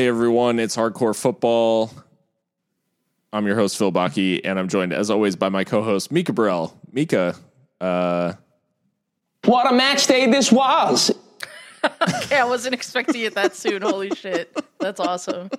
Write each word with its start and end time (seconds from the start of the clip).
Hey 0.00 0.08
everyone, 0.08 0.58
it's 0.58 0.74
Hardcore 0.74 1.14
Football. 1.14 1.92
I'm 3.34 3.46
your 3.46 3.54
host 3.54 3.76
Phil 3.76 3.92
Baki, 3.92 4.40
and 4.44 4.58
I'm 4.58 4.66
joined 4.66 4.94
as 4.94 5.10
always 5.10 5.36
by 5.36 5.50
my 5.50 5.62
co-host 5.62 6.10
Mika 6.10 6.32
Burrell. 6.32 6.74
Mika, 6.90 7.36
uh, 7.82 8.32
What 9.44 9.70
a 9.70 9.74
match 9.74 10.06
day 10.06 10.26
this 10.26 10.50
was! 10.50 11.10
Okay, 11.84 12.38
I 12.38 12.44
wasn't 12.44 12.72
expecting 12.72 13.20
it 13.20 13.34
that 13.34 13.54
soon. 13.54 13.82
Holy 13.82 14.08
shit. 14.14 14.58
That's 14.78 15.00
awesome. 15.00 15.50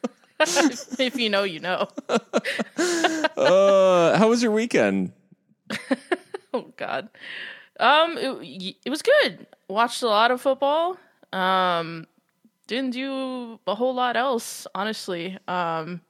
if 0.40 1.14
you 1.14 1.30
know, 1.30 1.44
you 1.44 1.60
know. 1.60 1.86
uh, 3.36 4.18
how 4.18 4.28
was 4.28 4.42
your 4.42 4.50
weekend? 4.50 5.12
Oh 6.52 6.72
god. 6.76 7.10
Um 7.78 8.18
it, 8.18 8.74
it 8.84 8.90
was 8.90 9.02
good. 9.02 9.46
Watched 9.68 10.02
a 10.02 10.08
lot 10.08 10.32
of 10.32 10.40
football. 10.40 10.96
Um 11.32 12.08
didn't 12.68 12.90
do 12.90 13.58
a 13.66 13.74
whole 13.74 13.94
lot 13.94 14.16
else, 14.16 14.68
honestly. 14.74 15.36
Um 15.48 16.00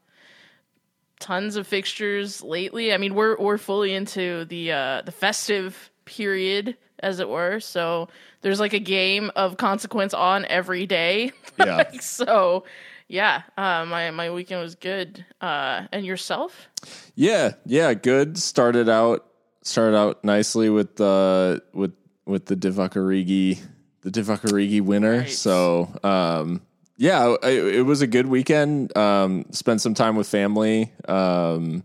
tons 1.20 1.56
of 1.56 1.66
fixtures 1.66 2.42
lately. 2.42 2.92
I 2.92 2.98
mean, 2.98 3.14
we're 3.14 3.36
we're 3.38 3.58
fully 3.58 3.94
into 3.94 4.44
the 4.44 4.72
uh 4.72 5.02
the 5.02 5.12
festive 5.12 5.90
period 6.04 6.76
as 7.00 7.20
it 7.20 7.28
were. 7.28 7.60
So 7.60 8.08
there's 8.42 8.60
like 8.60 8.72
a 8.72 8.78
game 8.78 9.30
of 9.36 9.56
consequence 9.56 10.12
on 10.14 10.44
every 10.46 10.86
day. 10.86 11.32
Yeah. 11.58 11.90
So 11.98 12.64
yeah, 13.08 13.42
uh, 13.56 13.84
my 13.86 14.12
my 14.12 14.30
weekend 14.30 14.60
was 14.60 14.76
good. 14.76 15.24
Uh, 15.40 15.86
and 15.90 16.06
yourself? 16.06 16.68
Yeah, 17.16 17.54
yeah, 17.66 17.94
good. 17.94 18.38
Started 18.38 18.88
out 18.88 19.26
started 19.62 19.96
out 19.96 20.22
nicely 20.22 20.70
with 20.70 20.94
the 20.96 21.60
with 21.72 21.94
with 22.26 22.46
the 22.46 22.54
Divock 22.54 22.92
Origi 22.92 23.58
the 24.02 24.10
Divock 24.10 24.40
Origi 24.40 24.80
winner. 24.80 25.18
Right. 25.18 25.30
So 25.30 25.88
um 26.02 26.62
yeah, 26.96 27.36
I, 27.42 27.50
it 27.50 27.86
was 27.86 28.00
a 28.02 28.06
good 28.06 28.26
weekend. 28.26 28.96
Um 28.96 29.46
spent 29.52 29.80
some 29.80 29.94
time 29.94 30.16
with 30.16 30.28
family. 30.28 30.92
Um 31.06 31.84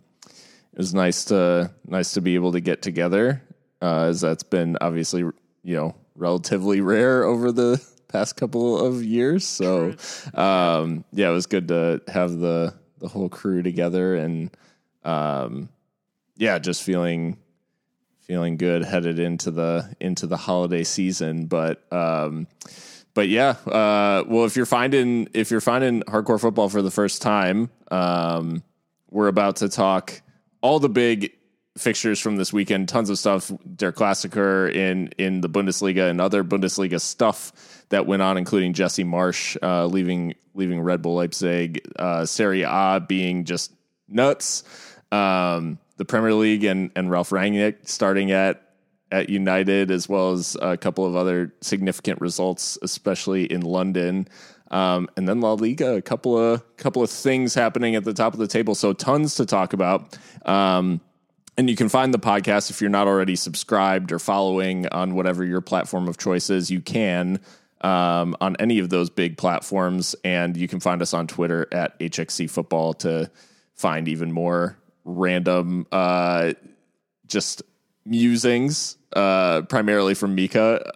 it 0.71 0.77
was 0.77 0.93
nice 0.93 1.25
to 1.25 1.71
nice 1.85 2.13
to 2.13 2.21
be 2.21 2.35
able 2.35 2.53
to 2.53 2.59
get 2.59 2.81
together 2.81 3.41
uh 3.81 4.05
as 4.05 4.21
that's 4.21 4.43
been 4.43 4.77
obviously, 4.81 5.21
you 5.21 5.75
know, 5.75 5.95
relatively 6.15 6.81
rare 6.81 7.23
over 7.23 7.51
the 7.51 7.83
past 8.07 8.35
couple 8.37 8.83
of 8.85 9.03
years. 9.03 9.45
So 9.45 9.95
um 10.33 11.05
yeah, 11.11 11.29
it 11.29 11.33
was 11.33 11.47
good 11.47 11.67
to 11.69 12.01
have 12.07 12.37
the 12.37 12.73
the 12.99 13.07
whole 13.07 13.29
crew 13.29 13.61
together 13.61 14.15
and 14.15 14.55
um 15.03 15.69
yeah, 16.35 16.57
just 16.57 16.81
feeling 16.81 17.37
feeling 18.23 18.57
good 18.57 18.83
headed 18.83 19.19
into 19.19 19.51
the 19.51 19.95
into 19.99 20.27
the 20.27 20.37
holiday 20.37 20.83
season. 20.83 21.45
But 21.45 21.91
um 21.91 22.47
but 23.13 23.27
yeah, 23.27 23.49
uh 23.65 24.23
well 24.27 24.45
if 24.45 24.55
you're 24.55 24.65
finding 24.65 25.27
if 25.33 25.51
you're 25.51 25.61
finding 25.61 26.01
hardcore 26.03 26.39
football 26.39 26.69
for 26.69 26.81
the 26.81 26.91
first 26.91 27.21
time, 27.21 27.69
um 27.91 28.63
we're 29.09 29.27
about 29.27 29.57
to 29.57 29.69
talk 29.69 30.21
all 30.61 30.79
the 30.79 30.89
big 30.89 31.33
fixtures 31.77 32.19
from 32.19 32.35
this 32.35 32.53
weekend, 32.53 32.87
tons 32.87 33.09
of 33.09 33.17
stuff, 33.17 33.51
Der 33.75 33.91
Klassiker 33.91 34.73
in 34.73 35.09
in 35.17 35.41
the 35.41 35.49
Bundesliga 35.49 36.09
and 36.09 36.21
other 36.21 36.43
Bundesliga 36.43 36.99
stuff 36.99 37.51
that 37.89 38.05
went 38.05 38.21
on, 38.21 38.37
including 38.37 38.73
Jesse 38.73 39.03
Marsch 39.03 39.57
uh, 39.61 39.85
leaving 39.85 40.35
leaving 40.53 40.81
Red 40.81 41.01
Bull 41.01 41.15
Leipzig, 41.15 41.81
uh, 41.97 42.25
Serie 42.25 42.63
A 42.63 43.03
being 43.05 43.43
just 43.45 43.73
nuts, 44.07 44.63
um, 45.11 45.79
the 45.97 46.05
Premier 46.05 46.33
League 46.33 46.63
and 46.63 46.91
and 46.95 47.09
Ralph 47.09 47.29
Rangnick 47.29 47.87
starting 47.87 48.31
at 48.31 48.61
at 49.11 49.29
United, 49.29 49.91
as 49.91 50.09
well 50.09 50.31
as 50.31 50.57
a 50.59 50.75
couple 50.75 51.05
of 51.05 51.15
other 51.15 51.53
significant 51.61 52.19
results, 52.19 52.79
especially 52.81 53.45
in 53.45 53.61
London. 53.61 54.27
Um, 54.71 55.07
and 55.15 55.29
then 55.29 55.39
La 55.39 55.53
Liga, 55.53 55.93
a 55.95 56.01
couple 56.01 56.35
of 56.35 56.77
couple 56.77 57.03
of 57.03 57.11
things 57.11 57.53
happening 57.53 57.95
at 57.95 58.03
the 58.03 58.13
top 58.13 58.33
of 58.33 58.39
the 58.39 58.47
table. 58.47 58.73
So 58.73 58.91
tons 58.91 59.35
to 59.35 59.45
talk 59.45 59.73
about. 59.73 60.17
Um, 60.45 60.99
and 61.55 61.69
you 61.69 61.75
can 61.75 61.89
find 61.89 62.11
the 62.11 62.19
podcast 62.19 62.71
if 62.71 62.81
you're 62.81 62.89
not 62.89 63.07
already 63.07 63.35
subscribed 63.35 64.11
or 64.11 64.17
following 64.17 64.87
on 64.87 65.13
whatever 65.13 65.45
your 65.45 65.61
platform 65.61 66.07
of 66.07 66.17
choice 66.17 66.49
is. 66.49 66.71
You 66.71 66.81
can 66.81 67.39
um, 67.81 68.35
on 68.41 68.55
any 68.59 68.79
of 68.79 68.89
those 68.89 69.11
big 69.11 69.37
platforms, 69.37 70.15
and 70.23 70.57
you 70.57 70.67
can 70.67 70.79
find 70.79 71.03
us 71.03 71.13
on 71.13 71.27
Twitter 71.27 71.67
at 71.71 71.99
HXC 71.99 72.49
Football 72.49 72.93
to 72.95 73.29
find 73.75 74.07
even 74.07 74.31
more 74.31 74.77
random, 75.05 75.85
uh, 75.91 76.53
just 77.27 77.61
musings, 78.05 78.97
uh, 79.15 79.61
primarily 79.63 80.13
from 80.13 80.35
Mika. 80.35 80.91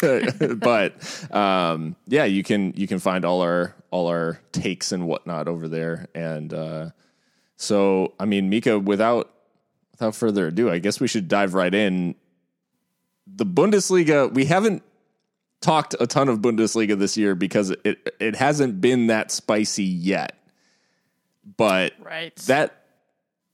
but 0.60 1.32
um, 1.34 1.96
yeah, 2.06 2.24
you 2.24 2.42
can 2.42 2.72
you 2.76 2.86
can 2.86 2.98
find 2.98 3.24
all 3.24 3.40
our 3.40 3.74
all 3.90 4.06
our 4.08 4.40
takes 4.52 4.92
and 4.92 5.06
whatnot 5.06 5.48
over 5.48 5.68
there, 5.68 6.08
and 6.14 6.52
uh, 6.54 6.90
so 7.56 8.12
I 8.18 8.24
mean, 8.24 8.48
Mika, 8.48 8.78
without 8.78 9.32
without 9.92 10.14
further 10.14 10.48
ado, 10.48 10.70
I 10.70 10.78
guess 10.78 11.00
we 11.00 11.08
should 11.08 11.28
dive 11.28 11.54
right 11.54 11.74
in. 11.74 12.14
The 13.26 13.46
Bundesliga, 13.46 14.32
we 14.32 14.44
haven't 14.46 14.82
talked 15.60 15.94
a 16.00 16.06
ton 16.06 16.28
of 16.28 16.40
Bundesliga 16.40 16.98
this 16.98 17.16
year 17.16 17.34
because 17.34 17.70
it 17.70 18.14
it 18.20 18.36
hasn't 18.36 18.80
been 18.80 19.06
that 19.06 19.30
spicy 19.30 19.84
yet. 19.84 20.36
But 21.56 21.94
Right. 22.00 22.34
that 22.46 22.81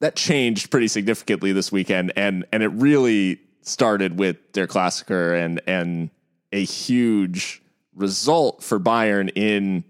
that 0.01 0.17
changed 0.17 0.71
pretty 0.71 0.89
significantly 0.89 1.53
this 1.53 1.73
weekend 1.73 2.13
and 2.17 2.45
and 2.53 2.63
it 2.63 2.69
really 2.69 3.41
started 3.63 4.19
with 4.19 4.37
Der 4.53 4.67
Klassiker 4.67 5.39
and 5.39 5.61
and 5.67 6.11
a 6.53 6.65
huge 6.65 7.63
result 7.95 8.63
for 8.63 8.81
Bayern 8.81 9.31
in 9.35 9.85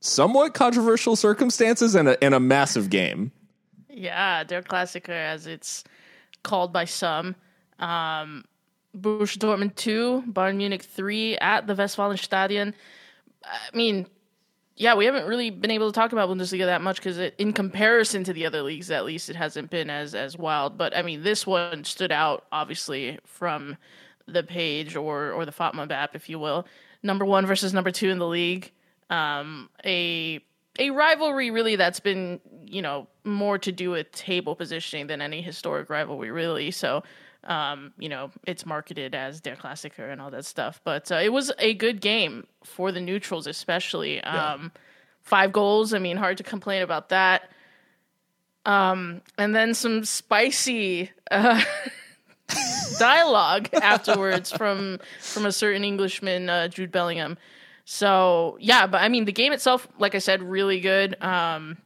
somewhat 0.00 0.52
controversial 0.54 1.16
circumstances 1.16 1.94
and 1.94 2.08
a, 2.08 2.22
and 2.22 2.34
a 2.34 2.40
massive 2.40 2.90
game. 2.90 3.32
Yeah, 3.88 4.44
Der 4.44 4.62
Klassiker, 4.62 5.10
as 5.10 5.46
it's 5.46 5.84
called 6.42 6.72
by 6.72 6.84
some. 6.84 7.34
Um, 7.78 8.44
Borussia 8.96 9.38
Dortmund 9.38 9.74
2, 9.76 10.24
Bayern 10.28 10.56
Munich 10.56 10.82
3 10.82 11.38
at 11.38 11.66
the 11.66 11.74
Westfalenstadion. 11.74 12.74
I 13.44 13.76
mean, 13.76 14.06
yeah, 14.76 14.94
we 14.94 15.04
haven't 15.04 15.26
really 15.26 15.50
been 15.50 15.70
able 15.70 15.90
to 15.90 15.94
talk 15.94 16.12
about 16.12 16.28
Bundesliga 16.28 16.66
that 16.66 16.82
much 16.82 16.96
because 16.96 17.18
in 17.38 17.52
comparison 17.52 18.24
to 18.24 18.32
the 18.32 18.44
other 18.44 18.62
leagues, 18.62 18.90
at 18.90 19.04
least 19.04 19.30
it 19.30 19.36
hasn't 19.36 19.70
been 19.70 19.88
as 19.88 20.14
as 20.14 20.36
wild. 20.36 20.76
But 20.76 20.96
I 20.96 21.02
mean, 21.02 21.22
this 21.22 21.46
one 21.46 21.84
stood 21.84 22.10
out 22.10 22.46
obviously 22.50 23.18
from 23.24 23.76
the 24.26 24.42
page 24.42 24.96
or 24.96 25.32
or 25.32 25.44
the 25.44 25.52
FotMob 25.52 25.92
app, 25.92 26.16
if 26.16 26.28
you 26.28 26.38
will. 26.38 26.66
Number 27.02 27.24
one 27.24 27.46
versus 27.46 27.72
number 27.72 27.92
two 27.92 28.10
in 28.10 28.18
the 28.18 28.26
league. 28.26 28.72
Um, 29.10 29.70
a 29.84 30.44
a 30.80 30.90
rivalry 30.90 31.52
really 31.52 31.76
that's 31.76 32.00
been 32.00 32.40
you 32.64 32.82
know 32.82 33.06
more 33.22 33.58
to 33.58 33.70
do 33.70 33.90
with 33.90 34.10
table 34.10 34.56
positioning 34.56 35.06
than 35.06 35.22
any 35.22 35.40
historic 35.40 35.88
rivalry 35.88 36.32
really. 36.32 36.72
So 36.72 37.04
um, 37.46 37.92
you 37.98 38.08
know, 38.08 38.30
it's 38.46 38.64
marketed 38.66 39.14
as 39.14 39.40
Der 39.40 39.56
Klassiker 39.56 40.10
and 40.10 40.20
all 40.20 40.30
that 40.30 40.44
stuff. 40.44 40.80
But 40.84 41.10
uh, 41.12 41.16
it 41.16 41.32
was 41.32 41.52
a 41.58 41.74
good 41.74 42.00
game 42.00 42.46
for 42.62 42.92
the 42.92 43.00
neutrals, 43.00 43.46
especially. 43.46 44.22
Um, 44.22 44.72
Five 45.24 45.52
goals. 45.52 45.94
I 45.94 45.98
mean, 45.98 46.18
hard 46.18 46.36
to 46.36 46.42
complain 46.42 46.82
about 46.82 47.08
that. 47.08 47.50
Um, 48.66 49.22
and 49.38 49.54
then 49.54 49.72
some 49.72 50.04
spicy 50.04 51.10
uh, 51.30 51.62
dialogue 52.98 53.70
afterwards 53.72 54.52
from 54.52 55.00
from 55.20 55.46
a 55.46 55.52
certain 55.52 55.82
Englishman, 55.82 56.50
uh, 56.50 56.68
Jude 56.68 56.92
Bellingham. 56.92 57.38
So 57.86 58.58
yeah, 58.60 58.86
but 58.86 59.00
I 59.00 59.08
mean, 59.08 59.24
the 59.24 59.32
game 59.32 59.54
itself, 59.54 59.88
like 59.98 60.14
I 60.14 60.18
said, 60.18 60.42
really 60.42 60.80
good. 60.80 61.16
Um, 61.22 61.78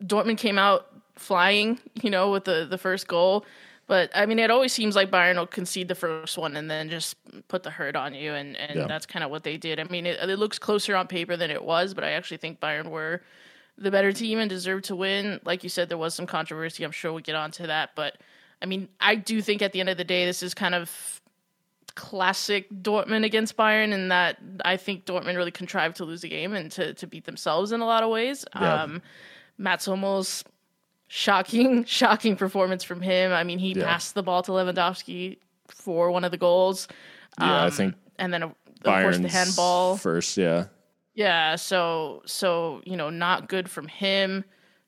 Dortmund 0.00 0.38
came 0.38 0.58
out 0.60 0.86
flying, 1.16 1.80
you 2.02 2.10
know, 2.10 2.30
with 2.30 2.44
the 2.44 2.66
the 2.70 2.78
first 2.78 3.08
goal. 3.08 3.44
But 3.90 4.12
I 4.14 4.24
mean, 4.24 4.38
it 4.38 4.52
always 4.52 4.72
seems 4.72 4.94
like 4.94 5.10
Bayern 5.10 5.34
will 5.34 5.48
concede 5.48 5.88
the 5.88 5.96
first 5.96 6.38
one 6.38 6.56
and 6.56 6.70
then 6.70 6.88
just 6.88 7.16
put 7.48 7.64
the 7.64 7.70
hurt 7.70 7.96
on 7.96 8.14
you, 8.14 8.34
and, 8.34 8.56
and 8.56 8.78
Yeah. 8.78 8.86
that's 8.86 9.04
kind 9.04 9.24
of 9.24 9.32
what 9.32 9.42
they 9.42 9.56
did. 9.56 9.80
I 9.80 9.84
mean, 9.84 10.06
it, 10.06 10.20
it 10.30 10.38
looks 10.38 10.60
closer 10.60 10.94
on 10.94 11.08
paper 11.08 11.36
than 11.36 11.50
it 11.50 11.64
was, 11.64 11.92
but 11.92 12.04
I 12.04 12.12
actually 12.12 12.36
think 12.36 12.60
Bayern 12.60 12.86
were 12.86 13.20
the 13.76 13.90
better 13.90 14.12
team 14.12 14.38
and 14.38 14.48
deserved 14.48 14.84
to 14.84 14.94
win. 14.94 15.40
Like 15.44 15.64
you 15.64 15.68
said, 15.68 15.88
there 15.88 15.98
was 15.98 16.14
some 16.14 16.24
controversy. 16.26 16.84
I'm 16.84 16.92
sure 16.92 17.12
we'll 17.12 17.20
get 17.22 17.34
onto 17.34 17.66
that, 17.66 17.90
but 17.96 18.18
I 18.62 18.66
mean, 18.66 18.86
I 19.00 19.16
do 19.16 19.42
think 19.42 19.60
at 19.60 19.72
the 19.72 19.80
end 19.80 19.88
of 19.88 19.96
the 19.96 20.04
day, 20.04 20.24
this 20.24 20.44
is 20.44 20.54
kind 20.54 20.76
of 20.76 21.20
classic 21.96 22.70
Dortmund 22.70 23.24
against 23.24 23.56
Bayern, 23.56 23.90
in 23.90 24.06
that 24.06 24.36
I 24.64 24.76
think 24.76 25.04
Dortmund 25.04 25.34
really 25.36 25.50
contrived 25.50 25.96
to 25.96 26.04
lose 26.04 26.20
the 26.20 26.28
game 26.28 26.52
and 26.54 26.70
to 26.70 26.94
to 26.94 27.08
beat 27.08 27.24
themselves 27.24 27.72
in 27.72 27.80
a 27.80 27.86
lot 27.86 28.04
of 28.04 28.10
ways. 28.10 28.44
Yeah. 28.54 28.84
Um, 28.84 29.02
Mats 29.58 29.86
Hummels 29.86 30.44
shocking, 31.12 31.84
shocking 31.98 32.36
performance 32.36 32.84
from 32.84 33.00
him. 33.02 33.32
I 33.32 33.42
mean, 33.44 33.58
he 33.58 33.74
Yeah. 33.74 33.84
passed 33.84 34.14
the 34.14 34.22
ball 34.22 34.42
to 34.44 34.52
Lewandowski 34.52 35.38
for 35.68 36.10
one 36.10 36.24
of 36.24 36.30
the 36.30 36.38
goals. 36.38 36.86
Yeah, 37.38 37.62
I 37.62 37.66
Um, 37.66 37.70
think 37.72 37.94
and 38.18 38.32
then 38.32 38.42
of 38.44 38.54
course 38.84 39.18
the 39.18 39.28
handball. 39.28 39.96
first, 39.96 40.36
yeah. 40.36 40.66
Yeah, 41.14 41.56
so 41.56 42.22
so 42.26 42.80
you 42.86 42.96
know, 42.96 43.10
not 43.10 43.48
good 43.48 43.68
from 43.68 43.88
him. 43.88 44.44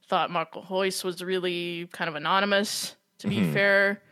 Thought 0.08 0.30
Marco 0.30 0.64
Reus 0.70 1.02
was 1.04 1.22
really 1.22 1.88
kind 1.92 2.08
of 2.08 2.14
anonymous, 2.14 2.94
to 3.18 3.28
be 3.28 3.40
Mm-hmm. 3.40 3.52
fair. 3.52 4.02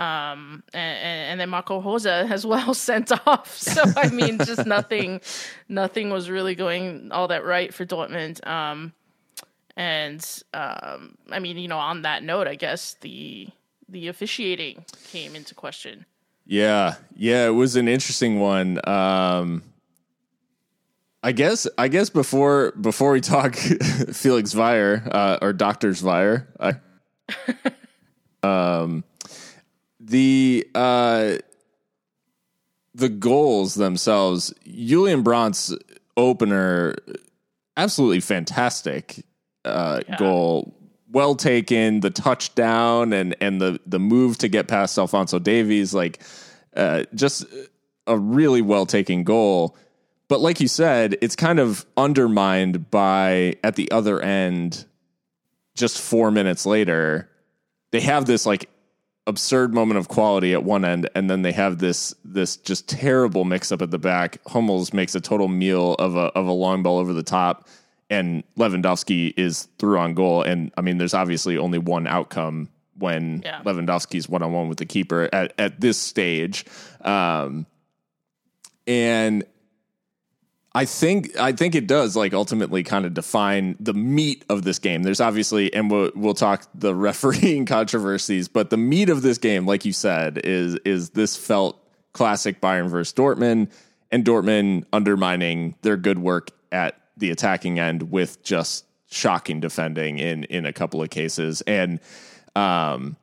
Um, 0.00 0.64
and, 0.72 0.98
and 1.30 1.40
then 1.40 1.50
Marco 1.50 1.80
Rose 1.80 2.04
as 2.36 2.44
well 2.44 2.74
sent 2.88 3.12
off. 3.28 3.56
So 3.56 3.82
I 3.96 4.08
mean, 4.08 4.38
just 4.38 4.66
nothing, 4.66 5.20
nothing 5.68 6.10
was 6.10 6.28
really 6.28 6.54
going 6.56 7.12
all 7.12 7.28
that 7.28 7.44
right 7.44 7.72
for 7.72 7.86
Dortmund. 7.86 8.44
Um, 8.46 8.92
and 9.76 10.42
um, 10.52 11.16
I 11.30 11.38
mean, 11.40 11.58
you 11.58 11.68
know, 11.68 11.78
on 11.78 12.02
that 12.02 12.22
note, 12.22 12.46
I 12.46 12.54
guess 12.54 12.94
the 13.00 13.48
the 13.88 14.08
officiating 14.08 14.84
came 15.08 15.34
into 15.34 15.54
question. 15.54 16.06
Yeah, 16.46 16.96
yeah, 17.16 17.46
it 17.46 17.50
was 17.50 17.76
an 17.76 17.88
interesting 17.88 18.38
one. 18.38 18.80
Um, 18.88 19.62
I 21.22 21.32
guess 21.32 21.66
I 21.78 21.88
guess 21.88 22.10
before 22.10 22.72
before 22.72 23.12
we 23.12 23.20
talk 23.20 23.54
Felix 24.12 24.54
Zwayer 24.54 25.08
uh, 25.12 25.38
or 25.40 25.52
Doctor 25.52 25.90
Zwayer, 25.90 26.46
I, 26.60 26.74
um, 28.46 29.04
the 29.98 30.68
uh, 30.74 31.36
the 32.94 33.08
goals 33.08 33.74
themselves, 33.74 34.54
Julian 34.66 35.22
Brandt's 35.22 35.74
opener, 36.16 36.94
absolutely 37.76 38.20
fantastic 38.20 39.24
uh, 39.64 40.00
Yeah. 40.08 40.16
goal. 40.16 40.74
Well 41.10 41.36
taken, 41.36 42.00
the 42.00 42.10
touchdown 42.10 43.12
and 43.12 43.36
and 43.40 43.60
the 43.60 43.78
the 43.86 44.00
move 44.00 44.36
to 44.38 44.48
get 44.48 44.66
past 44.66 44.98
Alfonso 44.98 45.38
Davies, 45.38 45.94
like 45.94 46.20
uh, 46.76 47.04
just 47.14 47.44
a 48.06 48.18
really 48.18 48.62
well 48.62 48.84
taken 48.84 49.22
goal. 49.22 49.76
But 50.26 50.40
like 50.40 50.60
you 50.60 50.66
said, 50.68 51.16
it's 51.20 51.36
kind 51.36 51.60
of 51.60 51.86
undermined 51.96 52.90
by 52.90 53.54
at 53.62 53.76
the 53.76 53.90
other 53.92 54.20
end. 54.20 54.86
Just 55.76 56.00
four 56.00 56.30
minutes 56.30 56.66
later, 56.66 57.28
they 57.92 58.00
have 58.00 58.26
this 58.26 58.44
like 58.46 58.68
absurd 59.26 59.72
moment 59.72 59.98
of 59.98 60.08
quality 60.08 60.52
at 60.52 60.64
one 60.64 60.84
end, 60.84 61.08
and 61.14 61.30
then 61.30 61.42
they 61.42 61.52
have 61.52 61.78
this 61.78 62.14
this 62.24 62.56
just 62.56 62.88
terrible 62.88 63.44
mix 63.44 63.70
up 63.70 63.82
at 63.82 63.90
the 63.90 63.98
back. 63.98 64.38
Hummels 64.48 64.92
makes 64.92 65.14
a 65.14 65.20
total 65.20 65.46
meal 65.48 65.94
of 65.94 66.16
a 66.16 66.26
of 66.36 66.46
a 66.46 66.52
long 66.52 66.82
ball 66.82 66.98
over 66.98 67.12
the 67.12 67.22
top, 67.22 67.68
and 68.10 68.44
Lewandowski 68.58 69.34
is 69.36 69.68
through 69.78 69.98
on 69.98 70.14
goal. 70.14 70.42
And 70.42 70.72
I 70.76 70.80
mean, 70.80 70.98
there's 70.98 71.14
obviously 71.14 71.56
only 71.58 71.78
one 71.78 72.06
outcome 72.06 72.68
when 72.98 73.42
Yeah. 73.44 73.60
Lewandowski's 73.64 74.28
one 74.28 74.42
on 74.42 74.52
one 74.52 74.68
with 74.68 74.78
the 74.78 74.86
keeper 74.86 75.28
at 75.32 75.52
at 75.58 75.80
this 75.80 75.98
stage, 75.98 76.64
um, 77.02 77.66
and 78.86 79.44
I 80.76 80.84
think 80.84 81.38
I 81.38 81.52
think 81.52 81.74
it 81.74 81.86
does 81.86 82.16
like 82.16 82.34
ultimately 82.34 82.82
kind 82.82 83.04
of 83.04 83.14
define 83.14 83.76
the 83.78 83.94
meat 83.94 84.44
of 84.48 84.62
this 84.64 84.78
game. 84.78 85.02
There's 85.04 85.20
obviously, 85.20 85.72
and 85.72 85.90
we'll 85.90 86.10
we'll 86.14 86.34
talk 86.34 86.66
the 86.74 86.94
refereeing 87.08 87.64
controversies, 87.66 88.48
but 88.48 88.70
the 88.70 88.76
meat 88.76 89.08
of 89.08 89.22
this 89.22 89.38
game, 89.38 89.66
like 89.66 89.84
you 89.84 89.92
said, 89.92 90.38
is 90.44 90.74
is 90.84 91.10
this 91.10 91.36
felt 91.36 91.80
classic 92.12 92.60
Bayern 92.60 92.88
versus 92.88 93.12
Dortmund, 93.12 93.70
and 94.10 94.24
Dortmund 94.24 94.84
undermining 94.92 95.74
their 95.82 95.96
good 95.96 96.18
work 96.18 96.50
at 96.72 96.96
the 97.16 97.30
attacking 97.30 97.78
end 97.78 98.10
with 98.10 98.42
just 98.42 98.84
shocking 99.10 99.60
defending 99.60 100.18
in 100.18 100.44
in 100.44 100.66
a 100.66 100.72
couple 100.72 101.02
of 101.02 101.10
cases, 101.10 101.62
and 101.62 102.00
um, 102.56 103.16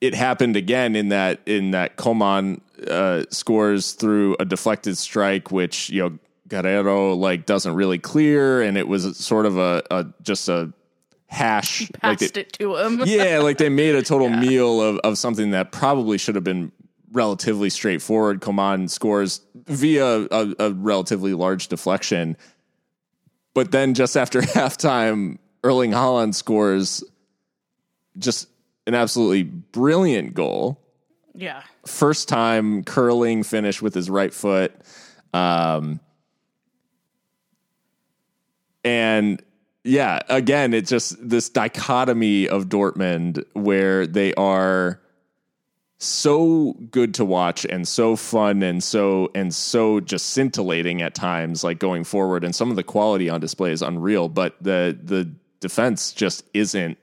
it 0.00 0.14
happened 0.14 0.56
again 0.56 0.96
in 0.96 1.08
that 1.10 1.40
in 1.46 1.70
that 1.72 1.96
Coman 1.96 2.60
uh, 2.88 3.24
scores 3.30 3.92
through 3.92 4.36
a 4.40 4.44
deflected 4.44 4.96
strike, 4.98 5.50
which 5.50 5.90
you 5.90 6.02
know 6.02 6.18
Guerreiro 6.48 7.16
like 7.16 7.46
doesn't 7.46 7.74
really 7.74 7.98
clear, 7.98 8.62
and 8.62 8.76
it 8.76 8.86
was 8.88 9.16
sort 9.16 9.46
of 9.46 9.56
a, 9.56 9.82
a 9.90 10.06
just 10.22 10.48
a 10.48 10.72
hash. 11.26 11.82
like 12.02 12.18
Passed 12.20 12.34
they- 12.34 12.40
it 12.42 12.52
to 12.54 12.76
him. 12.76 13.00
yeah, 13.06 13.38
like 13.38 13.58
they 13.58 13.68
made 13.68 13.94
a 13.94 14.02
total 14.02 14.28
meal 14.28 14.80
of 14.80 14.98
of 14.98 15.16
something 15.18 15.52
that 15.52 15.72
probably 15.72 16.18
should 16.18 16.34
have 16.34 16.44
been 16.44 16.70
relatively 17.12 17.70
straightforward. 17.70 18.40
Coman 18.40 18.88
scores 18.88 19.40
via 19.66 20.26
a, 20.30 20.54
a 20.58 20.72
relatively 20.72 21.32
large 21.32 21.68
deflection, 21.68 22.36
but 23.54 23.70
then 23.70 23.94
just 23.94 24.16
after 24.16 24.40
halftime, 24.42 25.38
Erling 25.62 25.92
Haaland 25.92 26.34
scores 26.34 27.02
just 28.18 28.48
an 28.86 28.94
absolutely 28.94 29.44
brilliant 29.44 30.34
goal. 30.34 30.80
yeah. 31.34 31.62
First 31.86 32.28
time 32.28 32.82
curling 32.84 33.42
finish 33.42 33.82
with 33.82 33.94
his 33.94 34.08
right 34.08 34.32
foot. 34.32 34.72
Um, 35.32 36.00
and 38.84 39.42
yeah, 39.82 40.20
again, 40.28 40.72
it's 40.72 40.88
just 40.88 41.16
this 41.28 41.50
dichotomy 41.50 42.48
of 42.48 42.66
Dortmund 42.66 43.44
where 43.52 44.06
they 44.06 44.32
are 44.34 45.00
so 45.98 46.74
good 46.90 47.14
to 47.14 47.24
watch 47.24 47.64
and 47.64 47.86
so 47.86 48.16
fun 48.16 48.62
and 48.62 48.82
so 48.82 49.30
and 49.34 49.54
so 49.54 50.00
just 50.00 50.30
scintillating 50.30 51.02
at 51.02 51.14
times 51.14 51.64
like 51.64 51.78
going 51.78 52.04
forward. 52.04 52.44
And 52.44 52.54
some 52.54 52.70
of 52.70 52.76
the 52.76 52.82
quality 52.82 53.30
on 53.30 53.40
display 53.40 53.72
is 53.72 53.82
unreal 53.82 54.28
but 54.28 54.56
the 54.60 54.98
the 55.02 55.30
defense 55.60 56.12
just 56.12 56.44
isn't 56.52 56.98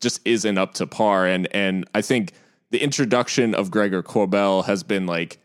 just 0.00 0.20
isn't 0.24 0.58
up 0.58 0.74
to 0.74 0.86
par. 0.86 1.26
And 1.26 1.48
and 1.54 1.88
I 1.94 2.02
think 2.02 2.32
the 2.70 2.82
introduction 2.82 3.54
of 3.54 3.70
Gregor 3.70 4.02
Kobel 4.02 4.62
has 4.62 4.82
been 4.82 5.06
like 5.06 5.38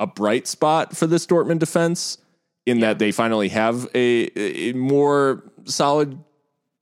a 0.00 0.06
bright 0.06 0.46
spot 0.46 0.96
for 0.96 1.06
this 1.06 1.26
Dortmund 1.26 1.60
defense 1.60 2.18
in 2.66 2.80
that 2.80 2.98
they 2.98 3.12
finally 3.12 3.48
have 3.50 3.88
a, 3.94 4.30
a 4.38 4.72
more 4.72 5.42
solid 5.64 6.18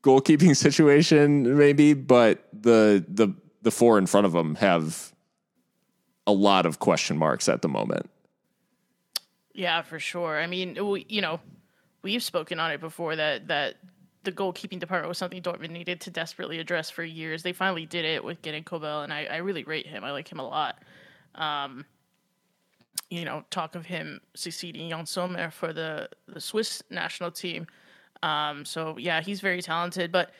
goalkeeping 0.02 0.56
situation 0.68 1.56
maybe 1.56 1.94
but 1.94 2.48
the 2.52 3.04
the 3.08 3.32
the 3.62 3.70
four 3.70 3.98
in 3.98 4.06
front 4.06 4.26
of 4.26 4.32
them 4.32 4.56
have 4.56 5.12
a 6.26 6.32
lot 6.32 6.66
of 6.66 6.78
question 6.78 7.16
marks 7.16 7.48
at 7.48 7.62
the 7.62 7.68
moment 7.68 8.10
Yeah, 9.54 9.82
for 9.82 9.98
sure. 9.98 10.40
I 10.40 10.46
mean, 10.46 10.76
we, 10.86 11.06
you 11.08 11.20
know, 11.20 11.40
we've 12.02 12.22
spoken 12.22 12.60
on 12.60 12.70
it 12.70 12.80
before 12.80 13.16
that 13.16 13.48
that 13.48 13.76
the 14.24 14.32
goalkeeping 14.32 14.78
department 14.78 15.08
was 15.08 15.18
something 15.18 15.42
Dortmund 15.42 15.70
needed 15.70 16.00
to 16.02 16.10
desperately 16.10 16.58
address 16.60 16.90
for 16.90 17.02
years. 17.02 17.42
They 17.42 17.52
finally 17.52 17.86
did 17.86 18.04
it 18.04 18.22
with 18.22 18.40
getting 18.42 18.62
Kobel, 18.62 19.02
and 19.02 19.12
I, 19.12 19.24
I 19.24 19.36
really 19.38 19.64
rate 19.64 19.86
him. 19.86 20.04
I 20.04 20.12
like 20.12 20.30
him 20.30 20.38
a 20.38 20.46
lot. 20.46 20.80
Um, 21.34 21.84
you 23.10 23.24
know, 23.24 23.44
talk 23.50 23.74
of 23.74 23.86
him 23.86 24.20
succeeding 24.34 24.88
Yann 24.88 25.06
Sommer 25.06 25.50
for 25.50 25.72
the 25.72 26.08
the 26.28 26.40
Swiss 26.40 26.82
national 26.90 27.30
team. 27.30 27.66
Um, 28.22 28.64
so 28.64 28.96
yeah, 28.96 29.20
he's 29.20 29.40
very 29.40 29.60
talented, 29.60 30.12
but 30.12 30.30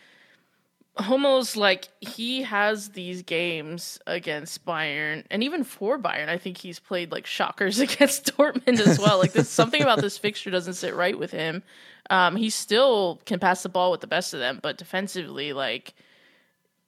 Hummels, 0.99 1.57
like 1.57 1.89
he 2.01 2.43
has 2.43 2.91
these 2.91 3.23
games 3.23 3.99
against 4.07 4.65
Bayern, 4.67 5.25
and 5.31 5.43
even 5.43 5.65
for 5.65 5.99
Bayern, 5.99 6.29
I 6.29 6.37
think 6.37 6.59
he's 6.59 6.79
played 6.79 7.11
like 7.11 7.25
shockers 7.25 7.79
against 7.81 8.37
Dortmund 8.37 8.79
as 8.79 8.99
well. 8.99 9.19
Like 9.19 9.33
this, 9.33 9.49
something 9.49 9.83
about 9.83 10.01
this 10.01 10.19
fixture 10.19 10.51
doesn't 10.51 10.75
sit 10.75 10.95
right 10.95 11.19
with 11.19 11.31
him. 11.31 11.63
Um, 12.11 12.37
he 12.37 12.51
still 12.51 13.23
can 13.25 13.39
pass 13.39 13.63
the 13.63 13.71
ball 13.71 13.91
with 13.91 14.03
the 14.03 14.07
best 14.07 14.35
of 14.35 14.41
them, 14.41 14.61
but 14.63 14.77
defensively, 14.77 15.55
like 15.55 15.95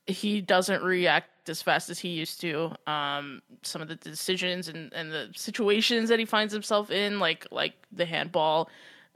he 0.07 0.43
doesn't 0.43 0.83
react 0.83 1.49
as 1.49 1.63
fast 1.63 1.89
as 1.89 1.99
he 1.99 2.11
used 2.11 2.43
to. 2.43 2.73
Um, 2.87 3.41
some 3.63 3.81
of 3.81 3.89
the 3.89 3.97
decisions 3.97 4.69
and, 4.69 4.93
and 4.93 5.13
the 5.13 5.31
situations 5.35 6.11
that 6.11 6.19
he 6.19 6.27
finds 6.27 6.53
himself 6.53 6.91
in, 6.91 7.21
like 7.21 7.47
like 7.51 7.73
the 7.91 8.05
handball, 8.05 8.69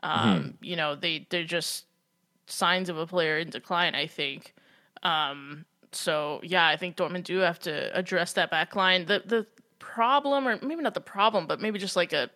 um, 0.02 0.54
you 0.62 0.76
know, 0.76 0.94
they 0.94 1.26
they're 1.28 1.44
just 1.44 1.84
signs 2.46 2.88
of 2.88 2.96
a 2.96 3.06
player 3.06 3.38
in 3.38 3.50
decline. 3.50 3.94
I 3.94 4.06
think. 4.06 4.54
Um, 5.02 5.64
so 5.92 6.40
yeah, 6.42 6.66
I 6.66 6.76
think 6.76 6.96
Dortmund 6.96 7.24
do 7.24 7.38
have 7.38 7.58
to 7.60 7.96
address 7.96 8.34
that 8.34 8.50
back 8.50 8.76
line. 8.76 9.06
The 9.06 9.22
the 9.24 9.46
problem, 9.78 10.46
or 10.46 10.58
maybe 10.62 10.82
not 10.82 10.94
the 10.94 11.00
problem, 11.00 11.46
but 11.46 11.60
maybe 11.60 11.78
just 11.78 11.96
like 11.96 12.12
a 12.12 12.30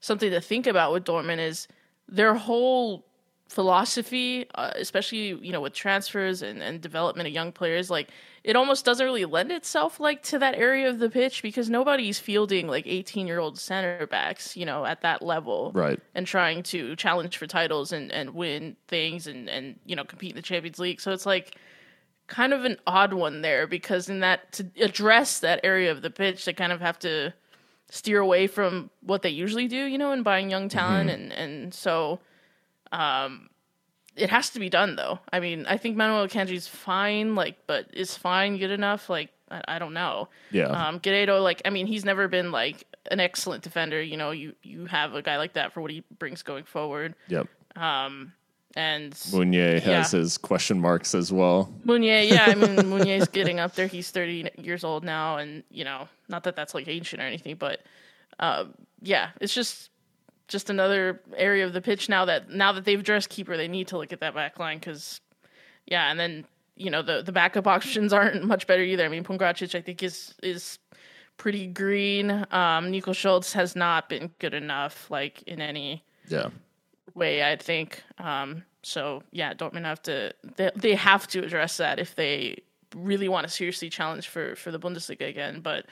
something 0.00 0.30
to 0.30 0.40
think 0.40 0.66
about 0.66 0.92
with 0.92 1.04
Dortmund 1.04 1.38
is 1.38 1.68
their 2.08 2.34
whole 2.34 3.04
philosophy, 3.48 4.46
uh, 4.54 4.72
especially 4.74 5.28
you 5.28 5.52
know 5.52 5.60
with 5.60 5.72
transfers 5.72 6.42
and, 6.42 6.62
and 6.62 6.80
development 6.80 7.26
of 7.28 7.34
young 7.34 7.52
players, 7.52 7.90
like 7.90 8.08
it 8.44 8.56
almost 8.56 8.84
doesn't 8.84 9.04
really 9.04 9.24
lend 9.24 9.52
itself 9.52 10.00
like 10.00 10.22
to 10.22 10.38
that 10.38 10.54
area 10.54 10.88
of 10.88 10.98
the 10.98 11.10
pitch 11.10 11.42
because 11.42 11.68
nobody's 11.68 12.18
fielding 12.18 12.68
like 12.68 12.86
18 12.86 13.26
year 13.26 13.38
old 13.38 13.58
center 13.58 14.06
backs, 14.06 14.56
you 14.56 14.64
know, 14.64 14.84
at 14.84 15.02
that 15.02 15.22
level, 15.22 15.72
Right. 15.74 16.00
And 16.14 16.26
trying 16.26 16.62
to 16.64 16.96
challenge 16.96 17.36
for 17.36 17.46
titles 17.46 17.92
and 17.92 18.10
and 18.10 18.30
win 18.30 18.76
things 18.88 19.26
and 19.26 19.48
and 19.48 19.78
you 19.84 19.96
know 19.96 20.04
compete 20.04 20.30
in 20.30 20.36
the 20.36 20.42
Champions 20.42 20.78
League. 20.78 21.00
So 21.00 21.12
it's 21.12 21.26
like 21.26 21.56
kind 22.26 22.52
of 22.52 22.64
an 22.64 22.76
odd 22.86 23.12
one 23.12 23.42
there 23.42 23.66
because 23.66 24.08
in 24.08 24.20
that 24.20 24.52
to 24.52 24.66
address 24.80 25.40
that 25.40 25.60
area 25.62 25.90
of 25.90 26.02
the 26.02 26.10
pitch, 26.10 26.44
they 26.44 26.52
kind 26.52 26.72
of 26.72 26.80
have 26.80 26.98
to 27.00 27.32
steer 27.90 28.20
away 28.20 28.46
from 28.46 28.90
what 29.00 29.22
they 29.22 29.30
usually 29.30 29.68
do, 29.68 29.84
you 29.84 29.98
know, 29.98 30.12
in 30.12 30.22
buying 30.22 30.50
young 30.50 30.68
talent 30.68 31.10
and 31.10 31.32
and 31.32 31.72
so 31.74 32.18
um 32.92 33.48
it 34.16 34.30
has 34.30 34.50
to 34.50 34.58
be 34.58 34.68
done 34.68 34.96
though. 34.96 35.20
I 35.32 35.40
mean, 35.40 35.66
I 35.66 35.76
think 35.76 35.96
Manuel 35.96 36.26
Akanji's 36.26 36.66
fine, 36.66 37.34
like, 37.34 37.58
but 37.66 37.86
is 37.92 38.16
fine 38.16 38.56
good 38.56 38.70
enough? 38.70 39.10
Like, 39.10 39.30
I, 39.50 39.62
I 39.68 39.78
don't 39.78 39.92
know. 39.92 40.28
Yeah. 40.50 40.68
Um, 40.68 41.00
Guerreiro, 41.00 41.42
like, 41.42 41.60
I 41.64 41.70
mean, 41.70 41.86
he's 41.86 42.04
never 42.04 42.26
been 42.26 42.50
like 42.50 42.84
an 43.10 43.20
excellent 43.20 43.62
defender. 43.62 44.02
You 44.02 44.16
know, 44.16 44.30
you 44.30 44.54
you 44.62 44.86
have 44.86 45.14
a 45.14 45.22
guy 45.22 45.36
like 45.36 45.52
that 45.52 45.72
for 45.72 45.80
what 45.82 45.90
he 45.90 46.02
brings 46.18 46.42
going 46.42 46.64
forward. 46.64 47.14
yep. 47.28 47.46
And 48.76 49.18
Meunier 49.32 49.80
has 49.80 50.12
Yeah. 50.12 50.18
his 50.20 50.36
question 50.36 50.78
marks 50.80 51.14
as 51.14 51.32
well. 51.32 51.72
Meunier, 51.84 52.20
yeah, 52.20 52.44
I 52.48 52.54
mean 52.54 52.76
Meunier's 52.90 53.26
getting 53.28 53.58
up 53.58 53.74
there. 53.74 53.86
He's 53.86 54.10
30 54.10 54.50
years 54.58 54.84
old 54.84 55.02
now, 55.02 55.38
and 55.38 55.64
you 55.70 55.82
know, 55.82 56.08
not 56.28 56.44
that 56.44 56.54
that's 56.56 56.74
like 56.74 56.86
ancient 56.86 57.22
or 57.22 57.24
anything, 57.24 57.56
but 57.56 57.80
uh, 58.38 58.66
yeah, 59.00 59.30
it's 59.40 59.54
just 59.54 59.90
just 60.48 60.68
another 60.70 61.20
area 61.36 61.64
of 61.66 61.72
the 61.72 61.80
pitch 61.80 62.08
now 62.10 62.26
that 62.26 62.50
now 62.50 62.70
that 62.72 62.84
they've 62.84 63.02
dressed 63.02 63.30
keeper, 63.30 63.56
they 63.56 63.66
need 63.66 63.88
to 63.88 63.96
look 63.98 64.12
at 64.12 64.20
that 64.20 64.34
back 64.34 64.58
line 64.58 64.78
because 64.78 65.20
yeah, 65.86 66.10
and 66.10 66.20
then 66.20 66.44
you 66.76 66.90
know 66.90 67.00
the 67.00 67.22
the 67.22 67.32
backup 67.32 67.66
options 67.66 68.12
aren't 68.12 68.44
much 68.44 68.66
better 68.66 68.82
either. 68.82 69.06
I 69.06 69.08
mean, 69.08 69.24
Pongracic 69.24 69.74
I 69.74 69.80
think 69.80 70.02
is 70.02 70.34
is 70.42 70.78
pretty 71.38 71.66
green. 71.66 72.44
Um, 72.50 72.90
Nico 72.90 73.14
Schulz 73.14 73.54
has 73.54 73.74
not 73.74 74.10
been 74.10 74.30
good 74.38 74.52
enough, 74.52 75.10
like 75.10 75.42
in 75.44 75.62
any 75.62 76.04
Yeah. 76.28 76.48
Way, 77.16 77.50
I 77.50 77.56
think. 77.56 78.02
Um, 78.18 78.64
so 78.82 79.22
yeah, 79.32 79.54
Dortmund 79.54 79.84
have 79.84 80.02
to 80.02 80.32
they, 80.56 80.70
they 80.76 80.94
have 80.94 81.26
to 81.28 81.40
address 81.40 81.78
that 81.78 81.98
if 81.98 82.14
they 82.14 82.62
really 82.94 83.28
want 83.28 83.46
to 83.46 83.52
seriously 83.52 83.90
challenge 83.90 84.28
for 84.28 84.54
for 84.56 84.70
the 84.70 84.78
Bundesliga 84.78 85.28
again. 85.28 85.60
But 85.60 85.86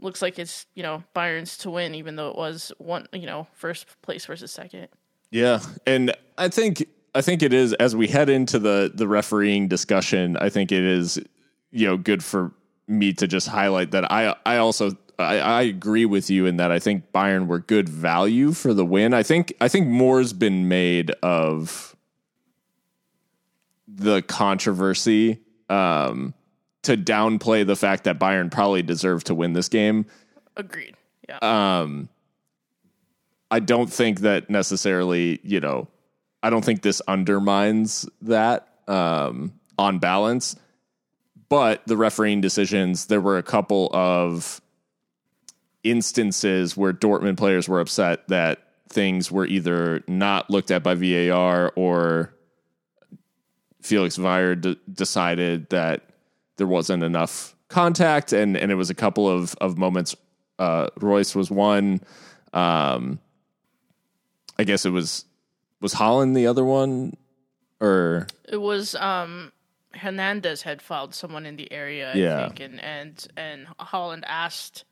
looks 0.00 0.22
like 0.22 0.38
it's 0.38 0.66
you 0.74 0.82
know 0.82 1.04
Bayern's 1.14 1.56
to 1.58 1.70
win, 1.70 1.94
even 1.94 2.16
though 2.16 2.30
it 2.30 2.36
was 2.36 2.72
one 2.78 3.06
you 3.12 3.26
know 3.26 3.46
first 3.52 3.86
place 4.02 4.26
versus 4.26 4.50
second. 4.50 4.88
Yeah, 5.30 5.60
and 5.86 6.12
I 6.38 6.48
think 6.48 6.84
I 7.14 7.20
think 7.20 7.42
it 7.42 7.52
is 7.52 7.72
as 7.74 7.94
we 7.94 8.08
head 8.08 8.28
into 8.28 8.58
the 8.58 8.90
the 8.92 9.06
refereeing 9.06 9.68
discussion. 9.68 10.36
I 10.38 10.48
think 10.48 10.72
it 10.72 10.82
is 10.84 11.18
you 11.70 11.86
know 11.86 11.96
good 11.96 12.24
for 12.24 12.52
me 12.88 13.12
to 13.12 13.28
just 13.28 13.46
highlight 13.46 13.92
that 13.92 14.10
I 14.10 14.34
I 14.44 14.56
also 14.56 14.96
I, 15.22 15.38
I 15.38 15.62
agree 15.62 16.04
with 16.04 16.30
you 16.30 16.46
in 16.46 16.56
that 16.56 16.70
I 16.70 16.78
think 16.78 17.12
Bayern 17.12 17.46
were 17.46 17.58
good 17.58 17.88
value 17.88 18.52
for 18.52 18.74
the 18.74 18.84
win. 18.84 19.14
I 19.14 19.22
think 19.22 19.52
I 19.60 19.68
think 19.68 19.88
more's 19.88 20.32
been 20.32 20.68
made 20.68 21.10
of 21.22 21.96
the 23.86 24.22
controversy 24.22 25.40
um, 25.68 26.34
to 26.82 26.96
downplay 26.96 27.66
the 27.66 27.76
fact 27.76 28.04
that 28.04 28.18
Bayern 28.18 28.50
probably 28.50 28.82
deserved 28.82 29.26
to 29.26 29.34
win 29.34 29.52
this 29.52 29.68
game. 29.68 30.06
Agreed. 30.56 30.96
Yeah. 31.28 31.38
Um, 31.42 32.08
I 33.50 33.60
don't 33.60 33.92
think 33.92 34.20
that 34.20 34.48
necessarily, 34.48 35.40
you 35.42 35.60
know, 35.60 35.88
I 36.42 36.50
don't 36.50 36.64
think 36.64 36.82
this 36.82 37.02
undermines 37.06 38.08
that 38.22 38.68
um, 38.88 39.52
on 39.78 39.98
balance. 39.98 40.56
But 41.48 41.84
the 41.86 41.96
refereeing 41.96 42.40
decisions, 42.40 43.06
there 43.06 43.20
were 43.20 43.36
a 43.36 43.42
couple 43.42 43.90
of 43.92 44.60
instances 45.84 46.76
where 46.76 46.92
Dortmund 46.92 47.36
players 47.36 47.68
were 47.68 47.80
upset 47.80 48.28
that 48.28 48.58
things 48.88 49.30
were 49.30 49.46
either 49.46 50.02
not 50.08 50.50
looked 50.50 50.70
at 50.70 50.82
by 50.82 50.94
VAR 50.94 51.72
or 51.76 52.34
Felix 53.82 54.18
Zwayer 54.18 54.60
d- 54.60 54.78
decided 54.92 55.68
that 55.70 56.02
there 56.56 56.66
wasn't 56.66 57.02
enough 57.02 57.54
contact, 57.68 58.32
and 58.32 58.56
and 58.56 58.70
it 58.70 58.74
was 58.74 58.90
a 58.90 58.94
couple 58.94 59.28
of 59.28 59.54
of 59.60 59.78
moments. 59.78 60.14
Uh, 60.58 60.88
Reus 60.96 61.34
was 61.34 61.50
one. 61.50 62.00
Um, 62.52 63.18
I 64.58 64.64
guess 64.64 64.84
it 64.84 64.90
was 64.90 65.24
was 65.80 65.94
Haaland 65.94 66.34
the 66.34 66.46
other 66.46 66.64
one, 66.64 67.14
or 67.80 68.26
it 68.46 68.58
was 68.60 68.94
um 68.96 69.52
Hernandez 69.94 70.60
had 70.62 70.82
fouled 70.82 71.14
someone 71.14 71.46
in 71.46 71.56
the 71.56 71.72
area, 71.72 72.12
I 72.12 72.16
Yeah. 72.16 72.46
think, 72.48 72.60
and 72.60 72.80
and 72.84 73.26
and 73.38 73.66
Haaland 73.78 74.24
asked 74.26 74.84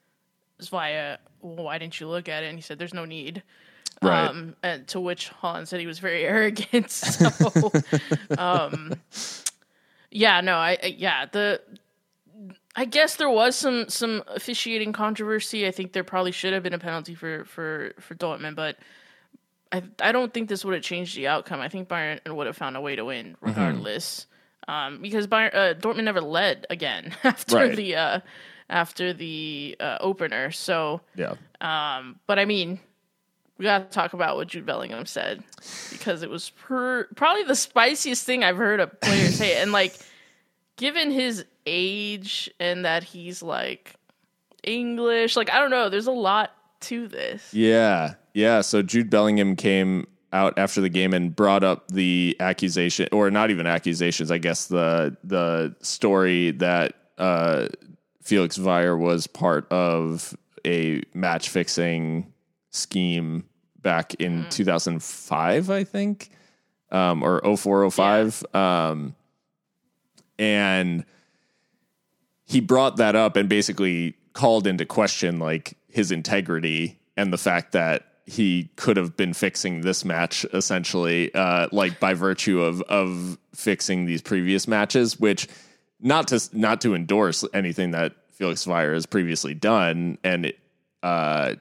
Zwayer, 0.61 1.19
well, 1.41 1.65
"Why 1.65 1.79
didn't 1.79 2.01
you 2.01 2.09
look 2.09 2.29
at 2.29 2.43
it?" 2.43 2.49
And 2.49 2.59
he 2.59 2.63
said, 2.63 2.79
"There's 2.79 2.95
no 2.95 3.05
need." 3.05 3.43
Right. 4.03 4.29
Um, 4.29 4.55
and 4.63 4.87
to 4.89 5.01
which 5.01 5.31
Haaland 5.43 5.67
said 5.67 5.81
he 5.81 5.87
was 5.87 5.99
very 5.99 6.25
arrogant. 6.25 6.91
So, 6.91 7.73
um, 8.39 8.95
yeah, 10.11 10.41
no, 10.41 10.55
I, 10.57 10.79
I 10.83 10.87
yeah 10.97 11.27
the. 11.31 11.61
I 12.77 12.85
guess 12.85 13.17
there 13.17 13.29
was 13.31 13.57
some 13.57 13.89
some 13.89 14.23
officiating 14.29 14.93
controversy. 14.93 15.67
I 15.67 15.73
think 15.73 15.93
there 15.93 16.05
probably 16.05 16.31
should 16.31 16.53
have 16.53 16.63
been 16.63 16.75
a 16.75 16.79
penalty 16.79 17.15
for 17.17 17.45
for 17.45 17.93
for 17.99 18.15
Dortmund, 18.15 18.55
but 18.55 18.77
I 19.73 19.83
I 20.01 20.13
don't 20.13 20.33
think 20.33 20.49
this 20.49 20.65
would 20.65 20.75
have 20.75 20.83
changed 20.85 21.17
the 21.17 21.27
outcome. 21.27 21.61
I 21.61 21.69
think 21.69 21.89
Bayern 21.89 22.21
would 22.33 22.47
have 22.47 22.57
found 22.57 22.77
a 22.77 22.81
way 22.81 22.95
to 22.95 23.05
win 23.05 23.37
regardless, 23.41 24.27
um, 24.69 25.03
because 25.03 25.27
Bayern 25.27 25.53
uh, 25.55 25.75
Dortmund 25.75 26.05
never 26.05 26.21
led 26.21 26.67
again 26.71 27.13
after 27.25 27.57
Right. 27.57 27.75
the 27.77 27.97
uh, 27.97 28.21
after 28.71 29.13
the 29.13 29.77
uh, 29.81 29.99
opener. 30.01 30.51
So, 30.51 31.01
yeah, 31.17 31.35
um, 31.61 32.19
but 32.27 32.39
I 32.39 32.45
mean, 32.45 32.81
we 33.59 33.65
got 33.65 33.91
to 33.91 33.95
talk 33.95 34.13
about 34.13 34.37
what 34.37 34.49
Jude 34.49 34.67
Bellingham 34.67 35.07
said 35.07 35.43
because 35.91 36.23
it 36.23 36.31
was 36.31 36.51
per- 36.51 37.09
probably 37.17 37.45
the 37.45 37.57
spiciest 37.57 38.25
thing 38.25 38.45
I've 38.45 38.57
heard 38.57 38.81
a 38.81 38.87
player 38.87 39.29
say, 39.29 39.61
and 39.61 39.73
like, 39.73 39.97
given 40.77 41.11
his 41.11 41.45
age 41.67 42.51
and 42.61 42.85
that 42.85 43.03
he's 43.03 43.43
like 43.43 43.95
English, 44.63 45.37
like 45.37 45.51
I 45.51 45.59
don't 45.59 45.71
know, 45.71 45.89
there's 45.89 46.07
a 46.07 46.13
lot 46.13 46.53
to 46.81 47.09
this. 47.09 47.53
yeah, 47.53 48.15
yeah. 48.35 48.61
So 48.61 48.83
Jude 48.83 49.11
Bellingham 49.11 49.57
came 49.57 50.07
out 50.33 50.59
after 50.59 50.81
the 50.81 50.89
game 50.89 51.15
and 51.15 51.35
brought 51.35 51.65
up 51.65 51.89
the 51.89 52.37
accusation, 52.39 53.09
or 53.13 53.31
not 53.31 53.51
even 53.51 53.67
accusations. 53.67 54.31
I 54.31 54.39
guess 54.39 54.67
the 54.67 55.17
the 55.25 55.75
story 55.81 56.53
that 56.53 56.95
uh, 57.19 57.69
Felix 58.29 58.59
Zwayer 58.59 58.97
was 58.97 59.27
part 59.27 59.67
of 59.73 60.37
a 60.67 61.03
match 61.15 61.49
fixing 61.49 62.31
scheme 62.71 63.45
back 63.81 64.13
in 64.17 64.45
2005, 64.51 65.71
I 65.71 65.85
think, 65.85 66.29
um, 66.91 67.23
or 67.23 67.41
0405. 67.41 68.45
Um, 68.55 69.15
and 70.39 71.07
he 72.45 72.61
brought 72.61 72.99
that 72.99 73.17
up 73.17 73.37
and 73.37 73.49
basically 73.49 74.15
called 74.35 74.67
into 74.67 74.85
question 74.85 75.39
like 75.39 75.79
his 75.89 76.13
integrity 76.13 76.99
and 77.17 77.33
the 77.33 77.39
fact 77.39 77.73
that 77.73 78.05
he 78.27 78.69
could 78.77 78.99
have 78.99 79.17
been 79.17 79.33
fixing 79.33 79.81
this 79.81 80.05
match 80.05 80.45
essentially 80.53 81.35
uh 81.35 81.67
like 81.73 81.99
by 81.99 82.13
virtue 82.13 82.61
of 82.61 82.83
of 82.83 83.39
fixing 83.55 84.05
these 84.05 84.21
previous 84.21 84.69
matches 84.69 85.19
which 85.19 85.49
not 86.01 86.29
to 86.29 86.41
not 86.53 86.81
to 86.83 86.95
endorse 86.95 87.45
anything 87.53 87.93
that 87.93 88.15
Felix 88.33 88.65
Zwayer 88.65 88.95
has 88.95 89.07
previously 89.07 89.55
done 89.55 90.19
and 90.23 90.47
it 90.47 90.59
uh 91.03 91.55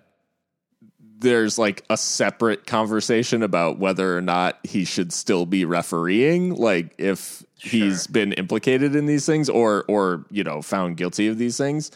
there's 1.20 1.58
like 1.58 1.84
a 1.90 1.98
separate 1.98 2.68
conversation 2.68 3.42
about 3.42 3.80
whether 3.80 4.16
or 4.16 4.22
not 4.22 4.60
he 4.64 4.86
should 4.86 5.12
still 5.12 5.48
be 5.48 5.66
refereeing 5.66 6.54
like 6.54 6.94
if 7.00 7.44
he's 7.56 8.06
been 8.06 8.34
implicated 8.34 8.96
in 8.96 9.08
these 9.08 9.26
things 9.26 9.50
or 9.50 9.84
or 9.88 10.26
you 10.30 10.44
know 10.44 10.62
found 10.62 10.98
guilty 10.98 11.28
of 11.28 11.38
these 11.38 11.58
things 11.58 11.92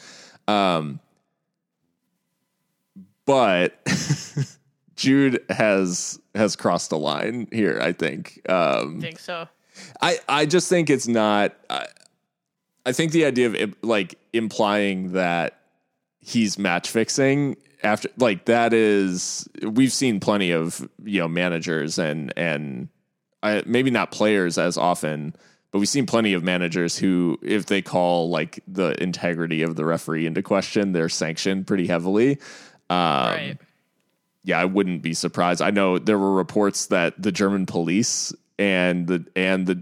um 0.48 1.00
but 3.25 3.77
Jude 4.95 5.43
has 5.50 6.19
has 6.33 6.55
crossed 6.55 6.91
a 6.91 6.98
line 6.98 7.48
here 7.51 7.79
I 7.79 7.91
think 7.91 8.41
um 8.50 8.98
I 8.98 9.01
think 9.01 9.19
so. 9.19 9.48
I 10.01 10.19
I 10.27 10.45
just 10.45 10.69
think 10.69 10.89
it's 10.89 11.07
not. 11.07 11.55
I, 11.69 11.86
I 12.86 12.92
think 12.92 13.12
the 13.12 13.26
idea 13.26 13.64
of 13.64 13.76
like 13.82 14.16
implying 14.34 15.14
that 15.14 15.60
he's 16.20 16.58
match 16.58 16.90
fixing 16.90 17.58
after 17.84 18.10
like 18.18 18.46
that 18.46 18.74
is 18.74 19.48
we've 19.64 19.94
seen 19.94 20.20
plenty 20.20 20.52
of 20.52 20.88
you 21.04 21.20
know 21.20 21.28
managers 21.28 21.98
and 21.98 22.32
and 22.38 22.90
I, 23.42 23.64
maybe 23.66 23.90
not 23.90 24.12
players 24.12 24.58
as 24.58 24.78
often 24.78 25.36
but 25.72 25.80
we've 25.80 25.90
seen 25.90 26.06
plenty 26.06 26.34
of 26.34 26.44
managers 26.44 26.96
who 26.98 27.40
if 27.42 27.66
they 27.66 27.82
call 27.82 28.30
like 28.30 28.64
the 28.68 29.02
integrity 29.02 29.64
of 29.64 29.76
the 29.76 29.84
referee 29.84 30.28
into 30.28 30.44
question 30.44 30.92
they're 30.92 31.10
sanctioned 31.10 31.66
pretty 31.66 31.88
heavily 31.88 32.38
um, 32.92 32.98
right. 32.98 33.58
yeah, 34.44 34.60
I 34.60 34.66
wouldn't 34.66 35.02
be 35.02 35.14
surprised. 35.14 35.62
I 35.62 35.72
know 35.72 35.98
there 35.98 36.20
were 36.20 36.34
reports 36.34 36.88
that 36.88 37.20
the 37.22 37.32
German 37.32 37.66
police 37.66 38.34
and 38.60 39.08
the 39.08 39.26
and 39.34 39.66
the 39.66 39.82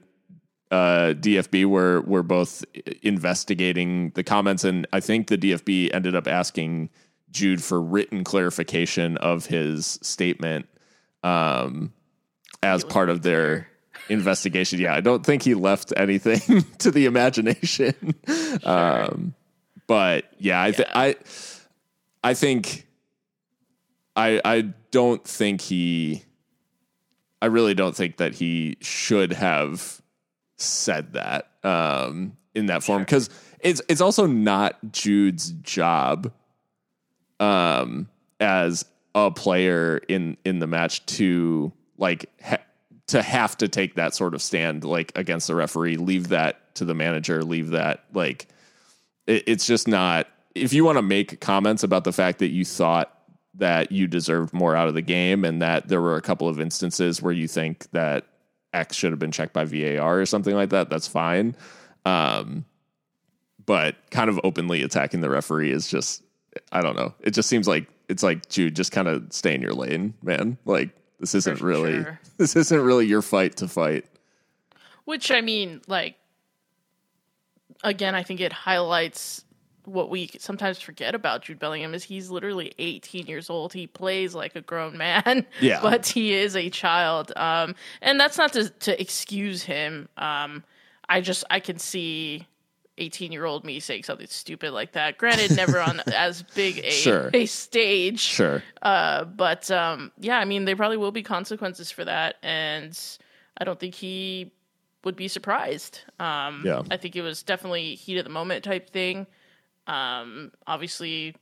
uh, 0.72 1.14
DFB 1.18 1.66
were 1.66 2.02
were 2.02 2.24
both 2.24 2.64
investigating 3.02 4.12
the 4.12 4.24
comments, 4.24 4.64
and 4.64 4.86
I 4.94 5.00
think 5.00 5.28
the 5.28 5.38
DFB 5.38 5.94
ended 5.94 6.16
up 6.16 6.28
asking 6.28 6.90
Jude 7.32 7.64
for 7.64 7.82
written 7.82 8.24
clarification 8.24 9.18
of 9.18 9.48
his 9.48 10.00
statement 10.02 10.68
um, 11.24 11.94
as 12.62 12.84
part 12.84 13.10
of 13.10 13.24
their 13.24 13.68
investigation. 14.10 14.80
Yeah, 14.80 14.94
I 14.94 15.02
don't 15.02 15.26
think 15.26 15.44
he 15.44 15.56
left 15.56 15.92
anything 15.98 16.64
to 16.80 16.92
the 16.92 17.06
imagination. 17.06 18.16
Um, 18.64 19.36
but 19.88 20.26
yeah, 20.38 20.62
I 20.62 20.72
th- 20.72 20.90
I 20.94 21.16
I 22.24 22.34
think 22.34 22.88
I 24.16 24.42
I 24.44 24.62
don't 24.92 25.24
think 25.24 25.62
he 25.62 26.24
I 27.42 27.48
really 27.48 27.74
don't 27.74 27.96
think 27.96 28.18
that 28.18 28.36
he 28.36 28.78
should 28.82 29.34
have 29.34 30.02
said 30.62 31.14
that 31.14 31.50
um 31.64 32.36
in 32.56 32.68
that 32.68 32.84
form 32.84 33.06
cuz 33.06 33.30
it's 33.60 33.82
it's 33.88 34.02
also 34.02 34.26
not 34.26 34.78
Jude's 34.92 35.52
job 35.52 36.32
um 37.40 38.10
as 38.40 38.86
a 39.16 39.32
player 39.32 39.98
in 40.08 40.38
in 40.46 40.60
the 40.60 40.68
match 40.68 41.06
to 41.06 41.72
like 41.98 42.30
ha- 42.44 42.64
to 43.08 43.22
have 43.22 43.58
to 43.58 43.68
take 43.68 43.96
that 43.96 44.14
sort 44.14 44.34
of 44.34 44.42
stand 44.42 44.84
like 44.84 45.12
against 45.16 45.48
the 45.48 45.56
referee. 45.56 45.98
Leave 45.98 46.30
that 46.30 46.76
to 46.76 46.86
the 46.86 46.94
manager. 46.94 47.44
Leave 47.44 47.70
that 47.70 48.04
like 48.14 48.48
it, 49.28 49.44
it's 49.48 49.66
just 49.66 49.88
not. 49.88 50.28
If 50.56 50.74
you 50.74 50.84
want 50.84 50.98
to 50.98 51.02
make 51.02 51.40
comments 51.40 51.84
about 51.84 52.04
the 52.04 52.12
fact 52.12 52.40
that 52.40 52.50
you 52.50 52.66
thought 52.66 53.16
that 53.56 53.92
you 53.92 54.08
deserved 54.08 54.54
more 54.54 54.76
out 54.76 54.88
of 54.88 54.94
the 54.94 55.02
game 55.02 55.44
and 55.44 55.62
that 55.62 55.88
there 55.88 56.02
were 56.02 56.16
a 56.16 56.22
couple 56.22 56.48
of 56.48 56.60
instances 56.60 57.22
where 57.22 57.34
you 57.34 57.48
think 57.48 57.90
that 57.92 58.26
X 58.74 58.96
should 58.96 59.12
have 59.12 59.20
been 59.20 59.32
checked 59.32 59.54
by 59.54 59.66
VAR 59.66 60.20
or 60.20 60.26
something 60.26 60.56
like 60.56 60.70
that, 60.70 60.90
that's 60.90 61.08
fine. 61.08 61.56
Um, 62.06 62.66
but 63.66 63.96
kind 64.10 64.30
of 64.30 64.40
openly 64.44 64.82
attacking 64.84 65.22
the 65.22 65.30
referee 65.30 65.72
is 65.72 65.88
just, 65.88 66.24
I 66.72 66.82
don't 66.82 66.96
know. 66.96 67.14
It 67.20 67.32
just 67.32 67.50
seems 67.50 67.68
like 67.68 67.88
it's 68.08 68.24
like, 68.24 68.50
Jude, 68.50 68.76
just 68.76 68.92
kind 68.92 69.08
of 69.08 69.32
stay 69.32 69.54
in 69.54 69.62
your 69.62 69.74
lane, 69.74 70.14
man. 70.24 70.58
Like 70.66 70.90
this 71.20 71.36
isn't 71.36 71.58
For 71.58 71.66
really, 71.66 72.04
sure. 72.04 72.20
this 72.38 72.56
isn't 72.56 72.82
really 72.82 73.06
your 73.06 73.22
fight 73.22 73.58
to 73.58 73.68
fight. 73.68 74.06
Which 75.06 75.32
I 75.32 75.42
mean, 75.42 75.82
like, 75.88 76.16
again, 77.84 78.16
I 78.16 78.24
think 78.24 78.40
it 78.40 78.54
highlights 78.54 79.44
what 79.90 80.10
we 80.10 80.30
sometimes 80.40 80.80
forget 80.80 81.16
about 81.16 81.42
Jude 81.44 81.60
Bellingham 81.60 81.94
is 81.94 82.04
he's 82.04 82.30
literally 82.30 82.74
18 82.80 83.26
years 83.28 83.50
old. 83.50 83.74
He 83.74 83.88
plays 83.88 84.34
like 84.36 84.56
a 84.56 84.62
grown 84.62 84.98
man, 84.98 85.46
Yeah. 85.62 85.80
but 85.82 86.06
he 86.08 86.34
is 86.34 86.56
a 86.56 86.70
child. 86.70 87.32
Um, 87.36 87.76
and 88.02 88.20
that's 88.20 88.38
not 88.38 88.54
to, 88.54 88.70
to 88.70 89.02
excuse 89.02 89.64
him. 89.64 90.08
Um, 90.18 90.64
I 91.08 91.22
just 91.22 91.44
I 91.50 91.60
can 91.60 91.80
see 91.80 92.48
18 93.00 93.32
year 93.32 93.46
old 93.46 93.64
me 93.66 93.80
saying 93.80 94.04
something 94.04 94.28
stupid 94.28 94.72
like 94.72 94.92
that. 94.92 95.18
Granted, 95.18 95.56
never 95.56 95.80
on 95.80 96.02
as 96.14 96.44
big 96.44 96.80
a, 96.80 96.92
Sure. 96.92 97.30
a 97.34 97.46
stage, 97.46 98.20
Sure. 98.20 98.62
uh, 98.82 99.24
but 99.24 99.72
um, 99.72 100.12
yeah, 100.20 100.38
I 100.38 100.46
mean, 100.46 100.66
there 100.66 100.76
probably 100.76 100.98
will 100.98 101.12
be 101.12 101.24
consequences 101.24 101.92
for 101.92 102.04
that, 102.06 102.36
and 102.44 102.98
I 103.58 103.64
don't 103.64 103.80
think 103.80 103.96
he 103.96 104.52
would 105.06 105.16
be 105.16 105.30
surprised. 105.30 106.02
Um, 106.20 106.62
Yeah. 106.66 106.84
I 106.92 106.98
think 106.98 107.16
it 107.16 107.22
was 107.22 107.42
definitely 107.42 107.96
heat 107.96 108.18
of 108.18 108.26
the 108.26 108.30
moment 108.30 108.66
type 108.66 108.90
thing. 108.90 109.26
Um, 109.90 110.52
obviously, 110.68 111.36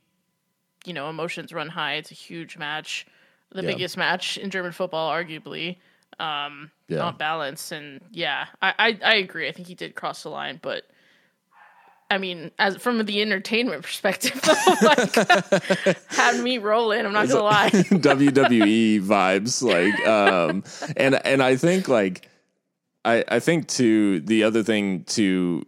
you 0.84 0.92
know, 0.94 1.10
emotions 1.10 1.52
run 1.52 1.68
high. 1.68 1.94
It's 1.94 2.10
a 2.10 2.14
huge 2.14 2.56
match, 2.56 3.06
the 3.52 3.62
Yeah. 3.62 3.72
biggest 3.72 3.96
match 3.96 4.38
in 4.38 4.50
German 4.50 4.72
football, 4.72 5.10
arguably. 5.12 5.76
Um, 6.18 6.70
Yeah. 6.88 6.98
Not 6.98 7.18
balanced, 7.18 7.70
and 7.72 8.00
yeah, 8.10 8.46
I, 8.62 8.74
I 8.78 8.98
I 9.04 9.14
agree. 9.16 9.46
I 9.48 9.52
think 9.52 9.68
he 9.68 9.74
did 9.74 9.94
cross 9.94 10.22
the 10.22 10.30
line, 10.30 10.58
but. 10.62 10.84
I 12.10 12.16
mean, 12.16 12.52
as 12.58 12.78
from 12.78 13.04
the 13.04 13.20
entertainment 13.20 13.82
perspective, 13.88 14.40
like 14.82 15.14
had 16.08 16.40
me 16.42 16.56
rolling. 16.56 17.04
I'm 17.04 17.12
not 17.12 17.28
gonna 17.28 17.42
lie. 17.42 17.68
WWE 17.68 19.02
vibes 19.02 19.62
like 19.62 20.08
um 20.08 20.64
and 20.96 21.14
and 21.26 21.42
I 21.42 21.56
think 21.56 21.86
like 21.86 22.26
I 23.04 23.24
I 23.28 23.40
think 23.40 23.68
to 23.76 24.20
the 24.20 24.44
other 24.44 24.62
thing 24.62 25.04
to 25.18 25.66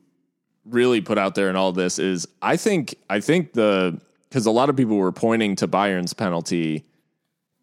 really 0.71 1.01
put 1.01 1.19
out 1.19 1.35
there 1.35 1.51
in 1.51 1.57
all 1.57 1.73
this 1.73 1.99
is 1.99 2.27
I 2.43 2.57
think 2.57 2.95
I 3.09 3.21
think 3.21 3.53
the 3.53 4.01
cuz 4.31 4.47
a 4.47 4.51
lot 4.51 4.69
of 4.71 4.77
people 4.77 4.97
were 4.97 5.13
pointing 5.13 5.57
to 5.57 5.67
Bayern's 5.69 6.13
penalty 6.15 6.85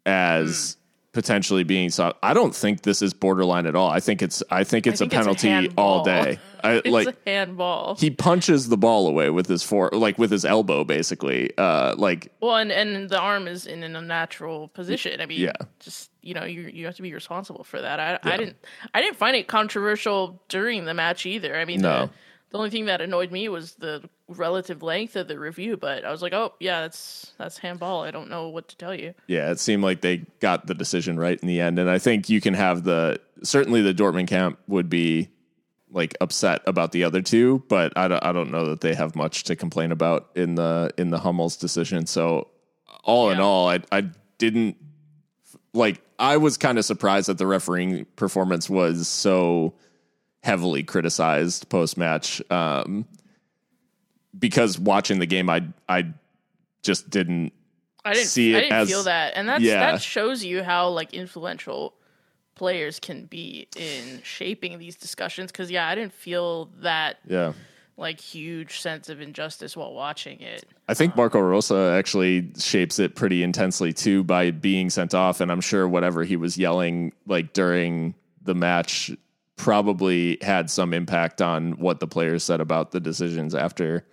as 0.06 0.76
potentially 1.12 1.64
being 1.64 1.90
so 1.90 2.14
I 2.22 2.32
don't 2.34 2.54
think 2.54 2.82
this 2.82 3.02
is 3.02 3.12
borderline 3.12 3.66
at 3.66 3.74
all. 3.74 3.90
I 3.90 3.98
think 3.98 4.22
it's 4.22 4.42
I 4.50 4.62
think 4.62 4.86
it's 4.86 5.00
think 5.00 5.12
a 5.12 5.16
it's 5.16 5.20
a 5.20 5.24
penalty 5.24 5.48
handball. 5.48 5.98
all 5.98 6.04
day. 6.04 6.38
I 6.62 6.72
It's 6.84 6.88
like 6.88 7.08
a 7.08 7.30
handball. 7.30 7.96
he 7.96 8.10
punches 8.10 8.68
the 8.68 8.76
ball 8.76 9.08
away 9.08 9.30
with 9.30 9.48
his 9.48 9.62
fore 9.62 9.90
like 9.92 10.18
with 10.18 10.30
his 10.30 10.44
elbow 10.44 10.84
basically. 10.84 11.50
Uh 11.58 11.94
like 11.96 12.30
Well, 12.40 12.56
and, 12.56 12.70
and 12.70 13.08
the 13.10 13.18
arm 13.18 13.48
is 13.48 13.66
in 13.66 13.82
an 13.82 13.96
unnatural 13.96 14.68
position. 14.68 15.20
I 15.20 15.26
mean, 15.26 15.40
Yeah. 15.40 15.52
just 15.80 16.10
you 16.22 16.34
know, 16.34 16.44
you 16.44 16.70
you 16.72 16.84
have 16.86 16.94
to 16.96 17.02
be 17.02 17.12
responsible 17.14 17.64
for 17.64 17.80
that. 17.80 17.98
I, 17.98 18.18
I 18.22 18.36
didn't 18.36 18.56
I 18.94 19.00
didn't 19.00 19.16
find 19.16 19.34
it 19.34 19.48
controversial 19.48 20.40
during 20.48 20.84
the 20.84 20.94
match 20.94 21.26
either. 21.26 21.56
I 21.56 21.64
mean, 21.64 21.80
No. 21.80 22.06
the, 22.06 22.10
the 22.50 22.58
only 22.58 22.70
thing 22.70 22.86
that 22.86 23.00
annoyed 23.00 23.30
me 23.30 23.48
was 23.48 23.74
the 23.74 24.08
relative 24.26 24.82
length 24.82 25.16
of 25.16 25.28
the 25.28 25.38
review. 25.38 25.76
But 25.76 26.04
I 26.04 26.10
was 26.10 26.22
like, 26.22 26.32
oh 26.32 26.54
yeah, 26.60 26.82
that's 26.82 27.32
that's 27.38 27.58
handball. 27.58 28.02
I 28.02 28.10
don't 28.10 28.30
know 28.30 28.48
what 28.48 28.68
to 28.68 28.76
tell 28.76 28.94
you. 28.94 29.14
Yeah, 29.26 29.50
it 29.50 29.60
seemed 29.60 29.82
like 29.82 30.00
they 30.00 30.18
got 30.40 30.66
the 30.66 30.74
decision 30.74 31.18
right 31.18 31.38
in 31.38 31.48
the 31.48 31.60
end, 31.60 31.78
and 31.78 31.90
I 31.90 31.98
think 31.98 32.28
you 32.28 32.40
can 32.40 32.54
have 32.54 32.84
the 32.84 33.20
certainly 33.42 33.82
the 33.82 33.94
Dortmund 33.94 34.28
camp 34.28 34.58
would 34.66 34.88
be 34.88 35.28
like 35.90 36.16
upset 36.20 36.62
about 36.66 36.92
the 36.92 37.04
other 37.04 37.22
two, 37.22 37.62
but 37.68 37.96
I 37.96 38.08
don't, 38.08 38.22
I 38.22 38.32
don't 38.32 38.50
know 38.50 38.66
that 38.66 38.80
they 38.80 38.94
have 38.94 39.16
much 39.16 39.44
to 39.44 39.56
complain 39.56 39.92
about 39.92 40.30
in 40.34 40.54
the 40.54 40.90
in 40.98 41.10
the 41.10 41.18
Hummel's 41.18 41.56
decision. 41.56 42.06
So 42.06 42.48
all 43.04 43.30
in 43.30 43.40
all, 43.40 43.68
I 43.68 43.80
I 43.92 44.04
didn't 44.38 44.76
like 45.72 46.00
I 46.18 46.36
was 46.36 46.56
kind 46.56 46.78
of 46.78 46.84
surprised 46.84 47.28
that 47.28 47.38
the 47.38 47.46
refereeing 47.46 48.06
performance 48.16 48.68
was 48.68 49.08
so 49.08 49.74
heavily 50.42 50.82
criticized 50.82 51.68
post 51.68 51.96
match 51.98 52.40
um, 52.50 53.06
because 54.38 54.78
watching 54.78 55.18
the 55.18 55.26
game, 55.26 55.50
I 55.50 55.64
I 55.88 56.06
just 56.82 57.10
didn't 57.10 57.52
I 58.04 58.14
didn't 58.14 58.26
See 58.28 58.54
it. 58.54 58.56
I 58.56 58.60
didn't 58.60 58.72
as- 58.72 58.88
feel 58.88 59.02
that, 59.04 59.32
and 59.36 59.48
that's 59.48 59.62
Yeah. 59.62 59.92
that 59.92 60.02
shows 60.02 60.44
you 60.44 60.62
how 60.62 60.88
like 60.88 61.12
influential 61.12 61.94
players 62.54 62.98
can 62.98 63.24
be 63.26 63.68
in 63.76 64.20
shaping 64.22 64.78
these 64.78 64.96
discussions. 64.96 65.52
Because 65.52 65.70
yeah, 65.70 65.88
I 65.88 65.94
didn't 65.94 66.12
feel 66.14 66.66
that 66.80 67.18
yeah. 67.26 67.52
like 67.96 68.20
huge 68.20 68.80
sense 68.80 69.08
of 69.08 69.20
injustice 69.20 69.76
while 69.76 69.92
watching 69.92 70.40
it. 70.40 70.64
I 70.88 70.94
think 70.94 71.14
Marco 71.16 71.40
Rose 71.40 71.70
actually 71.70 72.52
shapes 72.58 72.98
it 72.98 73.14
pretty 73.14 73.42
intensely 73.42 73.92
too 73.92 74.24
by 74.24 74.50
being 74.52 74.88
sent 74.90 75.14
off, 75.14 75.40
and 75.40 75.50
I'm 75.52 75.60
sure 75.60 75.86
whatever 75.88 76.24
he 76.24 76.36
was 76.36 76.56
yelling 76.56 77.12
like 77.26 77.52
during 77.52 78.14
the 78.42 78.54
match 78.54 79.10
probably 79.58 80.38
had 80.40 80.70
some 80.70 80.94
impact 80.94 81.42
on 81.42 81.72
what 81.72 82.00
the 82.00 82.06
players 82.06 82.42
said 82.42 82.60
about 82.60 82.92
the 82.92 83.00
decisions 83.00 83.54
after. 83.54 84.06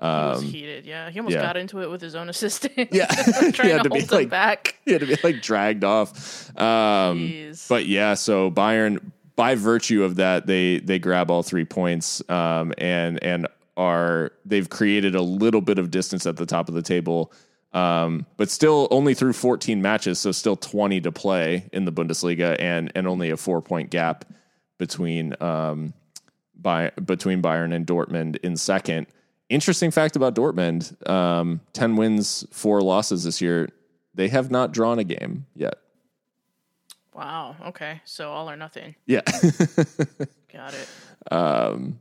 He 0.00 0.04
was 0.06 0.42
heated. 0.42 0.84
Yeah, 0.84 1.08
he 1.10 1.20
almost 1.20 1.36
Um, 1.36 1.40
yeah. 1.40 1.46
got 1.46 1.56
into 1.56 1.80
it 1.80 1.88
with 1.90 2.00
his 2.02 2.14
own 2.14 2.28
assistant. 2.28 2.88
Yeah. 2.92 3.06
trying 3.52 3.52
He 3.68 3.72
had 3.72 3.82
to, 3.84 3.88
to 3.88 3.90
be, 3.90 4.00
like- 4.06 4.28
back. 4.28 4.76
He 4.84 4.92
had 4.92 5.00
to 5.00 5.06
be 5.06 5.16
like 5.22 5.40
dragged 5.40 5.84
off. 5.84 6.50
Um, 6.58 7.52
but 7.68 7.86
yeah, 7.86 8.14
so 8.14 8.50
Bayern, 8.50 9.12
by 9.36 9.54
virtue 9.54 10.02
of 10.02 10.16
that, 10.16 10.46
they 10.46 10.80
they 10.80 10.98
grab 10.98 11.30
all 11.30 11.42
three 11.42 11.64
points, 11.64 12.22
um, 12.30 12.72
and 12.78 13.22
and 13.22 13.46
are 13.76 14.32
they've 14.44 14.68
created 14.70 15.14
a 15.14 15.22
little 15.22 15.60
bit 15.60 15.78
of 15.78 15.90
distance 15.90 16.26
at 16.26 16.36
the 16.36 16.46
top 16.46 16.68
of 16.68 16.74
the 16.74 16.80
table, 16.82 17.30
um, 17.74 18.24
but 18.38 18.48
still 18.50 18.88
only 18.90 19.12
through 19.12 19.34
14 19.34 19.82
matches, 19.82 20.18
so 20.18 20.32
still 20.32 20.56
20 20.56 21.02
to 21.02 21.12
play 21.12 21.68
in 21.74 21.84
the 21.84 21.92
Bundesliga, 21.92 22.56
and 22.58 22.90
and 22.94 23.06
only 23.06 23.28
a 23.30 23.36
four 23.36 23.60
point 23.62 23.90
gap 23.90 24.24
between 24.78 25.34
um, 25.42 25.94
by 26.54 26.90
between 27.04 27.42
Bayern 27.42 27.74
and 27.74 27.86
Dortmund 27.86 28.36
in 28.42 28.56
second. 28.56 29.06
Interesting 29.48 29.90
fact 29.90 30.16
about 30.16 30.34
Dortmund: 30.34 31.08
um, 31.08 31.60
10 31.72 31.96
wins, 31.96 32.46
four 32.50 32.80
losses 32.80 33.24
this 33.24 33.40
year. 33.40 33.68
They 34.14 34.28
have 34.28 34.50
not 34.50 34.72
drawn 34.72 34.98
a 34.98 35.04
game 35.04 35.46
yet. 35.54 35.74
Wow. 37.14 37.56
Okay. 37.66 38.00
So 38.04 38.30
all 38.30 38.50
or 38.50 38.56
nothing. 38.56 38.94
Yeah. 39.06 39.22
Got 40.52 40.74
it. 40.74 41.32
Um, 41.32 42.00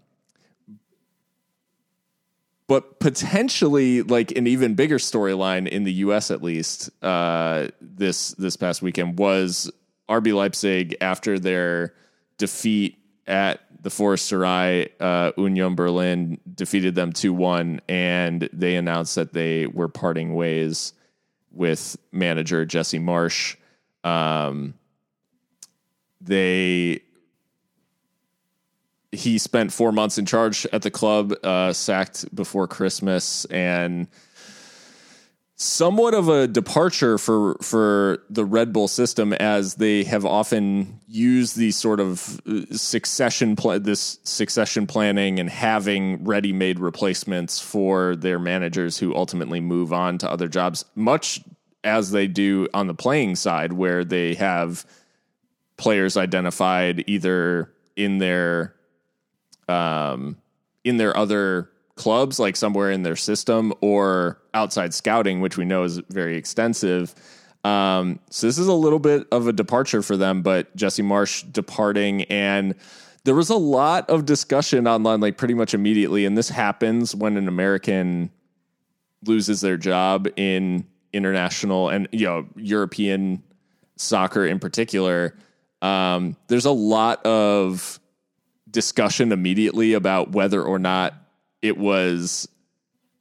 but 2.68 3.00
potentially 3.00 4.02
like 4.02 4.32
an 4.32 4.48
even 4.48 4.76
bigger 4.76 4.98
storyline 4.98 5.68
in 5.68 5.84
the 5.84 5.94
US 5.94 6.32
at 6.32 6.42
least 6.42 6.90
uh, 7.04 7.68
this 7.80 8.32
this 8.32 8.58
past 8.58 8.82
weekend 8.82 9.18
was 9.18 9.72
RB 10.10 10.34
Leipzig 10.34 10.96
after 11.02 11.40
their 11.40 11.94
defeat 12.38 12.98
at 13.28 13.62
the 13.82 13.90
Försterei 13.90 14.90
uh, 15.00 15.32
Union 15.38 15.76
Berlin 15.76 16.40
defeated 16.54 16.96
them 16.96 17.14
2-1 17.14 17.80
and 17.88 18.50
they 18.52 18.76
announced 18.76 19.16
that 19.16 19.34
they 19.34 19.68
were 19.68 19.88
parting 19.88 20.34
ways 20.34 20.94
with 21.52 21.98
manager 22.12 22.66
Jesse 22.66 23.00
Marsch. 23.00 23.56
Um, 24.04 24.74
they 26.22 27.02
he 29.12 29.38
spent 29.38 29.72
four 29.72 29.92
months 29.92 30.18
in 30.18 30.26
charge 30.26 30.68
at 30.74 30.82
the 30.82 30.92
club, 30.92 31.34
uh, 31.44 31.72
sacked 31.72 32.34
before 32.36 32.68
Christmas, 32.68 33.46
and 33.46 34.08
somewhat 35.56 36.14
of 36.14 36.28
a 36.28 36.48
departure 36.48 37.18
for 37.18 37.56
for 37.62 38.20
the 38.30 38.46
Red 38.46 38.74
Bull 38.74 38.88
system, 38.88 39.34
as 39.34 39.76
they 39.76 40.04
have 40.04 40.26
often 40.26 41.00
used 41.08 41.56
these 41.56 41.78
sort 41.78 42.00
of 42.00 42.42
uh, 42.48 42.66
succession 42.76 43.56
pla- 43.56 43.80
this 43.80 44.20
succession 44.24 44.86
planning 44.86 45.40
and 45.40 45.50
having 45.50 46.24
ready 46.26 46.52
made 46.52 46.80
replacements 46.80 47.60
for 47.60 48.16
their 48.16 48.40
managers 48.40 48.98
who 48.98 49.16
ultimately 49.16 49.62
move 49.62 49.94
on 49.94 50.18
to 50.18 50.30
other 50.30 50.48
jobs, 50.48 50.86
much 50.96 51.42
as 51.84 52.12
they 52.12 52.28
do 52.28 52.68
on 52.74 52.88
the 52.88 52.96
playing 52.96 53.36
side, 53.36 53.74
where 53.74 54.04
they 54.04 54.34
have 54.34 54.86
players 55.78 56.18
identified 56.18 57.04
either 57.08 57.72
in 57.96 58.18
their 58.18 58.76
um, 59.68 60.38
in 60.84 60.98
their 60.98 61.16
other 61.16 61.70
clubs, 61.96 62.40
like 62.40 62.56
somewhere 62.56 62.92
in 62.92 63.04
their 63.04 63.16
system, 63.16 63.74
or 63.82 64.42
outside 64.54 64.94
scouting, 64.94 65.42
which 65.42 65.58
we 65.58 65.66
know 65.66 65.84
is 65.84 66.00
very 66.10 66.38
extensive. 66.38 67.16
Um, 67.64 68.20
so 68.30 68.46
this 68.48 68.58
is 68.58 68.68
a 68.68 68.74
little 68.74 69.00
bit 69.00 69.28
of 69.32 69.48
a 69.48 69.54
departure 69.54 70.02
for 70.02 70.16
them, 70.16 70.44
but 70.44 70.76
Jesse 70.76 71.02
Marsch 71.02 71.52
departing 71.52 72.24
and 72.24 72.76
there 73.24 73.34
was 73.34 73.50
a 73.50 73.56
lot 73.56 74.08
of 74.08 74.26
discussion 74.26 74.88
online 74.88 75.20
like 75.20 75.36
pretty 75.36 75.56
much 75.56 75.74
immediately 75.74 76.26
and 76.26 76.38
this 76.38 76.48
happens 76.48 77.16
when 77.16 77.38
an 77.38 77.48
American 77.48 78.30
loses 79.26 79.62
their 79.62 79.78
job 79.78 80.28
in 80.36 80.86
international 81.12 81.90
and 81.90 82.08
you 82.12 82.26
know 82.26 82.46
European 82.56 83.42
soccer 83.96 84.46
in 84.46 84.60
particular. 84.60 85.36
Um, 85.82 86.36
there's 86.48 86.66
a 86.66 86.72
lot 86.72 87.26
of 87.26 88.00
discussion 88.70 89.32
immediately 89.32 89.94
about 89.94 90.34
whether 90.34 90.62
or 90.62 90.78
not 90.78 91.14
it 91.66 91.78
was 91.78 92.48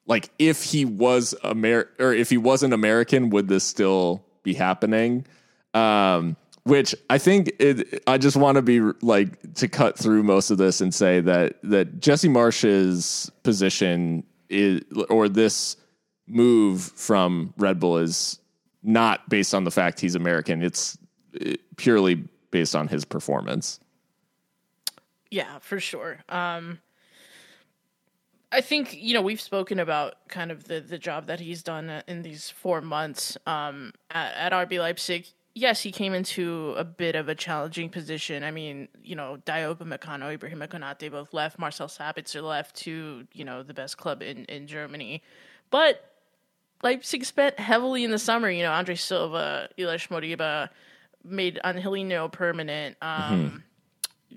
like 0.07 0.29
if 0.39 0.63
he 0.63 0.85
was 0.85 1.35
Amer 1.43 1.89
or 1.99 2.13
if 2.13 2.29
he 2.29 2.37
wasn't 2.37 2.75
American, 2.75 3.31
would 3.31 3.49
this 3.49 3.65
still 3.65 4.25
be 4.43 4.53
happening? 4.53 5.27
Um, 5.73 6.37
which 6.65 6.95
I 7.11 7.19
think 7.19 7.53
it, 7.59 8.03
I 8.07 8.19
just 8.19 8.37
want 8.37 8.57
to 8.57 8.63
be 8.63 8.81
like 9.03 9.55
to 9.55 9.69
cut 9.69 9.99
through 9.99 10.23
most 10.23 10.51
of 10.51 10.59
this 10.59 10.81
and 10.81 10.95
say 10.95 11.21
that 11.21 11.57
that 11.63 12.01
Jesse 12.01 12.29
Marsch's 12.29 13.31
position 13.43 14.25
is 14.51 14.83
or 15.09 15.29
this 15.29 15.77
move 16.27 16.83
from 16.83 17.53
Red 17.57 17.81
Bull 17.81 17.99
is 17.99 18.39
not 18.83 19.29
based 19.31 19.55
on 19.55 19.65
the 19.65 19.71
fact 19.71 20.01
he's 20.01 20.15
American. 20.15 20.63
It's 20.63 20.99
purely 21.77 22.25
based 22.51 22.77
on 22.77 22.89
his 22.89 23.05
performance. 23.05 23.81
Yeah, 25.31 25.59
for 25.61 25.81
sure. 25.81 26.21
Um, 26.29 26.79
I 28.55 28.61
think 28.61 28.95
you 28.97 29.15
know 29.15 29.23
we've 29.23 29.41
spoken 29.41 29.81
about 29.81 30.29
kind 30.29 30.53
of 30.53 30.65
the 30.65 30.81
the 30.81 30.97
job 30.97 31.27
that 31.27 31.41
he's 31.41 31.63
done 31.63 32.03
in 32.07 32.23
these 32.23 32.51
four 32.51 32.81
months 32.81 33.37
um, 33.47 33.93
at, 34.11 34.53
at 34.53 34.69
RB 34.69 34.79
Leipzig. 34.79 35.27
Yes, 35.57 35.83
he 35.83 35.91
came 35.91 36.15
into 36.15 36.75
a 36.77 36.85
bit 36.85 37.17
of 37.17 37.29
a 37.29 37.35
challenging 37.35 37.89
position. 37.89 38.43
I 38.43 38.51
mean, 38.51 38.89
you 39.03 39.15
know, 39.15 39.39
Dayot 39.45 39.77
Upamecano, 39.77 40.33
Ibrahim 40.33 40.61
Konate 40.61 41.11
both 41.11 41.33
left. 41.35 41.59
Marcel 41.59 41.89
Sabitzer 41.89 42.43
left 42.43 42.77
to 42.77 43.27
you 43.33 43.45
know 43.45 43.65
the 43.65 43.75
best 43.75 43.99
club 43.99 44.23
in 44.23 44.45
in 44.45 44.69
Germany, 44.69 45.23
but 45.71 46.13
Leipzig 46.85 47.25
spent 47.25 47.59
heavily 47.59 48.05
in 48.05 48.13
the 48.13 48.19
summer. 48.19 48.49
You 48.49 48.63
know, 48.63 48.73
Andre 48.73 48.95
Silva, 48.95 49.69
Ilaix 49.77 50.09
Moriba 50.09 50.69
made 51.25 51.59
Angelino 51.65 52.29
permanent. 52.29 52.97
Um, 53.03 53.21
mm-hmm 53.21 53.57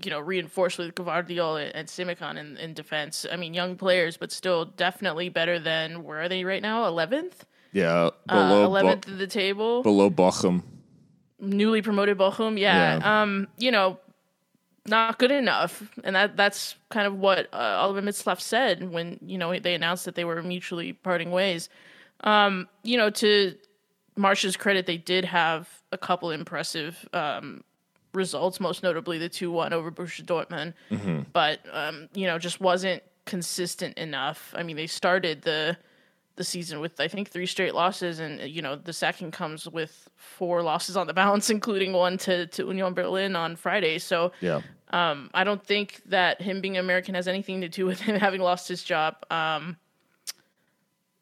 you 0.04 0.12
know, 0.12 0.20
reinforced 0.20 0.78
with 0.78 0.96
Gvardiol 0.96 1.72
and 1.74 1.88
Simakan 1.88 2.38
in, 2.38 2.58
in 2.58 2.74
defense. 2.74 3.26
I 3.32 3.36
mean, 3.36 3.54
young 3.54 3.76
players, 3.76 4.18
but 4.18 4.32
still 4.32 4.66
definitely 4.66 5.30
better 5.30 5.60
than 5.60 6.04
where 6.04 6.22
are 6.22 6.30
they 6.30 6.44
right 6.44 6.62
now? 6.62 6.86
Eleventh. 6.86 7.46
Yeah, 7.72 8.10
uh, 8.30 8.64
eleventh 8.66 9.08
uh, 9.08 9.12
at 9.12 9.18
the 9.18 9.28
table. 9.28 9.84
Below 9.84 10.10
Bochum. 10.10 10.64
Newly 11.40 11.82
promoted 11.82 12.18
Bochum. 12.18 12.60
Yeah. 12.60 12.98
yeah. 12.98 13.22
Um. 13.22 13.48
You 13.58 13.72
know, 13.72 14.00
not 14.86 15.20
good 15.20 15.32
enough, 15.32 15.84
and 16.04 16.16
that 16.16 16.38
that's 16.38 16.76
kind 16.90 17.08
of 17.08 17.18
what 17.18 17.48
uh, 17.54 17.78
Oliver 17.80 18.02
Mintzlaff 18.02 18.40
said 18.40 18.92
when 18.92 19.20
you 19.22 19.38
know 19.38 19.58
they 19.60 19.76
announced 19.76 20.06
that 20.06 20.16
they 20.16 20.26
were 20.26 20.42
mutually 20.42 20.94
parting 20.94 21.32
ways. 21.32 21.70
Um. 22.22 22.68
You 22.84 22.98
know, 22.98 23.10
to 23.10 23.56
Marsch's 24.16 24.58
credit, 24.58 24.86
they 24.86 24.98
did 24.98 25.26
have 25.26 25.70
a 25.92 25.98
couple 25.98 26.32
impressive 26.32 27.08
um, 27.14 27.64
results, 28.18 28.60
most 28.60 28.84
notably 28.84 29.18
the 29.18 29.30
2 29.30 29.50
1 29.52 29.72
over 29.72 29.92
Borussia 29.92 30.26
Dortmund. 30.26 30.74
Mm-hmm. 30.92 31.22
But, 31.32 31.60
um, 31.72 32.10
you 32.14 32.28
know, 32.28 32.38
just 32.38 32.60
wasn't 32.60 33.04
consistent 33.26 33.98
enough. 33.98 34.54
I 34.58 34.64
mean, 34.64 34.76
they 34.76 34.88
started 34.88 35.44
the 35.44 35.78
the 36.38 36.44
season 36.44 36.80
with 36.80 37.00
I 37.00 37.08
think 37.08 37.30
three 37.30 37.48
straight 37.48 37.76
losses, 37.76 38.20
and 38.20 38.40
you 38.42 38.62
know 38.62 38.76
the 38.76 38.94
second 38.94 39.32
comes 39.32 39.68
with 39.68 40.08
four 40.16 40.62
losses 40.62 40.96
on 40.96 41.08
the 41.08 41.14
bounce, 41.22 41.50
including 41.50 41.94
one 41.94 42.18
to 42.20 42.48
to 42.48 42.66
Union 42.66 42.94
Berlin 42.94 43.36
on 43.36 43.56
Friday. 43.56 43.98
So 43.98 44.32
yeah, 44.40 44.62
um, 44.92 45.30
I 45.34 45.44
don't 45.44 45.64
think 45.64 46.02
that 46.06 46.42
him 46.42 46.62
being 46.62 46.78
American 46.78 47.16
has 47.16 47.28
anything 47.28 47.62
to 47.62 47.70
do 47.70 47.86
with 47.86 48.00
him 48.00 48.16
having 48.20 48.42
lost 48.42 48.68
his 48.68 48.84
job. 48.84 49.16
Um, 49.30 49.78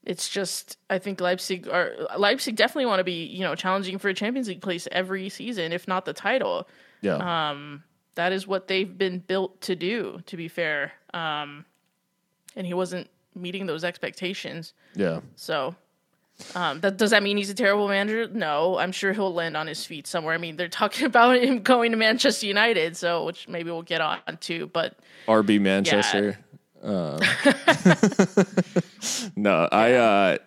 it's 0.04 0.30
just 0.30 0.78
I 0.90 1.00
think 1.00 1.20
Leipzig 1.20 1.68
are 1.68 1.94
Leipzig 2.18 2.56
definitely 2.56 2.86
want 2.86 3.00
to 3.00 3.06
be 3.06 3.26
you 3.26 3.42
know 3.42 3.56
challenging 3.56 3.98
for 3.98 4.10
a 4.10 4.14
Champions 4.14 4.48
League 4.48 4.62
place 4.62 4.88
every 4.92 5.30
season, 5.30 5.72
if 5.72 5.88
not 5.88 6.06
the 6.06 6.14
title. 6.14 6.68
Yeah. 7.02 7.50
Um, 7.50 7.84
that 8.16 8.32
is 8.32 8.48
what 8.48 8.68
they've 8.68 8.98
been 8.98 9.20
built 9.20 9.62
to 9.62 9.76
do. 9.76 10.22
To 10.26 10.38
be 10.38 10.48
fair, 10.48 10.94
um, 11.14 11.66
and 12.56 12.66
he 12.66 12.74
wasn't 12.74 13.10
meeting 13.36 13.66
those 13.66 13.84
expectations. 13.84 14.74
Yeah. 14.96 15.20
So, 15.36 15.76
um, 16.56 16.82
that 16.82 16.98
does 16.98 17.12
that 17.12 17.24
mean 17.24 17.38
he's 17.38 17.50
a 17.50 17.56
terrible 17.56 17.88
manager? 17.88 18.28
No, 18.28 18.78
I'm 18.78 18.92
sure 18.92 19.14
he'll 19.14 19.34
land 19.34 19.58
on 19.58 19.68
his 19.68 19.86
feet 19.86 20.08
somewhere. 20.08 20.34
I 20.34 20.38
mean, 20.38 20.56
they're 20.56 20.68
talking 20.68 21.06
about 21.06 21.38
him 21.38 21.62
going 21.62 21.92
to 21.92 21.98
Manchester 21.98 22.48
United, 22.48 22.98
so 22.98 23.26
which 23.26 23.48
maybe 23.48 23.72
we'll 23.72 23.82
get 23.82 24.02
on 24.02 24.20
to. 24.42 24.68
But 24.68 24.98
RB 25.28 25.60
Manchester. 25.60 26.38
Yeah. 26.84 26.90
Uh. 26.90 27.20
no, 29.36 29.68
I 29.72 29.94
uh, 29.94 30.38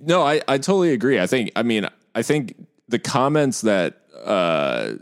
no, 0.00 0.22
I 0.22 0.40
I 0.48 0.58
totally 0.58 0.92
agree. 0.92 1.20
I 1.20 1.26
think 1.26 1.52
I 1.56 1.62
mean 1.62 1.88
I 2.14 2.22
think 2.22 2.66
the 2.88 2.98
comments 2.98 3.62
that 3.62 4.00
uh 4.24 4.94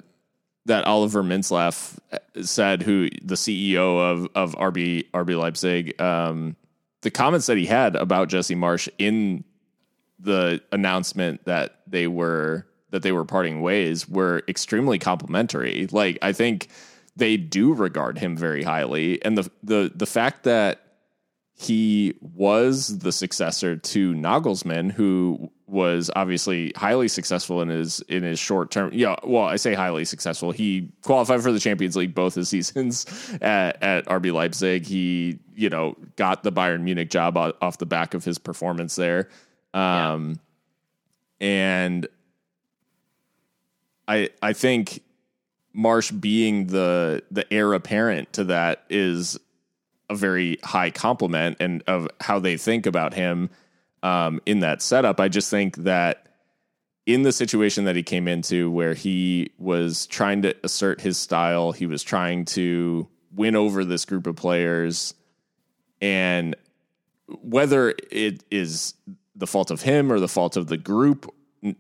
that 0.67 0.85
Oliver 0.85 1.23
Mintzlaff 1.23 1.99
said, 2.43 2.83
who 2.83 3.09
the 3.23 3.35
CEO 3.35 3.99
of 3.99 4.29
of 4.35 4.55
RB 4.55 5.11
RB 5.13 5.39
Leipzig, 5.39 6.01
um, 6.01 6.57
the 7.03 7.11
comments 7.11 7.47
that 7.47 7.57
he 7.57 7.67
had 7.67 7.97
about 7.97 8.29
Jesse 8.29 8.55
Marsch 8.55 8.89
in 8.99 9.45
the 10.19 10.63
announcement 10.71 11.45
that 11.45 11.81
they 11.87 12.07
were 12.07 12.67
that 12.91 13.03
they 13.03 13.13
were 13.13 13.25
parting 13.25 13.61
ways 13.61 14.09
were 14.09 14.43
extremely 14.49 14.99
complimentary. 14.99 15.89
Like 15.91 16.19
I 16.23 16.33
think 16.33 16.69
they 17.17 17.37
do 17.37 17.75
regard 17.75 18.19
him 18.19 18.37
very 18.37 18.63
highly, 18.63 19.23
and 19.25 19.37
the 19.37 19.51
the 19.63 19.93
the 19.95 20.07
fact 20.07 20.45
that 20.45 20.79
he 21.55 22.15
was 22.21 22.99
the 22.99 23.13
successor 23.13 23.77
to 23.77 24.15
Nagelsmann, 24.15 24.91
who 24.91 25.51
was 25.73 26.11
obviously 26.15 26.71
highly 26.77 27.09
successful 27.09 27.63
in 27.63 27.71
his 27.71 28.01
in 28.03 28.23
his 28.23 28.39
short 28.39 28.71
term. 28.71 28.91
Yeah, 28.93 29.17
well, 29.25 29.45
I 29.45 29.57
say 29.57 29.73
highly 29.73 30.05
successful. 30.05 30.53
He 30.53 30.93
qualified 31.03 31.43
for 31.43 31.51
the 31.51 31.59
Champions 31.59 31.97
League 31.97 32.15
both 32.15 32.35
his 32.35 32.49
seasons 32.51 33.07
at, 33.41 33.83
at 33.83 34.05
RB 34.07 34.33
Leipzig. 34.33 34.87
He, 34.87 35.39
you 35.55 35.71
know, 35.71 35.97
got 36.17 36.43
the 36.43 36.53
Bayern 36.53 36.83
Munich 36.83 37.11
job 37.11 37.37
off 37.37 37.79
the 37.79 37.87
back 37.87 38.13
of 38.13 38.25
his 38.25 38.39
performance 38.39 38.97
there. 38.97 39.31
Um, 39.73 40.39
yeah. 41.41 41.47
and 41.47 42.09
I 44.07 44.29
I 44.43 44.53
think 44.53 45.03
Marsch 45.75 46.21
being 46.21 46.67
the 46.67 47.23
the 47.31 47.51
heir 47.53 47.73
apparent 47.73 48.35
to 48.35 48.45
that 48.45 48.85
is 48.91 49.39
a 50.11 50.15
very 50.15 50.59
high 50.63 50.91
compliment 50.91 51.57
and 51.61 51.83
of 51.87 52.07
how 52.21 52.39
they 52.39 52.59
think 52.59 52.85
about 52.85 53.15
him 53.15 53.49
um, 54.03 54.41
in 54.47 54.61
that 54.61 54.83
setup. 54.83 55.21
I 55.21 55.29
just 55.29 55.51
think 55.51 55.77
that 55.79 56.27
in 57.07 57.23
the 57.23 57.33
situation 57.33 57.85
that 57.85 57.97
he 57.97 58.03
came 58.03 58.29
into, 58.29 58.71
where 58.71 58.95
he 58.95 59.51
was 59.59 60.07
trying 60.07 60.43
to 60.43 60.55
assert 60.63 61.01
his 61.01 61.19
style, 61.19 61.73
he 61.73 61.87
was 61.87 62.03
trying 62.03 62.45
to 62.47 63.09
win 63.35 63.57
over 63.57 63.85
this 63.85 64.05
group 64.05 64.27
of 64.27 64.37
players, 64.37 65.15
and 66.01 66.55
whether 67.27 67.95
it 68.11 68.45
is 68.51 68.95
the 69.35 69.47
fault 69.47 69.71
of 69.71 69.83
him 69.83 70.13
or 70.13 70.21
the 70.21 70.29
fault 70.29 70.57
of 70.57 70.67
the 70.67 70.77
group 70.77 71.33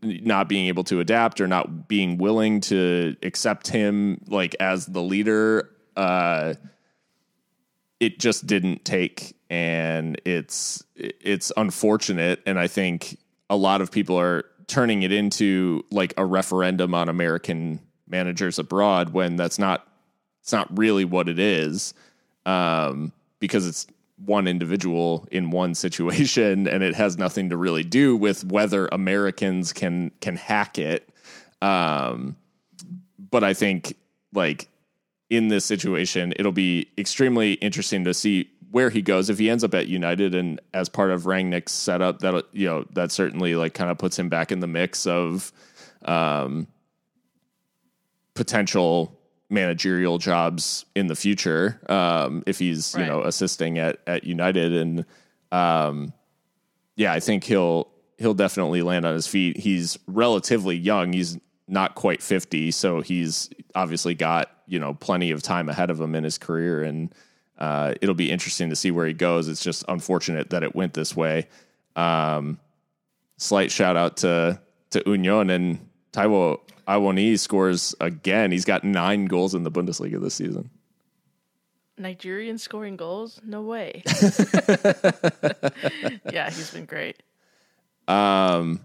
not 0.02 0.48
being 0.48 0.68
able 0.68 0.84
to 0.84 1.00
adapt 1.00 1.40
or 1.40 1.48
not 1.48 1.88
being 1.88 2.16
willing 2.16 2.60
to 2.60 3.16
accept 3.22 3.66
him 3.68 4.20
like 4.28 4.54
as 4.60 4.86
the 4.86 5.02
leader 5.02 5.70
uh 5.96 6.54
it 8.02 8.18
just 8.18 8.48
didn't 8.48 8.84
take 8.84 9.36
and 9.48 10.20
it's 10.24 10.82
it's 10.96 11.52
unfortunate 11.56 12.42
and 12.46 12.58
i 12.58 12.66
think 12.66 13.16
a 13.48 13.56
lot 13.56 13.80
of 13.80 13.92
people 13.92 14.18
are 14.18 14.44
turning 14.66 15.04
it 15.04 15.12
into 15.12 15.84
like 15.92 16.12
a 16.16 16.26
referendum 16.26 16.96
on 16.96 17.08
american 17.08 17.78
managers 18.08 18.58
abroad 18.58 19.10
when 19.10 19.36
that's 19.36 19.56
not 19.56 19.86
it's 20.40 20.52
not 20.52 20.66
really 20.76 21.04
what 21.04 21.28
it 21.28 21.38
is 21.38 21.94
um, 22.44 23.12
because 23.38 23.68
it's 23.68 23.86
one 24.16 24.48
individual 24.48 25.28
in 25.30 25.52
one 25.52 25.72
situation 25.72 26.66
and 26.72 26.82
it 26.82 26.96
has 26.96 27.16
nothing 27.16 27.50
to 27.50 27.56
really 27.56 27.84
do 27.84 28.16
with 28.16 28.44
whether 28.46 28.88
americans 28.88 29.72
can 29.72 30.10
can 30.20 30.34
hack 30.34 30.76
it. 30.76 31.08
Um, 31.62 32.34
but 33.30 33.44
i 33.44 33.54
think 33.54 33.96
like 34.32 34.68
in 35.32 35.48
this 35.48 35.64
situation, 35.64 36.34
it'll 36.36 36.52
be 36.52 36.88
extremely 36.98 37.54
interesting 37.54 38.04
to 38.04 38.12
see 38.12 38.50
where 38.70 38.90
he 38.90 39.02
goes 39.02 39.30
if 39.30 39.38
he 39.38 39.50
ends 39.50 39.64
up 39.64 39.74
at 39.74 39.88
United 39.88 40.34
and 40.34 40.60
as 40.74 40.88
part 40.88 41.10
of 41.10 41.22
Rangnick's 41.22 41.72
setup. 41.72 42.18
That 42.20 42.44
you 42.52 42.66
know 42.66 42.84
that 42.92 43.10
certainly 43.10 43.54
like 43.54 43.74
kind 43.74 43.90
of 43.90 43.96
puts 43.98 44.18
him 44.18 44.28
back 44.28 44.52
in 44.52 44.60
the 44.60 44.66
mix 44.66 45.06
of 45.06 45.50
um, 46.04 46.66
potential 48.34 49.18
managerial 49.48 50.18
jobs 50.18 50.84
in 50.94 51.06
the 51.06 51.16
future 51.16 51.80
um, 51.88 52.42
if 52.46 52.58
he's 52.58 52.94
right. 52.94 53.02
you 53.02 53.10
know 53.10 53.22
assisting 53.22 53.78
at 53.78 54.00
at 54.06 54.24
United 54.24 54.74
and 54.74 55.06
um, 55.50 56.12
yeah, 56.96 57.12
I 57.12 57.20
think 57.20 57.44
he'll 57.44 57.88
he'll 58.18 58.34
definitely 58.34 58.82
land 58.82 59.06
on 59.06 59.14
his 59.14 59.26
feet. 59.26 59.56
He's 59.56 59.98
relatively 60.06 60.76
young. 60.76 61.14
He's 61.14 61.38
not 61.68 61.94
quite 61.94 62.22
50, 62.22 62.70
so 62.70 63.00
he's 63.00 63.48
obviously 63.74 64.14
got, 64.14 64.50
you 64.72 64.78
know, 64.78 64.94
plenty 64.94 65.30
of 65.30 65.42
time 65.42 65.68
ahead 65.68 65.90
of 65.90 66.00
him 66.00 66.14
in 66.14 66.24
his 66.24 66.38
career 66.38 66.82
and 66.82 67.14
uh, 67.58 67.92
it'll 68.00 68.14
be 68.14 68.30
interesting 68.30 68.70
to 68.70 68.76
see 68.76 68.90
where 68.90 69.06
he 69.06 69.12
goes. 69.12 69.46
It's 69.48 69.62
just 69.62 69.84
unfortunate 69.86 70.50
that 70.50 70.62
it 70.62 70.74
went 70.74 70.94
this 70.94 71.14
way. 71.14 71.46
Um, 71.94 72.58
slight 73.36 73.70
shout 73.70 73.96
out 73.96 74.16
to 74.18 74.58
to 74.90 75.02
Union 75.06 75.50
and 75.50 75.78
Taiwo 76.12 76.60
Awoniyi 76.88 77.38
scores 77.38 77.94
again. 78.00 78.50
He's 78.50 78.64
got 78.64 78.82
nine 78.82 79.26
goals 79.26 79.54
in 79.54 79.62
the 79.62 79.70
Bundesliga 79.70 80.20
this 80.20 80.34
season. 80.34 80.70
Nigerian 81.98 82.56
scoring 82.58 82.96
goals? 82.96 83.40
No 83.44 83.62
way. 83.62 84.02
yeah, 86.32 86.50
he's 86.50 86.70
been 86.72 86.86
great. 86.86 87.22
Um, 88.08 88.80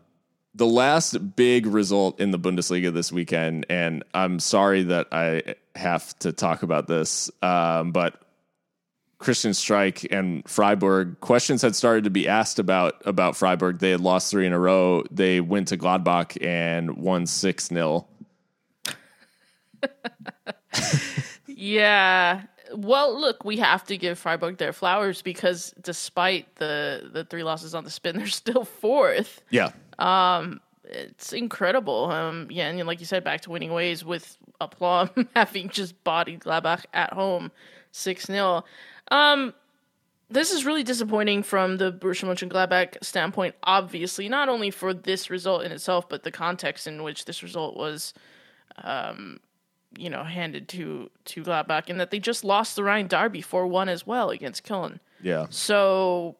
the 0.57 0.65
last 0.65 1.35
big 1.35 1.67
result 1.67 2.19
in 2.19 2.31
the 2.31 2.39
Bundesliga 2.39 2.91
this 2.91 3.11
weekend, 3.11 3.65
and 3.69 4.03
I'm 4.13 4.39
sorry 4.39 4.83
that 4.83 5.07
I 5.11 5.55
have 5.75 6.17
to 6.19 6.33
talk 6.33 6.63
about 6.63 6.87
this, 6.87 7.29
um, 7.43 7.91
but 7.91 8.19
Christian 9.19 9.51
Streich 9.51 10.05
and 10.11 10.47
Freiburg. 10.49 11.19
Questions 11.19 11.61
had 11.61 11.75
started 11.75 12.03
to 12.05 12.09
be 12.09 12.27
asked 12.27 12.59
about 12.59 13.01
about 13.05 13.35
Freiburg. 13.35 13.79
They 13.79 13.91
had 13.91 14.01
lost 14.01 14.31
three 14.31 14.45
in 14.45 14.53
a 14.53 14.59
row. 14.59 15.03
They 15.11 15.41
went 15.41 15.67
to 15.69 15.77
Gladbach 15.77 16.43
and 16.43 16.97
won 16.97 17.25
six 17.27 17.67
0 17.67 18.07
Yeah. 21.47 22.43
Well, 22.73 23.19
look, 23.19 23.45
we 23.45 23.57
have 23.57 23.83
to 23.85 23.97
give 23.97 24.19
Freiburg 24.19 24.57
their 24.57 24.73
flowers 24.73 25.21
because 25.21 25.73
despite 25.81 26.55
the 26.55 27.09
the 27.11 27.23
three 27.23 27.43
losses 27.43 27.73
on 27.73 27.83
the 27.83 27.89
spin, 27.89 28.17
they're 28.17 28.27
still 28.27 28.65
fourth. 28.65 29.41
Yeah, 29.49 29.71
It's 29.99 31.33
incredible. 31.33 32.09
Um, 32.11 32.47
yeah, 32.49 32.69
and 32.69 32.87
like 32.87 32.99
you 32.99 33.05
said, 33.05 33.23
back 33.23 33.41
to 33.41 33.49
winning 33.51 33.73
ways 33.73 34.05
with 34.05 34.37
Aplomb 34.61 35.09
having 35.35 35.69
just 35.69 36.01
bodied 36.03 36.39
Gladbach 36.41 36.85
at 36.93 37.13
home, 37.13 37.51
six 37.91 38.25
0 38.25 38.63
Um, 39.11 39.53
this 40.29 40.51
is 40.51 40.65
really 40.65 40.83
disappointing 40.83 41.43
from 41.43 41.77
the 41.77 41.91
Borussia 41.91 42.25
Mönchengladbach 42.25 43.03
standpoint. 43.03 43.55
Obviously, 43.63 44.27
not 44.29 44.49
only 44.49 44.71
for 44.71 44.93
this 44.93 45.29
result 45.29 45.63
in 45.63 45.71
itself, 45.71 46.07
but 46.09 46.23
the 46.23 46.31
context 46.31 46.87
in 46.87 47.03
which 47.03 47.25
this 47.25 47.43
result 47.43 47.77
was, 47.77 48.13
um, 48.83 49.39
you 49.97 50.09
know, 50.09 50.23
handed 50.23 50.67
to 50.69 51.09
to 51.25 51.43
Gladbach, 51.43 51.89
and 51.89 51.99
that 51.99 52.11
they 52.11 52.19
just 52.19 52.43
lost 52.43 52.75
the 52.75 52.83
Rhine 52.83 53.07
Derby 53.07 53.41
four 53.41 53.67
one 53.67 53.89
as 53.89 54.05
well 54.07 54.29
against 54.29 54.65
Köln. 54.65 54.99
yeah, 55.21 55.47
So 55.49 56.35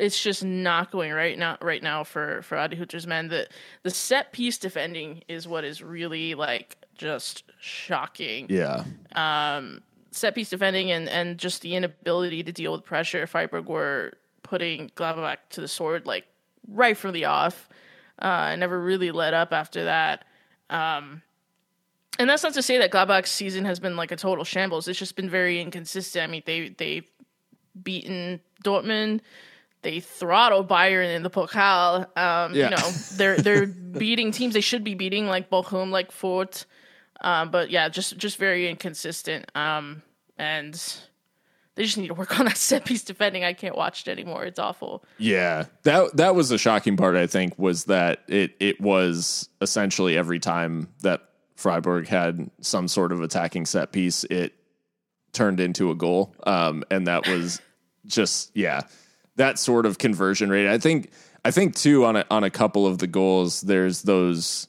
it's 0.00 0.20
just 0.20 0.42
not 0.44 0.90
going 0.90 1.12
right 1.12 1.38
now 1.38 1.58
right 1.60 1.82
now 1.82 2.04
for 2.04 2.42
for 2.42 2.56
Adi 2.56 2.76
Hutter's 2.76 3.06
men. 3.06 3.28
The 3.28 3.48
the 3.82 3.90
set 3.90 4.32
piece 4.32 4.58
defending 4.58 5.22
is 5.28 5.46
what 5.46 5.64
is 5.64 5.82
really 5.82 6.34
like 6.34 6.76
just 6.94 7.44
shocking. 7.60 8.46
yeah, 8.48 8.84
Um 9.14 9.82
Set 10.12 10.34
piece 10.34 10.50
defending 10.50 10.90
and 10.90 11.08
and 11.08 11.38
just 11.38 11.62
the 11.62 11.76
inability 11.76 12.42
to 12.42 12.50
deal 12.50 12.72
with 12.72 12.84
pressure. 12.84 13.28
Freiburg 13.28 13.66
were 13.66 14.14
putting 14.42 14.88
Gladbach 14.96 15.36
to 15.50 15.60
the 15.60 15.68
sword 15.68 16.04
like 16.04 16.26
right 16.66 16.96
from 16.96 17.12
the 17.12 17.26
off. 17.26 17.68
Uh, 18.18 18.56
never 18.56 18.80
really 18.80 19.12
let 19.12 19.34
up 19.34 19.52
after 19.52 19.84
that. 19.84 20.24
Um, 20.68 21.22
and 22.18 22.28
that's 22.28 22.42
not 22.42 22.54
to 22.54 22.62
say 22.62 22.78
that 22.78 22.90
Gladbach's 22.90 23.30
season 23.30 23.64
has 23.66 23.78
been 23.78 23.96
like 23.96 24.10
a 24.10 24.16
total 24.16 24.44
shambles. 24.44 24.88
It's 24.88 24.98
just 24.98 25.14
been 25.14 25.30
very 25.30 25.60
inconsistent. 25.60 26.24
I 26.24 26.26
mean, 26.26 26.42
they 26.44 26.70
they 26.70 27.02
beaten 27.80 28.40
Dortmund. 28.64 29.20
They 29.82 30.00
throttle 30.00 30.64
Bayern 30.64 31.14
in 31.14 31.22
the 31.22 31.30
Pokal. 31.30 32.06
Um, 32.16 32.54
Yeah. 32.54 32.64
You 32.64 32.70
know, 32.70 32.90
they're 33.14 33.36
they're 33.38 33.66
beating 33.98 34.32
teams 34.32 34.54
they 34.54 34.60
should 34.60 34.84
be 34.84 34.94
beating, 34.94 35.26
like 35.26 35.50
Bochum, 35.50 35.90
like 35.90 36.10
Fürth. 36.12 36.66
Um, 37.22 37.50
but 37.50 37.70
yeah, 37.70 37.88
just 37.88 38.16
just 38.18 38.36
very 38.38 38.68
inconsistent. 38.68 39.50
Um, 39.54 40.02
and 40.38 40.74
they 41.76 41.84
just 41.84 41.96
need 41.98 42.08
to 42.08 42.14
work 42.14 42.38
on 42.40 42.46
that 42.46 42.56
set 42.56 42.84
piece 42.84 43.02
defending. 43.02 43.44
I 43.44 43.52
can't 43.52 43.76
watch 43.76 44.06
it 44.06 44.10
anymore. 44.10 44.44
It's 44.44 44.58
awful. 44.58 45.04
yeah. 45.18 45.64
That 45.84 46.16
that 46.16 46.34
was 46.34 46.48
the 46.50 46.58
shocking 46.58 46.96
part. 46.96 47.16
I 47.16 47.26
think 47.26 47.58
was 47.58 47.84
that 47.84 48.22
it 48.28 48.54
it 48.60 48.80
was 48.80 49.48
essentially 49.60 50.16
every 50.16 50.40
time 50.40 50.88
that 51.02 51.22
Freiburg 51.56 52.06
had 52.08 52.50
some 52.60 52.88
sort 52.88 53.12
of 53.12 53.20
attacking 53.22 53.66
set 53.66 53.92
piece, 53.92 54.24
it 54.24 54.54
turned 55.32 55.60
into 55.60 55.90
a 55.90 55.94
goal, 55.94 56.34
um, 56.44 56.84
and 56.90 57.06
that 57.06 57.26
was 57.28 57.60
just 58.06 58.50
yeah 58.54 58.82
that 59.40 59.58
sort 59.58 59.86
of 59.86 59.96
conversion 59.96 60.50
rate. 60.50 60.68
I 60.68 60.76
think 60.76 61.10
I 61.44 61.50
think 61.50 61.74
too 61.74 62.04
on 62.04 62.16
a, 62.16 62.26
on 62.30 62.44
a 62.44 62.50
couple 62.50 62.86
of 62.86 62.98
the 62.98 63.06
goals, 63.06 63.62
there's 63.62 64.02
those 64.02 64.68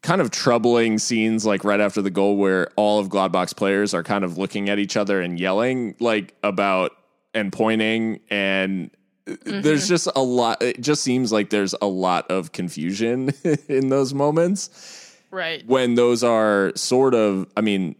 kind 0.00 0.22
of 0.22 0.30
troubling 0.30 0.98
scenes 0.98 1.44
like 1.44 1.62
right 1.62 1.80
after 1.80 2.00
the 2.00 2.10
goal 2.10 2.36
where 2.36 2.68
all 2.76 3.00
of 3.00 3.10
Gladbach's 3.10 3.52
players 3.52 3.92
are 3.92 4.02
kind 4.02 4.24
of 4.24 4.38
looking 4.38 4.70
at 4.70 4.78
each 4.78 4.96
other 4.96 5.20
and 5.20 5.38
yelling 5.38 5.94
like 6.00 6.34
about 6.42 6.92
and 7.34 7.52
pointing 7.52 8.20
and 8.30 8.90
mm-hmm. 9.26 9.60
there's 9.60 9.88
just 9.88 10.08
a 10.14 10.22
lot 10.22 10.62
it 10.62 10.80
just 10.80 11.02
seems 11.02 11.32
like 11.32 11.50
there's 11.50 11.74
a 11.80 11.86
lot 11.86 12.30
of 12.30 12.52
confusion 12.52 13.30
in 13.68 13.88
those 13.88 14.14
moments 14.14 15.10
Right. 15.30 15.66
when 15.66 15.96
those 15.96 16.22
are 16.22 16.72
sort 16.76 17.14
of 17.14 17.46
I 17.56 17.62
mean 17.62 17.96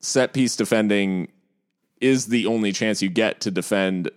set 0.00 0.34
piece 0.34 0.56
defending 0.56 1.28
is 2.00 2.26
the 2.26 2.46
only 2.46 2.72
chance 2.72 3.00
you 3.02 3.08
get 3.08 3.40
to 3.40 3.50
defend 3.50 4.10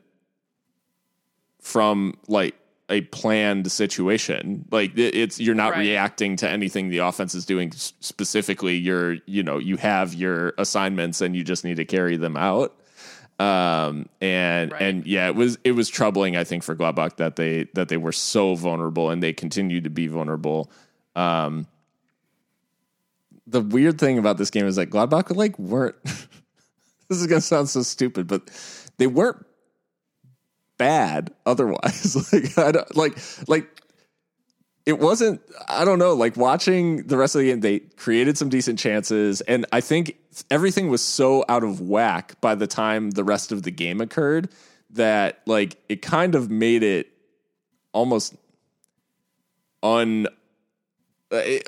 from 1.62 2.18
like 2.28 2.56
a 2.90 3.02
planned 3.02 3.72
situation. 3.72 4.66
Like 4.72 4.98
it's 4.98 5.40
you're 5.40 5.56
not 5.56 5.74
Right. 5.74 5.80
reacting 5.82 6.36
to 6.38 6.50
anything 6.50 6.90
the 6.90 7.00
offense 7.00 7.36
is 7.36 7.46
doing 7.46 7.72
specifically. 7.72 8.76
You're 8.78 9.18
you 9.26 9.44
know 9.44 9.58
you 9.60 9.78
have 9.78 10.14
your 10.14 10.54
assignments 10.58 11.22
and 11.22 11.36
you 11.36 11.44
just 11.44 11.64
need 11.64 11.76
to 11.78 11.86
carry 11.86 12.18
them 12.18 12.36
out. 12.36 12.76
Um 13.40 14.08
and 14.22 14.72
Right. 14.72 14.82
and 14.82 15.06
yeah, 15.06 15.28
it 15.28 15.36
was 15.36 15.60
it 15.64 15.74
was 15.74 15.88
troubling 15.88 16.36
I 16.36 16.44
think 16.44 16.64
for 16.64 16.76
Gladbach 16.76 17.18
that 17.18 17.36
they 17.36 17.66
that 17.76 17.90
they 17.90 17.98
were 17.98 18.12
so 18.12 18.56
vulnerable 18.56 19.10
and 19.12 19.22
they 19.22 19.34
continue 19.34 19.82
to 19.82 19.90
be 19.90 20.08
vulnerable. 20.08 20.72
Um 21.16 21.68
the 23.46 23.62
weird 23.62 24.00
thing 24.00 24.18
about 24.18 24.38
this 24.38 24.50
game 24.50 24.66
is 24.66 24.76
that 24.78 24.90
Gladbach 24.90 25.36
like 25.36 25.58
weren't 25.60 25.96
this 27.10 27.20
is 27.20 27.28
gonna 27.28 27.42
sound 27.42 27.70
so 27.70 27.82
stupid, 27.82 28.28
but 28.28 28.50
they 28.98 29.08
weren't 29.08 29.46
bad 30.78 31.34
otherwise. 31.46 32.34
like 32.34 32.58
I 32.58 32.72
don't 32.72 32.96
like 32.96 33.18
like 33.48 33.68
it 34.86 35.00
wasn't 35.00 35.42
I 35.68 35.86
don't 35.86 36.00
know, 36.00 36.14
like 36.14 36.38
watching 36.38 37.08
the 37.08 37.18
rest 37.18 37.36
of 37.36 37.42
the 37.42 37.48
game, 37.48 37.62
they 37.62 37.80
created 37.80 38.38
some 38.38 38.50
decent 38.50 38.80
chances, 38.80 39.42
and 39.42 39.66
I 39.72 39.82
think 39.82 40.18
everything 40.52 40.90
was 40.90 41.04
so 41.04 41.44
out 41.50 41.64
of 41.64 41.82
whack 41.82 42.40
by 42.42 42.56
the 42.56 42.68
time 42.68 43.12
the 43.12 43.24
rest 43.24 43.52
of 43.52 43.64
the 43.64 43.72
game 43.72 44.02
occurred 44.02 44.50
that 44.92 45.42
like 45.46 45.78
it 45.90 46.02
kind 46.02 46.36
of 46.36 46.50
made 46.50 46.84
it 46.84 47.10
almost 47.92 48.36
un 49.84 50.28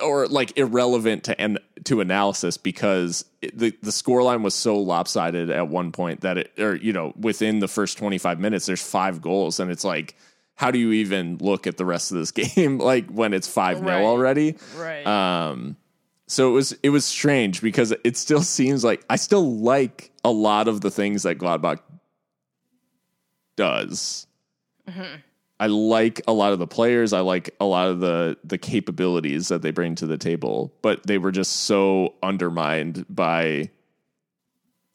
or 0.02 0.28
like 0.28 0.58
irrelevant 0.58 1.24
to 1.26 1.39
an, 1.39 1.58
to 1.84 2.02
analysis 2.02 2.58
because 2.58 3.26
it, 3.41 3.58
the 3.58 3.71
the 3.84 3.91
scoreline 3.91 4.41
was 4.41 4.56
so 4.56 4.78
lopsided 4.80 5.50
at 5.52 5.67
one 5.67 5.91
point 5.91 6.21
that 6.21 6.38
it 6.39 6.52
or 6.60 6.76
you 6.76 6.91
know 6.93 7.13
within 7.19 7.60
the 7.60 7.67
first 7.67 7.97
25 7.97 8.39
minutes 8.39 8.65
there's 8.65 8.82
five 8.82 9.21
goals 9.21 9.60
and 9.60 9.69
it's 9.69 9.84
like 9.84 10.15
how 10.56 10.71
do 10.71 10.80
you 10.80 10.91
even 10.91 11.38
look 11.39 11.67
at 11.67 11.78
the 11.78 11.86
rest 11.86 12.12
of 12.12 12.17
this 12.17 12.32
game 12.56 12.80
like 12.80 13.08
when 13.12 13.34
it's 13.34 13.47
5 13.47 13.82
Right. 13.82 14.00
nil 14.00 14.08
already 14.08 14.56
Right. 14.76 15.06
um 15.06 15.76
so 16.28 16.50
it 16.50 16.54
was 16.54 16.71
it 16.82 16.89
was 16.89 17.06
strange 17.06 17.62
because 17.62 17.93
it 18.04 18.17
still 18.17 18.41
seems 18.41 18.84
like 18.84 19.04
I 19.10 19.17
still 19.17 19.58
like 19.58 20.12
a 20.24 20.32
lot 20.32 20.67
of 20.67 20.82
the 20.82 20.89
things 20.89 21.24
that 21.24 21.38
Gladbach 21.38 21.80
does. 23.58 24.26
I 25.62 25.67
like 25.67 26.21
a 26.28 26.34
lot 26.34 26.54
of 26.54 26.60
the 26.60 26.65
players. 26.65 27.13
I 27.13 27.19
like 27.19 27.56
a 27.60 27.65
lot 27.65 27.88
of 27.88 28.00
the 28.00 28.36
the 28.43 28.58
capabilities 28.58 29.50
that 29.50 29.62
they 29.62 29.69
bring 29.69 29.93
to 29.95 30.08
the 30.08 30.17
table, 30.17 30.74
but 30.82 31.06
they 31.06 31.19
were 31.19 31.32
just 31.32 31.52
so 31.52 32.15
undermined 32.24 33.06
by 33.08 33.69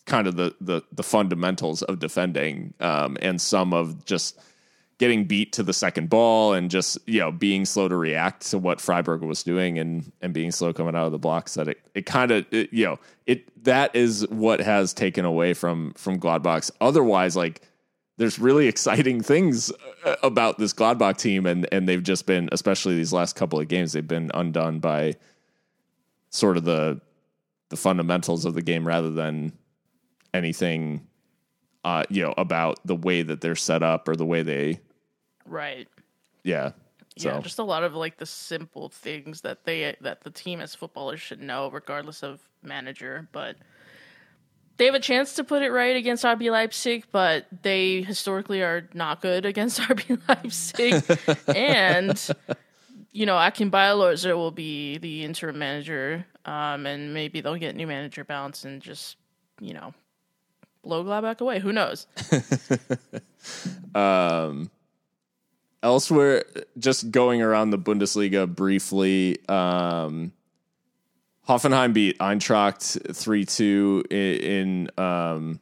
kind 0.07 0.27
of 0.27 0.35
the 0.35 0.57
the, 0.61 0.83
the 0.91 1.05
fundamentals 1.05 1.83
of 1.83 2.01
defending 2.01 2.75
um, 2.81 3.17
and 3.23 3.41
some 3.41 3.73
of 3.73 4.05
just 4.05 4.41
getting 4.99 5.25
beat 5.25 5.53
to 5.53 5.63
the 5.63 5.73
second 5.73 6.11
ball 6.11 6.53
and 6.53 6.69
just 6.69 6.99
you 7.07 7.21
know 7.21 7.31
being 7.31 7.65
slow 7.65 7.87
to 7.87 7.97
react 7.97 8.51
to 8.51 8.59
what 8.59 8.81
Freiburg 8.81 9.23
was 9.23 9.45
doing 9.45 9.79
and 9.79 10.11
and 10.21 10.35
being 10.35 10.51
slow 10.51 10.73
coming 10.73 10.97
out 10.97 11.07
of 11.07 11.13
the 11.13 11.19
blocks 11.19 11.55
that 11.55 11.69
it 11.69 11.79
it 11.95 12.07
kind 12.07 12.33
of 12.33 12.45
you 12.51 12.85
know 12.85 12.99
it 13.27 13.63
that 13.63 13.95
is 13.95 14.27
what 14.31 14.59
has 14.59 14.93
taken 14.93 15.25
away 15.25 15.55
from 15.55 15.93
from 15.93 16.19
Gladbach's 16.19 16.73
otherwise 16.81 17.37
like 17.37 17.63
there's 18.17 18.39
really 18.39 18.67
exciting 18.67 19.21
things 19.21 19.71
uh, 20.05 20.17
about 20.23 20.59
this 20.59 20.73
Gladbach 20.73 21.17
team 21.19 21.47
and 21.47 21.69
and 21.73 21.89
they've 21.89 22.03
just 22.03 22.27
been 22.27 22.49
especially 22.53 22.97
these 22.97 23.13
last 23.13 23.37
couple 23.37 23.61
of 23.61 23.69
games 23.69 23.93
they've 23.93 24.07
been 24.07 24.31
undone 24.35 24.79
by 24.79 25.15
sort 26.31 26.57
of 26.57 26.65
the 26.65 27.01
the 27.69 27.77
fundamentals 27.77 28.45
of 28.45 28.55
the 28.55 28.63
game 28.63 28.87
rather 28.87 29.11
than 29.11 29.53
anything 30.33 31.07
uh, 31.87 32.03
you 32.11 32.21
know, 32.21 32.35
about 32.37 32.81
the 32.85 32.97
way 32.97 33.23
that 33.23 33.41
they're 33.41 33.55
set 33.55 33.81
up 33.81 34.09
or 34.09 34.17
the 34.17 34.27
way 34.27 34.43
they, 34.43 34.81
Right. 35.47 35.87
yeah. 36.43 36.73
So 37.17 37.31
Yeah, 37.31 37.41
just 37.41 37.61
a 37.61 37.63
lot 37.63 37.85
of 37.85 37.95
like 37.95 38.19
the 38.19 38.27
simple 38.27 38.89
things 38.89 39.41
that 39.43 39.65
they 39.65 39.97
that 40.01 40.23
the 40.23 40.31
team 40.31 40.61
as 40.61 40.75
footballers 40.75 41.21
should 41.21 41.41
know, 41.41 41.71
regardless 41.71 42.25
of 42.25 42.41
manager. 42.63 43.29
But 43.31 43.57
they 44.77 44.87
have 44.87 44.95
a 44.95 45.01
chance 45.01 45.35
to 45.35 45.45
put 45.45 45.63
it 45.63 45.71
right 45.71 45.97
against 45.97 46.25
RB 46.25 46.51
Leipzig, 46.51 47.05
but 47.11 47.47
they 47.63 48.03
historically 48.03 48.63
are 48.63 48.89
not 48.95 49.23
good 49.23 49.47
against 49.47 49.81
RB 49.83 50.21
Leipzig. 50.29 51.03
and 51.57 52.31
you 53.13 53.25
know, 53.25 53.39
Achim 53.39 53.71
Beierlorzer 53.71 54.37
will 54.37 54.51
be 54.51 54.99
the 54.99 55.25
interim 55.25 55.59
manager, 55.59 56.27
um, 56.45 56.85
and 56.87 57.15
maybe 57.15 57.41
they'll 57.41 57.57
get 57.57 57.75
new 57.75 57.87
manager 57.87 58.25
bounce 58.25 58.65
and 58.65 58.83
just 58.83 59.17
you 59.61 59.73
know 59.73 59.95
blow 60.83 61.03
Gladbach 61.05 61.41
away. 61.41 61.59
Who 61.59 61.73
knows? 61.73 62.07
um, 63.95 64.71
elsewhere, 65.83 66.45
just 66.79 67.11
going 67.11 67.41
around 67.41 67.71
the 67.71 67.79
Bundesliga 67.79 68.53
briefly. 68.53 69.39
Um, 69.49 70.33
Hoffenheim 71.49 71.93
beat 71.93 72.19
Eintracht 72.19 73.15
three 73.15 73.45
two 73.45 74.05
in, 74.11 74.89
in 74.97 75.03
um, 75.03 75.61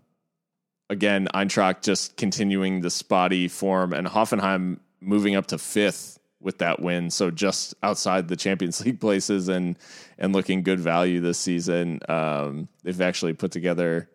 again 0.89 1.29
Eintracht 1.35 1.83
just 1.83 2.17
continuing 2.17 2.81
the 2.81 2.91
spotty 2.91 3.49
form 3.49 3.93
and 3.93 4.07
Hoffenheim 4.07 4.79
moving 5.01 5.35
up 5.37 5.47
to 5.49 5.59
fifth 5.59 6.19
with 6.45 6.59
that 6.59 6.81
win, 6.81 7.11
so 7.11 7.31
just 7.31 7.75
outside 7.83 8.29
the 8.29 8.37
Champions 8.37 8.81
League 8.85 9.01
places 9.01 9.49
and 9.49 9.77
and 10.19 10.33
looking 10.33 10.63
good 10.63 10.79
value 10.79 11.21
this 11.21 11.39
season. 11.39 12.01
Um, 12.09 12.69
they've 12.85 13.01
actually 13.01 13.33
put 13.33 13.51
together 13.51 14.09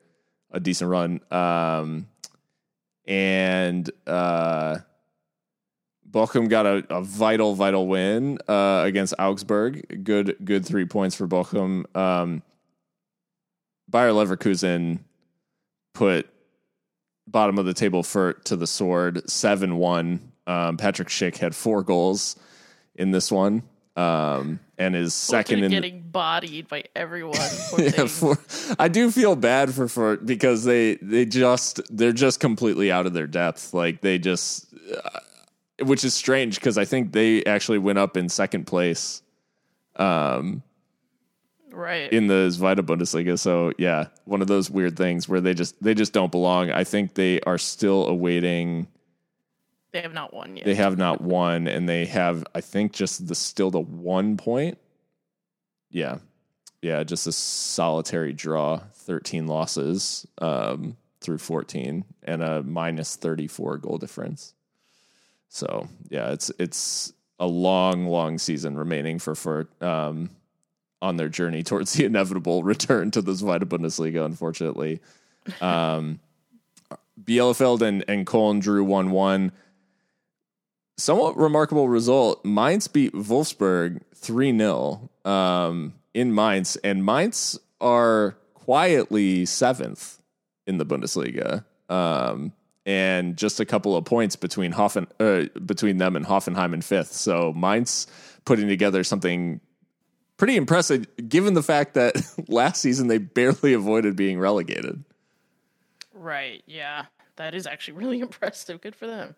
a 0.52 0.60
decent 0.60 0.90
run, 0.90 1.20
um, 1.32 2.08
and 3.06 3.90
uh, 4.08 4.78
Bochum 6.10 6.50
got 6.50 6.66
a, 6.66 6.84
a 6.90 7.02
vital, 7.02 7.56
vital 7.56 7.88
win 7.88 8.40
uh, 8.48 8.84
against 8.86 9.14
Augsburg. 9.20 10.04
Good, 10.04 10.38
good 10.44 10.66
three 10.66 10.86
points 10.86 11.16
Fürth 11.16 11.30
Bochum. 11.30 11.96
Um, 11.96 12.42
Bayer 13.90 14.12
Leverkusen 14.12 15.00
put 15.94 16.30
bottom 17.28 17.58
of 17.58 17.66
the 17.66 17.74
table 17.74 18.04
Fürth 18.04 18.44
to 18.46 18.56
the 18.56 18.68
sword 18.68 19.30
seven 19.30 19.78
one. 19.78 20.32
Um, 20.48 20.78
Patrick 20.78 21.10
Schick 21.10 21.38
had 21.38 21.56
four 21.56 21.84
goals 21.84 22.36
in 22.96 23.12
this 23.12 23.32
one, 23.32 23.64
um, 23.96 24.60
and 24.78 24.96
is 24.96 25.14
second 25.14 25.64
in. 25.64 25.72
getting 25.72 26.02
bodied 26.02 26.68
by 26.68 26.86
everyone. 26.96 27.38
Yeah, 27.78 28.08
for, 28.08 28.38
I 28.78 28.88
do 28.88 29.12
feel 29.12 29.36
bad 29.36 29.70
Fürth 29.70 29.92
for 29.92 30.18
because 30.18 30.64
they 30.64 30.96
they 30.96 31.26
just 31.26 31.82
they're 31.96 32.12
just 32.12 32.40
completely 32.40 32.92
out 32.92 33.06
of 33.06 33.14
their 33.14 33.28
depth. 33.28 33.74
Like 33.74 34.02
they 34.02 34.18
just, 34.18 34.74
uh, 35.04 35.20
which 35.82 36.04
is 36.04 36.14
strange 36.14 36.56
because 36.56 36.78
I 36.78 36.86
think 36.86 37.12
they 37.12 37.44
actually 37.46 37.78
went 37.78 38.00
up 38.00 38.18
in 38.18 38.30
second 38.30 38.66
place 38.66 39.22
um, 39.96 40.64
right. 41.72 42.12
in 42.12 42.28
the 42.28 42.50
Zweite 42.50 42.80
Bundesliga. 42.80 43.38
So 43.38 43.72
yeah, 43.78 44.08
one 44.26 44.42
of 44.42 44.48
those 44.48 44.70
weird 44.70 44.98
things 44.98 45.28
where 45.28 45.42
they 45.42 45.54
just 45.54 45.82
they 45.84 45.94
just 45.94 46.14
don't 46.14 46.32
belong. 46.32 46.72
I 46.72 46.84
think 46.84 47.14
they 47.14 47.42
are 47.42 47.58
still 47.58 48.08
awaiting. 48.08 48.88
They 49.92 50.02
have 50.02 50.14
not 50.14 50.34
won 50.34 50.56
yet. 50.56 50.66
They 50.66 50.76
have 50.76 50.98
not 50.98 51.22
won, 51.22 51.68
and 51.68 51.88
they 51.88 52.06
have 52.06 52.46
I 52.56 52.62
think 52.62 52.94
just 52.94 53.28
the 53.28 53.36
still 53.36 53.72
the 53.72 53.80
one 53.80 54.38
point. 54.38 54.78
Yeah, 55.90 56.20
yeah, 56.82 57.04
just 57.04 57.28
a 57.28 57.32
solitary 57.32 58.34
draw, 58.34 58.78
thirteen 58.94 59.48
losses 59.48 60.28
um, 60.40 60.98
through 61.22 61.40
fourteen, 61.40 62.06
and 62.24 62.44
a 62.44 62.64
minus 62.64 63.16
thirty 63.16 63.48
four 63.48 63.78
goal 63.78 63.98
difference. 63.98 64.54
So 65.50 65.88
yeah, 66.10 66.32
it's 66.32 66.52
it's 66.60 67.14
a 67.40 67.48
long, 67.48 68.06
long 68.06 68.38
season 68.38 68.78
remaining 68.78 69.20
for 69.20 69.34
Fürth 69.34 69.68
um, 69.82 70.30
on 71.02 71.18
their 71.18 71.30
journey 71.30 71.64
towards 71.64 71.94
the 71.94 72.06
inevitable 72.06 72.64
return 72.64 73.12
to 73.12 73.22
the 73.22 73.34
Zweite 73.34 73.64
Bundesliga. 73.64 74.24
Unfortunately, 74.24 75.00
um, 75.60 76.20
Bielefeld 77.22 77.82
and 77.82 78.06
and 78.08 78.26
Köln 78.26 78.62
drew 78.62 78.84
one 78.84 79.12
one. 79.12 79.52
Somewhat 80.98 81.38
remarkable 81.38 81.88
result. 81.88 82.44
Mainz 82.44 82.88
beat 82.88 83.14
Wolfsburg 83.14 84.02
three 84.14 84.56
0 84.56 85.10
um, 85.24 85.94
in 86.14 86.36
Mainz, 86.36 86.76
and 86.78 87.06
Mainz 87.06 87.58
are 87.80 88.36
quietly 88.54 89.46
seventh 89.46 90.22
in 90.68 90.78
the 90.78 90.86
Bundesliga. 90.86 91.64
Um, 91.90 92.52
and 92.90 93.38
just 93.38 93.60
a 93.60 93.66
couple 93.66 93.96
of 93.96 94.04
points 94.04 94.36
between 94.36 94.72
Hoffen, 94.72 95.06
uh, 95.20 95.60
between 95.60 95.98
them 95.98 96.16
and 96.16 96.26
Hoffenheim 96.26 96.74
in 96.74 96.82
fifth. 96.82 97.14
So 97.14 97.54
Mainz 97.54 98.08
putting 98.46 98.68
together 98.68 99.04
something 99.04 99.62
pretty 100.38 100.56
impressive, 100.56 101.06
given 101.30 101.54
the 101.54 101.62
fact 101.62 101.94
that 101.94 102.16
last 102.48 102.82
season 102.82 103.08
they 103.08 103.20
barely 103.20 103.74
avoided 103.74 104.16
being 104.16 104.40
relegated. 104.40 105.04
Right. 106.16 106.64
Yeah. 106.66 107.06
That 107.36 107.54
is 107.54 107.68
actually 107.68 107.94
really 107.94 108.20
impressive. 108.22 108.82
Good 108.82 108.96
for 108.96 109.06
them. 109.06 109.36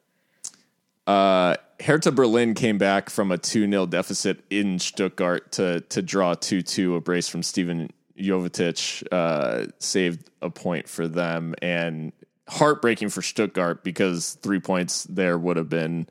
Uh, 1.06 1.58
Hertha 1.82 2.14
Berlin 2.14 2.54
came 2.54 2.78
back 2.78 3.10
from 3.10 3.34
a 3.34 3.38
2 3.38 3.70
0 3.70 3.86
deficit 3.88 4.46
in 4.50 4.80
Stuttgart 4.80 5.52
to 5.54 5.82
to 5.82 6.02
draw 6.02 6.36
2 6.36 6.62
2. 6.62 6.96
A 6.96 7.02
brace 7.02 7.28
from 7.28 7.44
Stevan 7.44 7.90
Jovetic 8.18 9.04
uh, 9.12 9.72
saved 9.80 10.30
a 10.42 10.50
point 10.50 10.88
for 10.88 11.08
them. 11.10 11.54
And 11.62 12.14
heartbreaking 12.50 13.10
for 13.10 13.22
Stuttgart 13.22 13.84
because 13.84 14.34
three 14.42 14.60
points 14.60 15.04
there 15.06 15.38
would 15.38 15.58
have 15.58 15.70
been 15.70 16.08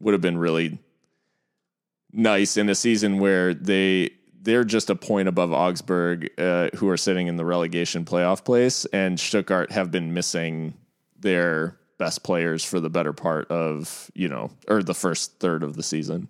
would 0.00 0.12
have 0.12 0.20
been 0.20 0.38
really 0.38 0.78
nice 2.12 2.56
in 2.56 2.68
a 2.68 2.74
season 2.74 3.18
where 3.18 3.54
they 3.54 4.10
they're 4.42 4.64
just 4.64 4.90
a 4.90 4.96
point 4.96 5.28
above 5.28 5.52
Augsburg, 5.52 6.28
uh, 6.36 6.68
who 6.76 6.88
are 6.88 6.96
sitting 6.96 7.28
in 7.28 7.36
the 7.36 7.44
relegation 7.44 8.04
playoff 8.04 8.44
place, 8.44 8.84
and 8.86 9.18
Stuttgart 9.18 9.70
have 9.70 9.92
been 9.92 10.12
missing 10.12 10.74
their 11.18 11.78
best 11.98 12.24
players 12.24 12.64
for 12.64 12.80
the 12.80 12.90
better 12.90 13.12
part 13.12 13.48
of 13.50 14.10
you 14.14 14.28
know 14.28 14.50
or 14.68 14.82
the 14.82 14.94
first 14.94 15.38
third 15.38 15.62
of 15.62 15.76
the 15.76 15.82
season. 15.82 16.28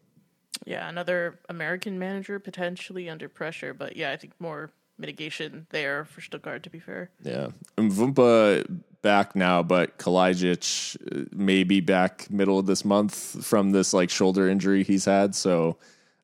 Yeah. 0.64 0.88
Another 0.88 1.40
American 1.48 1.98
manager 1.98 2.38
potentially 2.38 3.08
under 3.08 3.28
pressure, 3.28 3.74
but 3.74 3.96
yeah, 3.96 4.12
I 4.12 4.16
think 4.16 4.34
more 4.38 4.70
mitigation 4.98 5.66
there 5.70 6.04
for 6.04 6.20
Stuttgart, 6.20 6.62
to 6.64 6.70
be 6.70 6.78
fair. 6.78 7.10
Yeah, 7.22 7.48
and 7.76 7.90
Mvumpa 7.90 8.82
back 9.02 9.36
now, 9.36 9.62
but 9.62 9.98
Kalajdzic 9.98 10.96
uh, 10.96 11.24
may 11.32 11.64
be 11.64 11.80
back 11.80 12.30
middle 12.30 12.58
of 12.58 12.66
this 12.66 12.84
month 12.84 13.44
from 13.44 13.72
this 13.72 13.92
like 13.92 14.10
shoulder 14.10 14.48
injury 14.48 14.84
he's 14.84 15.04
had. 15.04 15.34
So, 15.34 15.76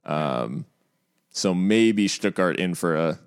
um, 0.04 0.64
so 1.30 1.54
maybe 1.54 2.08
Stuttgart 2.08 2.56
in 2.58 2.74
for 2.74 2.96
a. 2.96 3.18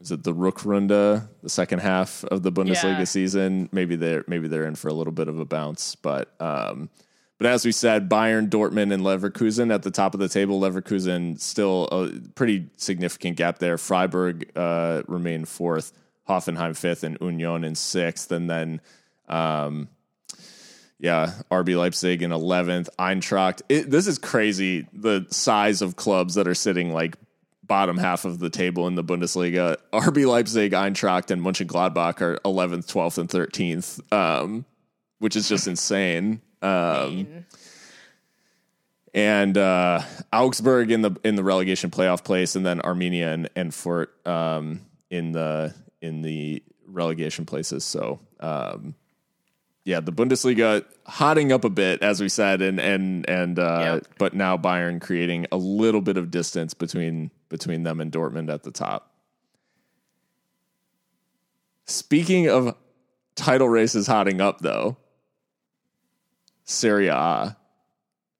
Is 0.00 0.10
it 0.10 0.24
the 0.24 0.34
Rückrunde, 0.34 1.28
the 1.42 1.48
second 1.48 1.78
half 1.78 2.24
of 2.24 2.42
the 2.42 2.50
Bundesliga 2.50 2.98
Yeah. 2.98 3.04
season? 3.04 3.68
Maybe 3.70 3.94
they're 3.94 4.24
maybe 4.26 4.48
they're 4.48 4.66
in 4.66 4.74
for 4.74 4.88
a 4.88 4.92
little 4.92 5.12
bit 5.12 5.28
of 5.28 5.38
a 5.38 5.44
bounce, 5.44 5.94
but 5.94 6.34
um, 6.40 6.90
but 7.38 7.46
as 7.46 7.64
we 7.64 7.70
said, 7.70 8.08
Bayern, 8.08 8.48
Dortmund, 8.48 8.92
and 8.92 9.02
Leverkusen 9.04 9.72
at 9.72 9.82
the 9.82 9.90
top 9.92 10.14
of 10.14 10.20
the 10.20 10.28
table. 10.28 10.60
Leverkusen 10.60 11.38
still 11.40 11.84
a 11.92 12.10
pretty 12.34 12.68
significant 12.76 13.36
gap 13.36 13.58
there. 13.58 13.78
Freiburg 13.78 14.50
uh, 14.56 15.02
remain 15.06 15.44
fourth, 15.44 15.92
Hoffenheim 16.28 16.76
fifth, 16.76 17.04
and 17.04 17.18
Union 17.20 17.64
in 17.64 17.74
sixth, 17.74 18.30
and 18.32 18.48
then. 18.48 18.80
Um, 19.28 19.88
yeah, 20.98 21.32
RB 21.50 21.76
Leipzig 21.76 22.22
in 22.22 22.30
11th, 22.30 22.88
Eintracht. 22.96 23.62
It, 23.68 23.90
this 23.90 24.06
is 24.06 24.18
crazy 24.20 24.86
the 24.92 25.26
size 25.30 25.82
of 25.82 25.96
clubs 25.96 26.36
that 26.36 26.46
are 26.46 26.54
sitting 26.54 26.92
like 26.92 27.16
bottom 27.64 27.96
half 27.96 28.24
of 28.24 28.38
the 28.38 28.50
table 28.50 28.86
in 28.86 28.94
the 28.94 29.02
Bundesliga. 29.02 29.78
RB 29.92 30.26
Leipzig, 30.26 30.72
Eintracht, 30.72 31.32
and 31.32 31.42
Mönchengladbach 31.42 32.20
are 32.20 32.36
11th, 32.44 32.86
12th, 32.86 33.18
and 33.18 33.28
13th, 33.28 34.12
um, 34.12 34.64
which 35.18 35.34
is 35.34 35.48
just 35.48 35.66
insane. 35.66 36.40
Um, 36.62 37.46
and 39.14 39.58
uh, 39.58 40.02
Augsburg 40.32 40.90
in 40.90 41.02
the 41.02 41.16
in 41.24 41.34
the 41.34 41.42
relegation 41.42 41.90
playoff 41.90 42.22
place, 42.22 42.54
and 42.56 42.64
then 42.64 42.80
Arminia 42.80 43.34
and, 43.34 43.50
and 43.56 43.72
Fürth 43.72 44.08
um, 44.26 44.82
in 45.10 45.32
the 45.32 45.74
in 46.02 46.20
the 46.20 46.62
relegation 46.86 47.46
places. 47.46 47.84
So 47.84 48.20
um, 48.40 48.94
yeah, 49.84 50.00
the 50.00 50.12
Bundesliga 50.12 50.84
hotting 51.06 51.50
up 51.50 51.64
a 51.64 51.70
bit, 51.70 52.02
as 52.02 52.20
we 52.20 52.28
said, 52.28 52.62
and 52.62 52.78
and 52.78 53.28
and 53.28 53.58
uh, 53.58 54.00
but 54.18 54.34
now 54.34 54.56
Bayern 54.56 55.00
creating 55.00 55.46
a 55.50 55.56
little 55.56 56.00
bit 56.00 56.16
of 56.16 56.30
distance 56.30 56.74
between 56.74 57.30
between 57.48 57.82
them 57.82 58.00
and 58.00 58.12
Dortmund 58.12 58.52
at 58.52 58.62
the 58.62 58.70
top. 58.70 59.10
Speaking 61.86 62.48
of 62.48 62.76
title 63.34 63.68
races 63.68 64.06
hotting 64.06 64.40
up, 64.40 64.60
though, 64.60 64.96
Serie 66.64 67.08
A. 67.08 67.56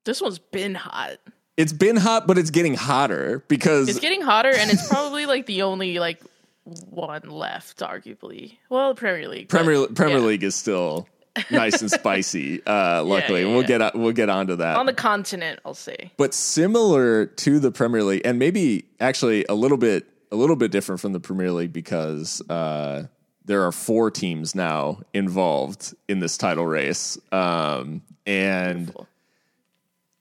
This 0.04 0.20
one's 0.20 0.38
been 0.38 0.74
hot. 0.74 1.18
It's 1.56 1.72
been 1.72 1.96
hot, 1.96 2.26
but 2.26 2.38
it's 2.38 2.50
getting 2.50 2.74
hotter 2.74 3.44
because 3.48 3.88
It's 3.88 4.00
getting 4.00 4.22
hotter, 4.22 4.50
and 4.50 4.70
it's 4.70 4.88
probably 4.88 5.26
like 5.26 5.46
the 5.46 5.62
only 5.62 5.98
like 5.98 6.22
one 6.64 7.22
left, 7.28 7.78
arguably. 7.80 8.56
Well, 8.68 8.94
Premier 8.94 9.28
League. 9.28 9.48
but- 9.48 9.64
Premier 9.64 9.86
Premier 9.88 10.18
yeah. 10.18 10.24
League 10.24 10.42
is 10.42 10.54
still 10.54 11.08
nice 11.50 11.80
and 11.80 11.90
spicy. 11.90 12.64
Uh, 12.66 13.02
luckily, 13.06 13.40
yeah, 13.40 13.46
and 13.46 13.54
we'll 13.54 13.62
yeah. 13.68 13.78
get 13.78 13.94
we'll 13.96 14.12
get 14.12 14.28
onto 14.28 14.56
that. 14.56 14.76
on 14.76 14.86
the 14.86 14.92
continent, 14.94 15.60
I'll 15.64 15.74
say. 15.74 16.12
but 16.16 16.34
similar 16.34 17.26
to 17.26 17.58
the 17.58 17.70
Premier 17.70 18.02
League, 18.04 18.22
and 18.24 18.38
maybe 18.38 18.84
actually 19.00 19.44
a 19.48 19.54
little 19.54 19.78
bit 19.78 20.06
a 20.30 20.36
little 20.36 20.56
bit 20.56 20.70
different 20.70 21.00
from 21.00 21.12
the 21.12 21.20
Premier 21.20 21.50
League 21.50 21.72
because 21.72 22.40
uh, 22.48 23.04
there 23.44 23.64
are 23.66 23.72
four 23.72 24.10
teams 24.10 24.54
now 24.54 25.00
involved 25.12 25.94
in 26.08 26.20
this 26.20 26.38
title 26.38 26.66
race, 26.66 27.18
um, 27.32 28.02
and 28.26 28.86
Beautiful. 28.86 29.08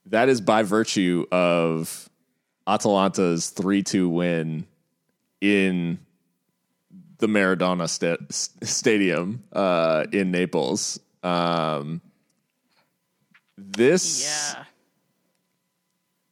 that 0.07 0.27
is 0.29 0.41
by 0.41 0.63
virtue 0.63 1.25
of 1.31 2.09
Atalanta's 2.67 3.49
three 3.49 3.83
two 3.83 4.09
win 4.09 4.65
in 5.39 5.99
the 7.21 7.27
Maradona 7.27 7.87
sta- 7.87 8.17
Stadium 8.63 9.43
uh, 9.53 10.05
in 10.11 10.31
Naples. 10.31 10.99
Um, 11.23 12.01
this 13.57 14.23
Yeah. 14.23 14.63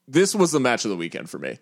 this 0.08 0.36
was 0.36 0.52
the 0.52 0.60
match 0.60 0.84
of 0.86 0.90
the 0.92 0.98
weekend 0.98 1.30
for 1.30 1.40
me. 1.40 1.58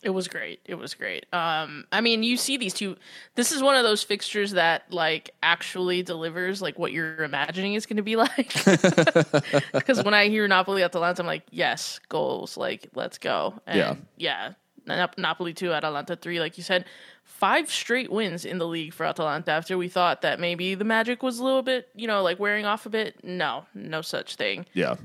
It 0.00 0.10
was 0.10 0.28
great. 0.28 0.60
It 0.64 0.76
was 0.76 0.94
great. 0.94 1.26
Um, 1.32 1.84
I 1.90 2.00
mean, 2.00 2.22
you 2.22 2.36
see 2.36 2.56
these 2.56 2.72
two. 2.72 2.96
This 3.34 3.50
is 3.50 3.60
one 3.62 3.74
of 3.74 3.82
those 3.82 4.02
fixtures 4.02 4.52
that 4.52 4.84
like 4.92 5.30
actually 5.42 6.04
delivers 6.04 6.62
like 6.62 6.78
what 6.78 6.92
you're 6.92 7.24
imagining 7.24 7.74
it's 7.74 7.84
going 7.84 7.96
to 7.96 8.02
be 8.04 8.14
like. 8.24 8.54
Because 9.72 10.02
when 10.04 10.14
I 10.14 10.28
hear 10.28 10.46
Napoli 10.46 10.82
at 10.82 10.90
Atalanta, 10.92 11.22
I'm 11.22 11.26
like, 11.26 11.42
yes, 11.50 11.98
goals. 12.08 12.56
Like, 12.56 12.88
let's 12.94 13.18
go. 13.18 13.54
And 13.66 13.76
Yeah. 13.76 13.94
yeah. 14.16 14.52
Nap- 14.86 15.18
Napoli 15.18 15.52
two, 15.52 15.72
Atalanta 15.72 16.14
three. 16.16 16.38
Like 16.40 16.56
you 16.56 16.62
said, 16.64 16.84
five 17.28 17.70
straight 17.70 18.10
wins 18.10 18.44
in 18.44 18.58
the 18.58 18.66
league 18.66 18.92
for 18.92 19.06
Atalanta. 19.06 19.52
After 19.52 19.78
we 19.78 19.88
thought 19.88 20.22
that 20.22 20.40
maybe 20.40 20.74
the 20.74 20.84
magic 20.84 21.22
was 21.22 21.38
a 21.38 21.44
little 21.44 21.62
bit, 21.62 21.88
you 21.94 22.08
know, 22.08 22.22
like 22.22 22.40
wearing 22.40 22.64
off 22.66 22.84
a 22.86 22.90
bit. 22.90 23.22
No, 23.22 23.64
no 23.74 24.00
such 24.02 24.34
thing 24.34 24.66
Yeah, 24.74 24.96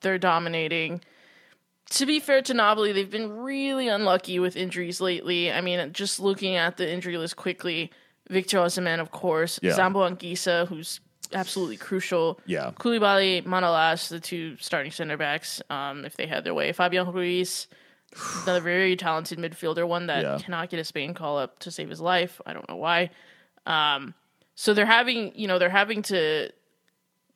they're 0.00 0.18
dominating. 0.18 1.02
To 1.90 2.06
be 2.06 2.18
fair 2.18 2.40
to 2.42 2.54
Napoli, 2.54 2.92
they've 2.92 3.10
been 3.10 3.30
really 3.30 3.88
unlucky 3.88 4.38
with 4.38 4.56
injuries 4.56 5.00
lately. 5.00 5.52
I 5.52 5.60
mean, 5.60 5.92
just 5.92 6.18
looking 6.18 6.56
at 6.56 6.76
the 6.78 6.90
injury 6.90 7.18
list 7.18 7.36
quickly, 7.36 7.90
Victor 8.30 8.58
Osimhen, 8.58 9.00
of 9.00 9.10
course, 9.10 9.60
Yeah. 9.62 9.72
Zambo 9.72 10.08
Anguissa, 10.10 10.66
who's 10.66 11.00
absolutely 11.32 11.76
crucial. 11.76 12.40
Yeah. 12.46 12.70
Koulibaly, 12.78 13.44
Manolas, 13.44 14.08
the 14.08 14.18
two 14.20 14.56
starting 14.58 14.92
center 14.92 15.16
backs, 15.18 15.60
um, 15.68 16.04
if 16.06 16.16
they 16.16 16.26
had 16.26 16.44
their 16.44 16.54
way. 16.54 16.72
Fabian 16.72 17.10
Ruiz, 17.12 17.66
another 18.44 18.60
very 18.60 18.96
talented 18.96 19.38
midfielder, 19.38 19.86
one 19.86 20.06
that 20.06 20.22
Yeah. 20.22 20.38
cannot 20.40 20.70
get 20.70 20.80
a 20.80 20.84
Spain 20.84 21.14
call 21.14 21.38
up 21.38 21.58
to 21.60 21.70
save 21.70 21.88
his 21.90 22.00
life. 22.00 22.40
I 22.46 22.52
don't 22.52 22.68
know 22.68 22.76
why. 22.76 23.10
Um, 23.66 24.14
so 24.54 24.74
they're 24.74 24.86
having, 24.86 25.32
you 25.34 25.48
know, 25.48 25.58
they're 25.58 25.70
having 25.70 26.02
to 26.02 26.50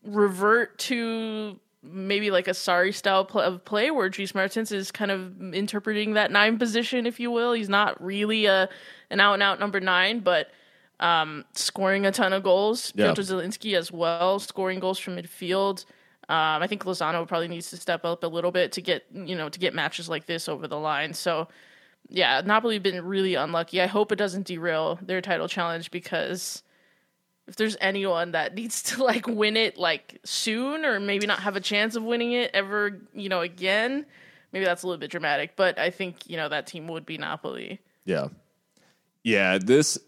revert 0.04 0.78
to 0.78 1.58
maybe 1.82 2.30
like 2.30 2.48
a 2.48 2.54
sorry 2.54 2.92
style 2.92 3.24
pl- 3.24 3.40
of 3.40 3.64
play 3.64 3.90
where 3.90 4.08
Dries 4.08 4.34
Mertens 4.34 4.72
is 4.72 4.90
kind 4.90 5.10
of 5.10 5.54
interpreting 5.54 6.14
that 6.14 6.30
nine 6.30 6.58
position, 6.58 7.06
if 7.06 7.18
you 7.20 7.30
will. 7.30 7.52
He's 7.52 7.68
not 7.68 8.02
really 8.02 8.46
a 8.46 8.68
an 9.10 9.20
out 9.20 9.34
and 9.34 9.42
out 9.42 9.58
number 9.60 9.80
nine, 9.80 10.20
but 10.20 10.48
um, 11.00 11.44
scoring 11.54 12.04
a 12.06 12.10
ton 12.12 12.32
of 12.32 12.42
goals. 12.42 12.92
Yeah. 12.94 13.06
Piotr 13.12 13.22
Zielinski 13.22 13.74
as 13.76 13.90
well, 13.92 14.38
scoring 14.38 14.80
goals 14.80 14.98
from 14.98 15.16
midfield. 15.16 15.84
Um, 16.28 16.62
I 16.62 16.66
think 16.66 16.84
Lozano 16.84 17.26
probably 17.26 17.48
needs 17.48 17.70
to 17.70 17.78
step 17.78 18.04
up 18.04 18.22
a 18.22 18.26
little 18.26 18.50
bit 18.50 18.72
to 18.72 18.82
get 18.82 19.06
you 19.12 19.34
know 19.34 19.48
to 19.48 19.58
get 19.58 19.74
matches 19.74 20.08
like 20.08 20.26
this 20.26 20.48
over 20.48 20.68
the 20.68 20.78
line. 20.78 21.14
So 21.14 21.48
yeah, 22.08 22.40
Napoli 22.44 22.76
have 22.76 22.82
been 22.82 23.04
really 23.04 23.34
unlucky. 23.34 23.80
I 23.80 23.86
hope 23.86 24.12
it 24.12 24.16
doesn't 24.16 24.46
derail 24.46 24.98
their 25.02 25.20
title 25.20 25.48
challenge 25.48 25.90
because 25.90 26.62
if 27.46 27.56
there's 27.56 27.76
anyone 27.80 28.32
that 28.32 28.54
needs 28.54 28.82
to 28.84 29.02
like 29.04 29.26
win 29.26 29.56
it 29.56 29.76
like 29.76 30.20
soon 30.24 30.84
or 30.84 31.00
maybe 31.00 31.26
not 31.26 31.40
have 31.40 31.56
a 31.56 31.60
chance 31.60 31.96
of 31.96 32.02
winning 32.02 32.32
it 32.32 32.50
ever, 32.54 33.00
you 33.14 33.28
know, 33.28 33.40
again, 33.40 34.06
maybe 34.52 34.64
that's 34.64 34.82
a 34.82 34.86
little 34.86 35.00
bit 35.00 35.10
dramatic, 35.10 35.56
but 35.56 35.78
I 35.78 35.90
think, 35.90 36.28
you 36.28 36.36
know, 36.36 36.48
that 36.48 36.66
team 36.66 36.88
would 36.88 37.06
be 37.06 37.18
Napoli. 37.18 37.80
yeah, 38.04 38.28
yeah. 39.24 39.58
This 39.58 39.98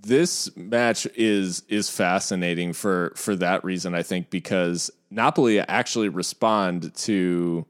this 0.00 0.54
match 0.56 1.06
is 1.14 1.62
is 1.68 1.90
fascinating 1.90 2.72
for 2.72 3.12
for 3.16 3.36
that 3.36 3.62
reason. 3.64 3.94
I 3.94 4.02
think 4.02 4.30
because 4.30 4.90
Napoli 5.10 5.60
actually 5.60 6.08
respond 6.08 6.94
to 6.96 7.66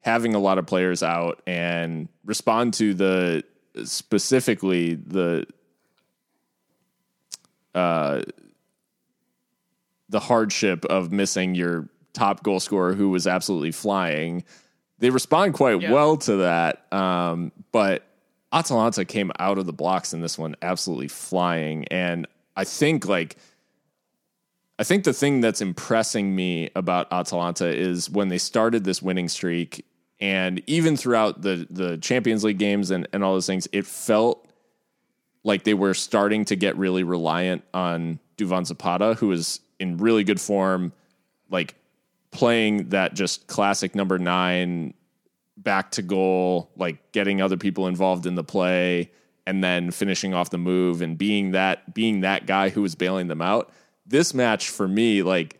having 0.00 0.34
a 0.34 0.38
lot 0.38 0.58
of 0.58 0.66
players 0.66 1.02
out 1.02 1.42
and 1.46 2.08
respond 2.24 2.74
to 2.74 2.94
the 2.94 3.42
specifically 3.84 4.94
the 4.94 5.46
uh 7.74 8.22
the 10.08 10.20
hardship 10.20 10.84
of 10.84 11.10
missing 11.10 11.54
your 11.54 11.88
top 12.12 12.42
goal 12.44 12.60
scorer 12.60 12.94
who 12.94 13.08
was 13.10 13.26
absolutely 13.26 13.72
flying. 13.72 14.44
They 14.98 15.10
respond 15.10 15.54
quite 15.54 15.80
Yeah. 15.80 15.92
well 15.92 16.16
to 16.18 16.36
that. 16.36 16.86
Um, 16.92 17.50
but 17.72 18.06
Atalanta 18.54 19.04
came 19.04 19.32
out 19.40 19.58
of 19.58 19.66
the 19.66 19.72
blocks 19.72 20.14
in 20.14 20.20
this 20.20 20.38
one 20.38 20.54
absolutely 20.62 21.08
flying. 21.08 21.86
And 21.88 22.26
I 22.56 22.64
think 22.64 23.06
like 23.06 23.36
I 24.78 24.84
think 24.84 25.04
the 25.04 25.12
thing 25.12 25.40
that's 25.40 25.60
impressing 25.60 26.34
me 26.34 26.70
about 26.74 27.12
Atalanta 27.12 27.66
is 27.66 28.08
when 28.08 28.28
they 28.28 28.38
started 28.38 28.84
this 28.84 29.02
winning 29.02 29.28
streak 29.28 29.84
and 30.20 30.62
even 30.66 30.96
throughout 30.96 31.42
the 31.42 31.66
the 31.68 31.98
Champions 31.98 32.44
League 32.44 32.58
games 32.58 32.92
and, 32.92 33.08
and 33.12 33.24
all 33.24 33.34
those 33.34 33.46
things, 33.46 33.66
it 33.72 33.86
felt 33.86 34.48
like 35.42 35.64
they 35.64 35.74
were 35.74 35.92
starting 35.92 36.44
to 36.46 36.56
get 36.56 36.76
really 36.78 37.02
reliant 37.02 37.62
on 37.74 38.18
Duvan 38.36 38.64
Zapata, 38.64 39.14
who 39.14 39.32
is 39.32 39.60
in 39.78 39.98
really 39.98 40.24
good 40.24 40.40
form, 40.40 40.92
like 41.50 41.74
playing 42.30 42.88
that 42.90 43.14
just 43.14 43.46
classic 43.48 43.94
number 43.94 44.18
nine 44.18 44.94
back 45.64 45.90
to 45.92 46.02
goal, 46.02 46.70
like 46.76 47.12
getting 47.12 47.40
other 47.40 47.56
people 47.56 47.86
involved 47.86 48.26
in 48.26 48.34
the 48.34 48.44
play 48.44 49.10
and 49.46 49.62
then 49.62 49.90
finishing 49.90 50.34
off 50.34 50.50
the 50.50 50.58
move 50.58 51.02
and 51.02 51.18
being 51.18 51.52
that 51.52 51.94
being 51.94 52.20
that 52.20 52.46
guy 52.46 52.68
who 52.68 52.82
was 52.82 52.94
bailing 52.94 53.28
them 53.28 53.42
out. 53.42 53.72
This 54.06 54.34
match 54.34 54.68
for 54.68 54.86
me, 54.86 55.22
like 55.22 55.58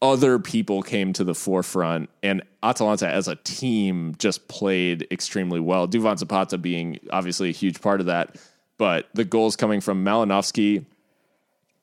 other 0.00 0.38
people 0.38 0.82
came 0.82 1.12
to 1.12 1.24
the 1.24 1.34
forefront 1.34 2.08
and 2.22 2.42
Atalanta 2.62 3.08
as 3.08 3.26
a 3.26 3.34
team 3.36 4.14
just 4.18 4.46
played 4.48 5.06
extremely 5.10 5.60
well. 5.60 5.88
Duvan 5.88 6.18
Zapata 6.18 6.56
being 6.56 7.00
obviously 7.10 7.48
a 7.48 7.52
huge 7.52 7.80
part 7.80 8.00
of 8.00 8.06
that, 8.06 8.36
but 8.76 9.08
the 9.14 9.24
goals 9.24 9.56
coming 9.56 9.80
from 9.80 10.04
Malinovskyi, 10.04 10.84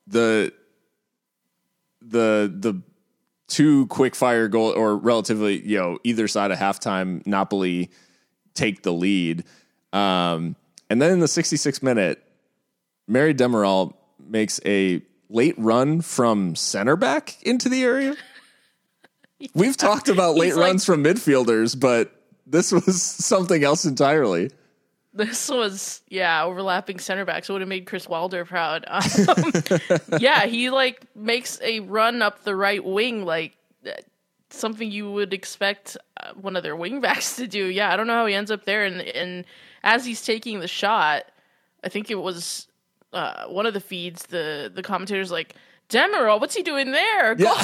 the 0.06 0.52
the 2.00 2.52
the 2.54 2.80
two 3.48 3.86
quick 3.86 4.14
fire 4.14 4.48
goal 4.48 4.72
or 4.72 4.96
relatively, 4.96 5.60
you 5.66 5.78
know, 5.78 5.98
either 6.04 6.26
side 6.28 6.50
of 6.50 6.58
halftime, 6.58 7.24
Napoli 7.26 7.90
take 8.54 8.82
the 8.82 8.92
lead. 8.92 9.44
Um, 9.92 10.56
and 10.90 11.00
then 11.00 11.12
in 11.12 11.20
the 11.20 11.26
66th 11.26 11.82
minute, 11.82 12.22
Merih 13.10 13.34
Demiral 13.36 13.94
makes 14.28 14.60
a 14.64 15.02
late 15.28 15.54
run 15.58 16.00
from 16.00 16.54
center 16.56 16.96
back 16.96 17.40
into 17.42 17.68
the 17.68 17.82
area. 17.82 18.16
We've 19.54 19.76
talked 19.76 20.08
about 20.08 20.34
late 20.36 20.46
He's 20.46 20.56
like- 20.56 20.66
runs 20.66 20.84
from 20.84 21.04
midfielders, 21.04 21.78
but 21.78 22.12
this 22.46 22.72
was 22.72 23.00
something 23.02 23.62
else 23.62 23.84
entirely. 23.84 24.50
This 25.16 25.48
was, 25.48 26.02
yeah, 26.08 26.44
overlapping 26.44 26.98
center 26.98 27.24
backs. 27.24 27.48
It 27.48 27.52
would 27.52 27.62
have 27.62 27.68
made 27.68 27.86
Chris 27.86 28.06
Wilder 28.08 28.44
proud. 28.44 28.84
Um, 29.28 30.20
yeah, 30.20 30.46
he 30.46 30.70
like 30.70 31.06
makes 31.16 31.60
a 31.62 31.80
run 31.80 32.22
up 32.22 32.44
the 32.44 32.54
right 32.54 32.84
wing, 32.84 33.24
like 33.24 33.56
uh, 33.86 33.92
something 34.50 34.90
you 34.90 35.10
would 35.10 35.32
expect 35.32 35.96
uh, 36.20 36.32
one 36.34 36.54
of 36.56 36.62
their 36.62 36.76
wing 36.76 37.00
backs 37.06 37.36
to 37.36 37.46
do. 37.46 37.66
Yeah, 37.66 37.92
I 37.92 37.96
don't 37.96 38.06
know 38.06 38.14
how 38.14 38.26
he 38.26 38.34
ends 38.34 38.50
up 38.50 38.64
there. 38.64 38.84
And, 38.84 39.00
and 39.00 39.44
as 39.82 40.04
he's 40.04 40.22
taking 40.22 40.60
the 40.60 40.68
shot, 40.68 41.24
I 41.82 41.88
think 41.88 42.10
it 42.10 42.16
was 42.16 42.66
uh, 43.12 43.46
one 43.46 43.66
of 43.66 43.74
the 43.74 43.80
feeds, 43.80 44.26
the, 44.26 44.70
the 44.72 44.82
commentator's 44.82 45.30
like, 45.30 45.54
Demiral, 45.88 46.40
what's 46.40 46.54
he 46.54 46.62
doing 46.62 46.90
there? 46.90 47.34
Goal! 47.36 47.54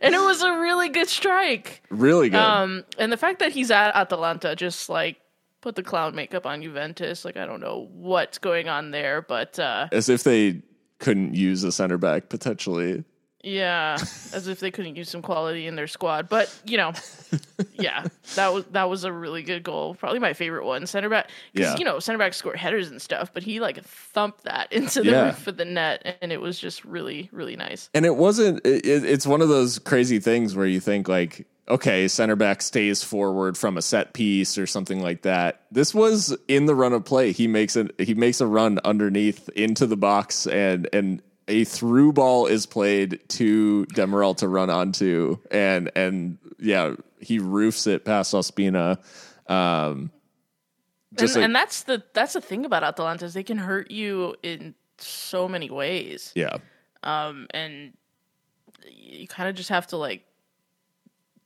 and 0.00 0.14
it 0.14 0.20
was 0.20 0.42
a 0.42 0.58
really 0.58 0.88
good 0.88 1.08
strike. 1.08 1.82
Really 1.90 2.30
good. 2.30 2.38
Um, 2.40 2.84
and 2.98 3.12
the 3.12 3.16
fact 3.16 3.40
that 3.40 3.52
he's 3.52 3.70
at 3.70 3.94
Atalanta 3.94 4.56
just 4.56 4.88
like 4.88 5.18
put 5.60 5.76
the 5.76 5.82
clown 5.82 6.14
makeup 6.14 6.46
on 6.46 6.62
Juventus, 6.62 7.24
like 7.24 7.36
I 7.36 7.44
don't 7.44 7.60
know 7.60 7.88
what's 7.92 8.38
going 8.38 8.68
on 8.68 8.92
there, 8.92 9.22
but 9.22 9.58
uh, 9.58 9.88
As 9.92 10.08
if 10.08 10.24
they 10.24 10.62
couldn't 11.00 11.34
use 11.34 11.64
a 11.64 11.72
center 11.72 11.98
back 11.98 12.28
potentially. 12.28 13.04
Yeah, 13.44 13.96
as 14.32 14.48
if 14.48 14.58
they 14.60 14.70
couldn't 14.70 14.96
use 14.96 15.08
some 15.10 15.22
quality 15.22 15.66
in 15.66 15.76
their 15.76 15.86
squad. 15.86 16.28
But 16.28 16.52
you 16.64 16.76
know, 16.76 16.92
yeah, 17.74 18.06
that 18.36 18.52
was 18.52 18.64
that 18.72 18.88
was 18.88 19.04
a 19.04 19.12
really 19.12 19.42
good 19.42 19.62
goal, 19.62 19.94
probably 19.94 20.18
my 20.18 20.32
favorite 20.32 20.64
one. 20.64 20.86
Center 20.86 21.08
back, 21.08 21.30
because 21.52 21.72
Yeah. 21.72 21.76
you 21.78 21.84
know 21.84 21.98
center 21.98 22.18
backs 22.18 22.36
score 22.36 22.54
headers 22.56 22.90
and 22.90 23.00
stuff, 23.00 23.32
but 23.34 23.42
he 23.42 23.60
like 23.60 23.82
thumped 23.84 24.44
that 24.44 24.72
into 24.72 25.02
the 25.02 25.10
Yeah. 25.10 25.24
roof 25.26 25.46
of 25.46 25.56
the 25.56 25.64
net, 25.64 26.16
and 26.22 26.32
it 26.32 26.40
was 26.40 26.58
just 26.58 26.84
really 26.84 27.28
really 27.32 27.56
nice. 27.56 27.90
and 27.94 28.04
it 28.06 28.16
wasn't 28.16 28.60
it- 28.66 28.84
it's 28.86 29.26
one 29.26 29.40
of 29.42 29.48
those 29.48 29.78
crazy 29.78 30.18
things 30.18 30.56
where 30.56 30.66
you 30.66 30.80
think 30.80 31.08
like 31.08 31.46
okay, 31.66 32.06
center 32.08 32.36
back 32.36 32.60
stays 32.60 33.02
forward 33.02 33.56
from 33.56 33.78
a 33.78 33.82
set 33.82 34.12
piece 34.12 34.58
or 34.58 34.66
something 34.66 35.00
like 35.02 35.22
that. 35.22 35.62
This 35.72 35.94
was 35.94 36.36
in 36.46 36.66
the 36.66 36.74
run 36.74 36.92
of 36.92 37.06
play. 37.06 37.32
He 37.32 37.46
makes 37.48 37.74
it. 37.74 37.94
he 37.98 38.12
makes 38.12 38.42
a 38.42 38.46
run 38.46 38.78
underneath 38.84 39.48
into 39.56 39.86
the 39.86 39.96
box 39.96 40.46
and 40.46 40.86
and 40.92 41.22
a 41.48 41.64
through 41.64 42.12
ball 42.12 42.46
is 42.46 42.66
played 42.66 43.20
to 43.28 43.86
Demiral 43.94 44.36
to 44.38 44.48
run 44.48 44.70
onto 44.70 45.38
and 45.50 45.90
and 45.94 46.38
yeah, 46.58 46.94
he 47.20 47.38
roofs 47.38 47.86
it 47.86 48.04
past 48.04 48.32
Ospina. 48.34 48.98
Um 49.50 50.10
and, 51.18 51.36
and 51.36 51.54
that's 51.54 51.82
the 51.82 52.02
that's 52.12 52.32
the 52.32 52.40
thing 52.40 52.64
about 52.64 52.82
Atalanta 52.82 53.24
is 53.24 53.34
they 53.34 53.42
can 53.42 53.58
hurt 53.58 53.90
you 53.90 54.34
in 54.42 54.74
so 54.98 55.48
many 55.48 55.70
ways. 55.70 56.32
Yeah. 56.34 56.56
Um 57.02 57.46
and 57.50 57.92
you 58.86 59.28
kind 59.28 59.48
of 59.48 59.54
just 59.54 59.68
have 59.68 59.86
to 59.88 59.96
like 59.96 60.24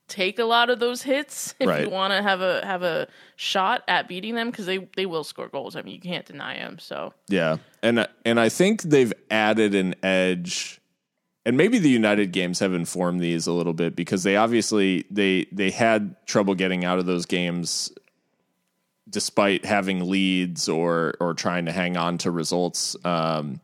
take 0.09 0.38
a 0.38 0.44
lot 0.44 0.70
of 0.70 0.78
those 0.80 1.02
hits 1.02 1.54
if 1.61 1.68
Right. 1.68 1.84
you 1.84 1.90
want 1.90 2.12
to 2.12 2.22
have 2.22 2.40
a 2.40 2.64
have 2.64 2.82
a 2.82 3.06
shot 3.36 3.84
at 3.86 4.09
beating 4.09 4.34
them 4.34 4.50
because 4.50 4.66
they 4.66 4.78
they 4.96 5.06
will 5.06 5.22
score 5.24 5.48
goals. 5.48 5.76
I 5.76 5.82
mean, 5.82 5.94
you 5.94 6.00
can't 6.00 6.26
deny 6.26 6.54
them. 6.56 6.78
So 6.78 7.12
Yeah, 7.28 7.59
and 7.82 8.09
and 8.24 8.40
I 8.40 8.48
think 8.48 8.82
they've 8.82 9.12
added 9.30 9.74
an 9.74 9.94
edge, 10.02 10.80
and 11.46 11.56
maybe 11.56 11.78
the 11.78 11.90
United 11.90 12.32
games 12.32 12.59
have 12.61 12.72
informed 12.72 13.20
these 13.20 13.46
a 13.46 13.52
little 13.52 13.74
bit 13.74 13.94
because 13.94 14.22
they 14.22 14.36
obviously 14.36 15.04
they 15.11 15.46
they 15.52 15.70
had 15.70 16.16
trouble 16.26 16.54
getting 16.54 16.84
out 16.84 16.98
of 16.98 17.06
those 17.06 17.26
games, 17.26 17.92
despite 19.09 19.64
having 19.64 20.09
leads 20.11 20.68
or 20.68 21.14
or 21.20 21.34
trying 21.34 21.66
to 21.66 21.72
hang 21.72 21.96
on 21.96 22.18
to 22.18 22.30
results. 22.30 22.96
Um, 23.04 23.61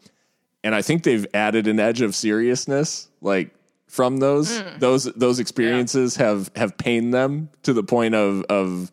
and 0.63 0.75
I 0.75 0.81
think 0.81 1.03
they've 1.03 1.27
added 1.35 1.67
an 1.67 1.79
edge 1.79 2.01
of 2.01 2.15
seriousness, 2.15 3.09
like 3.21 3.51
from 3.95 4.17
those 4.17 4.51
mm. 4.51 4.81
those 4.81 5.05
those 5.05 5.39
experiences 5.39 6.17
have 6.17 6.51
have 6.57 6.77
pained 6.77 7.15
them 7.15 7.49
to 7.63 7.73
the 7.73 7.85
point 7.85 8.13
of 8.13 8.43
of 8.51 8.91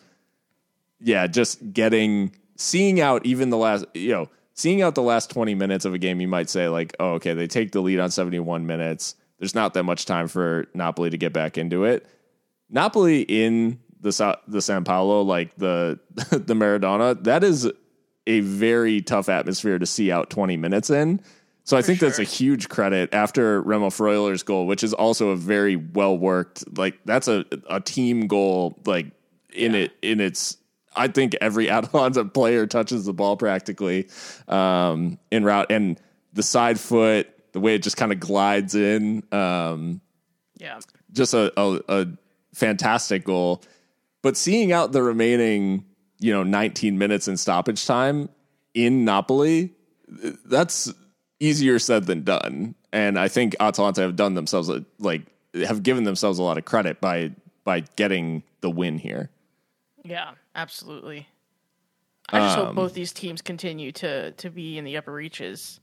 yeah, 0.99 1.25
just 1.25 1.73
getting 1.73 2.35
seeing 2.55 3.01
out 3.01 3.25
even 3.25 3.49
the 3.49 3.57
last 3.57 3.83
you 3.95 4.11
know 4.11 4.29
seeing 4.53 4.83
out 4.83 4.93
the 4.93 5.01
last 5.01 5.31
20 5.31 5.55
minutes 5.55 5.85
of 5.85 5.95
a 5.95 5.97
game 5.97 6.21
you 6.21 6.27
might 6.27 6.51
say 6.51 6.67
like 6.67 6.95
oh 6.99 7.13
okay 7.13 7.33
they 7.33 7.47
take 7.47 7.71
the 7.71 7.81
lead 7.81 7.99
on 7.99 8.11
71 8.11 8.67
minutes. 8.67 9.15
There's 9.39 9.55
not 9.55 9.73
that 9.73 9.83
much 9.85 10.05
time 10.05 10.27
for 10.27 10.67
Napoli 10.75 11.09
to 11.09 11.17
get 11.17 11.33
back 11.33 11.57
into 11.57 11.83
it. 11.83 12.05
Napoli 12.69 13.23
in 13.23 13.79
the 14.01 14.37
the 14.47 14.61
San 14.61 14.83
Paolo 14.83 15.23
like 15.23 15.55
the 15.55 15.99
the 16.29 16.53
Maradona 16.53 17.23
that 17.23 17.43
is 17.43 17.67
a 18.27 18.41
very 18.41 19.01
tough 19.01 19.29
atmosphere 19.29 19.79
to 19.79 19.87
see 19.87 20.11
out 20.11 20.29
20 20.29 20.57
minutes 20.57 20.91
in 20.91 21.21
so 21.63 21.77
I 21.77 21.81
think 21.81 21.99
that's 21.99 22.19
a 22.19 22.23
huge 22.23 22.69
credit 22.69 23.13
after 23.13 23.61
Remo 23.61 23.89
Freuler's 23.89 24.43
goal 24.43 24.67
which 24.67 24.83
is 24.83 24.93
also 24.93 25.29
a 25.29 25.35
very 25.35 25.75
well 25.75 26.17
worked 26.17 26.77
like 26.77 26.99
that's 27.05 27.27
a 27.27 27.45
a 27.69 27.79
team 27.79 28.27
goal 28.27 28.79
like 28.85 29.07
in 29.53 29.75
it 29.75 29.93
in 30.01 30.19
its 30.19 30.57
I 30.95 31.07
think 31.07 31.35
every 31.41 31.69
Atalanta 31.69 32.25
player 32.25 32.67
touches 32.67 33.05
the 33.05 33.13
ball 33.13 33.37
practically 33.37 34.09
um, 34.47 35.17
in 35.31 35.43
route, 35.43 35.71
and 35.71 35.99
the 36.33 36.43
side 36.43 36.79
foot, 36.79 37.27
the 37.53 37.59
way 37.59 37.75
it 37.75 37.83
just 37.83 37.97
kind 37.97 38.11
of 38.11 38.19
glides 38.19 38.75
in, 38.75 39.23
um, 39.31 40.01
yeah, 40.57 40.79
just 41.11 41.33
a, 41.33 41.51
a, 41.59 41.81
a 41.89 42.07
fantastic 42.53 43.25
goal. 43.25 43.63
But 44.21 44.37
seeing 44.37 44.71
out 44.71 44.91
the 44.91 45.01
remaining, 45.01 45.85
you 46.19 46.31
know, 46.31 46.43
19 46.43 46.97
minutes 46.97 47.27
in 47.27 47.37
stoppage 47.37 47.85
time 47.85 48.29
in 48.73 49.03
Napoli, 49.03 49.73
that's 50.45 50.93
easier 51.41 51.79
said 51.79 52.05
than 52.05 52.23
done. 52.23 52.75
And 52.93 53.19
I 53.19 53.27
think 53.27 53.55
Atalanta 53.59 54.01
have 54.01 54.15
done 54.15 54.35
themselves 54.35 54.69
a, 54.69 54.85
like 54.99 55.23
have 55.53 55.83
given 55.83 56.05
themselves 56.05 56.39
a 56.39 56.43
lot 56.43 56.57
of 56.57 56.63
credit 56.63 57.01
by 57.01 57.31
by 57.65 57.81
getting 57.97 58.43
the 58.61 58.69
win 58.69 58.97
here. 58.97 59.29
yeah, 60.03 60.31
absolutely. 60.55 61.27
I 62.29 62.39
just 62.39 62.57
Um, 62.57 62.65
hope 62.67 62.75
both 62.75 62.93
these 62.93 63.11
teams 63.11 63.41
continue 63.41 63.91
to 63.93 64.31
to 64.31 64.49
be 64.49 64.77
in 64.77 64.85
the 64.85 64.95
upper 64.97 65.11
reaches 65.11 65.79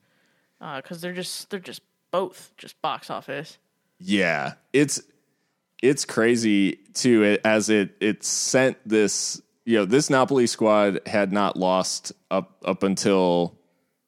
because 0.60 1.00
they're 1.00 1.12
just 1.12 1.50
they're 1.50 1.60
just 1.60 1.82
both 2.10 2.52
just 2.56 2.80
box 2.80 3.10
office. 3.10 3.58
Yeah, 3.98 4.54
it's 4.72 5.02
it's 5.82 6.04
crazy 6.04 6.76
too. 6.94 7.38
As 7.44 7.68
it 7.68 7.90
it 8.00 8.24
sent 8.24 8.76
this, 8.88 9.42
you 9.64 9.76
know, 9.78 9.84
this 9.84 10.08
Napoli 10.08 10.46
squad 10.46 11.00
had 11.06 11.32
not 11.32 11.56
lost 11.56 12.12
up 12.30 12.56
up 12.64 12.82
until 12.82 13.54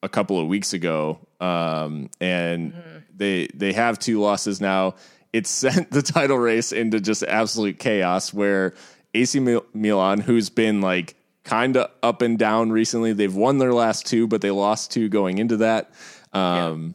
a 0.02 0.08
couple 0.08 0.40
of 0.40 0.46
weeks 0.48 0.72
ago, 0.72 1.18
um, 1.40 2.10
and 2.20 2.74
they 3.14 3.48
they 3.54 3.72
have 3.72 3.98
two 3.98 4.20
losses 4.20 4.60
now. 4.60 4.94
It 5.32 5.46
sent 5.46 5.90
the 5.90 6.02
title 6.02 6.38
race 6.38 6.72
into 6.72 7.00
just 7.00 7.22
absolute 7.22 7.78
chaos. 7.78 8.32
Where 8.32 8.74
AC 9.14 9.40
Mil- 9.40 9.66
Milan, 9.72 10.20
who's 10.20 10.50
been 10.50 10.80
like 10.80 11.16
kind 11.44 11.76
of 11.76 11.90
up 12.02 12.22
and 12.22 12.38
down 12.38 12.70
recently, 12.70 13.12
they've 13.12 13.34
won 13.34 13.58
their 13.58 13.72
last 13.72 14.06
two, 14.06 14.26
but 14.26 14.40
they 14.40 14.50
lost 14.50 14.90
two 14.90 15.08
going 15.08 15.38
into 15.38 15.58
that. 15.58 15.90
Um, 16.32 16.94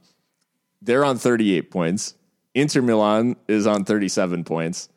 they're 0.82 1.04
on 1.04 1.18
38 1.18 1.72
points. 1.72 2.14
Inter 2.54 2.82
Milan 2.82 3.36
is 3.48 3.68
on 3.68 3.84
37 3.84 4.44
points. 4.44 4.88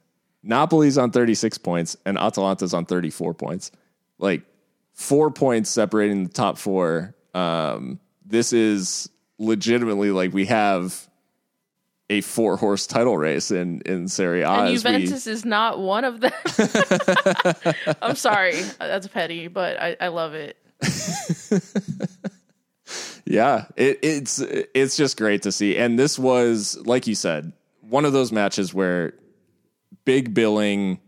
Napoli's 0.45 0.97
on 0.97 1.11
36 1.11 1.59
points 1.59 1.97
and 2.05 2.17
Atalanta's 2.17 2.73
on 2.73 2.85
34 2.85 3.35
points. 3.35 3.73
Like 4.19 4.43
four 4.95 5.31
points 5.31 5.71
separating 5.71 6.25
the 6.25 6.33
top 6.33 6.59
four. 6.59 7.15
Um, 7.35 7.99
this 8.25 8.53
is 8.53 9.09
legitimately 9.39 10.11
like 10.11 10.33
we 10.33 10.47
have 10.47 11.09
a 12.11 12.21
four 12.23 12.57
horse 12.57 12.87
title 12.87 13.17
race 13.19 13.51
in, 13.51 13.83
in 13.83 14.09
Serie 14.09 14.43
A. 14.43 14.49
And 14.51 14.69
as 14.69 14.85
we- 14.85 14.91
Juventus 14.91 15.27
is 15.27 15.45
not 15.45 15.79
one 15.79 16.05
of 16.05 16.21
them. 16.21 16.33
I'm 18.03 18.17
sorry, 18.17 18.61
that's 18.79 19.07
petty, 19.09 19.49
but 19.49 19.81
I, 19.81 19.97
I 20.01 20.09
love 20.09 20.35
it. 20.35 20.57
Yeah, 23.31 23.67
it, 23.77 23.99
it's 24.03 24.39
it's 24.39 24.97
just 24.97 25.19
great 25.19 25.43
to 25.43 25.53
see. 25.53 25.77
And 25.77 25.99
this 25.99 26.19
was, 26.19 26.79
like 26.87 27.07
you 27.07 27.15
said, 27.15 27.53
one 27.83 28.07
of 28.07 28.15
those 28.15 28.33
matches 28.33 28.73
where 28.73 29.13
big 30.07 30.33
billing, 30.33 30.99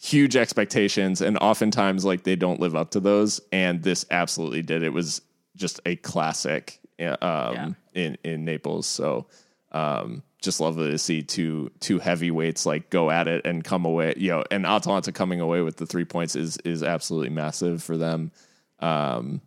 huge 0.00 0.36
expectations, 0.36 1.20
and 1.20 1.36
oftentimes 1.38 2.04
like 2.04 2.22
they 2.22 2.36
don't 2.36 2.60
live 2.60 2.76
up 2.76 2.92
to 2.92 3.00
those. 3.00 3.40
And 3.50 3.82
this 3.82 4.06
absolutely 4.12 4.62
did. 4.62 4.84
It 4.84 4.92
was 4.92 5.22
just 5.56 5.80
a 5.84 5.96
classic 5.96 6.78
um, 7.06 7.76
in 7.94 8.16
in 8.24 8.44
Naples. 8.44 8.86
So 8.86 9.26
um, 9.72 10.22
just 10.40 10.60
lovely 10.60 10.90
to 10.90 10.98
see 10.98 11.22
two 11.22 11.70
two 11.80 11.98
heavyweights 11.98 12.66
like 12.66 12.90
go 12.90 13.10
at 13.10 13.28
it 13.28 13.46
and 13.46 13.62
come 13.64 13.84
away. 13.84 14.14
You 14.16 14.30
know, 14.30 14.44
and 14.50 14.66
Atalanta 14.66 15.12
coming 15.12 15.40
away 15.40 15.62
with 15.62 15.76
the 15.76 15.86
three 15.86 16.04
points 16.04 16.36
is 16.36 16.56
is 16.58 16.82
absolutely 16.82 17.30
massive 17.30 17.82
for 17.82 17.96
them. 17.96 18.32
Um, 18.80 19.40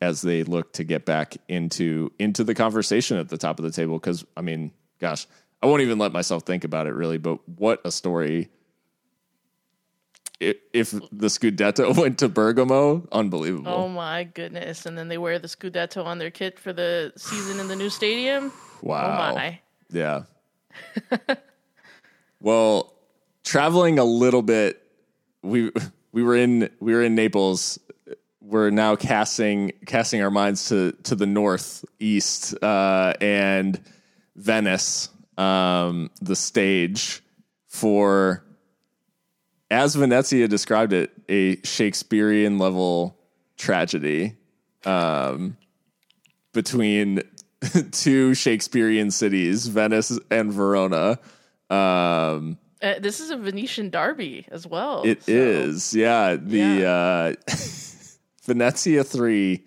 as 0.00 0.22
they 0.22 0.42
look 0.42 0.72
to 0.72 0.84
get 0.84 1.04
back 1.04 1.36
into 1.48 2.10
into 2.18 2.44
the 2.44 2.54
conversation 2.54 3.18
at 3.18 3.28
the 3.28 3.36
top 3.36 3.58
of 3.58 3.64
the 3.64 3.70
table. 3.70 3.98
Because 3.98 4.24
I 4.36 4.40
mean, 4.40 4.72
gosh, 4.98 5.26
I 5.62 5.66
won't 5.66 5.82
even 5.82 5.98
let 5.98 6.12
myself 6.12 6.44
think 6.44 6.64
about 6.64 6.86
it 6.86 6.94
really. 6.94 7.18
But 7.18 7.46
what 7.48 7.80
a 7.84 7.92
story! 7.92 8.48
If, 10.40 10.92
the 10.92 11.26
Scudetto 11.26 11.94
went 12.00 12.18
to 12.20 12.28
Bergamo, 12.28 13.06
unbelievable. 13.12 13.70
Oh 13.70 13.88
my 13.88 14.24
goodness! 14.24 14.86
And 14.86 14.96
then 14.96 15.08
they 15.08 15.18
wear 15.18 15.38
the 15.38 15.48
Scudetto 15.48 16.04
on 16.04 16.18
their 16.18 16.30
kit 16.30 16.58
for 16.58 16.72
the 16.72 17.12
season 17.16 17.60
in 17.60 17.68
the 17.68 17.76
new 17.76 17.90
stadium. 17.90 18.52
wow. 18.82 19.32
Oh 19.32 19.34
my! 19.34 19.60
Yeah. 19.90 20.22
well, 22.40 22.94
traveling 23.44 23.98
a 23.98 24.04
little 24.04 24.42
bit, 24.42 24.82
we 25.42 25.70
we 26.12 26.22
were 26.22 26.36
in 26.36 26.70
we 26.80 26.94
were 26.94 27.02
in 27.02 27.14
Naples. 27.14 27.78
We're 28.40 28.70
now 28.70 28.96
casting 28.96 29.72
casting 29.86 30.22
our 30.22 30.30
minds 30.30 30.68
to 30.70 30.92
to 31.04 31.14
the 31.14 31.26
northeast 31.26 32.54
uh, 32.62 33.12
and 33.20 33.78
Venice, 34.36 35.10
um, 35.36 36.10
the 36.20 36.34
stage 36.34 37.22
for, 37.66 38.42
as 39.70 39.94
Venezia 39.94 40.48
described 40.48 40.92
it, 40.92 41.10
a 41.28 41.56
Shakespearean 41.62 42.58
level 42.58 43.16
tragedy 43.56 44.36
um, 44.84 45.56
between 46.52 47.22
two 47.92 48.34
Shakespearean 48.34 49.10
cities, 49.10 49.66
Venice 49.66 50.18
and 50.30 50.52
Verona. 50.52 51.18
Um, 51.68 52.58
Uh, 52.82 52.98
this 52.98 53.20
is 53.20 53.30
a 53.30 53.36
Venetian 53.36 53.90
derby 53.90 54.46
as 54.50 54.66
well. 54.66 55.02
it 55.04 55.22
so- 55.24 55.32
is, 55.32 55.94
yeah. 55.94 56.36
The 56.36 56.86
Uh, 56.86 57.52
Venezia 58.44 59.04
three, 59.04 59.64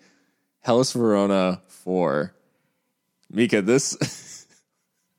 Hellas 0.60 0.92
Verona 0.92 1.62
four. 1.68 2.34
Mika, 3.30 3.62
this 3.62 4.46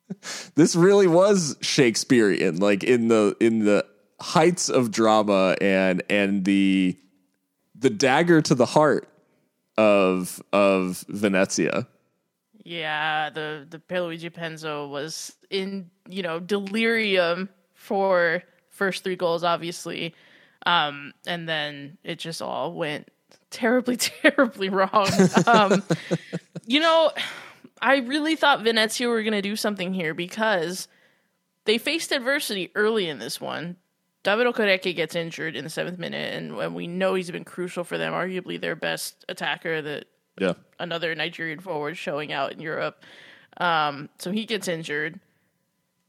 this 0.56 0.76
really 0.76 1.08
was 1.08 1.56
Shakespearean, 1.62 2.58
like 2.58 2.84
in 2.84 3.08
the 3.08 3.36
in 3.40 3.66
the 3.66 3.86
heights 4.20 4.70
of 4.70 4.92
drama 4.92 5.56
and 5.62 6.04
and 6.10 6.46
the 6.46 6.98
the 7.74 7.90
dagger 7.90 8.42
to 8.42 8.56
the 8.56 8.66
heart 8.66 9.08
of 9.78 10.42
of 10.54 11.06
Venezia. 11.10 11.88
Yeah, 12.64 13.30
the 13.30 13.68
the 13.70 13.80
Pierluigi 13.80 14.32
Penzo 14.32 14.90
was 14.90 15.36
in 15.50 15.90
you 16.08 16.24
know 16.24 16.40
delirium 16.40 17.50
for 17.74 18.44
first 18.70 19.04
three 19.04 19.16
goals, 19.16 19.44
obviously, 19.44 20.16
um, 20.66 21.14
and 21.28 21.48
then 21.48 21.98
it 22.04 22.20
just 22.20 22.42
all 22.42 22.74
went 22.74 23.10
terribly, 23.52 23.98
terribly 23.98 24.70
wrong. 24.70 25.10
um, 25.48 25.84
you 26.66 26.80
know, 26.80 27.12
I 27.82 27.98
really 27.98 28.36
thought 28.36 28.64
Venezia 28.64 29.08
were 29.08 29.22
going 29.22 29.34
to 29.34 29.42
do 29.42 29.56
something 29.56 29.94
here 29.94 30.14
because 30.14 30.88
they 31.66 31.78
faced 31.78 32.12
adversity 32.12 32.72
early 32.76 33.08
in 33.08 33.20
this 33.20 33.40
one. 33.40 33.78
David 34.26 34.48
Okereke 34.48 34.96
gets 34.96 35.16
injured 35.16 35.56
in 35.56 35.64
the 35.64 35.70
seventh 35.70 36.00
minute, 36.00 36.34
and, 36.34 36.52
and 36.60 36.74
we 36.74 36.88
know 36.88 37.14
he's 37.14 37.30
been 37.30 37.44
crucial 37.46 37.84
for 37.84 38.00
them, 38.00 38.12
arguably 38.12 38.60
their 38.60 38.76
best 38.76 39.24
attacker 39.30 39.84
that 39.84 40.06
Yeah. 40.40 40.54
another 40.80 41.14
Nigerian 41.14 41.60
forward 41.60 41.96
showing 41.96 42.34
out 42.34 42.52
in 42.52 42.60
Europe. 42.60 43.04
Um, 43.58 44.10
so 44.18 44.32
he 44.32 44.46
gets 44.46 44.68
injured. 44.68 45.20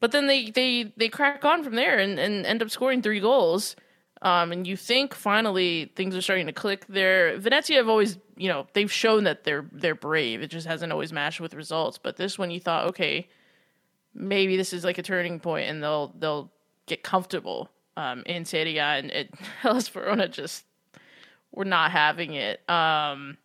But 0.01 0.13
then 0.13 0.29
they, 0.29 0.51
they, 0.51 0.95
they 0.97 1.11
crack 1.11 1.45
on 1.45 1.63
from 1.63 1.75
there 1.75 1.99
and, 1.99 2.19
and 2.19 2.47
end 2.47 2.63
up 2.63 2.71
scoring 2.71 3.03
three 3.03 3.21
goals. 3.21 3.77
Um, 4.23 4.51
and 4.51 4.67
you 4.67 4.79
think 4.79 5.15
finally 5.15 5.93
things 5.95 6.17
are 6.17 6.23
starting 6.23 6.47
to 6.47 6.53
click 6.55 6.87
there. 6.89 7.39
Venezia 7.39 7.77
have 7.77 7.89
always, 7.89 8.17
you 8.35 8.49
know, 8.49 8.67
they've 8.73 8.91
shown 8.91 9.25
that 9.25 9.45
they're 9.45 9.67
they're 9.73 9.95
brave. 9.95 10.41
It 10.41 10.49
just 10.49 10.67
hasn't 10.67 10.91
always 10.91 11.13
matched 11.13 11.39
with 11.39 11.53
results. 11.53 11.99
But 11.99 12.17
this 12.17 12.39
one, 12.39 12.51
you 12.51 12.59
thought, 12.61 12.87
okay, 12.89 13.29
maybe 14.15 14.57
this 14.57 14.73
is 14.73 14.85
like 14.85 14.97
a 14.97 15.03
turning 15.03 15.39
point, 15.39 15.69
and 15.69 15.83
they'll 15.83 16.15
they'll 16.19 16.51
get 16.87 17.03
comfortable 17.03 17.69
um, 17.97 18.23
in 18.27 18.45
Serie 18.45 18.79
A, 18.79 18.83
and 18.85 19.11
it, 19.11 19.35
Hellas 19.61 19.89
Verona 19.89 20.29
just 20.29 20.65
were 21.53 21.65
not 21.65 21.91
having 21.91 22.35
it. 22.35 22.61
Um, 22.69 23.39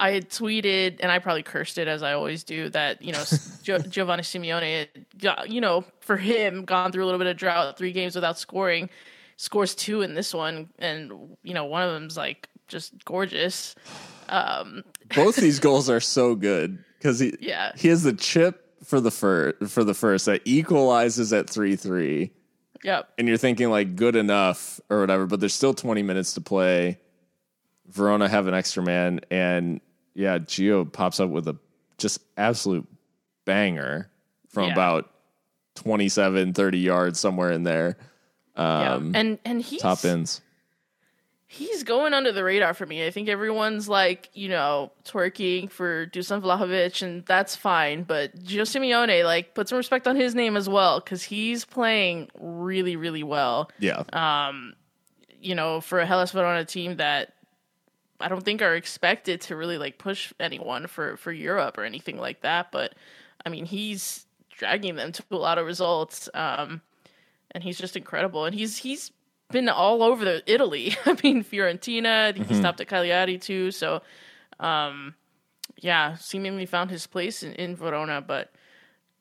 I 0.00 0.12
had 0.12 0.30
tweeted, 0.30 0.98
and 1.00 1.10
I 1.10 1.18
probably 1.18 1.42
cursed 1.42 1.76
it 1.76 1.88
as 1.88 2.02
I 2.04 2.12
always 2.12 2.44
do, 2.44 2.68
that 2.70 3.02
you 3.02 3.12
know 3.12 3.18
Gio- 3.18 3.88
Giovanni 3.90 4.22
Simeone, 4.22 4.86
got, 5.20 5.50
you 5.50 5.60
know, 5.60 5.84
for 6.00 6.16
him, 6.16 6.64
gone 6.64 6.92
through 6.92 7.04
a 7.04 7.06
little 7.06 7.18
bit 7.18 7.26
of 7.26 7.36
drought, 7.36 7.76
three 7.76 7.92
games 7.92 8.14
without 8.14 8.38
scoring, 8.38 8.88
scores 9.36 9.74
two 9.74 10.02
in 10.02 10.14
this 10.14 10.32
one, 10.32 10.68
and 10.78 11.36
you 11.42 11.52
know 11.54 11.64
one 11.64 11.82
of 11.82 11.92
them's 11.92 12.16
like 12.16 12.48
just 12.68 13.04
gorgeous. 13.04 13.74
Both 14.28 15.36
these 15.40 15.58
goals 15.58 15.90
are 15.90 16.00
so 16.00 16.34
good 16.36 16.78
because 16.98 17.18
he 17.18 17.34
Yeah. 17.40 17.72
he 17.76 17.88
has 17.88 18.02
the 18.04 18.12
chip 18.12 18.66
for 18.84 19.00
the 19.00 19.10
first 19.10 19.66
for 19.72 19.82
the 19.82 19.94
first 19.94 20.26
that 20.26 20.42
equalizes 20.44 21.32
at 21.32 21.50
three 21.50 21.74
three, 21.74 22.30
Yep. 22.84 23.08
and 23.18 23.26
you're 23.28 23.36
thinking 23.36 23.70
like 23.70 23.96
good 23.96 24.16
enough 24.16 24.80
or 24.88 25.00
whatever, 25.00 25.26
but 25.26 25.40
there's 25.40 25.54
still 25.54 25.74
20 25.74 26.02
minutes 26.02 26.34
to 26.34 26.40
play. 26.40 26.98
Verona 27.88 28.28
have 28.28 28.46
an 28.46 28.54
extra 28.54 28.82
man, 28.82 29.20
and 29.30 29.80
yeah, 30.14 30.38
Gio 30.38 30.90
pops 30.92 31.20
up 31.20 31.30
with 31.30 31.48
a 31.48 31.56
just 31.96 32.20
absolute 32.36 32.86
banger 33.44 34.10
from 34.50 34.66
Yeah. 34.68 34.72
about 34.72 35.10
27, 35.76 36.52
30 36.54 36.78
yards 36.78 37.18
somewhere 37.18 37.50
in 37.52 37.62
there. 37.64 37.96
Yeah. 38.56 38.92
Um, 38.94 39.12
and 39.14 39.38
and 39.44 39.62
he's 39.62 39.80
top 39.80 40.04
ends. 40.04 40.40
He's 41.50 41.82
going 41.82 42.12
under 42.12 42.30
the 42.30 42.44
radar 42.44 42.74
for 42.74 42.84
me. 42.84 43.06
I 43.06 43.10
think 43.10 43.28
everyone's 43.28 43.88
like, 43.88 44.28
you 44.34 44.50
know, 44.50 44.92
twerking 45.04 45.70
for 45.70 46.06
Dusan 46.06 46.42
Vlahovic, 46.42 47.02
and 47.02 47.24
that's 47.24 47.56
fine. 47.56 48.02
But 48.02 48.38
Gio 48.44 48.62
Simeone, 48.62 49.24
like, 49.24 49.54
put 49.54 49.68
some 49.68 49.78
respect 49.78 50.06
on 50.06 50.14
his 50.14 50.34
name 50.34 50.56
as 50.56 50.68
well, 50.68 51.00
because 51.00 51.22
he's 51.22 51.64
playing 51.64 52.28
really, 52.38 52.96
really 52.96 53.22
well. 53.22 53.70
Yeah, 53.78 54.02
Um, 54.12 54.74
You 55.40 55.54
know, 55.54 55.80
for 55.80 56.00
a 56.00 56.06
Hellas 56.06 56.32
Verona 56.32 56.64
team 56.64 56.96
that 56.96 57.32
I 58.20 58.28
don't 58.28 58.44
think 58.44 58.60
are 58.60 58.74
expected 58.74 59.40
to 59.42 59.54
really 59.54 59.78
like 59.78 59.96
push 59.96 60.32
anyone 60.40 60.88
for 60.88 61.16
for 61.16 61.30
Europe 61.30 61.78
or 61.78 61.84
anything 61.84 62.18
like 62.18 62.40
that. 62.40 62.72
But 62.72 62.94
I 63.46 63.48
mean, 63.48 63.64
he's 63.64 64.26
dragging 64.50 64.96
them 64.96 65.12
to 65.12 65.22
a 65.30 65.36
lot 65.36 65.56
of 65.56 65.64
results. 65.64 66.28
Um, 66.34 66.82
and 67.52 67.62
he's 67.62 67.78
just 67.78 67.96
incredible. 67.96 68.44
And 68.44 68.54
he's 68.54 68.78
he's 68.78 69.12
been 69.50 69.68
all 69.68 70.02
over 70.02 70.24
the 70.24 70.42
Italy. 70.46 70.96
I 71.06 71.16
mean, 71.22 71.44
Fiorentina. 71.44 72.28
I 72.28 72.32
think 72.32 72.48
he 72.48 72.54
stopped 72.54 72.80
at 72.80 72.88
Cagliari 72.88 73.38
too. 73.38 73.70
So, 73.70 74.02
um, 74.60 75.14
yeah, 75.78 76.14
seemingly 76.16 76.66
found 76.66 76.90
his 76.90 77.06
place 77.06 77.42
in, 77.42 77.52
in 77.54 77.76
Verona. 77.76 78.20
But 78.20 78.52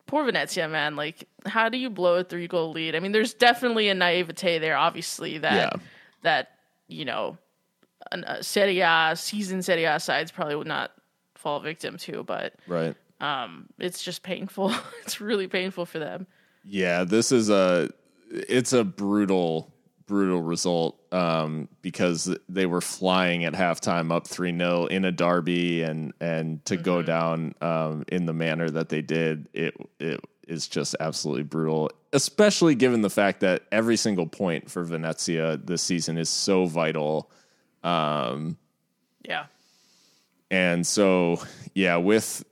poor 0.06 0.26
Venezia, 0.26 0.68
man. 0.68 0.96
Like, 0.96 1.28
how 1.46 1.70
do 1.70 1.78
you 1.78 1.90
blow 1.90 2.16
a 2.16 2.24
three 2.24 2.48
goal 2.48 2.72
lead? 2.72 2.96
I 2.96 3.00
mean, 3.00 3.12
there's 3.12 3.34
definitely 3.34 3.90
a 3.90 3.94
naivete 3.96 4.60
there. 4.60 4.76
Obviously, 4.78 5.38
that 5.40 5.54
Yeah. 5.54 5.82
that 6.24 6.52
you 6.88 7.06
know, 7.06 7.38
an- 8.12 8.24
a 8.26 8.44
Serie 8.44 8.80
A 8.80 9.14
season 9.16 9.62
Serie 9.62 9.86
A 9.86 10.00
sides 10.00 10.32
probably 10.32 10.56
would 10.56 10.68
not 10.68 10.92
fall 11.36 11.60
victim 11.60 11.98
to. 11.98 12.24
But 12.24 12.54
right. 12.68 12.96
it's 13.80 14.04
just 14.04 14.24
painful. 14.24 14.74
it's 15.04 15.22
really 15.22 15.48
painful 15.48 15.86
for 15.86 16.00
them. 16.00 16.28
Yeah, 16.66 17.06
this 17.06 17.32
is 17.32 17.50
a 17.50 17.90
it's 18.30 18.74
a 18.74 18.84
brutal 18.84 19.72
brutal 20.08 20.42
result 20.42 20.98
um, 21.14 21.68
because 21.82 22.34
they 22.48 22.66
were 22.66 22.82
flying 22.82 23.44
at 23.44 23.54
halftime 23.54 24.12
up 24.12 24.26
3-0 24.26 24.90
in 24.90 25.04
a 25.06 25.12
derby 25.12 25.84
and 25.84 26.14
and 26.22 26.64
to 26.66 26.78
go 26.78 27.02
down 27.02 27.54
um, 27.62 28.04
in 28.08 28.26
the 28.26 28.34
manner 28.34 28.70
that 28.70 28.88
they 28.90 29.02
did 29.02 29.48
it 29.54 29.76
it 30.00 30.20
is 30.48 30.68
just 30.68 30.96
absolutely 31.02 31.44
brutal 31.44 31.92
especially 32.14 32.74
given 32.74 33.02
the 33.02 33.10
fact 33.10 33.42
that 33.42 33.64
every 33.70 33.98
single 33.98 34.26
point 34.26 34.72
for 34.72 34.82
Venezia 34.84 35.58
this 35.58 35.82
season 35.82 36.18
is 36.18 36.30
so 36.30 36.66
vital 36.66 37.30
Yeah. 37.84 39.46
and 40.50 40.88
so 40.88 41.42
yeah 41.76 41.98
with 41.98 42.46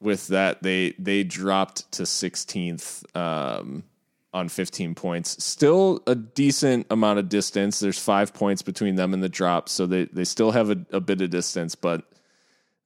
with 0.00 0.26
that 0.28 0.60
they 0.64 0.94
they 0.98 1.22
dropped 1.22 1.90
to 1.92 2.02
16th 2.02 3.16
um 3.16 3.84
on 4.34 4.48
15 4.48 4.96
points. 4.96 5.42
Still 5.42 6.02
a 6.08 6.16
decent 6.16 6.86
amount 6.90 7.20
of 7.20 7.28
distance. 7.28 7.78
There's 7.78 7.98
five 7.98 8.34
points 8.34 8.62
between 8.62 8.96
them 8.96 9.14
and 9.14 9.22
the 9.22 9.28
drop 9.28 9.68
so 9.68 9.86
they 9.86 10.06
they 10.06 10.24
still 10.24 10.50
have 10.50 10.70
a, 10.70 10.84
a 10.90 11.00
bit 11.00 11.22
of 11.22 11.30
distance 11.30 11.74
but 11.74 12.02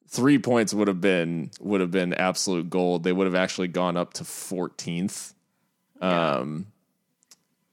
three 0.06 0.38
points 0.38 0.74
would 0.74 0.86
have 0.86 1.00
been 1.00 1.50
would 1.58 1.80
have 1.80 1.90
been 1.90 2.12
absolute 2.14 2.68
gold. 2.68 3.02
They 3.02 3.12
would 3.12 3.26
have 3.26 3.34
actually 3.34 3.68
gone 3.68 3.96
up 3.96 4.14
to 4.14 4.24
14th 4.24 5.32
um 6.00 6.66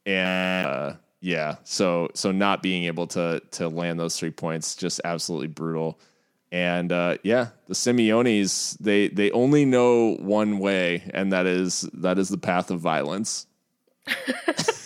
and 0.08 0.68
uh, 0.68 0.94
yeah 1.22 1.58
so 1.64 2.10
so 2.16 2.32
not 2.32 2.64
being 2.64 2.86
able 2.86 3.06
to 3.06 3.40
to 3.52 3.68
land 3.68 4.00
those 4.00 4.18
three 4.18 4.32
points 4.32 4.76
just 4.76 5.02
absolutely 5.04 5.48
brutal. 5.48 6.00
And 6.50 6.94
uh, 6.94 7.18
yeah 7.24 7.50
the 7.68 7.74
Simeones 7.74 8.78
they 8.80 9.10
they 9.10 9.32
only 9.32 9.66
know 9.66 10.16
one 10.16 10.60
way 10.60 11.04
and 11.14 11.34
that 11.34 11.46
is 11.46 11.82
that 11.94 12.18
is 12.18 12.30
the 12.30 12.38
path 12.38 12.72
of 12.72 12.80
violence 12.80 13.48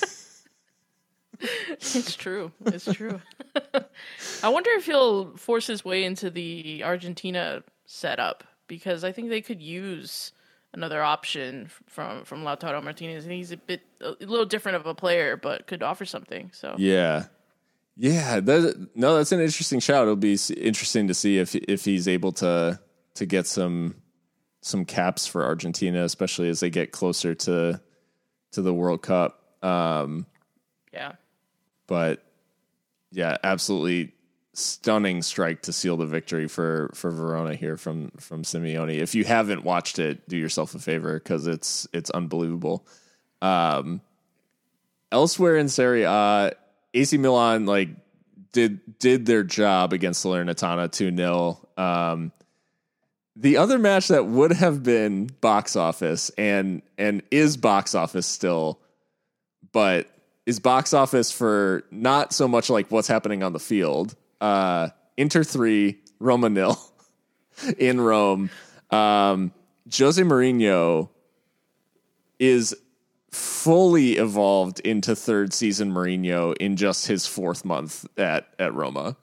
It's 1.82 2.18
true. 2.18 2.52
It's 2.66 2.92
true. 2.92 3.22
I 4.44 4.50
wonder 4.50 4.70
if 4.72 4.86
he'll 4.86 5.38
force 5.38 5.66
his 5.66 5.86
way 5.86 6.04
into 6.04 6.30
the 6.30 6.84
Argentina 6.84 7.64
setup 7.86 8.44
because 8.68 9.06
I 9.06 9.14
think 9.14 9.30
they 9.30 9.42
could 9.42 9.62
use 9.62 10.34
another 10.74 11.02
option 11.02 11.70
from 11.88 12.26
from 12.26 12.44
Lautaro 12.44 12.84
Martinez. 12.84 13.24
And 13.24 13.32
he's 13.32 13.54
a 13.54 13.58
bit 13.58 13.84
a 14.02 14.16
little 14.20 14.46
different 14.46 14.76
of 14.76 14.86
a 14.88 14.94
player, 14.94 15.38
but 15.38 15.66
could 15.66 15.82
offer 15.82 16.04
something. 16.04 16.52
So 16.54 16.76
yeah 16.78 17.28
yeah 18.00 18.40
that, 18.40 18.90
no 18.96 19.18
that's 19.18 19.34
an 19.34 19.42
interesting 19.42 19.82
shout 19.82 20.04
it'll 20.04 20.16
be 20.16 20.40
interesting 20.58 21.10
to 21.10 21.14
see 21.14 21.38
if 21.38 21.54
if 21.54 21.84
he's 21.84 22.08
able 22.08 22.32
to 22.32 22.80
to 23.14 23.26
get 23.26 23.46
some 23.46 23.94
some 24.62 24.86
caps 24.86 25.28
for 25.28 25.44
Argentina 25.44 26.04
especially 26.06 26.48
as 26.48 26.62
they 26.62 26.70
get 26.70 26.94
closer 26.94 27.36
to 27.36 27.80
to 28.52 28.62
the 28.62 28.74
World 28.74 29.02
Cup 29.02 29.44
um 29.64 30.26
yeah, 30.94 31.14
but 31.88 32.24
yeah, 33.12 33.38
absolutely 33.44 34.14
stunning 34.54 35.22
strike 35.22 35.62
to 35.62 35.72
seal 35.72 35.98
the 35.98 36.06
victory 36.06 36.48
for 36.48 36.92
for 36.94 37.12
Verona 37.12 37.56
here 37.56 37.78
from 37.78 38.12
from 38.20 38.44
Simeone. 38.44 38.98
If 38.98 39.16
you 39.16 39.24
haven't 39.24 39.64
watched 39.64 40.00
it, 40.00 40.28
do 40.28 40.38
yourself 40.38 40.76
a 40.76 40.80
favor 40.80 41.14
because 41.20 41.48
it's 41.48 41.88
it's 41.94 42.10
unbelievable. 42.10 42.86
Um, 43.42 44.02
elsewhere 45.12 45.56
in 45.58 45.70
Serie 45.70 46.04
A, 46.04 46.52
AC 46.94 47.18
Milan 47.18 47.66
like 47.66 47.90
did 48.52 49.00
did 49.00 49.26
their 49.26 49.44
job 49.44 49.94
against 49.94 50.26
Salernitana 50.26 50.92
two 50.92 51.16
0 51.16 51.68
um, 51.78 52.32
the 53.40 53.56
other 53.56 53.80
match 53.80 54.10
that 54.10 54.26
would 54.26 54.52
have 54.52 54.84
been 54.84 55.28
box 55.40 55.78
office 55.78 56.30
and 56.38 56.82
and 56.98 57.24
is 57.32 57.56
box 57.56 57.96
office 57.96 58.28
still, 58.28 58.80
but 59.72 60.10
is 60.46 60.60
box 60.60 60.94
office 60.94 61.32
for 61.32 61.84
not 61.90 62.34
so 62.34 62.50
much 62.50 62.70
like 62.70 62.92
what's 62.92 63.08
happening 63.08 63.42
on 63.42 63.54
the 63.54 63.60
field. 63.60 64.16
Uh, 64.42 64.90
Inter 65.16 65.44
three, 65.46 66.00
Roma 66.20 66.50
nil 66.50 66.78
in 67.78 68.02
Rome. 68.02 68.50
Um, 68.92 69.54
Jose 69.98 70.22
Mourinho 70.22 71.10
is 72.40 72.76
fully 73.32 74.14
evolved 74.18 74.82
into 74.82 75.16
third 75.16 75.54
season 75.54 75.94
Mourinho 75.94 76.58
in 76.58 76.76
just 76.76 77.08
his 77.08 77.26
fourth 77.26 77.64
month 77.64 78.06
at 78.18 78.50
at 78.60 78.74
Roma. 78.74 79.16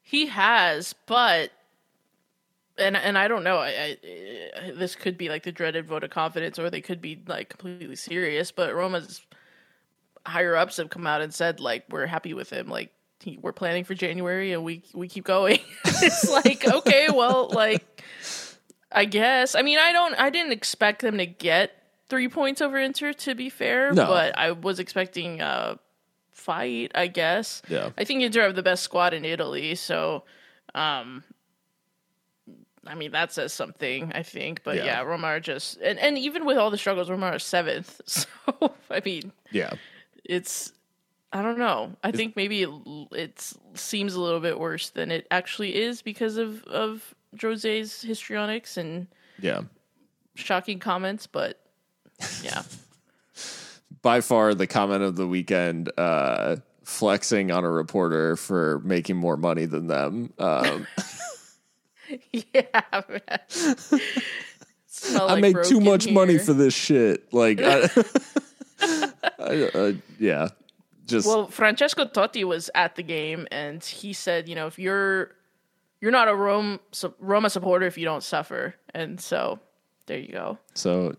he 0.00 0.26
has. 0.26 0.94
But 1.06 1.50
and 2.78 2.96
and 2.96 3.16
I 3.16 3.28
don't 3.28 3.44
know. 3.44 3.58
I, 3.58 3.96
I, 4.04 4.72
this 4.74 4.96
could 4.96 5.16
be 5.16 5.28
like 5.28 5.42
the 5.44 5.52
dreaded 5.52 5.86
vote 5.86 6.04
of 6.04 6.10
confidence, 6.10 6.58
or 6.58 6.70
they 6.70 6.80
could 6.80 7.00
be 7.00 7.20
like 7.26 7.48
completely 7.50 7.96
serious. 7.96 8.50
But 8.50 8.74
Roma's 8.74 9.22
higher 10.26 10.56
ups 10.56 10.78
have 10.78 10.90
come 10.90 11.06
out 11.06 11.20
and 11.20 11.32
said 11.32 11.60
like 11.60 11.84
we're 11.90 12.06
happy 12.06 12.34
with 12.34 12.50
him. 12.50 12.68
Like 12.68 12.90
he, 13.20 13.38
we're 13.40 13.52
planning 13.52 13.84
for 13.84 13.94
January, 13.94 14.52
and 14.52 14.64
we 14.64 14.82
we 14.92 15.08
keep 15.08 15.24
going. 15.24 15.60
it's 15.84 16.28
like 16.30 16.66
okay, 16.66 17.08
well, 17.14 17.48
like 17.52 18.02
I 18.90 19.04
guess. 19.04 19.54
I 19.54 19.62
mean, 19.62 19.78
I 19.78 19.92
don't. 19.92 20.14
I 20.18 20.30
didn't 20.30 20.52
expect 20.52 21.02
them 21.02 21.18
to 21.18 21.26
get 21.26 21.72
three 22.08 22.28
points 22.28 22.60
over 22.60 22.78
Inter. 22.78 23.12
To 23.12 23.34
be 23.34 23.50
fair, 23.50 23.92
No. 23.92 24.06
but 24.06 24.36
I 24.36 24.52
was 24.52 24.78
expecting 24.80 25.40
a 25.40 25.78
fight. 26.32 26.90
I 26.94 27.06
guess. 27.06 27.62
Yeah. 27.68 27.90
I 27.96 28.04
think 28.04 28.22
Inter 28.22 28.42
have 28.42 28.56
the 28.56 28.62
best 28.62 28.82
squad 28.82 29.14
in 29.14 29.24
Italy, 29.24 29.74
so 29.76 30.24
um 30.74 31.22
I 32.86 32.94
mean 32.94 33.12
that 33.12 33.32
says 33.32 33.52
something, 33.52 34.12
I 34.14 34.22
think. 34.22 34.62
But 34.64 34.76
Yeah. 34.76 34.84
yeah, 34.84 35.00
Roma 35.02 35.26
are 35.28 35.40
just 35.40 35.78
and, 35.80 35.98
and 35.98 36.18
even 36.18 36.44
with 36.44 36.56
all 36.58 36.70
the 36.70 36.78
struggles, 36.78 37.08
Romar 37.08 37.34
are 37.34 37.38
seventh. 37.38 38.00
So 38.06 38.26
I 38.90 39.00
mean 39.04 39.32
Yeah. 39.50 39.72
it's 40.24 40.72
I 41.32 41.42
don't 41.42 41.58
know. 41.58 41.92
I 42.04 42.12
think 42.12 42.36
maybe 42.36 42.62
it, 42.62 42.70
it 43.12 43.52
seems 43.74 44.14
a 44.14 44.20
little 44.20 44.38
bit 44.40 44.58
worse 44.60 44.90
than 44.90 45.10
it 45.10 45.26
actually 45.30 45.74
is 45.74 46.00
because 46.02 46.36
of 46.36 46.62
of 46.64 47.14
Jose's 47.40 48.02
histrionics 48.02 48.76
and 48.76 49.08
Yeah. 49.40 49.62
shocking 50.36 50.78
comments, 50.78 51.26
but 51.26 51.60
yeah. 52.42 52.62
By 54.02 54.20
far 54.20 54.54
the 54.54 54.66
comment 54.66 55.02
of 55.02 55.16
the 55.16 55.26
weekend, 55.26 55.90
uh, 55.98 56.56
flexing 56.84 57.50
on 57.50 57.64
a 57.64 57.70
reporter 57.70 58.36
for 58.36 58.80
making 58.84 59.16
more 59.16 59.38
money 59.38 59.64
than 59.64 59.86
them. 59.86 60.32
Um, 60.38 60.86
yeah. 62.32 62.70
I 65.12 65.18
like 65.18 65.40
make 65.40 65.62
too 65.62 65.80
much 65.80 66.08
money 66.08 66.38
for 66.38 66.52
this 66.52 66.74
shit. 66.74 67.32
Like, 67.32 67.60
I, 67.60 67.88
I, 69.38 69.70
uh, 69.74 69.92
yeah, 70.18 70.48
just 71.06 71.26
Well, 71.26 71.48
Francesco 71.48 72.04
Totti 72.04 72.44
was 72.44 72.70
at 72.74 72.96
the 72.96 73.02
game, 73.02 73.46
and 73.50 73.84
he 73.84 74.12
said, 74.12 74.48
you 74.48 74.54
know, 74.54 74.66
if 74.66 74.78
you're 74.78 75.32
you're 76.00 76.12
not 76.12 76.28
a 76.28 76.34
Rome 76.34 76.80
Roma 77.18 77.50
supporter 77.50 77.86
if 77.86 77.98
you 77.98 78.04
don't 78.04 78.22
suffer, 78.22 78.74
and 78.94 79.20
so 79.20 79.58
there 80.06 80.18
you 80.18 80.32
go. 80.32 80.58
so 80.74 81.16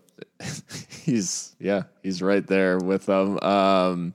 he's 1.02 1.54
yeah, 1.60 1.84
he's 2.02 2.22
right 2.22 2.46
there 2.46 2.78
with 2.78 3.06
them. 3.06 3.38
Um, 3.40 4.14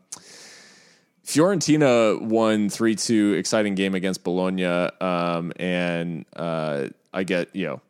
Fiorentina 1.32 2.22
won 2.22 2.70
three 2.70 2.96
two, 2.96 3.34
exciting 3.34 3.76
game 3.76 3.96
against 3.96 4.24
Bologna, 4.24 4.66
um, 4.66 5.54
and 5.58 6.26
uh, 6.36 6.88
I 7.14 7.24
get 7.24 7.56
you 7.56 7.68
know. 7.68 7.82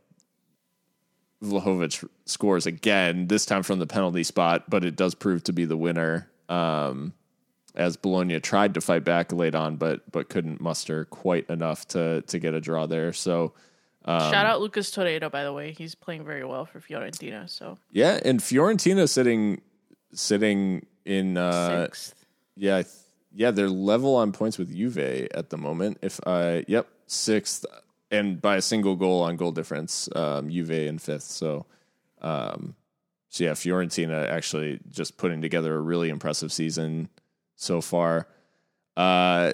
Vlahovic 1.44 2.08
scores 2.26 2.68
again, 2.68 3.26
this 3.26 3.48
time 3.48 3.64
from 3.64 3.80
the 3.80 3.88
penalty 3.88 4.22
spot, 4.24 4.70
but 4.70 4.86
it 4.86 4.96
does 4.96 5.16
prove 5.16 5.44
to 5.46 5.52
be 5.54 5.66
the 5.66 5.76
winner. 5.76 6.30
Um, 6.50 7.14
as 7.74 7.98
Bologna 7.98 8.40
tried 8.40 8.76
to 8.76 8.82
fight 8.82 9.04
back 9.04 9.32
late 9.34 9.56
on, 9.56 9.78
but 9.78 10.02
but 10.12 10.30
couldn't 10.30 10.62
muster 10.62 11.06
quite 11.06 11.50
enough 11.50 11.88
to 11.90 12.22
to 12.28 12.38
get 12.38 12.54
a 12.54 12.62
draw 12.62 12.86
there. 12.86 13.12
So 13.12 13.54
Um, 14.06 14.32
Shout 14.32 14.46
out 14.46 14.62
Lucas 14.62 14.92
Torreira, 14.92 15.32
by 15.32 15.44
the 15.44 15.54
way. 15.54 15.72
He's 15.72 15.96
playing 15.96 16.26
very 16.26 16.46
well 16.46 16.66
for 16.66 16.80
Fiorentina. 16.80 17.50
So 17.50 17.80
yeah, 17.92 18.20
and 18.24 18.40
Fiorentina 18.40 19.10
sitting 19.10 19.62
sitting 20.14 20.86
in 21.06 21.38
uh, 21.38 21.86
sixth. 21.86 22.26
yeah 22.56 22.78
I 22.78 22.86
yeah 23.34 23.52
they're 23.52 23.70
level 23.70 24.16
on 24.16 24.32
points 24.32 24.58
with 24.58 24.76
Juve 24.76 24.98
at 25.34 25.50
the 25.50 25.58
moment. 25.58 25.98
If 26.02 26.20
I 26.26 26.66
yep 26.68 26.88
sixth 27.08 27.66
and 28.10 28.42
by 28.42 28.58
a 28.58 28.62
single 28.62 28.96
goal 28.96 29.22
on 29.22 29.38
goal 29.38 29.52
difference, 29.52 30.10
um, 30.16 30.50
Juve 30.50 30.72
in 30.72 31.00
fifth. 31.00 31.24
So 31.24 31.66
um, 32.22 32.76
so 33.30 33.46
yeah, 33.46 33.52
Fiorentina 33.52 34.30
actually 34.30 34.80
just 34.90 35.18
putting 35.18 35.42
together 35.42 35.74
a 35.76 35.80
really 35.80 36.10
impressive 36.10 36.52
season 36.52 37.08
so 37.56 37.80
far. 37.80 38.28
Uh, 38.98 39.54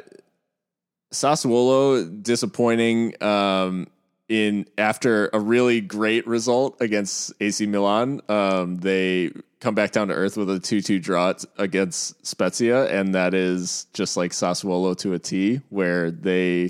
Sassuolo 1.14 2.24
disappointing 2.24 3.22
um, 3.24 3.88
in 4.28 4.66
after 4.80 5.30
a 5.32 5.40
really 5.40 5.80
great 5.80 6.26
result 6.28 6.82
against 6.82 7.34
AC 7.40 7.68
Milan. 7.68 8.20
Um, 8.28 8.78
they 8.78 9.32
come 9.60 9.76
back 9.76 9.91
down 9.91 10.08
to 10.10 10.14
earth 10.14 10.38
with 10.38 10.49
a 10.49 10.60
two-two 10.60 10.99
draw 10.99 11.34
t- 11.34 11.47
against 11.58 12.26
Spezia, 12.26 12.88
and 12.88 13.16
that 13.16 13.34
is 13.34 13.88
just 13.93 14.18
like 14.18 14.32
Sassuolo 14.32 14.95
to 14.97 15.14
a 15.14 15.20
T, 15.20 15.62
where 15.70 16.12
they 16.12 16.70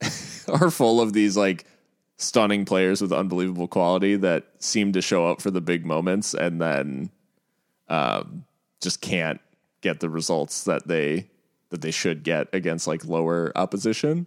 are 0.48 0.70
full 0.70 1.00
of 1.00 1.12
these 1.12 1.36
like 1.36 1.64
stunning 2.16 2.64
players 2.66 3.00
with 3.00 3.12
unbelievable 3.12 3.66
quality 3.66 4.14
that 4.16 4.44
seem 4.58 4.92
to 4.92 5.00
show 5.00 5.26
up 5.26 5.40
for 5.40 5.50
the 5.50 5.60
big 5.60 5.86
moments 5.86 6.34
and 6.34 6.60
then 6.60 7.10
um, 7.88 8.44
just 8.80 9.00
can't 9.00 9.40
get 9.80 10.00
the 10.00 10.10
results 10.10 10.64
that 10.64 10.86
they 10.86 11.26
that 11.70 11.80
they 11.80 11.90
should 11.90 12.22
get 12.22 12.48
against 12.52 12.86
like 12.86 13.04
lower 13.04 13.52
opposition. 13.56 14.26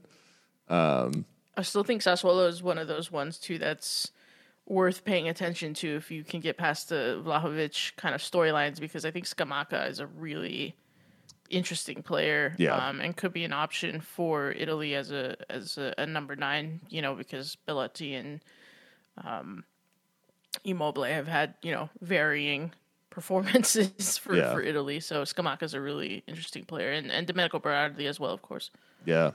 Um, 0.70 1.26
I 1.56 1.62
still 1.62 1.84
think 1.84 2.02
Sassuolo 2.02 2.48
is 2.48 2.64
one 2.64 2.78
of 2.78 2.88
those 2.88 3.12
ones 3.12 3.38
too 3.38 3.60
that's 3.60 4.12
worth 4.66 5.04
paying 5.04 5.28
attention 5.28 5.74
to 5.74 5.96
if 5.96 6.10
you 6.10 6.24
can 6.24 6.40
get 6.40 6.58
past 6.58 6.90
the 6.90 7.22
Vlahovic 7.26 7.96
kind 7.98 8.16
of 8.16 8.22
storylines 8.22 8.80
because 8.80 9.04
I 9.06 9.12
think 9.12 9.26
Scamacca 9.26 9.90
is 9.90 10.00
a 10.00 10.08
really 10.08 10.76
interesting 11.50 12.02
player 12.02 12.56
Yeah. 12.58 12.76
um, 12.76 13.02
and 13.02 13.16
could 13.16 13.34
be 13.34 13.44
an 13.44 13.54
option 13.54 14.00
for 14.02 14.52
Italy 14.52 14.96
as 14.96 15.12
a 15.12 15.36
as 15.50 15.78
a, 15.78 15.94
a 15.98 16.06
number 16.06 16.36
nine. 16.36 16.80
You 16.90 17.02
know 17.02 17.14
because 17.16 17.58
Bellotti 17.68 18.18
and 18.20 18.40
um, 19.24 19.64
Immobile 20.64 21.04
have 21.04 21.28
had 21.28 21.56
you 21.62 21.72
know 21.72 21.90
varying 22.02 22.72
performances 23.10 24.18
for, 24.18 24.36
Yeah. 24.36 24.54
for 24.54 24.62
Italy. 24.62 25.00
So 25.00 25.22
Scamacca 25.24 25.64
is 25.64 25.74
a 25.74 25.82
really 25.82 26.24
interesting 26.28 26.64
player 26.64 26.92
and 26.92 27.12
and 27.12 27.28
Domenico 27.28 27.60
Berardi 27.60 28.08
as 28.08 28.20
well, 28.20 28.32
of 28.34 28.42
course. 28.42 28.72
Yeah. 29.06 29.32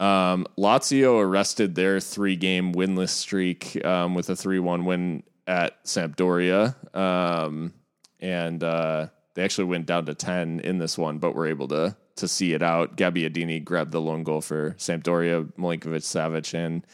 Um, 0.00 0.46
Lazio 0.58 1.20
arrested 1.20 1.74
their 1.74 2.00
three 2.00 2.34
game 2.34 2.72
winless 2.72 3.10
streak 3.10 3.84
um, 3.84 4.14
with 4.14 4.30
a 4.30 4.36
3 4.36 4.58
1 4.58 4.84
win 4.86 5.22
at 5.46 5.84
Sampdoria. 5.84 6.74
Um, 6.96 7.74
and 8.18 8.64
uh, 8.64 9.08
they 9.34 9.44
actually 9.44 9.64
went 9.64 9.86
down 9.86 10.06
to 10.06 10.14
10 10.14 10.60
in 10.60 10.78
this 10.78 10.96
one, 10.96 11.18
but 11.18 11.34
were 11.34 11.46
able 11.46 11.68
to 11.68 11.96
to 12.16 12.28
see 12.28 12.52
it 12.52 12.62
out. 12.62 12.96
Gabbiadini 12.96 13.64
grabbed 13.64 13.92
the 13.92 14.00
lone 14.00 14.22
goal 14.24 14.40
for 14.40 14.72
Sampdoria, 14.72 15.50
Milinkovic 15.54 16.02
Savic, 16.02 16.54
and 16.54 16.86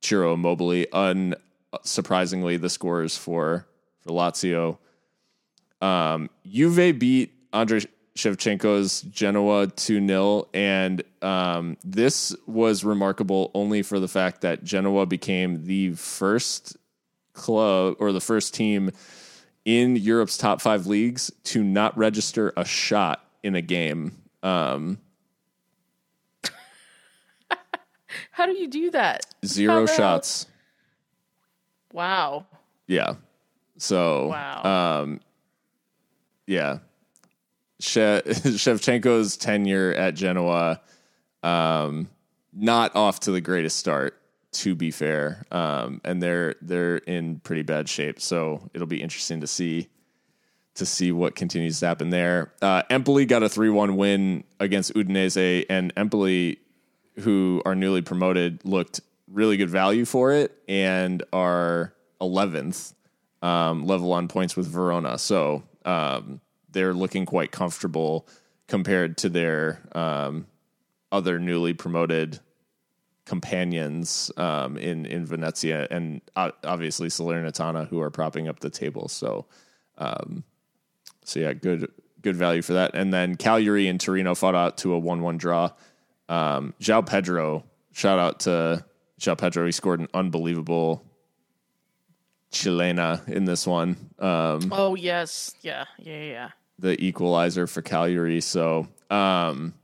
Ciro 0.00 0.34
Immobile. 0.34 0.86
Unsurprisingly, 0.92 2.60
the 2.60 2.70
scores 2.70 3.16
for, 3.16 3.66
for 4.00 4.10
Lazio. 4.10 4.78
Um, 5.80 6.30
Juve 6.46 6.98
beat 6.98 7.32
Andrei 7.52 7.82
Shevchenko's 8.18 9.02
Genoa 9.02 9.68
2 9.68 10.06
0. 10.06 10.48
And 10.52 11.02
um, 11.22 11.76
this 11.84 12.34
was 12.46 12.82
remarkable 12.84 13.50
only 13.54 13.82
for 13.82 14.00
the 14.00 14.08
fact 14.08 14.40
that 14.40 14.64
Genoa 14.64 15.06
became 15.06 15.64
the 15.66 15.92
first 15.94 16.76
club 17.32 17.94
or 18.00 18.12
the 18.12 18.20
first 18.20 18.54
team 18.54 18.90
in 19.64 19.94
Europe's 19.94 20.36
top 20.36 20.60
five 20.60 20.86
leagues 20.88 21.30
to 21.44 21.62
not 21.62 21.96
register 21.96 22.52
a 22.56 22.64
shot 22.64 23.24
in 23.44 23.54
a 23.54 23.62
game. 23.62 24.18
Um, 24.42 24.98
How 28.32 28.46
do 28.46 28.52
you 28.52 28.66
do 28.66 28.90
that? 28.90 29.26
zero 29.46 29.86
How 29.86 29.94
shots. 29.94 30.46
Wow. 31.92 32.46
Yeah. 32.88 33.14
So, 33.76 34.28
Wow. 34.28 35.02
um, 35.02 35.20
yeah. 36.46 36.78
She- 37.80 38.00
Shevchenko's 38.00 39.36
tenure 39.36 39.92
at 39.92 40.14
Genoa, 40.14 40.80
um, 41.42 42.08
not 42.52 42.96
off 42.96 43.20
to 43.20 43.30
the 43.30 43.40
greatest 43.40 43.76
start, 43.76 44.20
to 44.52 44.74
be 44.74 44.90
fair. 44.90 45.44
Um, 45.50 46.00
and 46.04 46.22
they're 46.22 46.56
they're 46.60 46.96
in 46.98 47.40
pretty 47.40 47.62
bad 47.62 47.88
shape. 47.88 48.20
So 48.20 48.68
it'll 48.74 48.86
be 48.86 49.00
interesting 49.02 49.40
to 49.40 49.46
see 49.46 49.88
to 50.74 50.86
see 50.86 51.10
what 51.12 51.34
continues 51.34 51.80
to 51.80 51.86
happen 51.86 52.10
there. 52.10 52.52
Uh, 52.62 52.82
Empoli 52.88 53.26
got 53.26 53.42
a 53.42 53.48
three 53.48 53.70
one 53.70 53.96
win 53.96 54.44
against 54.60 54.94
Udinese, 54.94 55.66
and 55.68 55.92
Empoli, 55.96 56.58
who 57.20 57.62
are 57.64 57.74
newly 57.74 58.02
promoted, 58.02 58.64
looked 58.64 59.00
really 59.30 59.56
good 59.56 59.70
value 59.70 60.04
for 60.04 60.32
it 60.32 60.56
and 60.68 61.22
are 61.32 61.92
eleventh 62.20 62.94
um, 63.42 63.86
level 63.86 64.12
on 64.12 64.28
points 64.28 64.56
with 64.56 64.66
Verona. 64.66 65.18
So 65.18 65.62
um, 65.84 66.40
they're 66.70 66.94
looking 66.94 67.26
quite 67.26 67.50
comfortable 67.50 68.26
compared 68.66 69.16
to 69.18 69.28
their 69.28 69.80
um, 69.92 70.46
other 71.10 71.38
newly 71.38 71.72
promoted 71.74 72.38
companions 73.24 74.32
um, 74.38 74.78
in 74.78 75.04
in 75.04 75.26
Venezia 75.26 75.86
and 75.90 76.20
uh, 76.34 76.50
obviously 76.64 77.08
Salernitana, 77.08 77.86
who 77.88 78.00
are 78.00 78.10
propping 78.10 78.48
up 78.48 78.60
the 78.60 78.70
table. 78.70 79.08
So, 79.08 79.46
um, 79.98 80.44
so 81.24 81.40
yeah, 81.40 81.52
good 81.52 81.90
good 82.22 82.36
value 82.36 82.62
for 82.62 82.72
that. 82.74 82.94
And 82.94 83.12
then 83.12 83.36
Cagliari 83.36 83.86
and 83.88 84.00
Torino 84.00 84.34
fought 84.34 84.54
out 84.54 84.78
to 84.78 84.92
a 84.94 84.98
one 84.98 85.20
one 85.20 85.36
draw. 85.36 85.70
Um, 86.28 86.74
João 86.80 87.06
Pedro, 87.06 87.64
shout 87.92 88.18
out 88.18 88.40
to 88.40 88.84
João 89.20 89.38
Pedro. 89.38 89.66
He 89.66 89.72
scored 89.72 90.00
an 90.00 90.08
unbelievable 90.14 91.04
chilena 92.50 93.26
in 93.28 93.44
this 93.44 93.66
one. 93.66 93.96
Um, 94.18 94.72
Oh 94.72 94.94
yes, 94.94 95.54
yeah, 95.60 95.84
yeah, 95.98 96.22
yeah. 96.22 96.48
The 96.78 97.02
equalizer 97.04 97.66
for 97.66 97.82
Cagliari. 97.82 98.40
So, 98.40 98.88
um, 99.10 99.74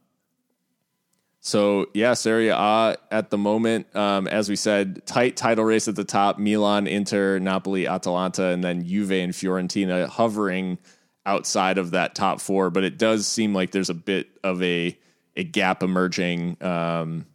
so 1.41 1.87
yeah, 1.93 2.15
Serie 2.15 2.49
A 2.49 2.97
at 3.11 3.31
the 3.31 3.39
moment, 3.39 3.95
um, 3.95 4.27
as 4.29 4.49
we 4.49 4.57
said, 4.57 5.05
tight 5.07 5.37
title 5.37 5.65
race 5.65 5.89
at 5.89 5.97
the 5.97 6.05
top: 6.05 6.39
Milan, 6.39 6.87
Inter, 6.87 7.39
Napoli, 7.39 7.87
Atalanta, 7.87 8.47
and 8.47 8.65
then 8.65 8.87
Juve 8.87 9.13
and 9.13 9.33
Fiorentina 9.33 10.09
hovering 10.09 10.79
outside 11.27 11.79
of 11.79 11.91
that 11.93 12.15
top 12.15 12.41
four. 12.41 12.71
But 12.71 12.85
it 12.85 12.99
does 12.99 13.27
seem 13.27 13.55
like 13.55 13.73
there's 13.73 13.91
a 13.91 13.95
bit 13.95 14.29
of 14.43 14.63
a 14.63 14.99
a 15.37 15.45
gap 15.45 15.83
emerging. 15.83 16.57
Um, 16.63 17.27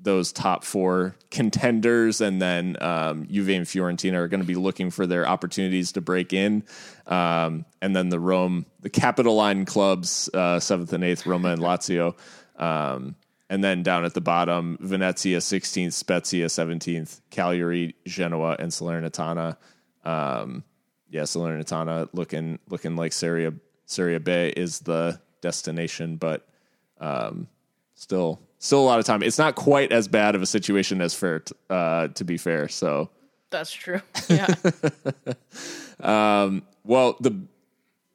those 0.00 0.32
top 0.32 0.64
four 0.64 1.16
contenders, 1.30 2.20
and 2.20 2.40
then 2.40 2.76
um, 2.80 3.26
Juve 3.26 3.48
and 3.50 3.66
Fiorentina 3.66 4.14
are 4.14 4.28
going 4.28 4.40
to 4.40 4.46
be 4.46 4.54
looking 4.54 4.90
for 4.90 5.06
their 5.06 5.26
opportunities 5.26 5.92
to 5.92 6.00
break 6.00 6.32
in. 6.32 6.64
Um, 7.06 7.64
and 7.82 7.94
then 7.94 8.08
the 8.08 8.20
Rome, 8.20 8.66
the 8.80 8.90
capital 8.90 9.34
line 9.34 9.64
clubs, 9.64 10.30
uh, 10.32 10.60
seventh 10.60 10.92
and 10.92 11.02
eighth, 11.02 11.26
Roma 11.26 11.50
and 11.50 11.60
Lazio. 11.60 12.16
Um, 12.56 13.16
and 13.50 13.64
then 13.64 13.82
down 13.82 14.04
at 14.04 14.14
the 14.14 14.20
bottom, 14.20 14.76
Venezia 14.80 15.38
16th, 15.38 15.92
Spezia 15.92 16.46
17th, 16.46 17.20
Cagliari, 17.30 17.94
Genoa, 18.06 18.56
and 18.58 18.70
Salernitana. 18.70 19.56
Um, 20.04 20.64
yeah, 21.10 21.22
Salernitana 21.22 22.08
looking 22.12 22.58
looking 22.68 22.96
like 22.96 23.12
Serie 23.12 23.52
Serie 23.86 24.18
B 24.18 24.52
is 24.56 24.80
the 24.80 25.20
destination, 25.40 26.16
but 26.16 26.46
um, 27.00 27.48
still 27.94 28.40
still 28.58 28.80
a 28.80 28.86
lot 28.86 28.98
of 28.98 29.04
time. 29.04 29.22
It's 29.22 29.38
not 29.38 29.54
quite 29.54 29.92
as 29.92 30.08
bad 30.08 30.34
of 30.34 30.42
a 30.42 30.46
situation 30.46 31.00
as 31.00 31.14
Fürth, 31.14 31.52
uh, 31.70 32.08
to 32.08 32.24
be 32.24 32.36
fair. 32.36 32.68
So, 32.68 33.10
That's 33.50 33.72
true. 33.72 34.00
Yeah. 34.28 34.54
um, 36.00 36.62
well, 36.84 37.16
the 37.20 37.40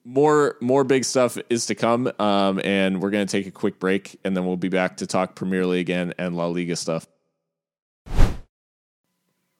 more 0.05 0.57
more 0.59 0.83
big 0.83 1.05
stuff 1.05 1.37
is 1.49 1.65
to 1.67 1.75
come, 1.75 2.11
um, 2.19 2.59
and 2.63 3.01
we're 3.01 3.09
going 3.09 3.25
to 3.25 3.31
take 3.31 3.47
a 3.47 3.51
quick 3.51 3.79
break, 3.79 4.19
and 4.23 4.35
then 4.35 4.45
we'll 4.45 4.57
be 4.57 4.69
back 4.69 4.97
to 4.97 5.07
talk 5.07 5.35
Premier 5.35 5.65
League 5.65 5.89
and, 5.89 6.13
and 6.17 6.35
La 6.35 6.47
Liga 6.47 6.75
stuff. 6.75 7.07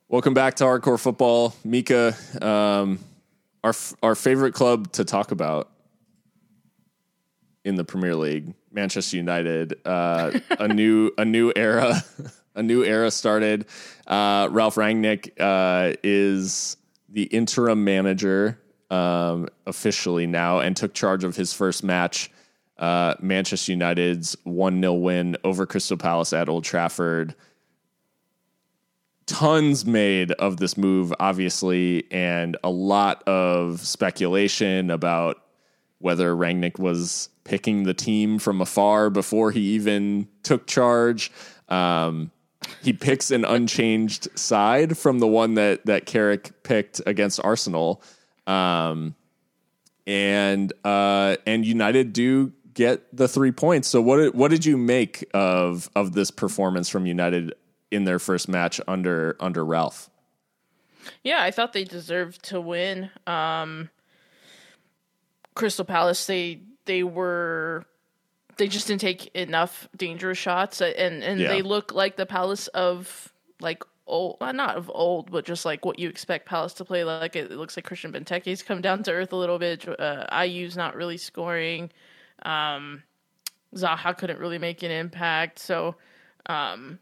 Welcome 0.09 0.33
back 0.33 0.55
to 0.55 0.65
Hardcore 0.65 0.99
Football, 0.99 1.55
Mika. 1.63 2.15
Um, 2.41 2.99
our 3.63 3.73
our 4.03 4.15
favorite 4.15 4.53
club 4.53 4.91
to 4.93 5.05
talk 5.05 5.31
about 5.31 5.71
in 7.63 7.75
the 7.75 7.83
Premier 7.83 8.15
League, 8.15 8.53
Manchester 8.71 9.17
United. 9.17 9.79
Uh, 9.85 10.39
a 10.59 10.67
new 10.67 11.11
a 11.17 11.25
new 11.25 11.51
era, 11.55 12.03
a 12.55 12.63
new 12.63 12.83
era 12.83 13.11
started. 13.11 13.65
Uh, 14.07 14.47
Ralph 14.51 14.75
Rangnick 14.75 15.31
uh, 15.39 15.95
is 16.03 16.77
the 17.09 17.23
interim 17.23 17.83
manager 17.83 18.59
um, 18.89 19.47
officially 19.65 20.27
now, 20.27 20.59
and 20.59 20.75
took 20.75 20.93
charge 20.93 21.23
of 21.23 21.35
his 21.35 21.53
first 21.53 21.83
match. 21.83 22.31
Uh, 22.77 23.13
Manchester 23.21 23.71
United's 23.71 24.35
one 24.43 24.81
0 24.81 24.93
win 24.93 25.37
over 25.43 25.65
Crystal 25.65 25.97
Palace 25.97 26.33
at 26.33 26.49
Old 26.49 26.63
Trafford 26.63 27.35
tons 29.25 29.85
made 29.85 30.31
of 30.33 30.57
this 30.57 30.77
move, 30.77 31.13
obviously, 31.19 32.03
and 32.11 32.57
a 32.63 32.69
lot 32.69 33.23
of 33.27 33.79
speculation 33.81 34.89
about 34.89 35.37
whether 35.99 36.35
Rangnick 36.35 36.79
was 36.79 37.29
picking 37.43 37.83
the 37.83 37.93
team 37.93 38.39
from 38.39 38.61
afar 38.61 39.09
before 39.09 39.51
he 39.51 39.61
even 39.61 40.27
took 40.43 40.67
charge. 40.67 41.31
Um, 41.69 42.31
he 42.81 42.93
picks 42.93 43.31
an 43.31 43.45
unchanged 43.45 44.27
side 44.37 44.97
from 44.97 45.19
the 45.19 45.27
one 45.27 45.55
that 45.55 45.85
that 45.85 46.05
Carrick 46.05 46.63
picked 46.63 47.01
against 47.05 47.43
Arsenal, 47.43 48.01
um, 48.47 49.15
and 50.07 50.71
uh, 50.83 51.37
and 51.45 51.65
United 51.65 52.13
do 52.13 52.53
get 52.73 53.15
the 53.15 53.27
three 53.27 53.51
points. 53.51 53.87
So 53.87 54.01
what 54.01 54.17
did, 54.17 54.33
what 54.33 54.51
did 54.51 54.65
you 54.65 54.77
make 54.77 55.25
of 55.33 55.89
of 55.95 56.13
this 56.13 56.31
performance 56.31 56.89
from 56.89 57.05
United 57.05 57.53
in 57.91 58.05
their 58.05 58.19
first 58.19 58.47
match 58.47 58.79
under 58.87 59.35
under 59.39 59.65
Ralph? 59.65 60.09
Yeah, 61.23 61.41
I 61.41 61.51
thought 61.51 61.73
they 61.73 61.83
deserved 61.83 62.43
to 62.45 62.61
win. 62.61 63.09
Um, 63.27 63.89
Crystal 65.53 65.85
Palace, 65.85 66.25
they 66.25 66.61
they 66.85 67.03
were 67.03 67.85
they 68.57 68.67
just 68.67 68.87
didn't 68.87 69.01
take 69.01 69.27
enough 69.35 69.87
dangerous 69.97 70.37
shots, 70.37 70.81
uh, 70.81 70.85
and 70.97 71.23
and 71.23 71.39
Yeah. 71.39 71.47
they 71.49 71.61
look 71.61 71.93
like 71.93 72.15
the 72.17 72.25
Palace 72.25 72.67
of 72.67 73.31
like 73.59 73.83
old, 74.05 74.37
well, 74.41 74.53
not 74.53 74.75
of 74.75 74.91
old, 74.93 75.31
but 75.31 75.45
just 75.45 75.65
like 75.65 75.85
what 75.85 75.97
you 75.97 76.09
expect 76.09 76.45
Palace 76.47 76.73
to 76.73 76.85
play 76.85 77.03
like. 77.03 77.35
It, 77.35 77.51
it 77.51 77.57
looks 77.57 77.75
like 77.77 77.85
Christian 77.85 78.11
Benteke's 78.11 78.61
come 78.61 78.81
down 78.81 79.01
to 79.03 79.11
earth 79.11 79.31
a 79.33 79.35
little 79.37 79.57
bit. 79.59 79.87
Uh, 79.87 80.25
Ayew's 80.29 80.75
not 80.77 80.95
really 80.95 81.17
scoring. 81.17 81.89
Um, 82.43 83.03
Zaha 83.75 84.15
couldn't 84.17 84.39
really 84.39 84.59
make 84.59 84.83
an 84.83 84.91
impact, 84.91 85.57
so 85.57 85.95
um, 86.47 86.99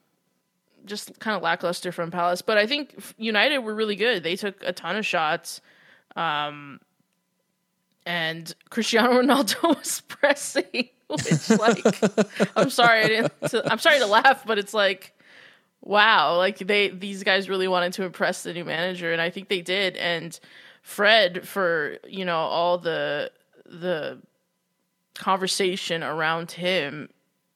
just 0.86 1.20
kind 1.20 1.36
of 1.36 1.42
lackluster 1.44 1.92
from 1.92 2.12
Palace. 2.12 2.42
But 2.42 2.58
I 2.58 2.66
think 2.68 2.96
United 3.18 3.58
were 3.60 3.74
really 3.76 3.96
good. 3.98 4.24
They 4.24 4.36
took 4.38 4.64
a 4.64 4.72
ton 4.72 4.96
of 4.96 5.06
shots. 5.06 5.60
Um, 6.16 6.80
and 8.06 8.54
Cristiano 8.70 9.22
Ronaldo 9.22 9.62
was 9.78 10.02
pressing, 10.08 10.90
which 11.08 11.50
like 11.50 11.84
I'm 12.56 12.70
sorry 12.70 13.02
I 13.02 13.08
didn't 13.08 13.42
to, 13.50 13.72
I'm 13.72 13.80
sorry 13.80 14.00
to 14.00 14.08
laugh, 14.08 14.46
but 14.46 14.58
it's 14.58 14.74
like 14.74 15.14
wow, 15.84 16.38
like 16.38 16.60
they 16.60 16.90
these 16.90 17.24
guys 17.24 17.50
really 17.50 17.68
wanted 17.68 17.94
to 17.94 18.04
impress 18.04 18.44
the 18.44 18.54
new 18.54 18.66
manager 18.66 19.12
and 19.12 19.22
I 19.22 19.30
think 19.30 19.50
they 19.50 19.62
did 19.62 19.96
and 19.98 20.40
Fred 20.82 21.48
for, 21.48 21.98
you 22.08 22.26
know, 22.26 22.38
all 22.38 22.78
the 22.78 23.32
the 23.66 24.20
conversation 25.14 26.04
around 26.04 26.52
him 26.52 27.10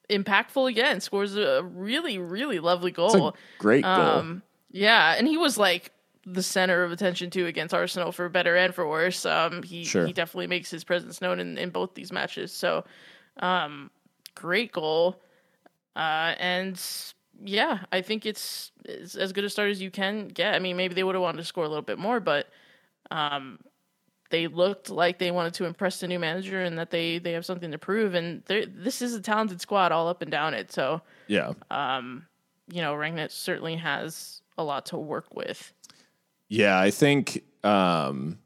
impactful 0.10 0.70
again 0.70 1.02
scores 1.02 1.36
a 1.36 1.64
really 1.64 2.20
really 2.20 2.60
lovely 2.60 2.92
goal 2.92 3.36
great 3.58 3.84
goal. 3.84 3.92
um, 3.92 4.44
yeah, 4.72 5.16
and 5.18 5.28
he 5.28 5.38
was 5.38 5.58
like 5.58 5.92
the 6.26 6.44
center 6.44 6.84
of 6.84 6.92
attention 6.92 7.30
too 7.30 7.46
against 7.46 7.74
Arsenal 7.74 8.12
for 8.12 8.28
better 8.30 8.56
and 8.56 8.74
for 8.74 8.88
worse. 8.88 9.26
Um, 9.26 9.62
he 9.64 9.84
Sure. 9.86 10.06
he 10.06 10.14
definitely 10.14 10.48
makes 10.48 10.72
his 10.72 10.84
presence 10.84 11.22
known 11.22 11.40
in, 11.40 11.58
in 11.58 11.70
both 11.70 11.94
these 11.94 12.12
matches. 12.12 12.52
So, 12.52 12.84
um, 13.38 13.92
great 14.34 14.72
goal, 14.72 15.22
uh, 15.96 16.34
and 16.40 16.82
yeah, 17.44 17.80
I 17.92 18.02
think 18.02 18.26
it's, 18.26 18.72
it's 18.86 19.16
as 19.16 19.34
good 19.34 19.44
a 19.44 19.50
start 19.50 19.70
as 19.70 19.82
you 19.82 19.92
can 19.92 20.30
get. 20.30 20.56
I 20.56 20.60
mean, 20.60 20.78
maybe 20.78 20.94
they 20.96 21.04
would 21.04 21.16
have 21.16 21.22
wanted 21.22 21.38
to 21.40 21.44
score 21.44 21.66
a 21.66 21.68
little 21.68 21.82
bit 21.84 22.00
more, 22.00 22.20
but 22.20 22.48
um, 23.12 23.60
they 24.30 24.48
looked 24.48 24.90
like 24.90 25.20
they 25.20 25.32
wanted 25.32 25.54
to 25.56 25.66
impress 25.66 26.00
the 26.00 26.08
new 26.08 26.18
manager 26.18 26.62
and 26.62 26.78
that 26.78 26.92
they 26.92 27.20
they 27.20 27.34
have 27.34 27.46
something 27.46 27.72
to 27.72 27.78
prove. 27.78 28.16
And 28.16 28.42
this 28.46 29.02
is 29.02 29.14
a 29.14 29.22
talented 29.22 29.62
squad 29.62 29.92
all 29.92 30.08
up 30.08 30.22
and 30.22 30.32
down 30.32 30.54
it. 30.54 30.72
So 30.72 31.02
yeah. 31.28 31.50
you 32.68 32.82
know, 32.82 32.94
Rangnick 32.96 33.32
certainly 33.32 33.76
has 33.76 34.42
a 34.58 34.64
lot 34.64 34.88
to 34.88 34.98
work 34.98 35.36
with. 35.36 35.74
Yeah, 36.56 36.80
I 36.80 36.90
think 36.90 37.44
um, 37.66 38.40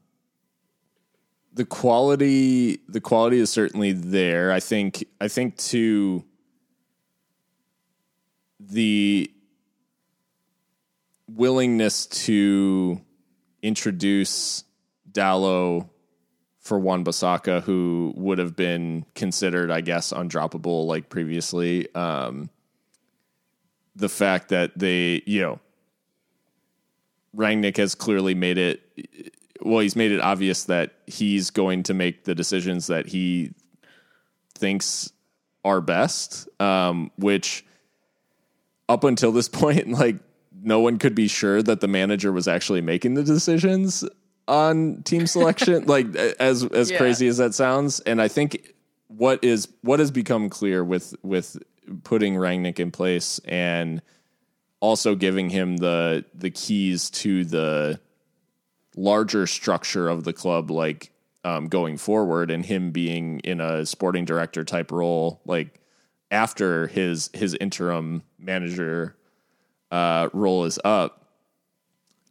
the 1.52 1.64
quality 1.64 2.80
the 2.88 3.00
quality 3.00 3.38
is 3.38 3.50
certainly 3.50 3.92
there. 3.92 4.50
I 4.50 4.58
think 4.58 5.04
I 5.20 5.28
think 5.28 5.56
to 5.58 6.24
the 8.58 9.30
willingness 11.28 12.06
to 12.06 13.00
introduce 13.62 14.64
Dalot 15.12 15.88
for 16.58 16.80
Wan-Bissaka, 16.80 17.62
who 17.62 18.12
would 18.16 18.38
have 18.38 18.56
been 18.56 19.06
considered, 19.14 19.70
I 19.70 19.82
guess, 19.82 20.12
undroppable 20.12 20.84
like 20.84 21.10
previously. 21.10 21.94
Um, 21.94 22.50
the 23.94 24.08
fact 24.08 24.48
that 24.48 24.76
they, 24.76 25.22
you 25.26 25.42
know, 25.42 25.60
Rangnick 27.36 27.76
has 27.76 27.94
clearly 27.94 28.34
made 28.34 28.58
it 28.58 28.82
well, 29.62 29.80
he's 29.80 29.94
made 29.96 30.10
it 30.10 30.20
obvious 30.20 30.64
that 30.64 30.94
he's 31.06 31.50
going 31.50 31.82
to 31.84 31.94
make 31.94 32.24
the 32.24 32.34
decisions 32.34 32.86
that 32.86 33.06
he 33.06 33.52
thinks 34.54 35.12
are 35.64 35.80
best, 35.82 36.48
um, 36.60 37.10
which 37.16 37.64
up 38.88 39.04
until 39.04 39.32
this 39.32 39.48
point, 39.60 39.88
like 39.90 40.16
no 40.62 40.80
one 40.80 40.98
could 40.98 41.14
be 41.14 41.28
sure 41.28 41.62
that 41.62 41.80
the 41.80 41.88
manager 41.88 42.32
was 42.32 42.48
actually 42.48 42.80
making 42.80 43.14
the 43.14 43.22
decisions 43.22 44.04
on 44.48 45.02
team 45.02 45.26
selection. 45.26 45.84
like 45.86 46.14
as 46.16 46.64
as 46.64 46.90
Yeah. 46.90 46.98
crazy 46.98 47.26
as 47.28 47.36
that 47.36 47.54
sounds, 47.54 48.00
and 48.00 48.20
I 48.20 48.28
think 48.28 48.74
what 49.08 49.42
is 49.44 49.68
what 49.82 50.00
has 50.00 50.10
become 50.10 50.48
clear 50.48 50.82
with 50.82 51.14
with 51.22 51.58
putting 52.04 52.34
Rangnick 52.34 52.78
in 52.78 52.90
place 52.90 53.40
and 53.44 54.00
also 54.80 55.14
giving 55.14 55.50
him 55.50 55.76
the 55.76 56.24
the 56.34 56.50
keys 56.50 57.10
to 57.10 57.44
the 57.44 58.00
larger 58.96 59.46
structure 59.46 60.08
of 60.08 60.24
the 60.24 60.32
club 60.32 60.70
like 60.70 61.12
um, 61.44 61.68
going 61.68 61.96
forward 61.96 62.50
and 62.50 62.66
him 62.66 62.90
being 62.90 63.40
in 63.40 63.60
a 63.60 63.86
sporting 63.86 64.24
director 64.24 64.64
type 64.64 64.90
role 64.90 65.40
like 65.44 65.80
after 66.30 66.86
his 66.88 67.30
his 67.32 67.54
interim 67.54 68.22
manager 68.38 69.16
uh, 69.90 70.28
role 70.32 70.64
is 70.64 70.78
up. 70.84 71.24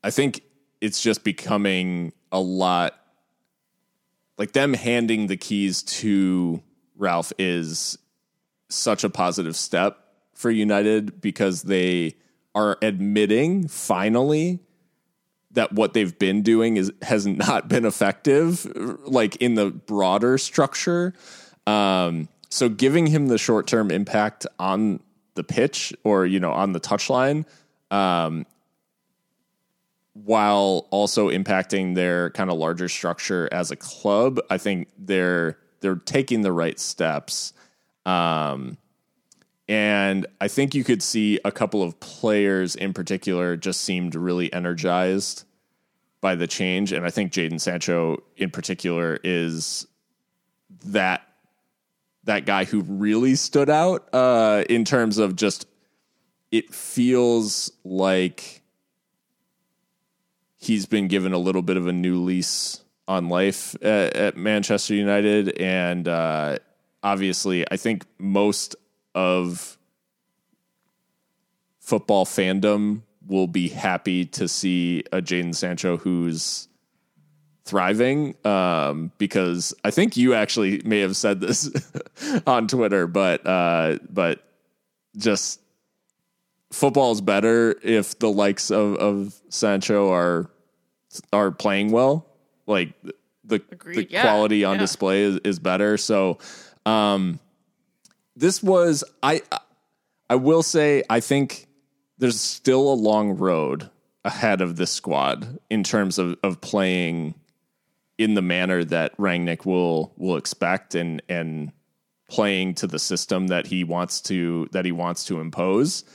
I 0.03 0.11
think 0.11 0.41
it's 0.79 1.01
just 1.01 1.23
becoming 1.23 2.13
a 2.31 2.39
lot 2.39 2.95
like 4.37 4.53
them 4.53 4.73
handing 4.73 5.27
the 5.27 5.35
keys 5.35 5.83
to 5.83 6.63
Ralph 6.95 7.33
is 7.37 7.97
such 8.69 9.03
a 9.03 9.09
positive 9.09 9.55
step 9.55 9.97
for 10.33 10.49
United 10.49 11.19
because 11.19 11.63
they 11.63 12.15
are 12.55 12.77
admitting 12.81 13.67
finally 13.67 14.59
that 15.51 15.73
what 15.73 15.93
they've 15.93 16.17
been 16.19 16.41
doing 16.41 16.77
is 16.77 16.91
has 17.01 17.25
not 17.25 17.67
been 17.67 17.85
effective 17.85 18.65
like 19.07 19.35
in 19.37 19.55
the 19.55 19.71
broader 19.71 20.37
structure. 20.37 21.13
Um, 21.65 22.29
so 22.49 22.69
giving 22.69 23.07
him 23.07 23.27
the 23.27 23.37
short-term 23.37 23.91
impact 23.91 24.45
on 24.57 25.01
the 25.35 25.43
pitch 25.43 25.93
or 26.03 26.25
you 26.25 26.39
know 26.39 26.51
on 26.51 26.73
the 26.73 26.79
touchline 26.79 27.45
um, 27.91 28.45
while 30.13 30.87
also 30.91 31.29
impacting 31.29 31.95
their 31.95 32.29
kind 32.31 32.49
of 32.49 32.57
larger 32.57 32.89
structure 32.89 33.47
as 33.51 33.71
a 33.71 33.75
club 33.75 34.39
i 34.49 34.57
think 34.57 34.89
they're 34.97 35.57
they're 35.81 35.95
taking 35.95 36.41
the 36.41 36.51
right 36.51 36.79
steps. 36.79 37.53
Um, 38.05 38.77
and 39.69 40.25
I 40.41 40.47
think 40.47 40.73
you 40.73 40.83
could 40.83 41.03
see 41.03 41.39
a 41.45 41.51
couple 41.51 41.83
of 41.83 41.99
players 41.99 42.75
in 42.75 42.91
particular 42.91 43.55
just 43.55 43.81
seemed 43.81 44.15
really 44.15 44.51
energized 44.51 45.45
by 46.21 46.33
the 46.33 46.47
change. 46.47 46.91
And 46.91 47.05
I 47.05 47.11
think 47.11 47.31
Jadon 47.31 47.61
Sancho 47.61 48.23
in 48.35 48.49
particular 48.49 49.19
is 49.23 49.85
that 50.85 51.21
that 52.23 52.47
guy 52.47 52.65
who 52.65 52.81
really 52.81 53.35
stood 53.35 53.69
out 53.69 54.09
uh, 54.11 54.63
in 54.67 54.85
terms 54.85 55.19
of 55.19 55.35
just 55.35 55.67
it 56.51 56.73
feels 56.73 57.71
like 57.83 58.63
he's 60.57 60.87
been 60.87 61.07
given 61.07 61.31
a 61.31 61.37
little 61.37 61.61
bit 61.61 61.77
of 61.77 61.85
a 61.85 61.93
new 61.93 62.19
lease 62.23 62.81
on 63.07 63.29
life 63.29 63.75
at, 63.83 64.15
at 64.15 64.37
Manchester 64.37 64.95
United, 64.95 65.59
and 65.59 66.07
uh, 66.07 66.57
obviously, 67.03 67.65
I 67.71 67.77
think 67.77 68.05
most 68.17 68.75
of 69.15 69.77
football 71.79 72.25
fandom 72.25 73.01
will 73.27 73.47
be 73.47 73.67
happy 73.69 74.25
to 74.25 74.47
see 74.47 75.03
a 75.11 75.21
Jadon 75.21 75.53
Sancho 75.55 75.97
who's 75.97 76.67
thriving 77.65 78.35
um, 78.45 79.11
because 79.19 79.73
I 79.83 79.91
think 79.91 80.17
you 80.17 80.33
actually 80.33 80.81
may 80.85 80.99
have 81.01 81.15
said 81.15 81.39
this 81.39 81.69
on 82.47 82.67
Twitter, 82.67 83.05
but 83.07 83.45
uh, 83.45 83.99
but 84.09 84.43
just 85.17 85.59
football 86.71 87.11
is 87.11 87.21
better 87.21 87.75
if 87.83 88.17
the 88.19 88.29
likes 88.29 88.71
of, 88.71 88.95
of 88.95 89.39
Sancho 89.49 90.11
are 90.11 90.49
are 91.33 91.51
playing 91.51 91.91
well. 91.91 92.25
Like 92.65 92.93
the 93.43 93.61
Agreed. 93.71 93.95
the 93.95 94.07
Yeah. 94.11 94.21
quality 94.23 94.63
on 94.63 94.75
Yeah. 94.75 94.79
display 94.81 95.23
is, 95.23 95.37
is 95.43 95.59
better. 95.59 95.97
So 95.97 96.37
um, 96.85 97.39
this 98.39 98.63
was 98.63 99.03
I 99.21 99.41
I 100.29 100.35
will 100.35 100.63
say 100.63 101.03
I 101.09 101.19
think 101.19 101.67
there's 102.17 102.39
still 102.39 102.91
a 102.91 102.95
long 102.95 103.37
road 103.37 103.89
ahead 104.23 104.61
of 104.61 104.75
this 104.75 104.91
squad 104.91 105.59
in 105.69 105.83
terms 105.83 106.17
of, 106.17 106.37
of 106.43 106.61
playing 106.61 107.35
in 108.17 108.33
the 108.33 108.41
manner 108.41 108.83
that 108.83 109.15
Rangnick 109.17 109.65
will 109.65 110.13
will 110.17 110.37
expect 110.37 110.95
and 110.95 111.21
and 111.27 111.71
playing 112.29 112.75
to 112.75 112.87
the 112.87 112.99
system 112.99 113.47
that 113.47 113.67
he 113.67 113.83
wants 113.83 114.21
to 114.21 114.69
that 114.71 114.85
he 114.85 114.91
wants 114.91 115.25
to 115.25 115.39
impose. 115.39 116.05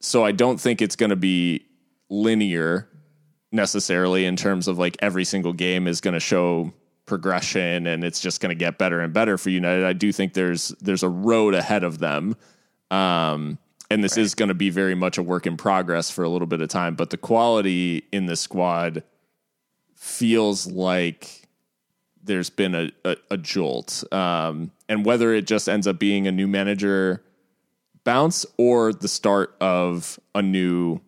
So 0.00 0.24
I 0.24 0.32
don't 0.32 0.60
think 0.60 0.82
it's 0.82 0.96
going 0.96 1.10
to 1.10 1.16
be 1.16 1.66
linear 2.10 2.88
necessarily 3.52 4.26
in 4.26 4.34
terms 4.34 4.66
of 4.66 4.76
like 4.76 4.96
every 5.00 5.24
single 5.24 5.52
game 5.52 5.86
is 5.86 6.00
going 6.00 6.14
to 6.14 6.20
show 6.20 6.72
progression 7.06 7.86
and 7.86 8.02
it's 8.02 8.20
just 8.20 8.40
going 8.40 8.50
to 8.50 8.54
get 8.54 8.78
better 8.78 9.00
and 9.00 9.12
better 9.12 9.36
for 9.36 9.50
United. 9.50 9.84
I 9.84 9.92
do 9.92 10.12
think 10.12 10.34
there's 10.34 10.68
there's 10.80 11.02
a 11.02 11.08
road 11.08 11.54
ahead 11.54 11.84
of 11.84 11.98
them. 11.98 12.36
Um 12.90 13.58
and 13.90 14.02
this 14.02 14.16
is 14.16 14.34
going 14.34 14.48
to 14.48 14.54
be 14.54 14.70
very 14.70 14.94
much 14.94 15.18
a 15.18 15.22
work 15.22 15.46
in 15.46 15.56
progress 15.56 16.10
for 16.10 16.24
a 16.24 16.28
little 16.28 16.46
bit 16.46 16.60
of 16.60 16.68
time, 16.68 16.94
but 16.94 17.10
the 17.10 17.16
quality 17.16 18.02
in 18.12 18.26
the 18.26 18.34
squad 18.34 19.04
feels 19.94 20.66
like 20.66 21.48
there's 22.22 22.50
been 22.50 22.74
a, 22.74 22.90
a, 23.04 23.16
a 23.32 23.36
jolt. 23.36 24.02
Um, 24.12 24.72
and 24.88 25.04
whether 25.04 25.32
it 25.32 25.46
just 25.46 25.68
ends 25.68 25.86
up 25.86 25.98
being 25.98 26.26
a 26.26 26.32
new 26.32 26.48
manager 26.48 27.22
bounce 28.04 28.46
or 28.58 28.92
the 28.92 29.08
start 29.08 29.54
of 29.60 30.18
a 30.34 30.42
new 30.42 31.00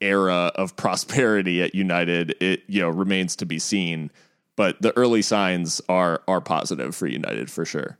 era 0.00 0.52
of 0.54 0.76
prosperity 0.76 1.62
at 1.62 1.74
United, 1.74 2.36
it 2.40 2.62
you 2.66 2.80
know 2.80 2.90
remains 2.90 3.36
to 3.36 3.46
be 3.46 3.58
seen. 3.58 4.10
But 4.56 4.80
the 4.80 4.96
early 4.96 5.22
signs 5.22 5.80
are 5.88 6.22
are 6.26 6.40
positive 6.40 6.96
for 6.96 7.06
United 7.06 7.50
for 7.50 7.64
sure. 7.64 7.98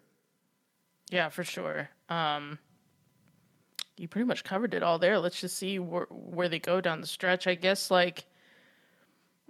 Yeah, 1.10 1.28
for 1.28 1.44
sure. 1.44 1.90
Um, 2.08 2.58
you 3.96 4.08
pretty 4.08 4.26
much 4.26 4.42
covered 4.42 4.74
it 4.74 4.82
all 4.82 4.98
there. 4.98 5.18
Let's 5.18 5.40
just 5.40 5.56
see 5.56 5.78
where 5.78 6.06
where 6.10 6.48
they 6.48 6.58
go 6.58 6.80
down 6.80 7.00
the 7.00 7.06
stretch. 7.06 7.46
I 7.46 7.54
guess 7.54 7.90
like, 7.90 8.24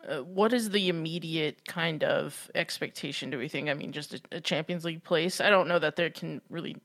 uh, 0.07 0.19
what 0.19 0.53
is 0.53 0.71
the 0.71 0.89
immediate 0.89 1.65
kind 1.65 2.05
of 2.05 2.51
expectation? 2.55 3.31
Do 3.31 3.39
we 3.39 3.49
think? 3.49 3.69
I 3.69 3.75
mean, 3.75 3.93
just 3.93 4.15
a, 4.15 4.21
a 4.33 4.41
Champions 4.41 4.85
League 4.85 5.05
place. 5.05 5.41
I 5.41 5.49
don't 5.49 5.69
know 5.69 5.79
that 5.79 5.97
there 5.97 6.11
can 6.11 6.43
really 6.51 6.77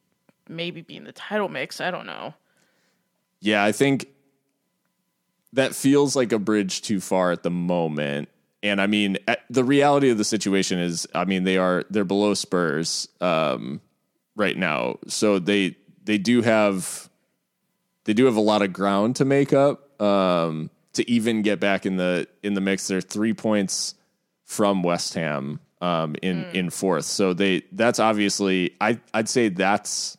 maybe 0.48 0.82
be 0.82 0.98
in 0.98 1.04
the 1.04 1.12
title 1.12 1.50
mix. 1.50 1.82
I 1.82 1.92
don't 1.92 2.06
know. 2.06 2.34
Yeah, 3.40 3.64
I 3.64 3.72
think 3.72 4.08
that 5.54 5.74
feels 5.76 6.16
like 6.16 6.32
a 6.32 6.40
bridge 6.40 6.82
too 6.82 7.00
far 7.00 7.32
at 7.32 7.44
the 7.44 7.50
moment. 7.50 8.30
And 8.64 8.80
I 8.80 8.88
mean, 8.88 9.18
at- 9.28 9.44
the 9.50 9.64
reality 9.64 10.10
of 10.10 10.18
the 10.18 10.24
situation 10.24 10.78
is, 10.80 11.08
I 11.16 11.26
mean, 11.26 11.44
they 11.44 11.58
are 11.58 11.84
they're 11.90 12.04
below 12.06 12.34
Spurs 12.36 13.08
um, 13.20 13.82
right 14.36 14.58
now, 14.58 14.98
so 15.08 15.40
they 15.40 15.78
they 16.04 16.18
do 16.18 16.42
have 16.42 17.10
they 18.06 18.14
do 18.14 18.26
have 18.26 18.36
a 18.36 18.42
lot 18.42 18.62
of 18.62 18.72
ground 18.74 19.16
to 19.18 19.26
make 19.26 19.52
up 19.54 20.00
um, 20.02 20.70
to 20.94 21.10
even 21.10 21.42
get 21.42 21.60
back 21.60 21.86
in 21.86 21.98
the 21.98 22.28
in 22.44 22.54
the 22.54 22.62
mix. 22.62 22.88
They're 22.88 23.02
three 23.02 23.34
points 23.34 23.96
from 24.46 24.84
West 24.84 25.14
Ham 25.16 25.60
um, 25.82 26.16
in 26.22 26.46
in 26.54 26.70
fourth, 26.70 27.06
so 27.06 27.34
they 27.34 27.64
that's 27.72 28.00
obviously 28.00 28.76
I 28.80 29.00
I'd 29.14 29.28
say 29.30 29.50
that's 29.50 30.18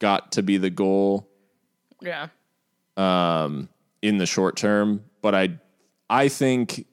got 0.00 0.32
to 0.32 0.42
be 0.42 0.58
the 0.58 0.70
goal 0.70 1.28
Yeah. 2.02 2.28
um, 2.96 3.68
in 4.02 4.18
the 4.18 4.26
short 4.26 4.56
term. 4.56 5.04
But 5.22 5.34
I, 5.34 5.58
I 6.10 6.28
think 6.28 6.86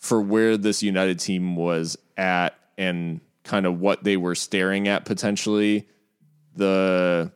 for 0.00 0.20
where 0.20 0.56
this 0.56 0.82
United 0.82 1.20
team 1.20 1.54
was 1.54 1.96
at 2.16 2.58
and 2.76 3.20
kind 3.44 3.66
of 3.66 3.80
what 3.80 4.02
they 4.02 4.16
were 4.16 4.34
staring 4.34 4.88
at 4.88 5.04
potentially, 5.04 5.86
the 6.56 7.30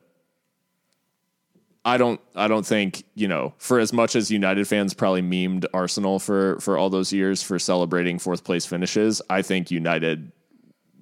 I 1.85 1.99
don't 1.99 2.21
I 2.35 2.49
don't 2.49 2.67
think, 2.67 3.05
you 3.15 3.29
know, 3.29 3.53
for 3.59 3.79
as 3.79 3.93
much 3.93 4.17
as 4.17 4.31
United 4.31 4.67
fans 4.67 4.95
probably 4.95 5.23
memed 5.23 5.67
Arsenal 5.75 6.19
for 6.19 6.59
for 6.61 6.79
all 6.79 6.89
those 6.89 7.12
years 7.12 7.43
for 7.43 7.59
celebrating 7.59 8.19
fourth 8.19 8.43
place 8.43 8.65
finishes, 8.65 9.21
I 9.29 9.43
think 9.43 9.71
United 9.71 10.33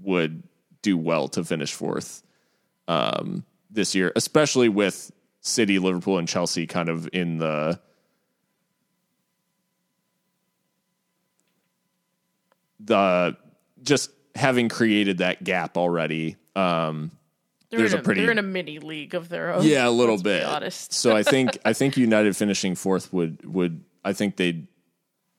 would 0.03 0.43
do 0.83 0.99
well 0.99 1.29
to 1.29 1.45
finish 1.45 1.73
fourth 1.73 2.25
um, 2.89 3.45
this 3.71 3.95
year, 3.95 4.13
especially 4.17 4.69
with 4.69 5.13
City, 5.41 5.79
Liverpool, 5.79 6.19
and 6.19 6.27
Chelsea 6.27 6.67
kind 6.67 6.89
of 6.89 7.09
in 7.13 7.39
the 7.39 7.81
the 12.85 13.37
just 13.83 14.11
having 14.35 14.69
created 14.69 15.19
that 15.19 15.45
gap 15.45 15.77
already. 15.77 16.37
Um, 16.57 17.11
They're 17.71 17.81
There's 17.81 17.95
in 17.95 18.01
a 18.01 18.03
pretty- 18.03 18.21
they're 18.23 18.31
in 18.33 18.39
a 18.39 18.43
mini 18.43 18.79
league 18.79 19.15
of 19.15 19.29
their 19.29 19.53
own. 19.55 19.65
yeah, 19.65 19.87
a 19.89 19.91
little 19.91 20.19
bit. 20.21 20.45
honest. 20.45 20.93
so 20.93 21.17
I 21.17 21.23
think 21.23 21.59
I 21.65 21.73
think 21.73 21.97
United 21.97 22.37
finishing 22.37 22.75
fourth 22.75 23.13
would 23.13 23.45
would 23.45 23.85
I 24.05 24.13
think 24.13 24.37
they'd 24.37 24.67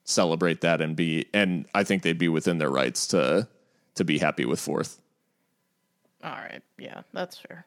celebrate 0.06 0.62
that 0.62 0.82
and 0.82 0.96
be 0.96 1.26
and 1.34 1.66
I 1.74 1.84
think 1.84 2.02
they'd 2.04 2.18
be 2.18 2.28
within 2.30 2.58
their 2.58 2.70
rights 2.72 3.08
to 3.08 3.48
to 3.96 4.04
be 4.04 4.18
happy 4.18 4.46
with 4.46 4.60
fourth. 4.60 5.00
All 6.24 6.32
right. 6.32 6.62
Yeah, 6.78 7.02
that's 7.14 7.38
fair. 7.38 7.66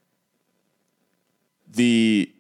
the 1.71 2.33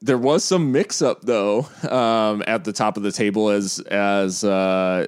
there 0.00 0.18
was 0.18 0.44
some 0.44 0.70
mix 0.72 1.02
up 1.02 1.22
though 1.22 1.66
um, 1.90 2.42
at 2.46 2.64
the 2.64 2.72
top 2.72 2.96
of 2.96 3.02
the 3.02 3.12
table 3.12 3.48
as 3.50 3.78
as 3.80 4.44
uh, 4.44 5.06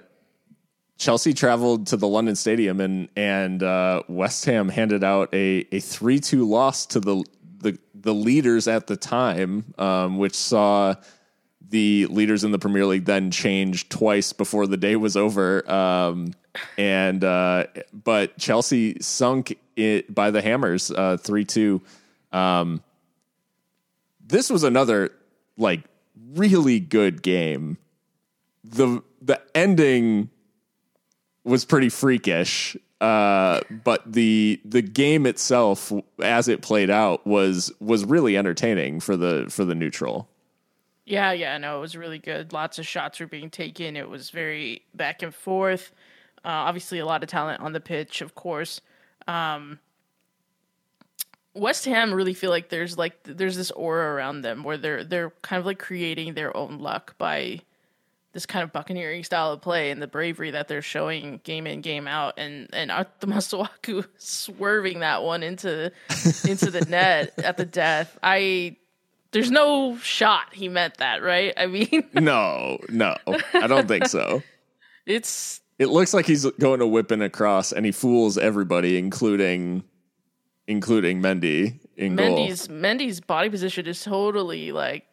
Chelsea 1.00 1.32
traveled 1.32 1.86
to 1.86 1.96
the 1.96 2.06
London 2.06 2.36
Stadium 2.36 2.78
and 2.78 3.08
and 3.16 3.62
uh, 3.62 4.02
West 4.06 4.44
Ham 4.44 4.68
handed 4.68 5.02
out 5.02 5.32
a 5.32 5.66
a 5.72 5.80
three 5.80 6.20
two 6.20 6.46
loss 6.46 6.84
to 6.86 7.00
the 7.00 7.24
the 7.58 7.78
the 7.94 8.12
leaders 8.12 8.68
at 8.68 8.86
the 8.86 8.96
time, 8.96 9.72
um, 9.78 10.18
which 10.18 10.36
saw 10.36 10.94
the 11.70 12.04
leaders 12.06 12.44
in 12.44 12.52
the 12.52 12.58
Premier 12.58 12.84
League 12.84 13.06
then 13.06 13.30
change 13.30 13.88
twice 13.88 14.34
before 14.34 14.66
the 14.66 14.76
day 14.76 14.94
was 14.94 15.16
over. 15.16 15.68
Um, 15.70 16.34
and 16.76 17.24
uh, 17.24 17.64
but 17.94 18.36
Chelsea 18.36 18.98
sunk 19.00 19.58
it 19.76 20.14
by 20.14 20.30
the 20.30 20.42
hammers, 20.42 20.90
uh, 20.90 21.16
three 21.16 21.46
two. 21.46 21.80
Um, 22.30 22.82
this 24.26 24.50
was 24.50 24.64
another 24.64 25.12
like 25.56 25.82
really 26.34 26.78
good 26.78 27.22
game. 27.22 27.78
The 28.64 29.02
the 29.22 29.40
ending 29.54 30.28
was 31.44 31.64
pretty 31.64 31.88
freakish. 31.88 32.76
Uh, 33.00 33.60
but 33.84 34.02
the 34.10 34.60
the 34.64 34.82
game 34.82 35.24
itself, 35.24 35.90
as 36.22 36.48
it 36.48 36.60
played 36.60 36.90
out, 36.90 37.26
was 37.26 37.72
was 37.80 38.04
really 38.04 38.36
entertaining 38.36 39.00
for 39.00 39.16
the 39.16 39.46
for 39.48 39.64
the 39.64 39.74
neutral. 39.74 40.28
Yeah, 41.06 41.32
yeah, 41.32 41.56
no, 41.58 41.78
it 41.78 41.80
was 41.80 41.96
really 41.96 42.18
good. 42.18 42.52
Lots 42.52 42.78
of 42.78 42.86
shots 42.86 43.18
were 43.18 43.26
being 43.26 43.50
taken. 43.50 43.96
It 43.96 44.08
was 44.08 44.30
very 44.30 44.82
back 44.94 45.22
and 45.22 45.34
forth. 45.34 45.92
Uh, 46.44 46.48
obviously, 46.48 46.98
a 46.98 47.06
lot 47.06 47.22
of 47.22 47.28
talent 47.28 47.60
on 47.62 47.72
the 47.72 47.80
pitch, 47.80 48.20
of 48.20 48.34
course. 48.34 48.80
Um, 49.26 49.80
West 51.54 51.84
Ham 51.86 52.14
really 52.14 52.34
feel 52.34 52.50
like 52.50 52.68
there's 52.68 52.96
like 52.96 53.22
there's 53.24 53.56
this 53.56 53.70
aura 53.72 54.14
around 54.14 54.42
them 54.42 54.62
where 54.62 54.76
they're 54.76 55.04
they're 55.04 55.30
kind 55.42 55.58
of 55.58 55.66
like 55.66 55.78
creating 55.78 56.34
their 56.34 56.56
own 56.56 56.78
luck 56.78 57.16
by 57.18 57.60
this 58.32 58.46
kind 58.46 58.62
of 58.62 58.72
buccaneering 58.72 59.24
style 59.24 59.52
of 59.52 59.60
play 59.60 59.90
and 59.90 60.00
the 60.00 60.06
bravery 60.06 60.52
that 60.52 60.68
they're 60.68 60.82
showing 60.82 61.40
game 61.42 61.66
in 61.66 61.80
game 61.80 62.06
out 62.06 62.34
and 62.38 62.68
and 62.72 62.90
Arthur 62.90 63.26
Masuaku 63.26 64.06
swerving 64.18 65.00
that 65.00 65.22
one 65.22 65.42
into 65.42 65.90
into 66.48 66.70
the 66.70 66.84
net 66.88 67.32
at 67.38 67.56
the 67.56 67.64
death. 67.64 68.18
I 68.22 68.76
there's 69.32 69.50
no 69.50 69.96
shot 69.98 70.52
he 70.52 70.68
meant 70.68 70.98
that, 70.98 71.22
right? 71.22 71.52
I 71.56 71.66
mean 71.66 72.08
No, 72.14 72.78
no. 72.88 73.16
I 73.54 73.66
don't 73.66 73.88
think 73.88 74.06
so. 74.06 74.42
It's 75.06 75.60
it 75.78 75.86
looks 75.86 76.14
like 76.14 76.26
he's 76.26 76.44
going 76.60 76.80
to 76.80 76.86
whip 76.86 77.10
in 77.10 77.22
across 77.22 77.72
and 77.72 77.84
he 77.84 77.92
fools 77.92 78.38
everybody 78.38 78.96
including 78.96 79.82
including 80.68 81.20
Mendy 81.20 81.80
in 81.96 82.16
Mendy's 82.16 82.68
goal. 82.68 82.76
Mendy's 82.76 83.20
body 83.20 83.50
position 83.50 83.86
is 83.86 84.04
totally 84.04 84.70
like 84.70 85.04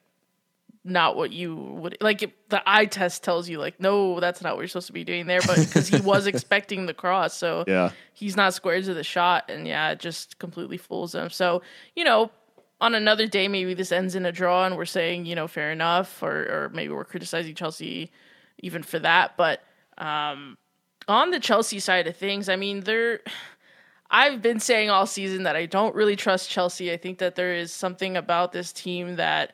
not 0.88 1.16
what 1.16 1.32
you 1.32 1.56
would 1.56 1.98
like 2.02 2.24
it, 2.24 2.32
the 2.50 2.62
eye 2.66 2.86
test 2.86 3.24
tells 3.24 3.48
you 3.50 3.60
like 3.60 3.80
no 3.80 4.20
that's 4.20 4.42
not 4.42 4.56
what 4.56 4.62
you're 4.62 4.68
supposed 4.68 4.88
to 4.88 4.94
be 4.94 5.04
doing 5.04 5.28
there 5.28 5.42
but 5.46 5.58
because 5.60 5.88
he 5.88 6.00
was 6.02 6.28
expecting 6.34 6.86
the 6.86 6.94
cross 6.94 7.34
so 7.36 7.64
Yeah. 7.68 7.92
he's 8.14 8.36
not 8.38 8.54
squared 8.54 8.84
to 8.86 8.94
the 8.94 9.04
shot 9.04 9.46
and 9.50 9.68
yeah 9.68 9.92
it 9.92 10.00
just 10.00 10.40
completely 10.40 10.78
fools 10.78 11.14
him 11.14 11.30
so 11.30 11.62
you 11.96 12.04
know 12.04 12.32
on 12.80 12.96
another 12.96 13.28
day 13.28 13.48
maybe 13.48 13.74
this 13.74 13.92
ends 13.92 14.16
in 14.16 14.26
a 14.26 14.32
draw 14.32 14.66
and 14.66 14.78
we're 14.78 14.86
saying 14.86 15.26
you 15.26 15.36
know 15.36 15.48
fair 15.48 15.72
enough 15.72 16.24
or 16.24 16.32
or 16.66 16.72
maybe 16.74 16.94
we're 16.94 17.06
criticizing 17.06 17.54
Chelsea 17.56 18.12
even 18.60 18.82
for 18.84 19.00
that 19.00 19.36
but 19.38 19.62
um 19.98 20.58
on 21.08 21.32
the 21.32 21.40
Chelsea 21.40 21.80
side 21.80 22.08
of 22.08 22.16
things 22.16 22.50
I 22.50 22.56
mean 22.56 22.82
they're 22.82 23.20
I've 24.10 24.42
been 24.42 24.62
saying 24.62 24.90
all 24.90 25.06
season 25.06 25.44
that 25.44 25.58
I 25.58 25.66
don't 25.66 25.94
really 25.94 26.16
trust 26.16 26.50
Chelsea. 26.50 26.94
I 26.94 26.96
think 26.96 27.18
that 27.18 27.36
there 27.36 27.54
is 27.54 27.74
something 27.74 28.16
about 28.16 28.54
this 28.54 28.72
team 28.72 29.18
that, 29.18 29.52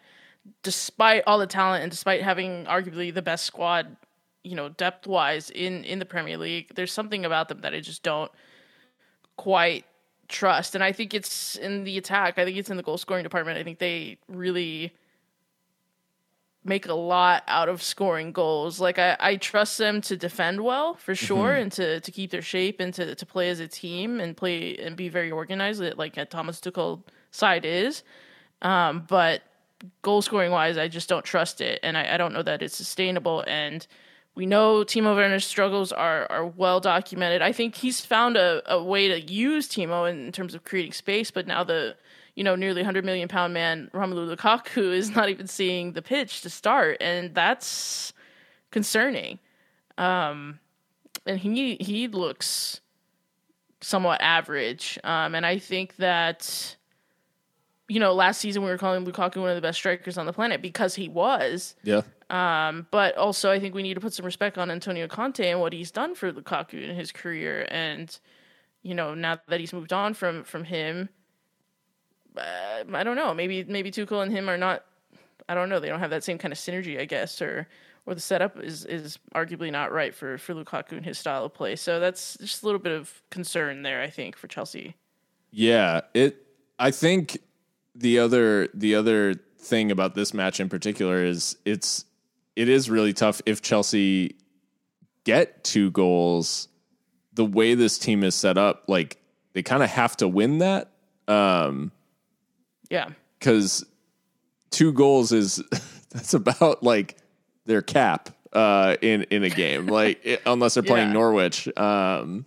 despite 0.61 1.23
all 1.25 1.39
the 1.39 1.47
talent 1.47 1.83
and 1.83 1.91
despite 1.91 2.21
having 2.21 2.65
arguably 2.65 3.13
the 3.13 3.21
best 3.21 3.45
squad, 3.45 3.95
you 4.43 4.55
know, 4.55 4.69
depth 4.69 5.07
wise 5.07 5.49
in 5.49 5.83
in 5.83 5.99
the 5.99 6.05
Premier 6.05 6.37
League, 6.37 6.73
there's 6.75 6.91
something 6.91 7.25
about 7.25 7.47
them 7.49 7.61
that 7.61 7.73
I 7.73 7.79
just 7.79 8.03
don't 8.03 8.31
quite 9.37 9.85
trust. 10.27 10.75
And 10.75 10.83
I 10.83 10.91
think 10.91 11.13
it's 11.13 11.55
in 11.55 11.83
the 11.83 11.97
attack. 11.97 12.37
I 12.37 12.45
think 12.45 12.57
it's 12.57 12.69
in 12.69 12.77
the 12.77 12.83
goal 12.83 12.97
scoring 12.97 13.23
department. 13.23 13.57
I 13.57 13.63
think 13.63 13.79
they 13.79 14.17
really 14.27 14.93
make 16.65 16.87
a 16.87 16.93
lot 16.93 17.43
out 17.47 17.67
of 17.67 17.81
scoring 17.83 18.31
goals. 18.31 18.79
Like 18.79 18.97
I, 18.97 19.17
I 19.19 19.35
trust 19.35 19.77
them 19.77 20.01
to 20.01 20.15
defend 20.15 20.61
well 20.61 20.93
for 20.95 21.13
sure 21.13 21.53
and 21.53 21.71
to, 21.73 21.99
to 21.99 22.11
keep 22.11 22.31
their 22.31 22.41
shape 22.41 22.79
and 22.79 22.93
to, 22.93 23.15
to 23.15 23.25
play 23.25 23.49
as 23.49 23.59
a 23.59 23.67
team 23.67 24.19
and 24.19 24.35
play 24.35 24.77
and 24.77 24.95
be 24.95 25.09
very 25.09 25.29
organized 25.29 25.81
like 25.97 26.17
a 26.17 26.25
Thomas 26.25 26.61
Tuchel 26.61 27.03
side 27.31 27.65
is. 27.65 28.03
Um, 28.61 29.05
but 29.09 29.43
goal 30.01 30.21
scoring 30.21 30.51
wise, 30.51 30.77
I 30.77 30.87
just 30.87 31.09
don't 31.09 31.25
trust 31.25 31.61
it 31.61 31.79
and 31.83 31.97
I, 31.97 32.15
I 32.15 32.17
don't 32.17 32.33
know 32.33 32.43
that 32.43 32.61
it's 32.61 32.75
sustainable 32.75 33.43
and 33.47 33.85
we 34.35 34.45
know 34.45 34.83
Timo 34.83 35.15
Werner's 35.15 35.45
struggles 35.45 35.91
are 35.91 36.25
are 36.31 36.45
well 36.45 36.79
documented. 36.79 37.41
I 37.41 37.51
think 37.51 37.75
he's 37.75 38.01
found 38.01 38.35
a, 38.35 38.63
a 38.65 38.81
way 38.81 39.07
to 39.07 39.21
use 39.21 39.69
Timo 39.69 40.09
in, 40.09 40.25
in 40.25 40.31
terms 40.31 40.55
of 40.55 40.63
creating 40.63 40.93
space, 40.93 41.29
but 41.29 41.45
now 41.45 41.63
the 41.63 41.95
you 42.35 42.43
know, 42.43 42.55
nearly 42.55 42.81
100 42.81 43.05
million 43.05 43.27
pound 43.27 43.53
man 43.53 43.89
Romelu 43.93 44.35
Lukaku 44.35 44.93
is 44.93 45.15
not 45.15 45.29
even 45.29 45.47
seeing 45.47 45.93
the 45.93 46.01
pitch 46.01 46.41
to 46.41 46.49
start, 46.49 46.97
and 46.99 47.33
that's 47.33 48.13
concerning. 48.71 49.39
Um, 49.97 50.59
and 51.25 51.39
he 51.39 51.77
he 51.79 52.07
looks 52.07 52.81
somewhat 53.81 54.21
average, 54.21 54.99
um, 55.03 55.35
and 55.35 55.45
I 55.45 55.59
think 55.59 55.97
that 55.97 56.75
you 57.93 57.99
know 57.99 58.13
last 58.13 58.39
season 58.39 58.63
we 58.63 58.69
were 58.69 58.77
calling 58.77 59.05
Lukaku 59.05 59.37
one 59.37 59.49
of 59.49 59.55
the 59.55 59.61
best 59.61 59.77
strikers 59.77 60.17
on 60.17 60.25
the 60.25 60.33
planet 60.33 60.61
because 60.61 60.95
he 60.95 61.09
was. 61.09 61.75
Yeah. 61.83 62.01
Um, 62.29 62.87
but 62.89 63.15
also 63.17 63.51
I 63.51 63.59
think 63.59 63.75
we 63.75 63.83
need 63.83 63.93
to 63.93 64.01
put 64.01 64.13
some 64.13 64.25
respect 64.25 64.57
on 64.57 64.71
Antonio 64.71 65.07
Conte 65.07 65.47
and 65.47 65.59
what 65.59 65.73
he's 65.73 65.91
done 65.91 66.15
for 66.15 66.31
Lukaku 66.31 66.89
in 66.89 66.95
his 66.95 67.11
career, 67.11 67.67
and 67.69 68.17
you 68.81 68.95
know 68.95 69.13
now 69.13 69.39
that 69.47 69.59
he's 69.59 69.73
moved 69.73 69.93
on 69.93 70.13
from 70.13 70.43
from 70.43 70.63
him 70.63 71.09
uh, 72.37 72.83
I 72.93 73.03
don't 73.03 73.15
know. 73.15 73.33
Maybe 73.33 73.63
maybe 73.63 73.91
Tuchel 73.91 74.23
and 74.23 74.31
him 74.31 74.49
are 74.49 74.57
not. 74.57 74.83
I 75.47 75.55
don't 75.55 75.69
know. 75.69 75.79
They 75.79 75.89
don't 75.89 75.99
have 75.99 76.09
that 76.11 76.23
same 76.23 76.37
kind 76.37 76.51
of 76.51 76.57
synergy, 76.57 76.99
I 76.99 77.05
guess, 77.05 77.41
or 77.41 77.67
or 78.05 78.15
the 78.15 78.21
setup 78.21 78.59
is 78.59 78.85
is 78.85 79.19
arguably 79.35 79.71
not 79.71 79.91
right 79.91 80.13
for 80.13 80.37
for 80.37 80.53
Lukaku 80.53 80.93
and 80.93 81.05
his 81.05 81.17
style 81.17 81.45
of 81.45 81.53
play. 81.53 81.75
So 81.75 81.99
that's 81.99 82.37
just 82.39 82.63
a 82.63 82.65
little 82.65 82.79
bit 82.79 82.93
of 82.93 83.21
concern 83.29 83.83
there, 83.83 84.01
I 84.01 84.09
think, 84.09 84.35
for 84.35 84.47
Chelsea. 84.47 84.95
Yeah, 85.51 86.01
it. 86.13 86.37
I 86.79 86.91
think 86.91 87.37
the 87.95 88.19
other 88.19 88.67
the 88.73 88.95
other 88.95 89.35
thing 89.59 89.91
about 89.91 90.15
this 90.15 90.33
match 90.33 90.59
in 90.59 90.69
particular 90.69 91.23
is 91.23 91.57
it's 91.65 92.05
it 92.55 92.69
is 92.69 92.89
really 92.89 93.13
tough 93.13 93.41
if 93.45 93.61
Chelsea 93.61 94.35
get 95.23 95.63
two 95.63 95.91
goals. 95.91 96.67
The 97.33 97.45
way 97.45 97.73
this 97.73 97.97
team 97.97 98.23
is 98.23 98.35
set 98.35 98.57
up, 98.57 98.83
like 98.87 99.17
they 99.53 99.63
kind 99.63 99.81
of 99.81 99.89
have 99.89 100.15
to 100.17 100.27
win 100.27 100.59
that. 100.59 100.91
Um, 101.27 101.91
Yeah, 102.89 103.09
because 103.39 103.85
two 104.69 104.93
goals 104.93 105.31
is 105.31 105.63
that's 106.11 106.33
about 106.33 106.83
like 106.83 107.17
their 107.65 107.81
cap 107.81 108.29
uh, 108.51 108.97
in 109.01 109.23
in 109.31 109.43
a 109.43 109.49
game. 109.49 109.87
Like 109.87 110.19
it, 110.23 110.41
unless 110.45 110.75
they're 110.75 110.83
playing 110.83 111.07
Yeah. 111.07 111.13
Norwich, 111.13 111.67
um, 111.77 112.45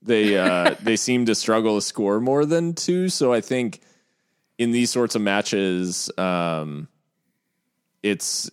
they 0.00 0.38
uh, 0.38 0.76
they 0.82 0.96
seem 0.96 1.26
to 1.26 1.34
struggle 1.34 1.76
to 1.76 1.82
score 1.82 2.20
more 2.20 2.46
than 2.46 2.74
two. 2.74 3.08
So 3.10 3.32
I 3.34 3.40
think 3.42 3.80
in 4.62 4.70
these 4.70 4.90
sorts 4.90 5.16
of 5.16 5.22
matches, 5.22 6.08
um, 6.16 6.86
it's 8.00 8.48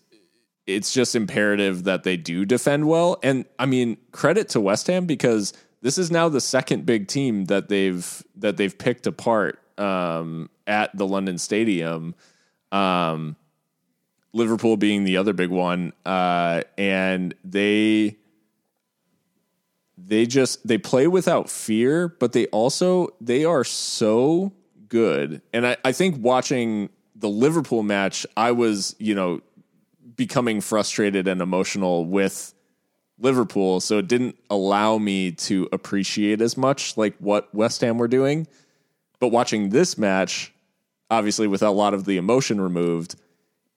it's 0.65 0.91
just 0.91 1.15
imperative 1.15 1.83
that 1.83 2.03
they 2.03 2.17
do 2.17 2.45
defend 2.45 2.87
well. 2.87 3.19
And 3.21 3.45
I 3.59 3.67
mean, 3.67 3.97
credit 4.11 4.49
to 4.49 4.59
West 4.59 4.87
Ham 4.87 5.05
because 5.05 5.53
this 5.81 5.99
is 5.99 6.09
now 6.09 6.27
the 6.27 6.41
second 6.41 6.85
big 6.85 7.07
team 7.07 7.45
that 7.45 7.69
they've 7.69 8.23
that 8.37 8.57
they've 8.57 8.75
picked 8.75 9.05
apart 9.05 9.59
um, 9.77 10.49
at 10.65 10.95
the 10.97 11.05
London 11.05 11.37
Stadium. 11.37 12.15
Um, 12.71 13.35
Liverpool 14.33 14.77
being 14.77 15.03
the 15.03 15.17
other 15.17 15.33
big 15.33 15.49
one, 15.49 15.93
uh, 16.05 16.61
and 16.77 17.35
they 17.43 18.17
they 19.95 20.25
just 20.25 20.67
they 20.67 20.79
play 20.79 21.07
without 21.07 21.51
fear, 21.51 22.07
but 22.07 22.33
they 22.33 22.47
also 22.47 23.09
they 23.21 23.45
are 23.45 23.63
so 23.63 24.53
good. 24.89 25.41
And 25.53 25.65
I, 25.65 25.77
I 25.85 25.91
think 25.91 26.17
watching 26.19 26.89
the 27.15 27.29
Liverpool 27.29 27.83
match, 27.83 28.25
I 28.35 28.51
was 28.51 28.95
you 28.99 29.15
know 29.15 29.41
becoming 30.15 30.61
frustrated 30.61 31.27
and 31.27 31.41
emotional 31.41 32.05
with 32.05 32.53
Liverpool, 33.19 33.79
so 33.79 33.99
it 33.99 34.07
didn't 34.07 34.37
allow 34.49 34.97
me 34.97 35.31
to 35.31 35.69
appreciate 35.71 36.41
as 36.41 36.57
much 36.57 36.97
like 36.97 37.15
what 37.19 37.53
West 37.53 37.81
Ham 37.81 37.97
were 37.97 38.07
doing. 38.07 38.47
But 39.19 39.29
watching 39.29 39.69
this 39.69 39.97
match, 39.97 40.53
obviously 41.11 41.47
with 41.47 41.61
a 41.61 41.69
lot 41.69 41.93
of 41.93 42.05
the 42.05 42.17
emotion 42.17 42.61
removed, 42.61 43.15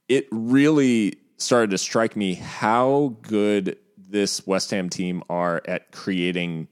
it 0.09 0.29
really 0.31 1.17
started 1.39 1.71
to 1.71 1.79
strike 1.79 2.17
me 2.17 2.35
how 2.35 3.17
good 3.23 3.77
this 3.97 4.47
West 4.47 4.71
Ham 4.71 4.89
team 4.89 5.23
are 5.29 5.63
at 5.65 5.91
creating 5.91 6.69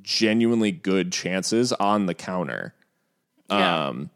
genuinely 0.00 0.72
good 0.72 1.12
chances 1.12 1.72
on 1.74 2.06
the 2.06 2.14
counter. 2.14 2.74
Yeah. 3.50 3.86
Um, 3.88 4.10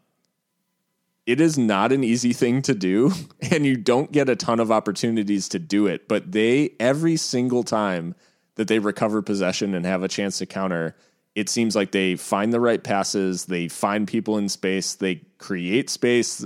it 1.25 1.39
is 1.39 1.57
not 1.57 1.91
an 1.91 2.03
easy 2.03 2.33
thing 2.33 2.61
to 2.63 2.73
do, 2.73 3.11
and 3.51 3.65
you 3.65 3.77
don't 3.77 4.11
get 4.11 4.29
a 4.29 4.35
ton 4.35 4.59
of 4.59 4.71
opportunities 4.71 5.49
to 5.49 5.59
do 5.59 5.87
it. 5.87 6.07
But 6.07 6.31
they, 6.31 6.71
every 6.79 7.15
single 7.17 7.63
time 7.63 8.15
that 8.55 8.67
they 8.67 8.79
recover 8.79 9.21
possession 9.21 9.73
and 9.73 9.85
have 9.85 10.03
a 10.03 10.07
chance 10.07 10.37
to 10.39 10.45
counter, 10.45 10.95
it 11.35 11.49
seems 11.49 11.75
like 11.75 11.91
they 11.91 12.15
find 12.15 12.53
the 12.53 12.59
right 12.59 12.83
passes, 12.83 13.45
they 13.45 13.67
find 13.67 14.07
people 14.07 14.37
in 14.37 14.49
space, 14.49 14.95
they 14.95 15.21
create 15.39 15.89
space. 15.89 16.45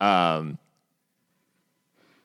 Um, 0.00 0.58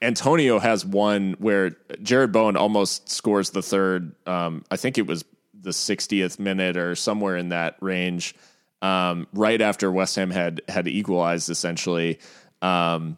Antonio 0.02 0.60
has 0.60 0.85
one 0.85 1.35
where 1.40 1.72
Jarrod 2.02 2.34
Bowen 2.34 2.57
almost 2.57 3.10
scores 3.10 3.52
the 3.52 3.61
third. 3.61 4.14
Um, 4.27 4.65
I 4.69 4.76
think 4.76 4.98
it 4.98 5.07
was 5.07 5.23
the 5.60 5.72
60th 5.72 6.40
minute 6.40 6.76
or 6.76 6.94
somewhere 6.94 7.38
in 7.38 7.49
that 7.49 7.77
range, 7.80 8.35
um, 8.84 9.27
right 9.34 9.61
after 9.61 9.91
West 9.91 10.15
Ham 10.18 10.30
had 10.30 10.61
had 10.68 10.88
equalized 10.88 11.49
essentially. 11.49 12.19
Um, 12.61 13.18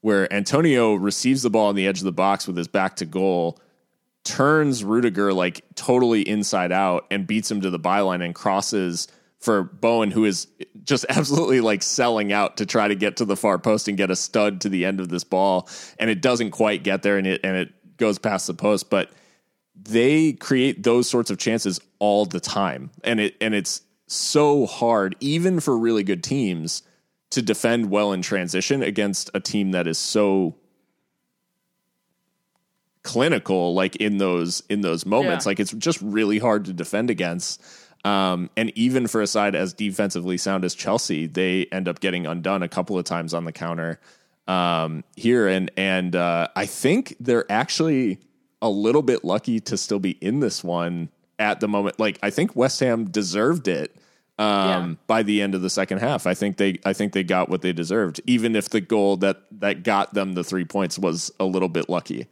where 0.00 0.32
Antonio 0.32 0.94
receives 0.94 1.42
the 1.42 1.50
ball 1.50 1.68
on 1.68 1.74
the 1.74 1.86
edge 1.86 1.98
of 1.98 2.04
the 2.04 2.12
box 2.12 2.46
with 2.46 2.56
his 2.56 2.68
back 2.68 2.96
to 2.96 3.04
goal, 3.04 3.60
turns 4.24 4.82
Rudiger 4.82 5.32
like 5.32 5.62
totally 5.74 6.26
inside 6.26 6.72
out 6.72 7.06
and 7.10 7.26
beats 7.26 7.50
him 7.50 7.60
to 7.60 7.70
the 7.70 7.78
byline 7.78 8.24
and 8.24 8.34
crosses 8.34 9.08
for 9.38 9.62
Bowen, 9.62 10.10
who 10.10 10.24
is 10.24 10.46
just 10.84 11.04
absolutely 11.10 11.60
like 11.60 11.82
selling 11.82 12.32
out 12.32 12.58
to 12.58 12.66
try 12.66 12.88
to 12.88 12.94
get 12.94 13.16
to 13.18 13.24
the 13.24 13.36
far 13.36 13.58
post 13.58 13.88
and 13.88 13.96
get 13.96 14.10
a 14.10 14.16
stud 14.16 14.62
to 14.62 14.68
the 14.68 14.84
end 14.84 15.00
of 15.00 15.08
this 15.08 15.24
ball, 15.24 15.68
and 15.98 16.08
it 16.08 16.22
doesn't 16.22 16.50
quite 16.50 16.82
get 16.82 17.02
there, 17.02 17.18
and 17.18 17.26
it 17.26 17.40
and 17.44 17.56
it 17.56 17.72
goes 17.96 18.18
past 18.18 18.46
the 18.46 18.54
post, 18.54 18.88
but 18.88 19.10
they 19.76 20.32
create 20.32 20.82
those 20.82 21.08
sorts 21.08 21.30
of 21.30 21.38
chances 21.38 21.80
all 21.98 22.24
the 22.24 22.40
time, 22.40 22.90
and 23.04 23.20
it 23.20 23.36
and 23.40 23.54
it's 23.54 23.82
so 24.10 24.66
hard, 24.66 25.16
even 25.20 25.60
for 25.60 25.78
really 25.78 26.02
good 26.02 26.22
teams, 26.22 26.82
to 27.30 27.42
defend 27.42 27.90
well 27.90 28.12
in 28.12 28.22
transition 28.22 28.82
against 28.82 29.30
a 29.34 29.40
team 29.40 29.70
that 29.70 29.86
is 29.86 29.98
so 29.98 30.56
clinical 33.02 33.72
like 33.74 33.96
in 33.96 34.18
those 34.18 34.62
in 34.68 34.82
those 34.82 35.06
moments 35.06 35.46
Yeah. 35.46 35.50
like 35.50 35.60
it's 35.60 35.72
just 35.72 36.02
really 36.02 36.38
hard 36.38 36.66
to 36.66 36.74
defend 36.74 37.08
against 37.08 37.62
um, 38.04 38.50
and 38.56 38.72
even 38.76 39.06
for 39.06 39.20
a 39.20 39.26
side 39.26 39.54
as 39.54 39.72
defensively 39.74 40.38
sound 40.38 40.64
as 40.64 40.74
Chelsea, 40.74 41.26
they 41.26 41.66
end 41.66 41.86
up 41.86 42.00
getting 42.00 42.26
undone 42.26 42.62
a 42.62 42.68
couple 42.68 42.98
of 42.98 43.04
times 43.04 43.34
on 43.34 43.44
the 43.44 43.52
counter 43.52 44.00
um, 44.48 45.04
here. 45.16 45.46
And 45.46 45.70
and 45.76 46.16
uh, 46.16 46.48
I 46.56 46.66
think 46.66 47.14
they're 47.20 47.50
actually 47.52 48.18
a 48.62 48.70
little 48.70 49.02
bit 49.02 49.24
lucky 49.24 49.60
to 49.60 49.76
still 49.76 49.98
be 49.98 50.12
in 50.12 50.40
this 50.40 50.64
one 50.64 51.10
at 51.40 51.58
the 51.58 51.66
moment. 51.66 51.98
Like 51.98 52.18
I 52.22 52.30
think 52.30 52.54
West 52.54 52.78
Ham 52.80 53.06
deserved 53.10 53.66
it 53.66 53.96
um, 54.38 54.46
Yeah. 54.46 54.94
by 55.08 55.22
the 55.24 55.42
end 55.42 55.56
of 55.56 55.62
the 55.62 55.70
second 55.70 55.98
half. 55.98 56.26
I 56.26 56.34
think 56.34 56.56
they 56.58 56.78
I 56.84 56.92
think 56.92 57.12
they 57.14 57.24
got 57.24 57.48
what 57.48 57.62
they 57.62 57.72
deserved, 57.72 58.20
even 58.26 58.54
if 58.54 58.68
the 58.68 58.80
goal 58.80 59.16
that 59.16 59.42
that 59.60 59.82
got 59.82 60.14
them 60.14 60.34
the 60.34 60.44
three 60.44 60.64
points 60.64 60.98
was 60.98 61.32
a 61.40 61.44
little 61.44 61.68
bit 61.68 61.88
lucky. 61.88 62.28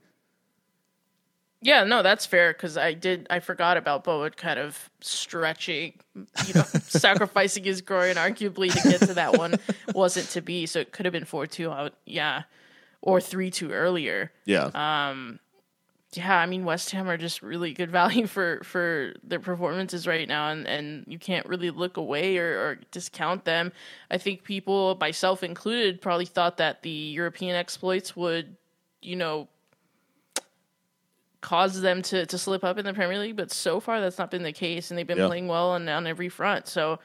Yeah, 1.60 1.82
no, 1.82 2.05
that's 2.05 2.24
fair 2.24 2.52
because 2.52 2.76
I 2.78 2.93
did. 2.93 3.26
I 3.30 3.40
forgot 3.40 3.76
about 3.76 4.05
Bowen 4.05 4.30
kind 4.36 4.60
of 4.60 4.89
stretching, 5.01 5.94
you 6.14 6.55
know, 6.55 6.62
sacrificing 6.82 7.64
his 7.64 7.80
groin 7.80 8.14
arguably 8.14 8.70
to 8.80 8.89
get 8.89 9.01
to 9.01 9.14
that 9.14 9.36
one 9.36 9.56
wasn't 9.93 10.28
to 10.30 10.40
be. 10.40 10.66
So 10.66 10.78
it 10.78 10.93
could 10.93 11.05
have 11.05 11.12
been 11.12 11.24
four 11.24 11.48
two 11.48 11.72
out, 11.72 11.94
yeah, 12.06 12.43
or 13.02 13.20
three 13.20 13.51
two 13.51 13.72
earlier. 13.72 14.30
Yeah. 14.44 14.66
Yeah, 16.14 16.39
I 16.39 16.47
mean 16.47 16.64
West 16.64 16.90
Ham 16.93 17.09
are 17.09 17.18
just 17.18 17.43
really 17.43 17.74
good 17.74 17.90
value 18.01 18.26
for 18.26 18.60
for 18.64 19.14
their 19.22 19.40
performances 19.40 20.06
right 20.06 20.26
now, 20.26 20.48
and 20.48 20.66
and 20.66 21.05
you 21.06 21.18
can't 21.18 21.47
really 21.47 21.70
look 21.70 21.97
away 21.97 22.39
or, 22.39 22.47
or 22.59 22.78
discount 22.90 23.44
them. 23.44 23.72
I 24.10 24.16
think 24.18 24.43
people, 24.43 24.97
myself 25.01 25.43
included, 25.43 26.01
probably 26.01 26.24
thought 26.26 26.56
that 26.59 26.82
the 26.82 26.90
European 26.90 27.56
exploits 27.56 28.16
would, 28.16 28.56
you 29.02 29.16
know, 29.16 29.48
cause 31.40 31.80
them 31.82 32.02
to 32.02 32.24
to 32.26 32.39
slip 32.39 32.64
up 32.64 32.78
in 32.78 32.85
the 32.86 32.94
Premier 32.94 33.18
League, 33.18 33.36
but 33.36 33.51
so 33.52 33.78
far 33.78 34.01
that's 34.01 34.18
not 34.18 34.30
been 34.30 34.43
the 34.43 34.52
case, 34.52 34.90
and 34.90 34.98
they've 34.98 35.06
been 35.06 35.18
Yeah. 35.18 35.26
playing 35.26 35.47
well 35.47 35.70
on 35.70 35.89
on 35.89 36.06
every 36.06 36.28
front. 36.30 36.66
So 36.68 36.98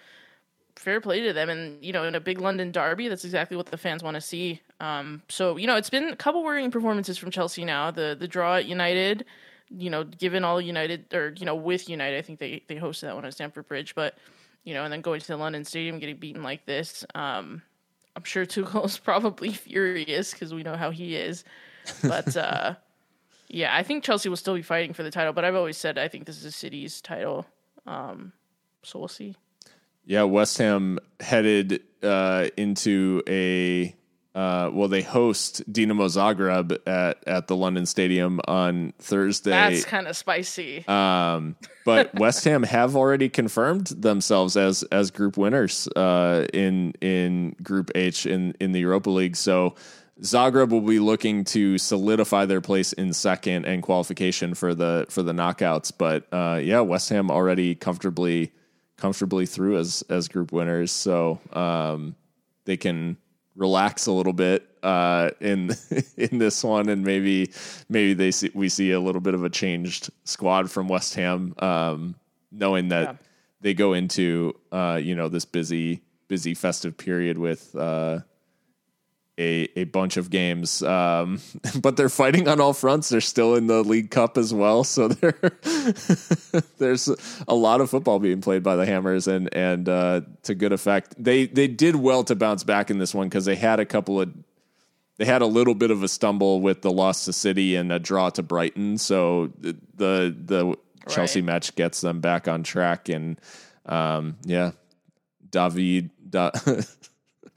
fair 0.76 1.02
play 1.02 1.22
to 1.22 1.34
them, 1.34 1.50
and 1.50 1.84
you 1.84 1.94
know, 1.94 2.04
in 2.04 2.16
a 2.16 2.20
big 2.20 2.40
London 2.40 2.72
derby, 2.72 3.08
that's 3.08 3.26
exactly 3.26 3.58
what 3.58 3.68
the 3.68 3.78
fans 3.78 4.04
want 4.04 4.16
to 4.16 4.22
see. 4.22 4.62
Um, 4.80 5.22
so 5.30 5.58
you 5.58 5.68
know, 5.68 5.76
it's 5.76 5.90
been 5.90 6.10
a 6.10 6.16
couple 6.16 6.44
worrying 6.44 6.72
performances 6.72 7.18
from 7.18 7.32
Chelsea 7.32 7.66
now. 7.66 7.92
The 7.92 8.16
the 8.20 8.28
draw 8.28 8.58
at 8.58 8.66
United, 8.66 9.26
you 9.70 9.90
know, 9.90 10.04
given 10.04 10.44
all 10.44 10.60
United 10.60 11.14
or 11.14 11.34
you 11.38 11.46
know 11.46 11.56
with 11.56 11.90
United, 11.90 12.18
I 12.18 12.22
think 12.22 12.40
they 12.40 12.64
they 12.68 12.76
hosted 12.76 13.02
that 13.02 13.16
one 13.16 13.26
at 13.26 13.34
Stamford 13.34 13.68
Bridge, 13.68 13.96
but 13.96 14.18
you 14.64 14.74
know, 14.74 14.84
and 14.84 14.94
then 14.94 15.02
going 15.02 15.20
to 15.20 15.28
the 15.28 15.38
London 15.38 15.66
Stadium, 15.66 16.00
getting 16.00 16.18
beaten 16.18 16.44
like 16.44 16.66
this. 16.66 17.06
Um, 17.16 17.62
I'm 18.16 18.24
sure 18.24 18.46
Tuchel 18.46 18.86
is 18.86 18.98
probably 18.98 19.52
furious 19.52 20.34
because 20.34 20.54
we 20.54 20.64
know 20.64 20.76
how 20.76 20.92
he 20.92 21.16
is, 21.16 21.44
but. 22.04 22.36
uh 22.36 22.76
yeah, 23.54 23.76
I 23.76 23.84
think 23.84 24.04
Chelsea 24.04 24.30
will 24.30 24.36
still 24.36 24.56
be 24.56 24.64
fighting 24.64 24.94
for 24.94 25.04
the 25.04 25.12
title, 25.12 25.32
but 25.32 25.46
I've 25.46 25.54
always 25.54 25.78
said 25.78 26.00
I 26.00 26.08
think 26.08 26.26
this 26.26 26.38
is 26.38 26.46
a 26.46 26.52
City's 26.52 27.02
title. 27.02 27.46
Um, 27.86 28.34
so 28.82 28.98
we'll 28.98 29.08
see. 29.08 29.36
Yeah, 30.06 30.24
West 30.24 30.58
Ham 30.58 31.00
headed 31.20 31.82
uh, 32.02 32.48
into 32.58 33.22
a 33.28 33.96
uh, 34.36 34.72
well, 34.74 34.88
they 34.88 35.04
host 35.04 35.72
Dinamo 35.72 36.08
Zagreb 36.08 36.78
at 36.88 37.24
at 37.28 37.48
the 37.48 37.56
London 37.56 37.86
Stadium 37.86 38.42
on 38.48 38.94
Thursday. 38.98 39.52
That's 39.52 39.86
kind 39.86 40.08
of 40.08 40.18
spicy. 40.18 40.88
Um, 40.88 41.56
but 41.86 42.14
West 42.20 42.44
Ham 42.46 42.64
have 42.64 42.96
already 42.96 43.30
confirmed 43.30 43.88
themselves 43.88 44.58
as 44.58 44.82
as 44.84 45.12
group 45.12 45.38
winners 45.38 45.88
uh, 45.90 46.48
in 46.52 46.94
in 47.00 47.56
Group 47.62 47.92
H 47.94 48.26
in 48.26 48.56
in 48.60 48.72
the 48.72 48.80
Europa 48.80 49.12
League. 49.12 49.36
So 49.36 49.76
Zagreb 50.22 50.70
will 50.70 50.82
be 50.82 51.00
looking 51.00 51.44
to 51.46 51.78
solidify 51.78 52.46
their 52.46 52.62
place 52.62 52.92
in 52.92 53.14
second 53.14 53.66
and 53.66 53.84
qualification 53.84 54.56
for 54.56 54.74
the 54.74 55.06
for 55.10 55.22
the 55.22 55.34
knockouts. 55.34 55.92
But 55.96 56.28
uh, 56.34 56.60
yeah, 56.62 56.80
West 56.80 57.10
Ham 57.10 57.30
already 57.30 57.76
comfortably 57.76 58.52
comfortably 58.98 59.46
through 59.46 59.78
as 59.78 60.04
as 60.10 60.28
group 60.28 60.52
winners. 60.52 60.92
So 60.92 61.40
um, 61.52 62.16
they 62.66 62.78
can 62.78 63.18
relax 63.56 64.08
a 64.08 64.12
little 64.12 64.34
bit 64.34 64.68
uh, 64.84 65.30
in 65.40 65.72
in 66.18 66.38
this 66.40 66.64
one, 66.64 66.90
and 66.90 67.04
maybe 67.04 67.52
maybe 67.90 68.14
they 68.14 68.32
see, 68.32 68.52
we 68.54 68.70
see 68.70 68.92
a 68.92 69.00
little 69.00 69.22
bit 69.22 69.34
of 69.34 69.44
a 69.44 69.50
changed 69.50 70.10
squad 70.24 70.70
from 70.72 70.88
West 70.88 71.16
Ham, 71.16 71.54
um, 71.60 72.16
knowing 72.52 72.90
that 72.90 73.04
Yeah. 73.04 73.16
they 73.62 73.74
go 73.74 73.94
into 73.94 74.54
uh, 74.72 75.00
you 75.02 75.16
know 75.16 75.30
this 75.30 75.46
busy 75.46 76.02
busy 76.28 76.54
festive 76.54 76.98
period 76.98 77.38
with. 77.38 77.76
Uh, 77.76 78.20
a, 79.40 79.68
a 79.76 79.84
bunch 79.86 80.18
of 80.18 80.30
games, 80.30 80.84
um, 80.84 81.40
but 81.82 81.98
they're 81.98 82.10
fighting 82.10 82.48
on 82.48 82.60
all 82.60 82.74
fronts. 82.74 83.10
They're 83.10 83.22
still 83.22 83.56
in 83.56 83.68
the 83.68 83.84
League 83.84 84.12
Cup 84.12 84.38
as 84.38 84.54
well, 84.54 84.84
so 84.84 85.08
there 85.08 85.34
there's 86.78 87.10
a 87.48 87.56
lot 87.56 87.82
of 87.82 87.90
football 87.90 88.20
being 88.20 88.42
played 88.42 88.64
by 88.64 88.76
the 88.76 88.86
Hammers, 88.86 89.28
and 89.28 89.54
and 89.54 89.90
uh, 89.90 90.22
to 90.44 90.56
good 90.56 90.72
effect. 90.72 91.16
They 91.18 91.48
they 91.48 91.68
did 91.68 91.96
well 91.96 92.24
to 92.26 92.36
bounce 92.36 92.64
back 92.64 92.92
in 92.92 93.00
this 93.00 93.14
one 93.14 93.28
because 93.28 93.46
they 93.46 93.56
had 93.56 93.80
a 93.80 93.86
couple 93.86 94.22
of 94.22 94.32
they 95.18 95.26
had 95.26 95.42
a 95.42 95.48
little 95.48 95.76
bit 95.76 95.92
of 95.92 96.04
a 96.04 96.08
stumble 96.08 96.62
with 96.62 96.82
the 96.82 96.92
loss 96.92 97.26
to 97.26 97.34
City 97.34 97.76
and 97.76 97.92
a 97.92 98.00
draw 98.00 98.30
to 98.32 98.44
Brighton, 98.44 98.98
so 98.98 99.52
the 99.58 99.76
the, 99.96 100.36
the 100.46 100.78
Chelsea 101.10 101.42
match 101.42 101.76
gets 101.76 102.02
them 102.02 102.20
back 102.20 102.48
on 102.48 102.62
track, 102.64 103.10
and 103.10 103.40
um, 103.88 104.38
yeah, 104.44 104.72
David. 105.50 106.12
Da, 106.30 106.52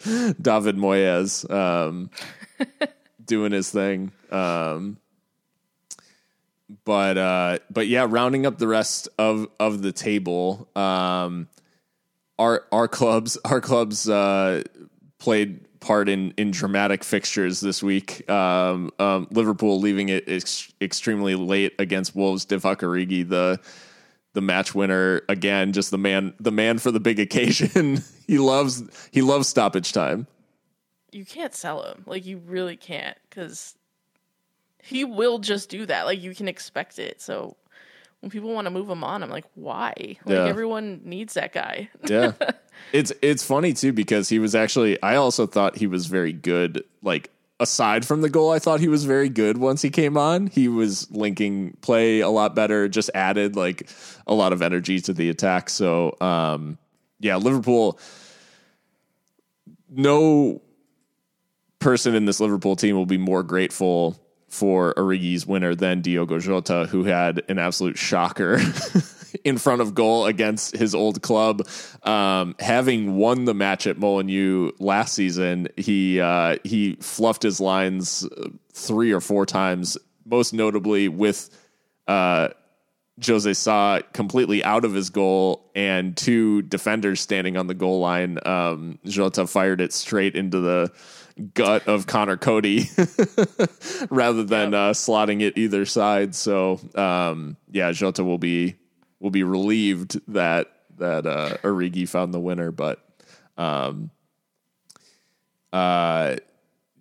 David 0.41 0.77
Moyes 0.77 1.49
um, 1.51 2.11
doing 3.25 3.53
his 3.53 3.71
thing. 3.71 4.13
Um, 4.31 4.99
but 6.85 7.19
uh, 7.19 7.59
but 7.71 7.87
yeah, 7.87 8.07
rounding 8.09 8.47
up 8.47 8.59
the 8.59 8.69
rest 8.69 9.09
of 9.19 9.49
of 9.59 9.83
the 9.83 9.93
table, 9.93 10.69
um, 10.77 11.49
our 12.39 12.65
our 12.73 12.89
clubs 12.89 13.39
our 13.45 13.61
clubs 13.61 14.09
uh, 14.09 14.63
played 15.19 15.67
part 15.81 16.09
in 16.09 16.33
in 16.37 16.51
dramatic 16.51 17.05
fixtures 17.05 17.61
this 17.61 17.83
week. 17.83 18.29
Um, 18.31 18.91
um, 18.99 19.29
Liverpool 19.31 19.81
leaving 19.81 20.09
it 20.09 20.25
ex- 20.29 20.73
extremely 20.81 21.35
late 21.35 21.75
against 21.79 22.15
Wolves. 22.17 22.47
Divock 22.47 22.79
Origi, 22.79 23.29
the 23.29 23.61
the 24.37 24.43
match 24.43 24.75
winner 24.75 25.23
again, 25.29 25.73
just 25.73 25.91
the 25.91 25.99
man 25.99 26.35
the 26.39 26.53
man 26.53 26.79
for 26.79 26.91
the 26.93 27.01
big 27.01 27.19
occasion. 27.19 28.03
he 28.29 28.39
loves 28.39 28.83
he 29.11 29.23
loves 29.23 29.49
stoppage 29.49 29.93
time. 29.93 30.27
you 31.11 31.25
can't 31.25 31.55
sell 31.55 31.83
him. 31.83 32.05
Like 32.07 32.25
you 32.27 32.37
really 32.47 32.77
can't 32.77 33.17
because 33.29 33.75
he 34.83 35.05
will 35.05 35.39
just 35.39 35.69
do 35.71 35.87
that. 35.87 36.05
Like 36.07 36.23
you 36.23 36.35
can 36.35 36.47
expect 36.49 36.99
it. 36.99 37.21
So 37.21 37.57
when 38.21 38.31
people 38.31 38.53
want 38.53 38.67
to 38.67 38.71
move 38.71 38.89
him 38.91 39.03
on, 39.03 39.23
I'm 39.23 39.31
like, 39.31 39.47
why? 39.55 39.95
Like 39.97 40.19
Yeah. 40.27 40.45
everyone 40.47 41.01
needs 41.05 41.35
that 41.35 41.53
guy. 41.53 41.89
Yeah. 42.09 42.33
it's 42.93 43.13
it's 43.23 43.43
funny 43.43 43.73
too 43.73 43.93
because 43.95 44.29
he 44.29 44.39
was 44.39 44.55
actually 44.55 45.03
I 45.03 45.17
also 45.17 45.47
thought 45.47 45.79
he 45.79 45.87
was 45.87 46.07
very 46.07 46.33
good 46.35 46.85
like 47.03 47.31
aside 47.59 48.07
from 48.07 48.21
the 48.21 48.29
goal 48.29 48.53
I 48.53 48.59
thought 48.59 48.81
he 48.81 48.89
was 48.89 49.05
very 49.05 49.29
good 49.29 49.59
once 49.59 49.83
he 49.83 49.91
came 49.91 50.17
on. 50.17 50.49
He 50.49 50.69
was 50.69 51.11
linking 51.11 51.77
play 51.81 52.21
a 52.21 52.29
lot 52.29 52.55
better, 52.55 52.89
just 52.89 53.11
added 53.15 53.57
like 53.57 53.89
a 54.27 54.35
lot 54.35 54.53
of 54.53 54.63
energy 54.63 55.01
to 55.01 55.13
the 55.13 55.31
attack. 55.31 55.71
So 55.71 56.17
um 56.21 56.79
yeah, 57.21 57.37
Liverpool 57.37 57.99
no 59.89 60.61
person 61.79 62.15
in 62.15 62.25
this 62.25 62.41
Liverpool 62.41 62.77
team 62.77 62.97
will 62.97 63.07
be 63.07 63.19
more 63.19 63.43
grateful 63.43 64.21
for 64.49 64.95
Origi's 64.95 65.47
winner 65.47 65.75
than 65.75 66.01
Diogo 66.01 66.39
Jota, 66.39 66.87
who 66.87 67.05
had 67.05 67.43
an 67.49 67.59
absolute 67.59 67.99
shocker 67.99 68.59
in 69.45 69.59
front 69.59 69.81
of 69.81 69.95
goal 69.95 70.27
against 70.27 70.77
his 70.77 70.95
old 70.95 71.23
club. 71.23 71.67
Um, 72.03 72.55
having 72.59 73.17
won 73.17 73.45
the 73.45 73.55
match 73.55 73.87
at 73.87 73.99
Molineux 73.99 74.73
last 74.79 75.15
season, 75.15 75.69
he 75.77 76.21
uh, 76.21 76.57
he 76.65 76.97
fluffed 77.01 77.43
his 77.43 77.61
lines 77.61 78.25
uh, 78.25 78.49
three 78.73 79.13
or 79.13 79.21
four 79.21 79.47
times, 79.47 79.97
most 80.25 80.53
notably 80.53 81.09
with 81.09 81.51
uh, 82.07 82.49
Jose 83.25 83.53
Sa 83.55 84.01
completely 84.13 84.63
out 84.63 84.85
of 84.85 84.93
his 84.93 85.11
goal 85.11 85.71
and 85.75 86.17
two 86.17 86.63
defenders 86.63 87.21
standing 87.21 87.57
on 87.57 87.67
the 87.67 87.75
goal 87.75 88.01
line. 88.01 88.39
Um, 88.45 88.99
Jota 89.05 89.47
fired 89.47 89.81
it 89.81 89.93
straight 89.93 90.37
into 90.37 90.61
the 90.61 90.93
gut 91.55 91.87
of 91.87 92.07
Conor 92.07 92.37
Coady 92.37 92.89
rather 94.11 94.43
than 94.45 94.75
uh, 94.75 94.91
slotting 94.91 95.43
it 95.43 95.57
either 95.57 95.85
side. 95.85 96.35
So 96.35 96.81
um, 96.95 97.57
yeah, 97.71 97.93
Jota 97.93 98.23
will 98.23 98.39
be 98.39 98.77
will 99.21 99.31
be 99.31 99.43
relieved 99.43 100.21
that 100.33 100.73
that 100.99 101.27
uh, 101.27 101.57
Origi 101.63 102.09
found 102.09 102.33
the 102.33 102.41
winner, 102.41 102.71
but 102.71 103.05
um, 103.59 104.11
uh, 105.73 106.37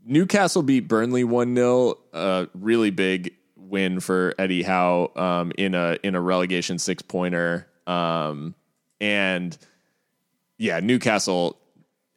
Newcastle 0.05 0.63
beat 0.63 0.87
Burnley 0.87 1.23
one 1.23 1.55
0 1.55 1.97
A 2.13 2.47
really 2.53 2.91
big 2.91 3.33
win 3.55 3.99
for 3.99 4.33
Eddie 4.37 4.63
Howe 4.63 5.11
um, 5.15 5.51
in 5.57 5.75
a 5.75 5.97
in 6.03 6.15
a 6.15 6.21
relegation 6.21 6.77
six 6.79 7.01
pointer. 7.01 7.67
Um, 7.87 8.55
and 9.01 9.57
yeah, 10.57 10.79
Newcastle 10.79 11.57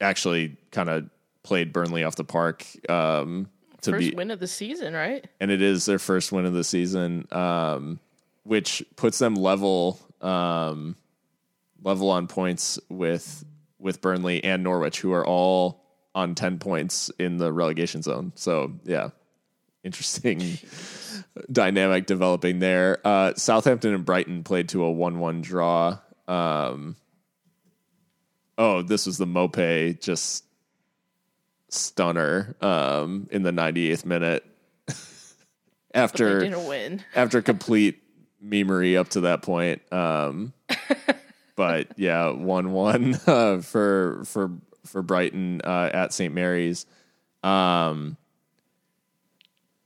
actually 0.01 0.57
kind 0.71 0.89
of 0.89 1.09
played 1.43 1.73
Burnley 1.73 2.05
off 2.05 2.17
the 2.17 2.25
park 2.25 2.65
um, 2.89 3.49
to 3.83 3.93
First 3.93 4.11
be, 4.11 4.17
win 4.17 4.31
of 4.31 4.41
the 4.41 4.47
season, 4.47 4.95
right? 4.95 5.27
and 5.41 5.51
it 5.51 5.63
is 5.63 5.87
their 5.87 5.99
first 5.99 6.33
win 6.33 6.45
of 6.45 6.53
the 6.53 6.65
season, 6.65 7.27
um, 7.33 8.01
which 8.49 8.83
puts 8.97 9.19
them 9.19 9.35
level 9.35 10.01
um, 10.23 10.97
level 11.83 12.11
on 12.11 12.27
points 12.27 12.81
with 12.89 13.45
with 13.79 14.01
Burnley 14.01 14.43
and 14.43 14.65
Norwich, 14.65 15.01
who 15.01 15.13
are 15.13 15.27
all 15.27 15.85
on 16.15 16.35
ten 16.35 16.59
points 16.59 17.11
in 17.19 17.37
the 17.37 17.53
relegation 17.53 18.01
zone. 18.01 18.33
So 18.37 18.73
yeah, 18.85 19.11
interesting 19.85 20.59
dynamic 21.53 22.07
developing 22.07 22.59
there. 22.59 23.01
Uh, 23.05 23.35
Southampton 23.35 23.95
and 23.95 24.05
Brighton 24.07 24.45
played 24.45 24.71
to 24.71 24.83
a 24.83 24.91
one-one 24.91 25.43
draw. 25.43 25.99
Um, 26.27 26.97
oh, 28.57 28.81
this 28.81 29.05
was 29.05 29.19
the 29.19 29.27
Maupay 29.27 30.01
just 30.01 30.45
stunner 31.69 32.57
um, 32.63 33.29
in 33.31 33.43
the 33.43 33.51
98th 33.51 34.07
minute. 34.07 34.45
After 35.95 36.41
didn't 36.41 36.67
win. 36.67 37.05
after 37.15 37.43
complete 37.43 38.03
memery 38.45 38.99
up 38.99 39.09
to 39.11 39.23
that 39.23 39.43
point. 39.43 39.81
Um, 39.93 40.53
but 41.57 41.89
yeah, 41.97 42.31
one 42.31 42.73
one 42.73 43.19
uh, 43.27 43.61
for 43.61 44.23
for 44.25 44.53
for 44.85 45.03
Brighton 45.03 45.61
uh, 45.63 45.91
at 45.93 46.13
St 46.13 46.35
Mary's. 46.35 46.87
Um, 47.43 48.17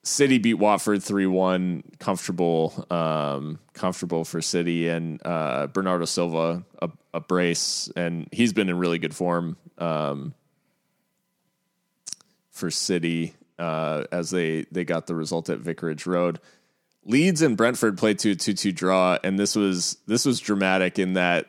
City 0.05 0.39
beat 0.39 0.55
Watford 0.55 1.03
three 1.03 1.27
one, 1.27 1.85
comfortable, 2.01 2.87
um, 2.91 3.61
comfortable 3.73 4.25
for 4.25 4.43
City 4.43 4.89
and 4.89 5.25
uh, 5.25 5.69
Bernardo 5.69 6.07
Silva 6.07 6.65
a, 6.81 6.91
a 7.15 7.21
brace, 7.21 7.89
and 7.95 8.29
he's 8.33 8.53
been 8.53 8.69
in 8.69 8.79
really 8.79 8.99
good 8.99 9.15
form 9.15 9.57
um, 9.79 10.35
for 12.51 12.69
City 12.69 13.35
uh, 13.61 14.05
as 14.11 14.31
they 14.31 14.63
they 14.73 14.85
got 14.85 15.07
the 15.07 15.15
result 15.15 15.49
at 15.49 15.61
Vicarage 15.61 16.05
Road. 16.07 16.41
Leeds 17.05 17.43
and 17.43 17.57
Brentford 17.57 17.99
played 17.99 18.19
to 18.21 18.33
a 18.33 18.35
two 18.35 18.55
two 18.55 18.73
draw, 18.73 19.19
and 19.25 19.39
this 19.39 19.57
was 19.57 19.97
this 20.07 20.25
was 20.25 20.41
dramatic 20.41 20.99
in 20.99 21.15
that 21.15 21.47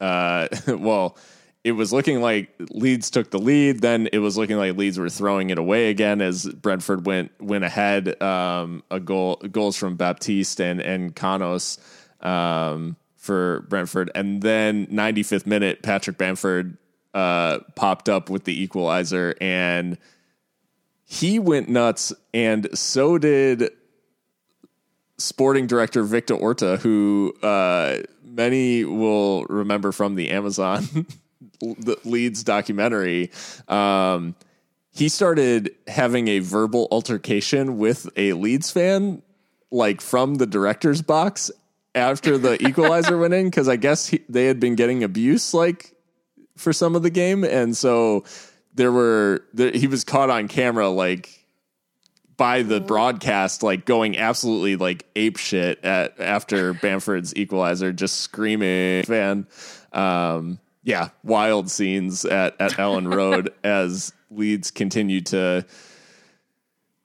uh, 0.00 0.48
well, 0.68 1.16
it 1.64 1.72
was 1.72 1.92
looking 1.92 2.20
like 2.20 2.50
Leeds 2.70 3.10
took 3.10 3.30
the 3.30 3.38
lead. 3.38 3.80
Then 3.80 4.08
it 4.12 4.18
was 4.18 4.36
looking 4.36 4.56
like 4.56 4.76
Leeds 4.76 4.98
were 4.98 5.08
throwing 5.08 5.50
it 5.50 5.58
away 5.58 5.90
again 5.90 6.20
as 6.20 6.46
Brentford 6.46 7.06
went 7.06 7.32
went 7.40 7.64
ahead. 7.64 8.20
Um, 8.22 8.82
a 8.90 9.00
goal 9.00 9.36
goals 9.50 9.76
from 9.76 9.96
Baptiste 9.96 10.60
and 10.60 10.80
and 10.80 11.14
Canós 11.14 11.78
um, 12.24 12.96
for 13.16 13.66
Brentford, 13.68 14.10
and 14.14 14.42
then 14.42 14.86
95th 14.86 15.46
minute, 15.46 15.82
Patrick 15.82 16.18
Bamford 16.18 16.78
uh, 17.14 17.58
popped 17.74 18.08
up 18.08 18.30
with 18.30 18.44
the 18.44 18.62
equalizer, 18.62 19.34
and 19.40 19.98
he 21.04 21.38
went 21.38 21.68
nuts, 21.68 22.12
and 22.34 22.68
so 22.76 23.18
did 23.18 23.70
sporting 25.18 25.66
director 25.66 26.02
Victor 26.02 26.34
Orta, 26.34 26.76
who 26.78 27.34
uh, 27.42 27.98
many 28.22 28.84
will 28.84 29.44
remember 29.44 29.92
from 29.92 30.14
the 30.14 30.30
Amazon 30.30 31.06
the 31.60 31.98
Leeds 32.04 32.44
documentary. 32.44 33.30
Um, 33.68 34.34
he 34.90 35.08
started 35.08 35.74
having 35.86 36.28
a 36.28 36.38
verbal 36.38 36.88
altercation 36.90 37.78
with 37.78 38.08
a 38.16 38.32
Leeds 38.32 38.70
fan, 38.70 39.22
like 39.70 40.00
from 40.00 40.36
the 40.36 40.46
director's 40.46 41.02
box 41.02 41.50
after 41.94 42.38
the 42.38 42.62
equalizer 42.66 43.18
went 43.18 43.34
in, 43.34 43.46
because 43.46 43.68
I 43.68 43.76
guess 43.76 44.06
he, 44.06 44.20
they 44.28 44.46
had 44.46 44.60
been 44.60 44.74
getting 44.74 45.04
abuse, 45.04 45.52
like 45.52 45.94
for 46.56 46.72
some 46.72 46.96
of 46.96 47.02
the 47.02 47.10
game, 47.10 47.44
and 47.44 47.76
so 47.76 48.24
there 48.74 48.92
were 48.92 49.44
there, 49.52 49.70
he 49.70 49.86
was 49.86 50.04
caught 50.04 50.30
on 50.30 50.48
camera, 50.48 50.88
like 50.88 51.45
by 52.36 52.62
the 52.62 52.80
broadcast 52.80 53.62
like 53.62 53.84
going 53.84 54.18
absolutely 54.18 54.76
like 54.76 55.06
ape 55.16 55.36
shit 55.36 55.82
at 55.84 56.18
after 56.20 56.72
Bamford's 56.82 57.34
equalizer, 57.36 57.92
just 57.92 58.20
screaming 58.20 59.04
fan. 59.04 59.46
Um, 59.92 60.58
yeah, 60.82 61.10
wild 61.22 61.70
scenes 61.70 62.24
at 62.24 62.60
at 62.60 62.72
Elland 62.78 63.14
Road 63.14 63.52
as 63.64 64.12
Leeds 64.30 64.70
continue 64.70 65.20
to 65.22 65.64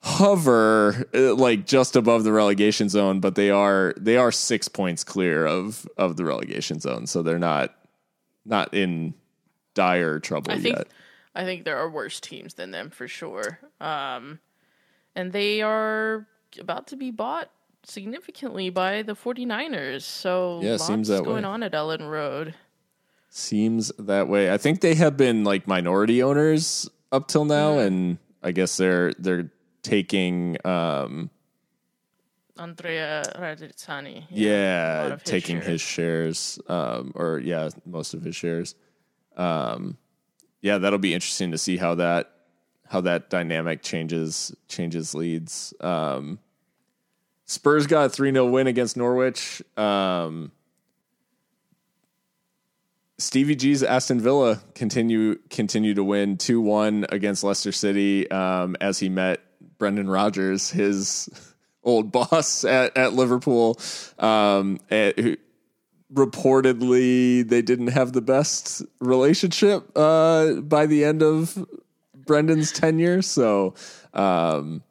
hover 0.02 1.08
uh, 1.14 1.34
like 1.34 1.64
just 1.64 1.96
above 1.96 2.24
the 2.24 2.32
relegation 2.32 2.88
zone, 2.88 3.20
but 3.20 3.34
they 3.34 3.50
are 3.50 3.94
they 3.96 4.16
are 4.16 4.32
six 4.32 4.68
points 4.68 5.04
clear 5.04 5.46
of 5.46 5.88
of 5.96 6.16
the 6.16 6.24
relegation 6.24 6.80
zone, 6.80 7.06
so 7.06 7.22
they're 7.22 7.38
not 7.38 7.74
not 8.44 8.74
in 8.74 9.14
dire 9.74 10.18
trouble 10.20 10.52
I 10.52 10.58
think 10.58 10.76
yet. 10.76 10.88
I 11.34 11.44
think 11.44 11.64
there 11.64 11.78
are 11.78 11.88
worse 11.88 12.20
teams 12.20 12.54
than 12.54 12.72
them 12.72 12.90
for 12.90 13.08
sure. 13.08 13.58
Um, 13.80 14.38
and 15.14 15.32
they 15.32 15.62
are 15.62 16.26
about 16.60 16.86
to 16.88 16.96
be 16.96 17.10
bought 17.10 17.50
significantly 17.84 18.70
by 18.70 19.02
the 19.02 19.14
49ers. 19.14 20.02
So 20.02 20.60
Yeah, 20.62 20.72
lots 20.72 20.86
seems 20.86 21.08
that 21.08 21.24
going 21.24 21.42
way. 21.44 21.48
on 21.48 21.62
at 21.62 21.72
Elland 21.72 22.08
Road. 22.08 22.54
Seems 23.28 23.90
that 23.98 24.28
way. 24.28 24.52
I 24.52 24.58
think 24.58 24.80
they 24.82 24.94
have 24.94 25.16
been 25.16 25.42
like 25.44 25.66
minority 25.66 26.22
owners 26.22 26.88
up 27.10 27.28
till 27.28 27.44
now, 27.46 27.78
and 27.78 28.18
I 28.42 28.52
guess 28.52 28.76
they're 28.76 29.12
they're 29.18 29.50
taking 29.82 30.58
um 30.66 31.30
Andrea 32.58 33.22
Radrizzani. 33.38 34.24
yeah, 34.30 35.12
his 35.14 35.22
taking 35.22 35.56
shares. 35.56 35.66
his 35.66 35.80
shares 35.80 36.58
um 36.68 37.12
or 37.14 37.38
yeah, 37.38 37.70
most 37.86 38.12
of 38.14 38.22
his 38.22 38.36
shares. 38.36 38.74
Um 39.36 39.96
yeah, 40.60 40.78
that'll 40.78 40.98
be 40.98 41.14
interesting 41.14 41.50
to 41.52 41.58
see 41.58 41.76
how 41.78 41.94
that 41.96 42.31
how 42.92 43.00
that 43.00 43.30
dynamic 43.30 43.82
changes 43.82 44.54
changes 44.68 45.14
Leeds. 45.14 45.74
Um 45.80 46.38
Spurs 47.46 47.86
got 47.86 48.06
a 48.06 48.08
3-0 48.08 48.50
win 48.50 48.66
against 48.66 48.96
Norwich. 48.96 49.62
Um 49.76 50.52
Stevie 53.18 53.54
G's 53.54 53.82
Aston 53.82 54.20
Villa 54.20 54.60
continue 54.74 55.36
continue 55.48 55.94
to 55.94 56.02
win 56.04 56.36
2-1 56.36 57.10
against 57.12 57.44
Leicester 57.44 57.72
City 57.72 58.28
um, 58.30 58.76
as 58.80 58.98
he 58.98 59.08
met 59.08 59.40
Brendan 59.78 60.10
Rodgers, 60.10 60.70
his 60.70 61.28
old 61.84 62.10
boss 62.10 62.64
at, 62.64 62.96
at 62.96 63.12
Liverpool. 63.12 63.78
Um, 64.18 64.80
eh, 64.90 65.12
who- 65.16 65.36
reportedly, 66.12 67.48
they 67.48 67.62
didn't 67.62 67.88
have 67.88 68.12
the 68.12 68.20
best 68.20 68.82
relationship 69.00 69.96
uh, 69.96 70.54
by 70.54 70.86
the 70.86 71.04
end 71.04 71.22
of 71.22 71.64
Brendan's 72.26 72.72
tenure. 72.72 73.22
So, 73.22 73.74
um, 74.14 74.82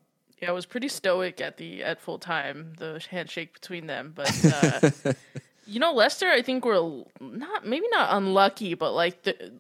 Yeah, 0.41 0.49
it 0.49 0.53
was 0.53 0.65
pretty 0.65 0.87
stoic 0.87 1.41
at 1.41 1.57
the 1.57 1.83
at 1.83 1.99
full 1.99 2.19
time, 2.19 2.73
the 2.77 3.03
handshake 3.09 3.53
between 3.53 3.87
them. 3.87 4.13
But 4.15 4.45
uh, 4.45 5.13
you 5.65 5.79
know, 5.79 5.93
Leicester, 5.93 6.27
I 6.27 6.41
think 6.41 6.65
we're 6.65 7.03
not 7.19 7.65
maybe 7.65 7.85
not 7.91 8.15
unlucky, 8.15 8.73
but 8.73 8.93
like 8.93 9.23
the 9.23 9.53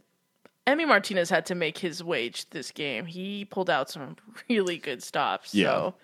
Emi 0.67 0.87
Martinez 0.87 1.29
had 1.29 1.45
to 1.47 1.55
make 1.55 1.77
his 1.77 2.03
wage 2.03 2.49
this 2.51 2.71
game. 2.71 3.05
He 3.05 3.45
pulled 3.45 3.69
out 3.69 3.89
some 3.89 4.15
really 4.49 4.77
good 4.77 5.01
stops. 5.01 5.51
So, 5.51 5.95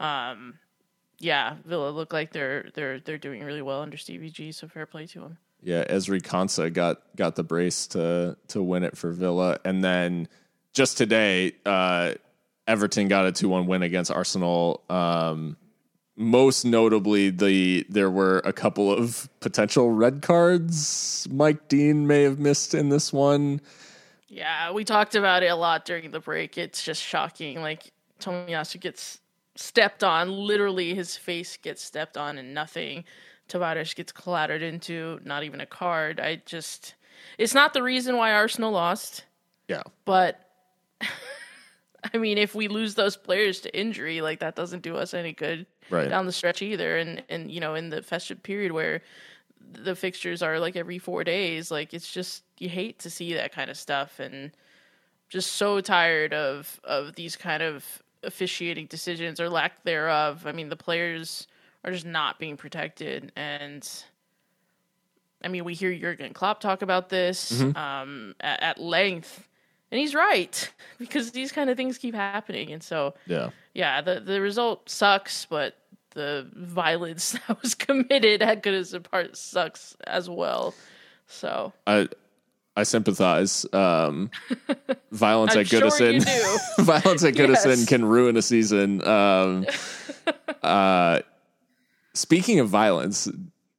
um, 0.00 0.58
yeah, 1.18 1.56
Villa 1.64 1.90
look 1.90 2.12
like 2.12 2.32
they're 2.32 2.70
they're 2.74 3.00
they're 3.00 3.18
doing 3.18 3.44
really 3.44 3.62
well 3.62 3.82
under 3.82 3.96
Stevie 3.96 4.30
G. 4.30 4.52
So 4.52 4.66
fair 4.68 4.86
play 4.86 5.06
to 5.06 5.22
him. 5.22 5.38
Yeah, 5.62 5.84
Ezri 5.84 6.20
Konsa 6.20 6.72
got 6.72 7.02
got 7.14 7.36
the 7.36 7.44
brace 7.44 7.86
to 7.88 8.36
to 8.48 8.62
win 8.62 8.82
it 8.82 8.96
for 8.96 9.12
Villa, 9.12 9.58
and 9.64 9.84
then 9.84 10.26
just 10.72 10.98
today, 10.98 11.52
uh, 11.66 12.14
Everton 12.66 13.08
got 13.08 13.26
a 13.26 13.32
two 13.32 13.48
one 13.48 13.66
win 13.66 13.82
against 13.82 14.10
Arsenal. 14.10 14.82
Um, 14.88 15.56
most 16.16 16.64
notably, 16.64 17.30
the 17.30 17.86
there 17.88 18.10
were 18.10 18.38
a 18.44 18.52
couple 18.52 18.92
of 18.92 19.28
potential 19.40 19.90
red 19.90 20.22
cards 20.22 21.26
Mike 21.30 21.68
Dean 21.68 22.06
may 22.06 22.22
have 22.22 22.38
missed 22.38 22.74
in 22.74 22.88
this 22.90 23.12
one. 23.12 23.60
Yeah, 24.28 24.72
we 24.72 24.84
talked 24.84 25.14
about 25.14 25.42
it 25.42 25.48
a 25.48 25.56
lot 25.56 25.84
during 25.84 26.10
the 26.10 26.20
break. 26.20 26.56
It's 26.56 26.82
just 26.82 27.02
shocking. 27.02 27.60
Like 27.60 27.92
Tomiyasu 28.20 28.80
gets 28.80 29.20
stepped 29.56 30.02
on, 30.02 30.30
literally 30.30 30.94
his 30.94 31.16
face 31.16 31.56
gets 31.58 31.82
stepped 31.82 32.16
on 32.16 32.38
and 32.38 32.54
nothing. 32.54 33.04
Tavares 33.48 33.94
gets 33.94 34.12
clattered 34.12 34.62
into, 34.62 35.20
not 35.24 35.42
even 35.42 35.60
a 35.60 35.66
card. 35.66 36.20
I 36.20 36.40
just 36.46 36.94
it's 37.36 37.54
not 37.54 37.74
the 37.74 37.82
reason 37.82 38.16
why 38.16 38.32
Arsenal 38.32 38.72
lost, 38.72 39.24
Yeah, 39.68 39.82
but 40.04 40.51
I 42.14 42.18
mean, 42.18 42.38
if 42.38 42.54
we 42.54 42.68
lose 42.68 42.94
those 42.94 43.16
players 43.16 43.60
to 43.60 43.78
injury, 43.78 44.20
like 44.20 44.40
that 44.40 44.56
doesn't 44.56 44.82
do 44.82 44.96
us 44.96 45.14
any 45.14 45.32
good 45.32 45.66
Right. 45.90 46.08
down 46.08 46.26
the 46.26 46.32
stretch 46.32 46.62
either. 46.62 46.96
And 46.98 47.22
and 47.28 47.50
you 47.50 47.60
know, 47.60 47.74
in 47.74 47.90
the 47.90 48.02
festive 48.02 48.42
period 48.42 48.72
where 48.72 49.02
the 49.72 49.94
fixtures 49.94 50.42
are 50.42 50.58
like 50.58 50.74
every 50.76 50.98
four 50.98 51.22
days, 51.24 51.70
like 51.70 51.92
it's 51.94 52.10
just 52.12 52.42
you 52.58 52.68
hate 52.68 52.98
to 53.00 53.10
see 53.10 53.34
that 53.34 53.52
kind 53.52 53.70
of 53.70 53.76
stuff, 53.76 54.18
and 54.20 54.52
just 55.28 55.52
so 55.52 55.80
tired 55.80 56.32
of 56.34 56.80
of 56.84 57.14
these 57.14 57.36
kind 57.36 57.62
of 57.62 58.02
officiating 58.22 58.86
decisions 58.86 59.40
or 59.40 59.48
lack 59.48 59.82
thereof. 59.84 60.46
I 60.46 60.52
mean, 60.52 60.68
the 60.68 60.76
players 60.76 61.46
are 61.84 61.90
just 61.90 62.06
not 62.06 62.38
being 62.38 62.56
protected, 62.56 63.32
and 63.36 63.88
I 65.44 65.48
mean, 65.48 65.64
we 65.64 65.74
hear 65.74 65.92
Jurgen 65.94 66.32
Klopp 66.32 66.60
talk 66.60 66.82
about 66.82 67.08
this 67.08 67.60
um, 67.74 68.34
at, 68.40 68.62
at 68.62 68.78
length, 68.80 69.48
and 69.92 70.00
he's 70.00 70.14
right 70.16 70.72
because 70.98 71.30
these 71.30 71.52
kind 71.52 71.70
of 71.70 71.76
things 71.76 71.98
keep 71.98 72.16
happening, 72.16 72.72
and 72.72 72.82
so 72.82 73.14
Yeah. 73.26 73.50
yeah, 73.74 74.00
the 74.00 74.18
the 74.18 74.40
result 74.40 74.90
sucks, 74.90 75.46
but 75.46 75.76
the 76.14 76.48
violence 76.54 77.32
that 77.48 77.62
was 77.62 77.74
committed 77.76 78.42
at 78.42 78.62
Goodison 78.64 79.04
Park 79.08 79.36
sucks 79.36 79.96
as 80.04 80.28
well. 80.28 80.74
So 81.28 81.72
I 81.86 82.08
I 82.76 82.82
sympathize. 82.84 83.66
Um, 83.72 84.30
violence 85.12 85.54
at 85.56 85.68
sure 85.68 85.82
Goodison, 85.82 86.24
do. 86.76 86.82
violence 86.84 87.22
at 87.22 87.34
Goodison 87.34 87.66
Yes. 87.78 87.86
can 87.86 88.04
ruin 88.04 88.36
a 88.38 88.42
season. 88.42 89.06
Um, 89.06 89.66
uh, 90.62 91.20
speaking 92.14 92.60
of 92.60 92.68
violence, 92.68 93.28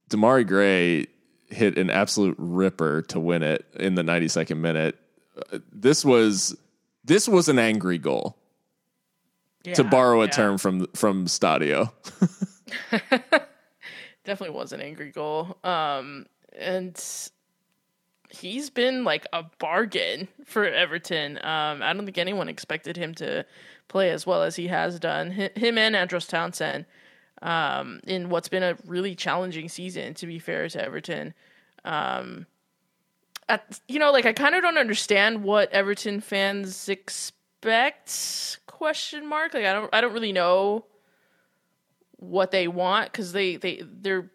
Demarai 0.09 0.47
Gray 0.47 1.07
hit 1.49 1.77
an 1.77 1.89
absolute 1.89 2.35
ripper 2.37 3.01
to 3.03 3.19
win 3.19 3.43
it 3.43 3.65
in 3.75 3.95
the 3.95 4.01
92nd 4.03 4.57
minute. 4.57 4.97
This 5.71 6.05
was 6.05 6.55
this 7.03 7.27
was 7.27 7.49
an 7.49 7.59
angry 7.59 7.97
goal, 7.97 8.37
to 9.73 9.83
borrow 9.83 10.21
a 10.21 10.25
yeah. 10.25 10.31
term 10.31 10.57
from 10.57 10.87
from 10.93 11.25
Stadio. 11.25 11.91
definitely 14.23 14.55
was 14.55 14.73
an 14.73 14.81
angry 14.81 15.11
goal. 15.11 15.57
Um, 15.63 16.25
and 16.57 17.01
he's 18.29 18.69
been 18.69 19.03
like 19.03 19.25
a 19.33 19.43
bargain 19.59 20.27
for 20.45 20.65
Everton. 20.65 21.37
Um, 21.37 21.81
I 21.81 21.93
don't 21.93 22.05
think 22.05 22.17
anyone 22.17 22.49
expected 22.49 22.97
him 22.97 23.13
to 23.15 23.45
play 23.87 24.09
as 24.11 24.25
well 24.25 24.43
as 24.43 24.55
he 24.55 24.67
has 24.67 24.99
done. 24.99 25.31
Hi- 25.31 25.51
Him 25.55 25.77
and 25.77 25.95
Andros 25.95 26.27
Townsend 26.27 26.85
um, 27.41 27.99
in 28.05 28.29
what's 28.29 28.49
been 28.49 28.63
a 28.63 28.77
really 28.85 29.15
challenging 29.15 29.69
season. 29.69 30.13
To 30.15 30.27
be 30.27 30.39
fair 30.39 30.67
to 30.69 30.83
Everton, 30.83 31.33
um, 31.85 32.45
at, 33.49 33.79
you 33.87 33.99
know, 33.99 34.11
like 34.11 34.25
I 34.25 34.33
kind 34.33 34.55
of 34.55 34.61
don't 34.61 34.77
understand 34.77 35.43
what 35.43 35.71
Everton 35.71 36.21
fans 36.21 36.89
expect. 36.89 38.59
Question 38.67 39.27
mark. 39.27 39.53
Like 39.53 39.65
I 39.65 39.73
don't. 39.73 39.89
I 39.93 40.01
don't 40.01 40.13
really 40.13 40.33
know 40.33 40.85
what 42.17 42.51
they 42.51 42.67
want 42.67 43.11
because 43.11 43.33
they 43.33 43.57
they 43.57 43.83
they're 43.83 44.31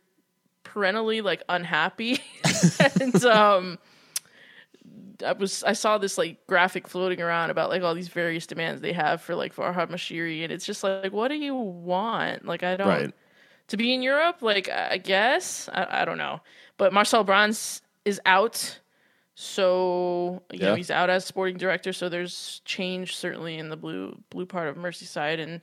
perennially 0.62 1.22
like 1.22 1.43
unhappy 1.48 2.20
and 3.01 3.24
um 3.24 3.78
I 5.24 5.32
was 5.32 5.64
I 5.64 5.72
saw 5.72 5.97
this 5.97 6.18
like 6.18 6.47
graphic 6.47 6.86
floating 6.86 7.22
around 7.22 7.48
about 7.48 7.70
like 7.70 7.82
all 7.82 7.94
these 7.94 8.09
various 8.09 8.47
demands 8.47 8.82
they 8.82 8.93
have 8.93 9.22
for 9.22 9.35
like 9.35 9.55
Farhad 9.55 9.89
Moshiri 9.90 10.43
and 10.44 10.52
it's 10.52 10.66
just 10.66 10.85
like 10.85 11.12
what 11.12 11.28
do 11.28 11.36
you 11.36 11.55
want 11.55 12.44
like 12.44 12.62
I 12.62 12.76
don't 12.76 12.86
Right. 12.89 13.14
to 13.68 13.76
be 13.78 13.94
in 13.94 14.02
Europe 14.02 14.43
like 14.43 14.68
I 14.68 14.98
guess 14.98 15.70
I, 15.72 16.02
I 16.02 16.05
don't 16.05 16.18
know 16.18 16.40
but 16.76 16.93
Marcel 16.93 17.24
Brands 17.24 17.80
is 18.05 18.20
out 18.26 18.78
so 19.40 20.43
you 20.52 20.59
know 20.59 20.74
he's 20.74 20.90
out 20.90 21.10
as 21.10 21.24
sporting 21.24 21.56
director 21.56 21.93
so 21.93 22.09
there's 22.09 22.60
change 22.65 23.15
certainly 23.15 23.56
in 23.56 23.69
the 23.69 23.77
blue 23.77 24.19
blue 24.31 24.47
part 24.47 24.69
of 24.69 24.77
Merseyside 24.77 25.39
and 25.40 25.60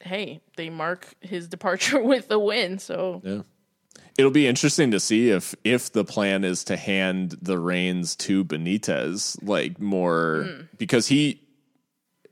hey, 0.00 0.40
they 0.56 0.70
mark 0.70 1.14
his 1.20 1.48
departure 1.54 2.02
with 2.02 2.30
a 2.30 2.38
win. 2.38 2.78
So 2.78 3.20
Yeah. 3.24 3.42
It'll 4.16 4.32
be 4.32 4.48
interesting 4.48 4.90
to 4.90 4.98
see 4.98 5.30
if 5.30 5.54
if 5.62 5.92
the 5.92 6.04
plan 6.04 6.42
is 6.42 6.64
to 6.64 6.76
hand 6.76 7.36
the 7.40 7.56
reins 7.56 8.16
to 8.16 8.44
Benitez 8.44 9.38
like 9.42 9.80
more 9.80 10.66
because 10.76 11.06
he 11.06 11.40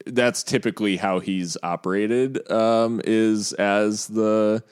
that's 0.05 0.43
typically 0.43 0.97
how 0.97 1.21
he's 1.21 1.57
operated 1.63 2.51
um 2.51 3.01
is 3.05 3.53
as 3.53 4.09
the 4.09 4.65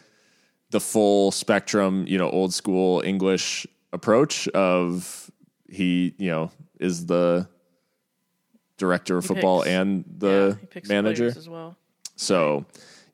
the 0.70 0.80
full 0.80 1.30
spectrum, 1.30 2.04
you 2.08 2.18
know, 2.18 2.28
old 2.30 2.52
school 2.52 3.00
English 3.04 3.64
approach 3.92 4.48
of 4.48 5.23
he, 5.74 6.14
you 6.18 6.30
know, 6.30 6.50
is 6.78 7.06
the 7.06 7.48
director 8.76 9.16
of 9.16 9.24
football 9.24 9.60
picks- 9.62 9.70
and 9.70 10.04
yeah, 10.06 10.14
the 10.18 10.58
he 10.60 10.66
picks 10.66 10.88
manager. 10.88 11.24
players 11.24 11.36
as 11.36 11.48
well. 11.48 11.76
So, 12.16 12.64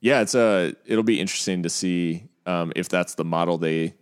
yeah, 0.01 0.21
it's 0.21 0.35
a 0.35 0.75
it'll 0.87 1.05
be 1.05 1.21
interesting 1.21 1.63
to 1.63 1.71
see 1.71 2.25
um, 2.47 2.73
if 2.77 2.89
that's 2.89 3.15
the 3.15 3.25
model 3.25 3.59
they 3.59 3.95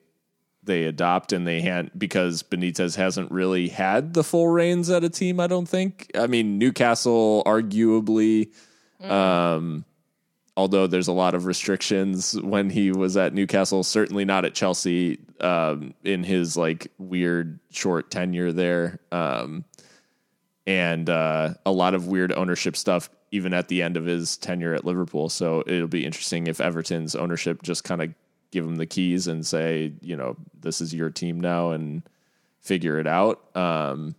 they 0.65 0.85
adopt 0.85 1.33
and 1.33 1.47
they 1.47 1.61
hand 1.61 1.91
because 1.97 2.43
Benitez 2.43 2.97
hasn't 2.97 3.31
really 3.31 3.69
had 3.69 4.13
the 4.15 4.23
full 4.23 4.49
reins 4.49 4.91
at 4.91 5.03
a 5.03 5.09
team. 5.09 5.41
I 5.41 5.47
don't 5.47 5.69
think. 5.69 6.11
I 6.15 6.27
mean, 6.27 6.59
Newcastle 6.59 7.43
arguably, 7.47 8.53
um, 9.03 9.85
although 10.59 10.89
there's 10.89 11.07
a 11.07 11.13
lot 11.13 11.37
of 11.37 11.47
restrictions 11.47 12.39
when 12.41 12.69
he 12.69 12.91
was 12.91 13.17
at 13.17 13.33
Newcastle. 13.33 13.85
Certainly 13.85 14.25
not 14.25 14.45
at 14.45 14.55
Chelsea 14.55 15.21
um, 15.41 15.95
in 16.03 16.25
his 16.25 16.57
like 16.57 16.91
weird 16.99 17.61
short 17.71 18.11
tenure 18.11 18.53
there. 18.53 18.99
Um, 19.13 19.65
and 20.67 21.09
uh, 21.09 21.55
a 21.65 21.71
lot 21.71 21.95
of 21.95 22.09
weird 22.09 22.33
ownership 22.33 22.77
stuff 22.77 23.09
even 23.31 23.55
at 23.55 23.69
the 23.69 23.83
end 23.83 23.97
of 23.97 24.05
his 24.05 24.37
tenure 24.37 24.75
at 24.75 24.85
Liverpool. 24.85 25.29
So 25.29 25.63
it'll 25.65 25.87
be 25.87 26.05
interesting 26.05 26.49
if 26.49 26.61
Everton's 26.61 27.15
ownership 27.15 27.63
just 27.63 27.85
kind 27.85 28.03
of 28.03 28.13
give 28.51 28.65
him 28.65 28.77
the 28.77 28.87
keys 28.87 29.29
and 29.29 29.47
say, 29.47 29.93
you 30.01 30.17
know, 30.17 30.37
this 30.59 30.81
is 30.81 30.93
your 30.93 31.11
team 31.11 31.39
now 31.39 31.71
and 31.71 32.03
figure 32.63 32.99
it 32.99 33.07
out. 33.07 33.57
Um, 33.57 34.17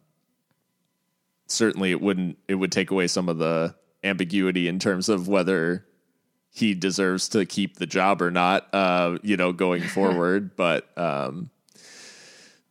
certainly, 1.48 1.92
it 1.92 2.00
wouldn't. 2.00 2.38
It 2.48 2.56
would 2.56 2.72
take 2.72 2.92
away 2.92 3.08
some 3.08 3.28
of 3.28 3.40
the 3.40 3.76
ambiguity 4.06 4.70
in 4.70 4.80
terms 4.80 5.10
of 5.10 5.28
whether 5.28 5.86
he 6.60 6.74
deserves 6.74 7.30
to 7.30 7.46
keep 7.46 7.78
the 7.78 7.86
job 7.86 8.22
or 8.22 8.32
not. 8.32 8.68
Uh, 8.74 9.18
you 9.24 9.38
know, 9.38 9.52
going 9.54 9.84
forward, 9.88 10.56
but. 10.56 10.90
Um, 10.98 11.50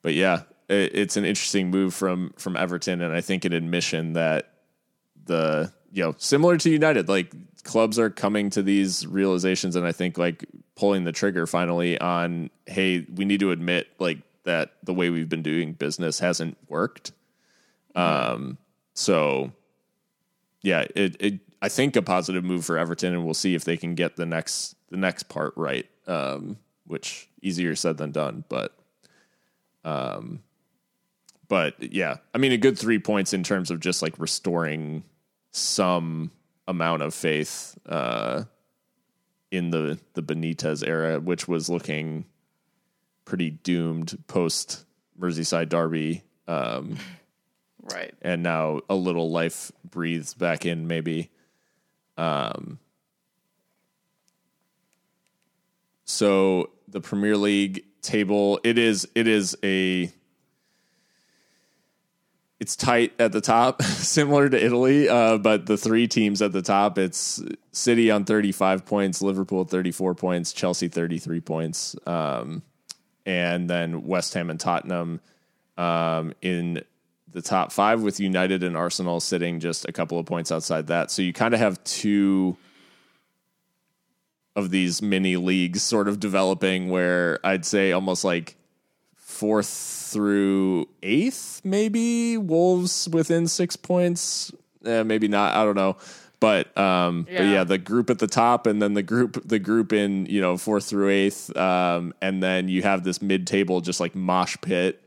but 0.02 0.14
yeah, 0.14 0.42
it, 0.68 0.94
it's 0.94 1.16
an 1.16 1.24
interesting 1.24 1.70
move 1.70 1.94
from 1.94 2.32
from 2.36 2.56
Everton, 2.56 3.02
and 3.02 3.12
I 3.12 3.20
think 3.20 3.44
an 3.44 3.52
admission 3.52 4.14
that 4.14 4.52
the 5.26 5.72
you 5.92 6.02
know 6.02 6.14
similar 6.18 6.56
to 6.58 6.70
United, 6.70 7.08
like 7.08 7.32
clubs 7.64 7.98
are 7.98 8.10
coming 8.10 8.50
to 8.50 8.62
these 8.62 9.06
realizations, 9.06 9.76
and 9.76 9.86
I 9.86 9.92
think 9.92 10.18
like 10.18 10.44
pulling 10.76 11.04
the 11.04 11.12
trigger 11.12 11.46
finally 11.46 12.00
on 12.00 12.50
hey, 12.66 13.06
we 13.14 13.24
need 13.24 13.40
to 13.40 13.50
admit 13.50 13.88
like 13.98 14.18
that 14.44 14.72
the 14.82 14.94
way 14.94 15.10
we've 15.10 15.28
been 15.28 15.42
doing 15.42 15.72
business 15.72 16.18
hasn't 16.18 16.56
worked. 16.68 17.12
Um, 17.94 18.58
so 18.94 19.52
yeah, 20.62 20.84
it 20.94 21.16
it 21.20 21.40
I 21.60 21.68
think 21.68 21.96
a 21.96 22.02
positive 22.02 22.44
move 22.44 22.64
for 22.64 22.78
Everton, 22.78 23.14
and 23.14 23.24
we'll 23.24 23.34
see 23.34 23.54
if 23.54 23.64
they 23.64 23.76
can 23.76 23.94
get 23.94 24.16
the 24.16 24.26
next 24.26 24.76
the 24.90 24.96
next 24.96 25.24
part 25.24 25.54
right. 25.56 25.86
Um, 26.06 26.56
which 26.86 27.28
easier 27.42 27.74
said 27.76 27.98
than 27.98 28.12
done, 28.12 28.44
but 28.48 28.74
um, 29.84 30.40
but 31.48 31.74
yeah, 31.92 32.16
I 32.34 32.38
mean, 32.38 32.52
a 32.52 32.56
good 32.56 32.78
three 32.78 32.98
points 32.98 33.32
in 33.32 33.42
terms 33.42 33.70
of 33.70 33.80
just 33.80 34.02
like 34.02 34.18
restoring 34.18 35.04
some 35.50 36.30
amount 36.66 37.02
of 37.02 37.14
faith 37.14 37.76
uh, 37.86 38.44
in 39.50 39.70
the 39.70 39.98
the 40.14 40.22
Benitez 40.22 40.86
era, 40.86 41.20
which 41.20 41.46
was 41.48 41.68
looking 41.68 42.24
pretty 43.24 43.50
doomed 43.50 44.16
post 44.26 44.84
Merseyside 45.18 45.68
derby, 45.68 46.22
um, 46.46 46.96
Right. 47.82 48.14
and 48.22 48.42
now 48.42 48.80
a 48.88 48.94
little 48.94 49.30
life 49.30 49.72
breathes 49.84 50.32
back 50.34 50.64
in, 50.64 50.86
maybe. 50.86 51.30
Um, 52.18 52.78
so 56.04 56.70
the 56.88 57.00
Premier 57.00 57.36
League 57.36 57.84
table, 58.02 58.60
it 58.64 58.76
is 58.76 59.08
it 59.14 59.26
is 59.26 59.56
a 59.62 60.12
it's 62.60 62.74
tight 62.74 63.12
at 63.20 63.30
the 63.30 63.40
top, 63.40 63.82
similar 63.82 64.48
to 64.48 64.62
Italy. 64.62 65.08
Uh, 65.08 65.38
but 65.38 65.66
the 65.66 65.76
three 65.76 66.08
teams 66.08 66.42
at 66.42 66.52
the 66.52 66.62
top, 66.62 66.98
it's 66.98 67.40
City 67.72 68.10
on 68.10 68.24
35 68.24 68.84
points, 68.84 69.22
Liverpool 69.22 69.64
34 69.64 70.14
points, 70.14 70.52
Chelsea 70.52 70.88
33 70.88 71.40
points, 71.40 71.94
um, 72.06 72.62
and 73.24 73.70
then 73.70 74.04
West 74.04 74.34
Ham 74.34 74.50
and 74.50 74.58
Tottenham 74.58 75.20
um, 75.76 76.32
in 76.42 76.82
the 77.32 77.42
top 77.42 77.72
five, 77.72 78.02
with 78.02 78.18
United 78.20 78.62
and 78.62 78.76
Arsenal 78.76 79.20
sitting 79.20 79.60
just 79.60 79.86
a 79.88 79.92
couple 79.92 80.18
of 80.18 80.26
points 80.26 80.50
outside 80.52 80.86
that. 80.88 81.10
So 81.10 81.22
you 81.22 81.32
kind 81.32 81.54
of 81.54 81.60
have 81.60 81.82
two 81.84 82.56
of 84.56 84.70
these 84.70 85.00
mini 85.02 85.36
leagues 85.36 85.82
sort 85.82 86.08
of 86.08 86.18
developing 86.18 86.88
where 86.90 87.38
I'd 87.44 87.64
say 87.64 87.92
almost 87.92 88.24
like 88.24 88.56
fourth 89.14 89.68
through 89.68 90.88
eighth, 91.02 91.60
maybe 91.64 92.36
Wolves 92.38 93.08
within 93.12 93.46
six 93.46 93.76
points, 93.76 94.50
eh, 94.84 95.02
maybe 95.02 95.28
not. 95.28 95.54
I 95.54 95.64
don't 95.64 95.76
know. 95.76 95.96
But 96.40 96.76
um, 96.78 97.24
but 97.24 97.32
Yeah. 97.32 97.52
yeah, 97.52 97.64
the 97.64 97.78
group 97.78 98.10
at 98.10 98.20
the 98.20 98.26
top, 98.28 98.66
and 98.66 98.80
then 98.80 98.94
the 98.94 99.02
group 99.02 99.42
the 99.46 99.58
group 99.58 99.92
in 99.92 100.26
you 100.26 100.40
know 100.40 100.56
fourth 100.56 100.84
through 100.86 101.08
eighth, 101.10 101.54
um, 101.56 102.14
and 102.22 102.40
then 102.42 102.68
you 102.68 102.82
have 102.82 103.02
this 103.04 103.20
mid 103.20 103.46
table 103.46 103.80
just 103.80 103.98
like 104.00 104.14
mosh 104.14 104.56
pit 104.62 105.02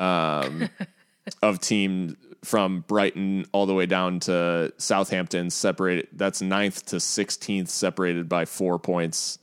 um, 0.00 0.68
of 1.42 1.60
team 1.60 2.16
from 2.44 2.80
Brighton 2.86 3.46
all 3.52 3.66
the 3.66 3.74
way 3.74 3.86
down 3.86 4.20
to 4.20 4.72
Southampton, 4.76 5.50
separated. 5.50 6.08
That's 6.12 6.42
ninth 6.42 6.86
to 6.86 7.00
sixteenth, 7.00 7.68
separated 7.68 8.28
by 8.28 8.44
four 8.44 8.78
points. 8.78 9.38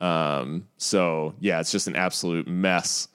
Um, 0.00 0.68
so 0.76 1.34
yeah, 1.40 1.60
it's 1.60 1.72
just 1.72 1.86
an 1.86 1.96
absolute 1.96 2.46
mess 2.48 3.08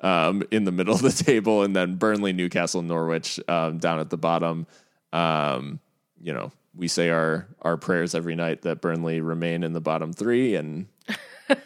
um, 0.00 0.42
in 0.50 0.64
the 0.64 0.72
middle 0.72 0.94
of 0.94 1.02
the 1.02 1.12
table, 1.24 1.62
and 1.62 1.74
then 1.74 1.96
Burnley, 1.96 2.32
Newcastle, 2.32 2.82
Norwich 2.82 3.40
um, 3.48 3.78
down 3.78 3.98
at 4.00 4.10
the 4.10 4.16
bottom. 4.16 4.66
Um, 5.12 5.80
you 6.20 6.32
know, 6.32 6.52
we 6.74 6.88
say 6.88 7.10
our 7.10 7.46
our 7.62 7.76
prayers 7.76 8.14
every 8.14 8.34
night 8.34 8.62
that 8.62 8.80
Burnley 8.80 9.20
remain 9.20 9.64
in 9.64 9.72
the 9.72 9.80
bottom 9.80 10.12
three, 10.12 10.54
and 10.54 10.86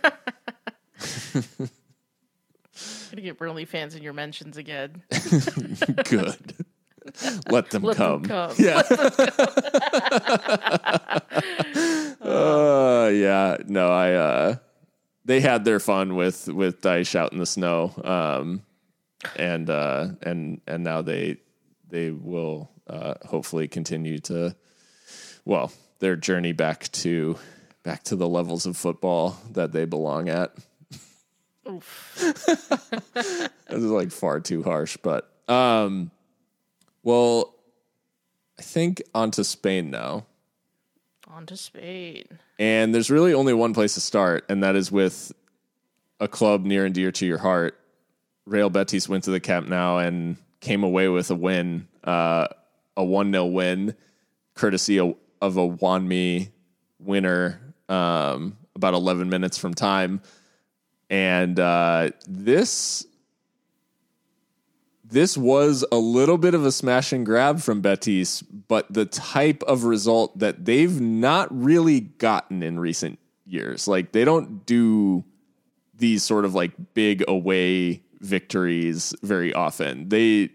Gonna 3.12 3.20
get 3.20 3.36
Burnley 3.36 3.66
fans 3.66 3.94
in 3.94 4.02
your 4.02 4.14
mentions 4.14 4.56
again. 4.56 5.02
good. 6.04 6.54
Let 7.50 7.68
them 7.68 7.82
Let 7.82 7.96
come. 7.98 8.22
them 8.22 8.30
come. 8.30 8.54
Yeah. 8.58 8.78
uh, 12.22 13.10
yeah. 13.12 13.58
No, 13.66 13.88
I. 13.88 14.12
Uh, 14.14 14.56
they 15.26 15.40
had 15.40 15.66
their 15.66 15.78
fun 15.78 16.16
with 16.16 16.48
with 16.48 16.80
Dyche 16.80 17.14
out 17.14 17.34
in 17.34 17.38
the 17.38 17.44
snow, 17.44 17.92
um, 18.02 18.62
and 19.36 19.68
uh, 19.68 20.08
and 20.22 20.62
and 20.66 20.82
now 20.82 21.02
they 21.02 21.36
they 21.90 22.12
will 22.12 22.70
uh, 22.86 23.16
hopefully 23.26 23.68
continue 23.68 24.20
to 24.20 24.56
well 25.44 25.70
their 25.98 26.16
journey 26.16 26.52
back 26.52 26.90
to 26.92 27.36
back 27.82 28.04
to 28.04 28.16
the 28.16 28.28
levels 28.28 28.64
of 28.64 28.74
football 28.74 29.36
that 29.50 29.72
they 29.72 29.84
belong 29.84 30.30
at. 30.30 30.54
Oof. 31.68 32.14
This 33.72 33.84
is 33.84 33.90
like 33.90 34.10
far 34.10 34.40
too 34.40 34.62
harsh, 34.62 34.96
but 34.98 35.32
um, 35.48 36.10
well, 37.02 37.54
I 38.58 38.62
think 38.62 39.02
onto 39.14 39.44
Spain 39.44 39.90
now. 39.90 40.26
On 41.28 41.46
to 41.46 41.56
Spain. 41.56 42.24
And 42.58 42.94
there's 42.94 43.10
really 43.10 43.32
only 43.32 43.54
one 43.54 43.74
place 43.74 43.94
to 43.94 44.00
start, 44.00 44.44
and 44.48 44.62
that 44.62 44.76
is 44.76 44.92
with 44.92 45.32
a 46.20 46.28
club 46.28 46.64
near 46.64 46.84
and 46.84 46.94
dear 46.94 47.10
to 47.12 47.26
your 47.26 47.38
heart. 47.38 47.78
Real 48.44 48.70
Betis 48.70 49.08
went 49.08 49.24
to 49.24 49.30
the 49.30 49.40
Camp 49.40 49.68
Nou 49.68 49.98
and 49.98 50.36
came 50.60 50.84
away 50.84 51.08
with 51.08 51.30
a 51.30 51.34
win, 51.34 51.88
uh, 52.04 52.48
a 52.96 53.04
1 53.04 53.32
0 53.32 53.46
win, 53.46 53.94
courtesy 54.54 54.98
of, 54.98 55.16
of 55.40 55.56
a 55.56 55.68
Juanmi 55.68 56.50
winner 56.98 57.74
um, 57.88 58.56
about 58.74 58.94
11 58.94 59.28
minutes 59.28 59.58
from 59.58 59.74
time. 59.74 60.20
And 61.12 61.60
uh, 61.60 62.10
this 62.26 63.06
this 65.04 65.36
was 65.36 65.84
a 65.92 65.98
little 65.98 66.38
bit 66.38 66.54
of 66.54 66.64
a 66.64 66.72
smash 66.72 67.12
and 67.12 67.26
grab 67.26 67.60
from 67.60 67.82
Betis, 67.82 68.40
but 68.40 68.90
the 68.90 69.04
type 69.04 69.62
of 69.64 69.84
result 69.84 70.38
that 70.38 70.64
they've 70.64 70.98
not 70.98 71.48
really 71.50 72.00
gotten 72.00 72.62
in 72.62 72.80
recent 72.80 73.18
years. 73.44 73.86
Like 73.86 74.12
they 74.12 74.24
don't 74.24 74.64
do 74.64 75.22
these 75.94 76.22
sort 76.22 76.46
of 76.46 76.54
like 76.54 76.72
big 76.94 77.22
away 77.28 78.02
victories 78.20 79.14
very 79.22 79.52
often. 79.52 80.08
They 80.08 80.48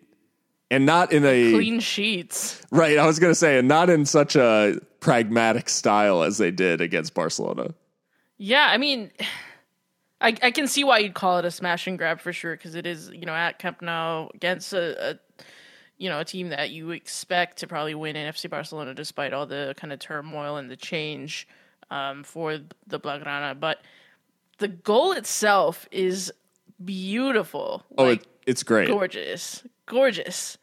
and 0.72 0.88
not 0.88 1.14
in 1.14 1.24
a 1.24 1.52
Clean 1.52 1.80
sheets. 1.80 2.64
right. 2.72 2.98
I 2.98 3.06
was 3.06 3.20
going 3.20 3.32
to 3.32 3.36
say, 3.36 3.60
and 3.60 3.68
not 3.68 3.92
in 3.92 4.08
such 4.08 4.36
a 4.36 4.80
pragmatic 5.02 5.70
style 5.70 6.24
as 6.24 6.40
they 6.40 6.50
did 6.50 6.82
against 6.82 7.14
Barcelona. 7.14 7.76
Yeah, 8.40 8.68
I 8.72 8.78
mean, 8.78 9.12
I 10.22 10.36
I 10.42 10.52
can 10.52 10.68
see 10.68 10.84
why 10.84 11.00
you'd 11.00 11.14
call 11.14 11.38
it 11.38 11.46
a 11.46 11.52
smash 11.52 11.88
and 11.88 11.98
grab 11.98 12.20
for 12.20 12.34
sure 12.34 12.56
because 12.56 12.76
it 12.76 12.86
is 12.86 13.10
you 13.10 13.26
know 13.26 13.34
at 13.34 13.60
Camp 13.60 13.82
Nou 13.82 14.30
against 14.34 14.74
a, 14.74 15.12
a 15.12 15.20
you 15.98 16.10
know 16.10 16.20
a 16.20 16.26
team 16.26 16.50
that 16.50 16.72
you 16.72 16.92
expect 16.92 17.58
to 17.58 17.68
probably 17.68 17.96
win 17.96 18.16
in 18.16 18.32
FC 18.32 18.50
Barcelona 18.50 18.94
despite 18.94 19.34
all 19.34 19.46
the 19.46 19.74
kind 19.78 19.94
of 19.94 20.00
turmoil 20.00 20.58
and 20.58 20.70
the 20.70 20.76
change 20.76 21.48
um, 21.90 22.24
for 22.24 22.60
the 22.88 23.00
Blaugrana, 23.00 23.58
but 23.60 23.80
the 24.58 24.68
goal 24.68 25.12
itself 25.14 25.88
is 25.92 26.32
beautiful. 26.84 27.84
Oh, 27.98 28.06
like, 28.06 28.24
it, 28.24 28.28
it's 28.46 28.64
great. 28.64 28.88
gorgeous, 28.88 29.64
gorgeous, 29.86 30.58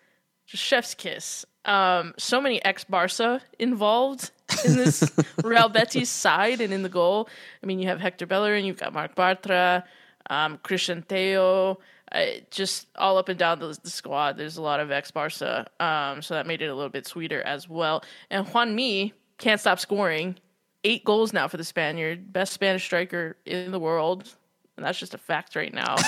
just 0.46 0.62
chef's 0.62 0.94
kiss. 0.94 1.44
Um, 1.64 2.14
so 2.18 2.40
many 2.40 2.62
ex 2.64 2.84
Barca 2.84 3.40
involved 3.58 4.30
in 4.64 4.76
this 4.76 5.10
Real 5.44 5.68
Betis 5.68 6.10
side 6.10 6.60
and 6.60 6.72
in 6.72 6.82
the 6.82 6.88
goal. 6.88 7.28
I 7.62 7.66
mean, 7.66 7.78
you 7.78 7.88
have 7.88 8.00
Hector 8.00 8.26
Bellerin, 8.26 8.64
you've 8.64 8.78
got 8.78 8.92
Marc 8.92 9.14
Bartra, 9.14 9.84
um, 10.28 10.58
Cristian 10.58 11.06
Tello, 11.06 11.78
uh, 12.12 12.26
just 12.50 12.86
all 12.96 13.18
up 13.18 13.28
and 13.28 13.38
down 13.38 13.58
the, 13.58 13.78
the 13.82 13.90
squad. 13.90 14.36
There's 14.36 14.56
a 14.56 14.62
lot 14.62 14.80
of 14.80 14.90
ex 14.90 15.10
Barca, 15.10 15.66
um, 15.80 16.22
so 16.22 16.34
that 16.34 16.46
made 16.46 16.62
it 16.62 16.66
a 16.66 16.74
little 16.74 16.90
bit 16.90 17.06
sweeter 17.06 17.42
as 17.42 17.68
well. 17.68 18.04
And 18.30 18.46
Juanmi 18.46 19.12
can't 19.38 19.60
stop 19.60 19.80
scoring. 19.80 20.36
Eight 20.86 21.04
goals 21.04 21.32
now 21.32 21.48
for 21.48 21.56
the 21.56 21.64
Spaniard, 21.64 22.30
best 22.30 22.52
Spanish 22.52 22.84
striker 22.84 23.36
in 23.46 23.72
the 23.72 23.78
world. 23.78 24.34
And 24.76 24.84
that's 24.84 24.98
just 24.98 25.14
a 25.14 25.18
fact 25.18 25.54
right 25.54 25.72
now. 25.72 25.94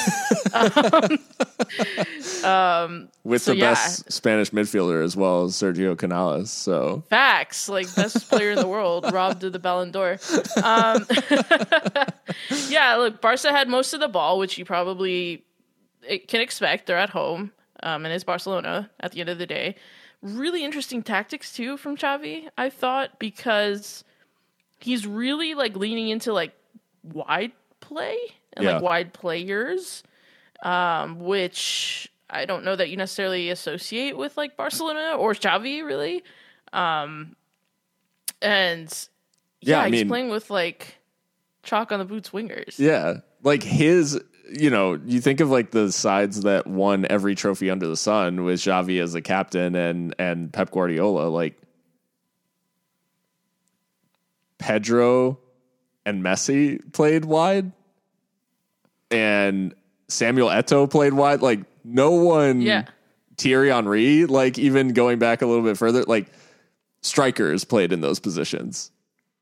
With 3.25 3.43
So, 3.43 3.53
the 3.53 3.57
yeah. 3.57 3.71
best 3.71 4.13
Spanish 4.13 4.51
midfielder 4.51 5.05
as 5.05 5.17
well 5.17 5.45
as 5.45 5.53
Sergio 5.53 5.97
Canales. 5.97 6.51
So 6.51 7.05
Facts, 7.09 7.69
like 7.69 7.93
best 7.95 8.29
player 8.29 8.51
in 8.51 8.59
the 8.59 8.67
world, 8.67 9.07
robbed 9.13 9.45
of 9.45 9.53
the 9.53 9.59
Ballon 9.59 9.91
d'Or. 9.93 10.19
Um, 10.63 11.07
yeah, 12.69 12.97
look, 12.97 13.21
Barca 13.21 13.53
had 13.53 13.69
most 13.69 13.95
of 13.95 14.01
the 14.01 14.09
ball, 14.09 14.39
which 14.39 14.59
you 14.59 14.65
probably 14.65 15.45
can 16.29 16.41
expect. 16.41 16.87
They're 16.87 16.99
at 16.99 17.11
home, 17.11 17.53
um, 17.83 18.05
and 18.05 18.13
it's 18.13 18.25
Barcelona 18.25 18.91
at 19.01 19.13
the 19.13 19.21
end 19.21 19.29
of 19.29 19.39
the 19.39 19.47
day. 19.47 19.77
Really 20.23 20.65
interesting 20.65 21.03
tactics 21.03 21.53
too 21.53 21.77
from 21.77 21.97
Xavi, 21.97 22.49
I 22.59 22.71
thought, 22.71 23.19
because 23.19 24.03
he's 24.81 25.07
really 25.07 25.55
like 25.55 25.77
leaning 25.77 26.09
into 26.09 26.33
like 26.33 26.53
wide 27.05 27.53
play 27.81 28.17
and 28.57 28.65
Yeah. 28.65 28.75
like 28.75 28.83
wide 28.83 29.13
players, 29.13 30.03
um, 30.63 31.21
which 31.21 32.11
I 32.29 32.45
don't 32.45 32.65
know 32.65 32.75
that 32.77 32.89
you 32.91 32.97
necessarily 32.97 33.51
associate 33.51 34.17
with 34.17 34.37
like 34.37 34.57
Barcelona 34.57 35.17
or 35.17 35.33
Xavi 35.35 35.85
really. 35.85 36.25
Um, 36.73 37.37
and 38.43 38.89
Yeah, 39.61 39.77
yeah, 39.79 39.83
I 39.83 39.91
he's 39.91 40.01
mean- 40.01 40.09
playing 40.09 40.29
with 40.31 40.51
like 40.51 40.99
chalk 41.63 41.93
on 41.93 41.99
the 41.99 42.05
boots 42.05 42.31
wingers. 42.31 42.79
Yeah. 42.79 43.19
Like 43.43 43.63
his, 43.63 44.21
you 44.51 44.71
know, 44.71 44.99
you 45.07 45.21
think 45.21 45.41
of 45.41 45.51
like 45.51 45.71
the 45.71 45.93
sides 45.93 46.43
that 46.43 46.67
won 46.67 47.07
every 47.11 47.35
trophy 47.35 47.71
under 47.71 47.87
the 47.87 47.97
sun 47.97 48.45
with 48.45 48.61
Xavi 48.61 49.01
as 49.03 49.13
the 49.13 49.23
captain 49.23 49.75
and 49.77 50.15
and 50.19 50.53
Pep 50.53 50.71
Guardiola, 50.71 51.29
like 51.29 51.55
Pedro 54.59 55.39
and 56.05 56.23
Messi 56.23 56.81
played 56.93 57.25
wide 57.25 57.73
and 59.11 59.75
Samuel 60.09 60.49
Eto'o 60.49 60.91
played 60.91 61.15
wide. 61.15 61.43
Like 61.43 61.61
no 61.85 62.13
one 62.13 62.61
Yeah. 62.61 62.85
Thierry 63.39 63.71
Henry, 63.71 64.27
like 64.27 64.59
even 64.59 64.89
going 64.93 65.19
back 65.19 65.43
a 65.43 65.47
little 65.47 65.65
bit 65.65 65.77
further, 65.77 66.05
like 66.05 66.27
strikers 67.03 67.65
played 67.65 67.93
in 67.93 68.01
those 68.01 68.19
positions. 68.19 68.91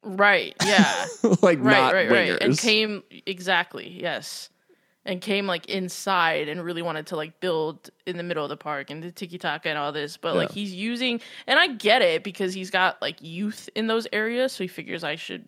Right. 0.02 0.54
Yeah. 0.64 1.06
like 1.42 1.58
right. 1.60 1.62
not 1.62 1.94
right. 1.94 2.08
wingers. 2.08 2.32
Right. 2.32 2.42
And 2.42 2.58
came 2.58 3.02
exactly. 3.26 3.88
Yes. 3.88 4.50
And 5.06 5.20
came 5.20 5.46
like 5.46 5.66
inside 5.66 6.48
and 6.48 6.64
really 6.64 6.80
wanted 6.80 7.06
to 7.08 7.16
like 7.16 7.38
build 7.38 7.90
in 8.06 8.16
the 8.16 8.22
middle 8.22 8.42
of 8.42 8.48
the 8.48 8.56
park 8.56 8.90
and 8.90 9.02
the 9.02 9.12
tiki 9.12 9.36
taka 9.36 9.68
and 9.68 9.78
all 9.78 9.92
this. 9.92 10.16
But 10.16 10.34
like 10.34 10.50
he's 10.50 10.74
using, 10.74 11.20
and 11.46 11.58
I 11.58 11.68
get 11.68 12.00
it 12.00 12.24
because 12.24 12.54
he's 12.54 12.70
got 12.70 13.00
like 13.02 13.20
youth 13.20 13.68
in 13.74 13.86
those 13.86 14.06
areas, 14.14 14.52
so 14.52 14.64
he 14.64 14.68
figures 14.68 15.04
I 15.04 15.16
should 15.16 15.46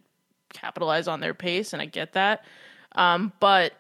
capitalize 0.52 1.09
on 1.09 1.20
their 1.20 1.32
pace, 1.32 1.72
and 1.72 1.80
I 1.80 1.86
get 1.86 2.12
that. 2.12 2.44
Um, 2.97 3.32
but 3.40 3.72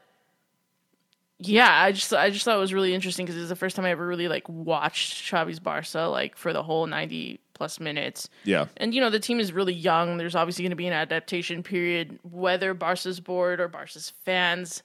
yeah, 1.38 1.70
I 1.82 1.92
just 1.92 2.12
I 2.14 2.30
just 2.30 2.44
thought 2.44 2.56
it 2.56 2.60
was 2.60 2.72
really 2.72 2.94
interesting 2.94 3.26
because 3.26 3.36
it 3.36 3.40
was 3.40 3.48
the 3.50 3.56
first 3.56 3.76
time 3.76 3.84
I 3.84 3.90
ever 3.90 4.06
really 4.06 4.28
like 4.28 4.48
watched 4.48 5.30
Xavi's 5.30 5.60
Barca 5.60 6.02
like 6.10 6.36
for 6.36 6.52
the 6.52 6.62
whole 6.62 6.86
ninety 6.86 7.40
plus 7.54 7.80
minutes. 7.80 8.28
yeah. 8.44 8.66
And 8.78 8.94
you 8.94 9.00
know 9.00 9.10
the 9.10 9.20
team 9.20 9.40
is 9.40 9.52
really 9.52 9.72
young. 9.74 10.16
There's 10.18 10.34
obviously 10.34 10.62
going 10.62 10.70
to 10.70 10.76
be 10.76 10.86
an 10.86 10.92
adaptation 10.92 11.62
period. 11.62 12.18
Whether 12.22 12.74
Barca's 12.74 13.20
board 13.20 13.60
or 13.60 13.68
Barca's 13.68 14.12
fans 14.24 14.82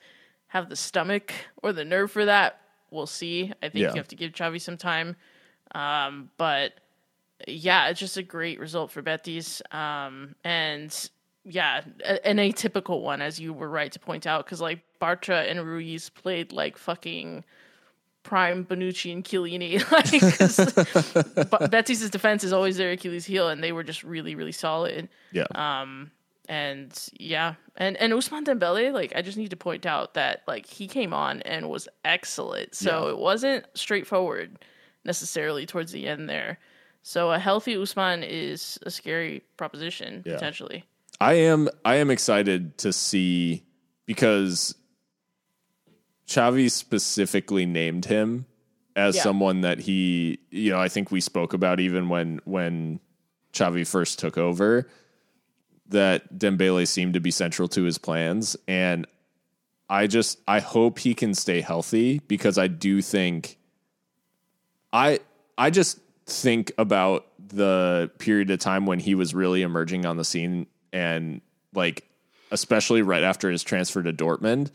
have 0.48 0.69
the 0.69 0.76
stomach 0.76 1.34
or 1.64 1.72
the 1.73 1.86
nerve 1.86 2.11
for 2.11 2.26
that, 2.26 2.60
we'll 2.90 3.07
see. 3.07 3.52
I 3.64 3.69
think 3.69 3.84
Yeah. 3.84 3.90
you 3.91 3.95
have 3.98 4.07
to 4.10 4.15
give 4.15 4.32
Xavi 4.34 4.60
some 4.61 4.78
time. 4.78 5.15
Um, 5.73 6.30
but 6.38 6.73
yeah, 7.48 7.88
it's 7.88 7.99
just 7.99 8.18
a 8.18 8.23
great 8.23 8.60
result 8.60 8.91
for 8.91 9.02
Betis. 9.02 9.61
Um, 9.72 10.36
and 10.44 11.10
yeah, 11.45 11.82
a- 12.06 12.26
an 12.28 12.38
atypical 12.38 13.02
one, 13.02 13.22
as 13.22 13.40
you 13.40 13.53
were 13.53 13.69
right 13.69 13.91
to 13.94 13.99
point 13.99 14.28
out, 14.28 14.45
because 14.45 14.60
like 14.61 14.80
Bartra 15.02 15.49
and 15.49 15.65
Ruiz 15.65 16.10
played 16.10 16.52
like 16.53 16.78
fucking 16.78 17.44
prime 18.23 18.64
Bonucci 18.65 19.11
and 19.11 19.23
Chiellini. 19.26 19.80
like, 21.36 21.49
but 21.49 21.72
Betis' 21.72 22.10
defense 22.10 22.44
is 22.44 22.53
always 22.53 22.78
their 22.78 22.91
Achilles 22.91 23.26
heel, 23.26 23.49
and 23.49 23.64
they 23.64 23.72
were 23.72 23.84
just 23.84 24.03
really, 24.03 24.36
really 24.36 24.52
solid. 24.52 25.10
Yeah. 25.32 25.45
Um, 25.56 26.11
and 26.48 26.91
yeah, 27.19 27.56
and 27.78 27.98
and 27.98 28.14
Ousmane 28.14 28.44
Dembele, 28.45 28.91
like 28.94 29.14
I 29.15 29.22
just 29.22 29.38
need 29.38 29.49
to 29.52 29.56
point 29.57 29.86
out 29.86 30.14
that 30.15 30.41
like 30.48 30.65
he 30.65 30.88
came 30.88 31.14
on 31.14 31.41
and 31.44 31.69
was 31.69 31.88
excellent. 32.06 32.76
So 32.76 33.06
Yeah. 33.06 33.11
it 33.11 33.18
wasn't 33.18 33.65
straightforward 33.73 34.60
necessarily 35.06 35.65
towards 35.65 35.91
the 35.91 36.07
end 36.07 36.30
there. 36.30 36.60
So 37.03 37.32
a 37.32 37.40
healthy 37.40 37.76
Ousmane 37.76 38.23
is 38.28 38.78
a 38.86 38.91
scary 38.91 39.44
proposition 39.57 40.23
Yeah. 40.26 40.34
potentially. 40.34 40.84
I 41.22 41.34
am 41.34 41.69
I 41.86 41.95
am 41.95 42.10
excited 42.11 42.78
to 42.80 42.91
see 42.91 43.64
because 44.06 44.76
Xavi 46.32 46.72
specifically 46.72 47.66
named 47.66 48.06
him 48.06 48.45
as 48.95 49.18
Yeah. 49.18 49.24
someone 49.24 49.62
that 49.62 49.80
he 49.80 50.40
you 50.49 50.72
know 50.72 50.80
I 50.80 50.88
think 50.88 51.12
we 51.12 51.20
spoke 51.20 51.53
about 51.53 51.80
even 51.82 52.08
when 52.08 52.40
when 52.45 52.99
Xavi 53.53 53.86
first 53.86 54.18
took 54.20 54.38
over 54.38 54.88
that 55.90 56.38
Dembele 56.38 56.88
seemed 56.88 57.16
to 57.16 57.20
be 57.20 57.32
central 57.32 57.68
to 57.70 57.84
his 57.84 57.98
plans 57.98 58.56
and 58.66 59.06
I 59.90 60.08
just 60.08 60.40
I 60.48 60.60
hope 60.62 60.99
he 60.99 61.14
can 61.14 61.34
stay 61.34 61.60
healthy 61.60 62.20
because 62.30 62.58
I 62.58 62.68
do 62.68 63.02
think 63.02 63.58
I 64.94 65.20
I 65.58 65.70
just 65.70 65.99
think 66.26 66.72
about 66.78 67.26
the 67.45 68.10
period 68.20 68.49
of 68.52 68.60
time 68.60 68.86
when 68.86 68.99
he 68.99 69.16
was 69.16 69.34
really 69.34 69.64
emerging 69.64 70.06
on 70.06 70.16
the 70.16 70.24
scene 70.24 70.68
and 70.94 71.41
like 71.74 72.08
especially 72.52 73.02
right 73.02 73.24
after 73.24 73.49
his 73.52 73.64
transfer 73.64 74.02
to 74.02 74.14
Dortmund 74.14 74.72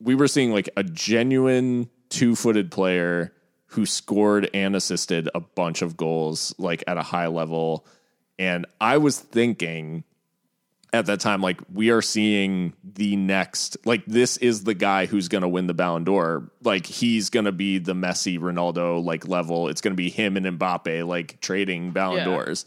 we 0.00 0.14
were 0.14 0.28
seeing 0.28 0.52
like 0.52 0.68
a 0.76 0.82
genuine 0.82 1.88
two-footed 2.08 2.70
player 2.70 3.32
who 3.70 3.84
scored 3.86 4.48
and 4.54 4.76
assisted 4.76 5.28
a 5.34 5.40
bunch 5.40 5.82
of 5.82 5.96
goals 5.96 6.54
like 6.58 6.84
at 6.86 6.96
a 6.96 7.02
high 7.02 7.26
level. 7.26 7.84
And 8.38 8.66
I 8.80 8.98
was 8.98 9.18
thinking 9.18 10.04
at 10.92 11.06
that 11.06 11.20
time 11.20 11.42
like 11.42 11.60
we 11.72 11.90
are 11.90 12.00
seeing 12.00 12.72
the 12.84 13.16
next 13.16 13.76
like 13.84 14.04
this 14.06 14.36
is 14.38 14.64
the 14.64 14.72
guy 14.72 15.06
who's 15.06 15.28
going 15.28 15.42
to 15.42 15.48
win 15.48 15.66
the 15.66 15.74
Ballon 15.74 16.04
d'Or. 16.04 16.50
Like 16.62 16.86
he's 16.86 17.28
going 17.28 17.44
to 17.46 17.52
be 17.52 17.78
the 17.78 17.92
Messi 17.94 18.38
Ronaldo 18.38 19.04
like 19.04 19.26
level. 19.26 19.68
It's 19.68 19.80
going 19.80 19.92
to 19.92 19.96
be 19.96 20.10
him 20.10 20.36
and 20.36 20.46
Mbappe 20.58 21.06
like 21.06 21.40
trading 21.40 21.90
Ballon 21.90 22.18
Yeah. 22.18 22.24
d'Ors. 22.26 22.64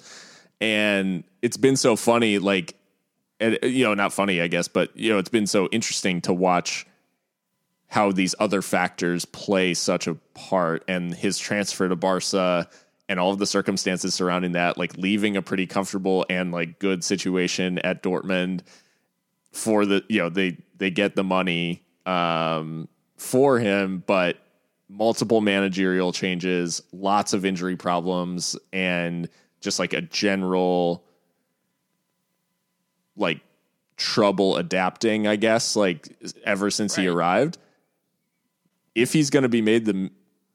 And 0.60 1.24
it's 1.42 1.58
been 1.58 1.78
so 1.78 1.96
funny 1.96 2.40
like 2.40 2.76
and, 3.40 3.58
you 3.64 3.86
know 3.86 3.94
not 3.94 4.12
funny 4.12 4.42
I 4.42 4.48
guess 4.48 4.68
but 4.68 4.96
you 4.98 5.10
know 5.12 5.18
it's 5.18 5.30
been 5.30 5.48
so 5.48 5.68
interesting 5.72 6.20
to 6.22 6.34
watch 6.34 6.86
how 7.90 8.12
these 8.12 8.36
other 8.40 8.62
factors 8.62 9.26
play 9.26 9.74
such 9.74 10.08
a 10.08 10.14
part 10.36 10.84
and 10.88 11.14
his 11.14 11.40
transfer 11.40 11.90
to 11.90 11.96
Barca 11.96 12.70
and 13.10 13.20
all 13.20 13.32
of 13.32 13.40
the 13.40 13.48
circumstances 13.48 14.14
surrounding 14.14 14.52
that, 14.52 14.78
like 14.78 14.96
leaving 14.96 15.36
a 15.36 15.42
pretty 15.42 15.66
comfortable 15.66 16.24
and 16.30 16.52
like 16.52 16.78
good 16.78 17.04
situation 17.04 17.80
at 17.80 18.04
Dortmund 18.04 18.62
for 19.52 19.86
the 19.86 20.04
you 20.08 20.20
know, 20.20 20.30
they 20.30 20.58
they 20.78 20.92
get 20.92 21.16
the 21.16 21.24
money 21.24 21.84
um 22.06 22.88
for 23.18 23.58
him, 23.58 24.04
but 24.06 24.38
multiple 24.88 25.42
managerial 25.42 26.12
changes, 26.12 26.84
lots 26.92 27.34
of 27.34 27.44
injury 27.44 27.76
problems, 27.76 28.56
and 28.72 29.28
just 29.62 29.80
like 29.80 29.94
a 29.94 30.02
general 30.02 31.04
like 33.18 33.42
trouble 33.98 34.58
adapting, 34.58 35.26
I 35.26 35.38
guess, 35.38 35.76
like 35.76 36.16
ever 36.44 36.70
since 36.70 36.96
he 36.96 37.08
arrived. 37.08 37.58
If 39.02 39.14
he's 39.14 39.30
going 39.30 39.44
to 39.44 39.50
be 39.50 39.62
made 39.62 39.86
the 39.86 40.12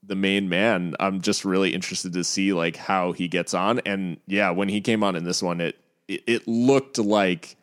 the 0.06 0.14
main 0.14 0.48
man, 0.48 0.94
I'm 1.00 1.22
just 1.22 1.44
really 1.44 1.72
interested 1.74 2.12
to 2.12 2.24
see 2.24 2.52
like 2.52 2.76
how 2.76 3.12
he 3.12 3.26
gets 3.28 3.54
on. 3.54 3.80
And 3.86 4.18
yeah, 4.26 4.50
when 4.50 4.68
he 4.68 4.80
came 4.82 5.02
on 5.02 5.16
in 5.16 5.24
this 5.24 5.42
one, 5.42 5.60
it 5.60 5.76
it, 6.08 6.22
it 6.26 6.48
looked 6.48 6.98
like 6.98 7.56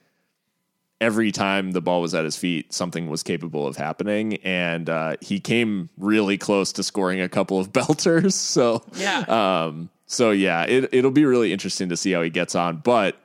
every 1.00 1.32
time 1.32 1.72
the 1.72 1.82
ball 1.82 2.02
was 2.02 2.14
at 2.14 2.24
his 2.26 2.38
feet, 2.38 2.72
something 2.74 3.10
was 3.10 3.24
capable 3.24 3.66
of 3.68 3.76
happening, 3.78 4.36
and 4.44 4.90
uh, 4.90 5.16
he 5.22 5.40
came 5.40 5.90
really 5.98 6.38
close 6.38 6.72
to 6.74 6.84
scoring 6.84 7.22
a 7.22 7.30
couple 7.30 7.60
of 7.60 7.72
belters. 7.74 8.34
So 8.34 8.84
Yeah. 8.96 9.20
um, 9.28 9.90
so 10.08 10.32
yeah, 10.32 10.64
it 10.64 10.90
it'll 10.94 11.12
be 11.12 11.26
really 11.26 11.54
interesting 11.54 11.90
to 11.90 11.98
see 11.98 12.12
how 12.12 12.22
he 12.22 12.30
gets 12.30 12.56
on. 12.56 12.78
But 12.78 13.18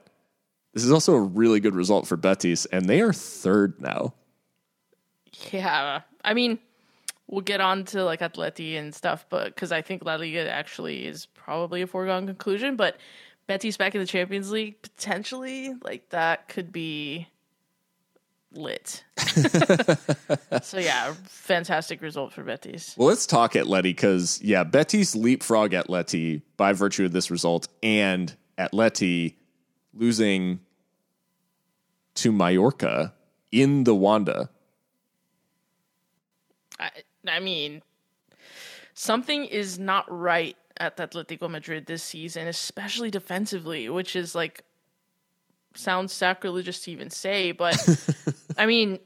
this 0.75 0.85
is 0.85 0.93
also 0.93 1.15
a 1.15 1.21
really 1.21 1.61
good 1.61 1.75
result 1.75 2.07
for 2.07 2.17
Betis, 2.19 2.67
and 2.67 2.87
they 2.87 3.01
are 3.01 3.13
third 3.15 3.81
now. 3.81 4.13
Yeah, 5.51 6.03
I 6.25 6.35
mean, 6.35 6.59
we'll 7.29 7.41
get 7.41 7.61
on 7.61 7.85
to 7.87 8.05
like 8.05 8.21
Atleti 8.21 8.79
and 8.79 8.95
stuff, 8.95 9.27
but 9.29 9.55
because 9.55 9.73
I 9.73 9.83
think 9.83 10.05
La 10.05 10.17
Liga 10.17 10.49
actually 10.51 11.07
is 11.07 11.27
probably 11.27 11.83
a 11.83 11.87
foregone 11.87 12.27
conclusion. 12.27 12.77
But 12.77 12.99
Betis 13.47 13.77
back 13.77 13.95
in 13.95 14.01
the 14.01 14.07
Champions 14.07 14.51
League 14.51 14.81
potentially, 14.83 15.75
like 15.83 16.09
that 16.11 16.49
could 16.49 16.73
be 16.73 17.29
lit. 18.53 19.05
so 20.63 20.79
yeah, 20.79 21.15
fantastic 21.25 22.01
result 22.03 22.33
for 22.33 22.43
Betis. 22.43 22.95
Well, 22.97 23.09
let's 23.09 23.27
talk 23.27 23.53
Atleti 23.53 23.83
because 23.83 24.41
yeah, 24.43 24.65
Betis 24.65 25.15
leapfrog 25.15 25.73
Atleti 25.73 26.43
by 26.57 26.73
virtue 26.73 27.05
of 27.05 27.13
this 27.13 27.31
result, 27.31 27.69
and 27.83 28.35
Atleti 28.59 29.35
losing 29.95 30.61
to 32.15 32.33
Mallorca 32.33 33.15
in 33.53 33.85
the 33.85 33.95
Wanda. 33.95 34.49
I, 36.79 36.91
I 37.29 37.41
mean, 37.41 37.83
something 38.95 39.45
is 39.45 39.79
not 39.79 40.05
right 40.09 40.57
at 40.79 40.97
Atletico 40.97 41.49
Madrid 41.49 41.87
this 41.87 42.03
season, 42.03 42.49
especially 42.49 43.11
defensively, 43.11 43.89
which 43.89 44.17
is 44.17 44.35
like 44.35 44.65
sounds 45.75 46.13
sacrilegious 46.13 46.81
to 46.81 46.91
even 46.91 47.11
say, 47.11 47.53
but 47.53 47.77
I 48.59 48.67
mean, 48.67 48.99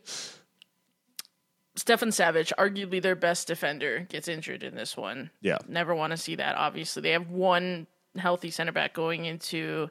Stefan 1.77 2.11
Savić, 2.11 2.53
arguably 2.59 3.01
their 3.01 3.17
best 3.17 3.49
defender, 3.49 4.07
gets 4.09 4.29
injured 4.29 4.63
in 4.63 4.75
this 4.75 4.97
one. 4.97 5.31
Yeah. 5.41 5.59
Never 5.69 5.95
want 5.95 6.13
to 6.13 6.17
see 6.17 6.37
that. 6.37 6.57
Obviously, 6.57 7.03
they 7.03 7.13
have 7.13 7.29
one 7.29 7.87
healthy 8.17 8.51
center 8.51 8.73
back 8.73 8.93
going 8.93 9.25
into 9.25 9.89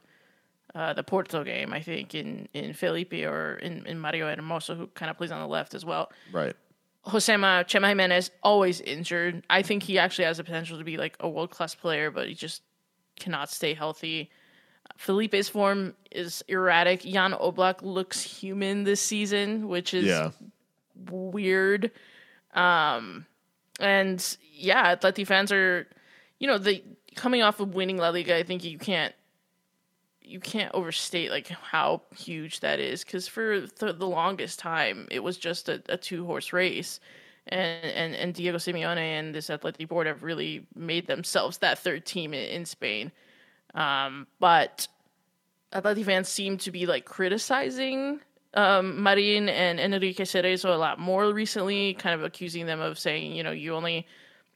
uh, 0.76 0.94
the 0.94 1.04
Porto 1.04 1.44
game, 1.44 1.74
I 1.74 1.82
think, 1.82 2.14
in 2.14 2.48
in 2.54 2.74
Felipe 2.74 3.14
or 3.14 3.56
in, 3.56 3.86
in 3.86 4.00
Mario 4.00 4.34
Hermoso, 4.34 4.78
who 4.78 4.88
kind 4.88 5.10
of 5.10 5.18
plays 5.18 5.32
on 5.32 5.42
the 5.42 5.48
left 5.48 5.74
as 5.74 5.84
well. 5.84 6.12
Right. 6.32 6.56
Josema 7.06 7.64
Chema 7.66 7.88
Jimenez 7.90 8.32
always 8.44 8.82
injured. 8.82 9.44
I 9.50 9.62
think 9.62 9.84
he 9.84 9.98
actually 9.98 10.26
has 10.26 10.38
the 10.38 10.44
potential 10.44 10.78
to 10.78 10.84
be 10.84 10.98
like 10.98 11.16
a 11.20 11.30
world 11.30 11.50
class 11.52 11.74
player, 11.76 12.12
but 12.12 12.28
he 12.28 12.34
just 12.34 12.62
cannot 13.20 13.50
stay 13.50 13.74
healthy. 13.74 14.30
Felipe's 14.98 15.48
form 15.50 15.94
is 16.12 16.44
erratic. 16.48 17.02
Jan 17.02 17.32
Oblak 17.34 17.82
looks 17.82 18.22
human 18.22 18.84
this 18.84 19.02
season, 19.02 19.68
which 19.70 19.94
is 19.94 20.06
Yeah. 20.06 20.32
weird. 21.10 21.92
Um, 22.54 23.26
and 23.80 24.38
yeah, 24.52 24.96
Atleti 24.96 25.26
fans 25.26 25.52
are, 25.52 25.88
you 26.40 26.48
know, 26.48 26.58
the 26.58 26.84
coming 27.16 27.42
off 27.42 27.60
of 27.60 27.76
winning 27.76 27.98
La 27.98 28.10
Liga. 28.10 28.36
I 28.36 28.44
think 28.44 28.64
you 28.64 28.78
can't 28.78 29.14
you 30.30 30.40
can't 30.40 30.74
overstate 30.74 31.32
like 31.32 31.48
how 31.48 32.02
huge 32.16 32.60
that 32.60 32.80
is 32.80 33.04
because 33.04 33.28
for 33.28 33.62
th- 33.62 33.98
the 33.98 34.08
longest 34.08 34.60
time 34.60 35.08
it 35.10 35.24
was 35.24 35.38
just 35.38 35.70
a, 35.70 35.82
a 35.90 35.98
two 35.98 36.26
horse 36.26 36.54
race. 36.54 37.00
And, 37.48 37.86
and 37.86 38.16
and 38.16 38.34
Diego 38.34 38.58
Simeone 38.58 38.98
and 38.98 39.34
this 39.34 39.50
athletic 39.50 39.90
board 39.90 40.06
have 40.06 40.22
really 40.22 40.68
made 40.76 41.08
themselves 41.08 41.58
that 41.60 41.80
third 41.80 42.06
team 42.06 42.32
in, 42.34 42.44
in 42.44 42.66
Spain. 42.66 43.12
Um, 43.74 44.28
but 44.40 44.88
Atleti 45.74 46.06
fans 46.06 46.30
seem 46.30 46.58
to 46.60 46.72
be 46.72 46.86
like 46.86 47.06
criticizing 47.06 48.20
um, 48.54 49.02
Marin 49.02 49.50
and 49.50 49.80
Enrique 49.80 50.24
Cerezo 50.24 50.74
a 50.74 50.78
lot 50.78 51.00
more 51.00 51.32
recently, 51.32 51.94
kind 51.96 52.16
of 52.16 52.24
accusing 52.24 52.66
them 52.66 52.82
of 52.82 52.98
saying, 52.98 53.34
you 53.34 53.44
know, 53.44 53.52
you 53.52 53.76
only 53.76 54.08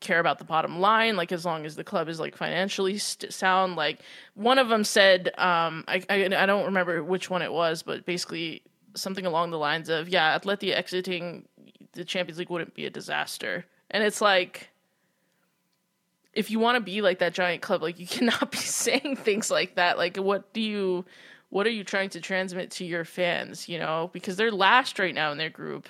care 0.04 0.20
about 0.20 0.38
the 0.38 0.46
bottom 0.46 0.80
line, 0.80 1.16
like 1.16 1.32
as 1.32 1.46
long 1.46 1.66
as 1.66 1.76
the 1.76 1.84
club 1.84 2.08
is 2.08 2.20
like 2.20 2.36
financially 2.36 2.98
st- 2.98 3.34
sound. 3.34 3.76
Like 3.76 4.00
one 4.36 4.60
of 4.60 4.70
them 4.70 4.84
said, 4.84 5.30
um, 5.40 5.84
I, 5.88 6.04
I 6.10 6.26
I 6.26 6.46
don't 6.46 6.66
remember 6.66 7.04
which 7.04 7.30
one 7.30 7.42
it 7.42 7.52
was, 7.52 7.82
but 7.82 8.06
basically 8.06 8.62
something 8.96 9.26
along 9.26 9.50
the 9.50 9.58
lines 9.58 9.90
of, 9.90 10.08
yeah, 10.08 10.38
Atleti 10.38 10.72
exiting 10.72 11.48
the 11.94 12.06
Champions 12.06 12.38
League 12.38 12.50
wouldn't 12.50 12.76
be 12.76 12.86
a 12.86 12.90
disaster, 12.92 13.66
and 13.90 14.04
it's 14.04 14.22
like 14.22 14.70
if 16.34 16.50
you 16.50 16.60
want 16.60 16.76
to 16.76 16.82
be 16.82 17.02
like 17.02 17.20
that 17.20 17.34
giant 17.34 17.62
club, 17.62 17.82
like 17.82 18.00
you 18.00 18.08
cannot 18.18 18.52
be 18.52 18.58
saying 18.58 19.16
things 19.18 19.50
like 19.50 19.76
that. 19.76 19.98
Like, 19.98 20.18
what 20.18 20.52
do 20.54 20.62
you, 20.62 21.06
what 21.50 21.66
are 21.68 21.72
you 21.72 21.84
trying 21.84 22.10
to 22.10 22.22
transmit 22.22 22.72
to 22.72 22.86
your 22.86 23.06
fans? 23.06 23.70
You 23.70 23.80
know, 23.80 24.10
because 24.14 24.36
they're 24.36 24.52
last 24.52 25.00
right 25.00 25.14
now 25.16 25.32
in 25.32 25.38
their 25.38 25.50
group, 25.50 25.88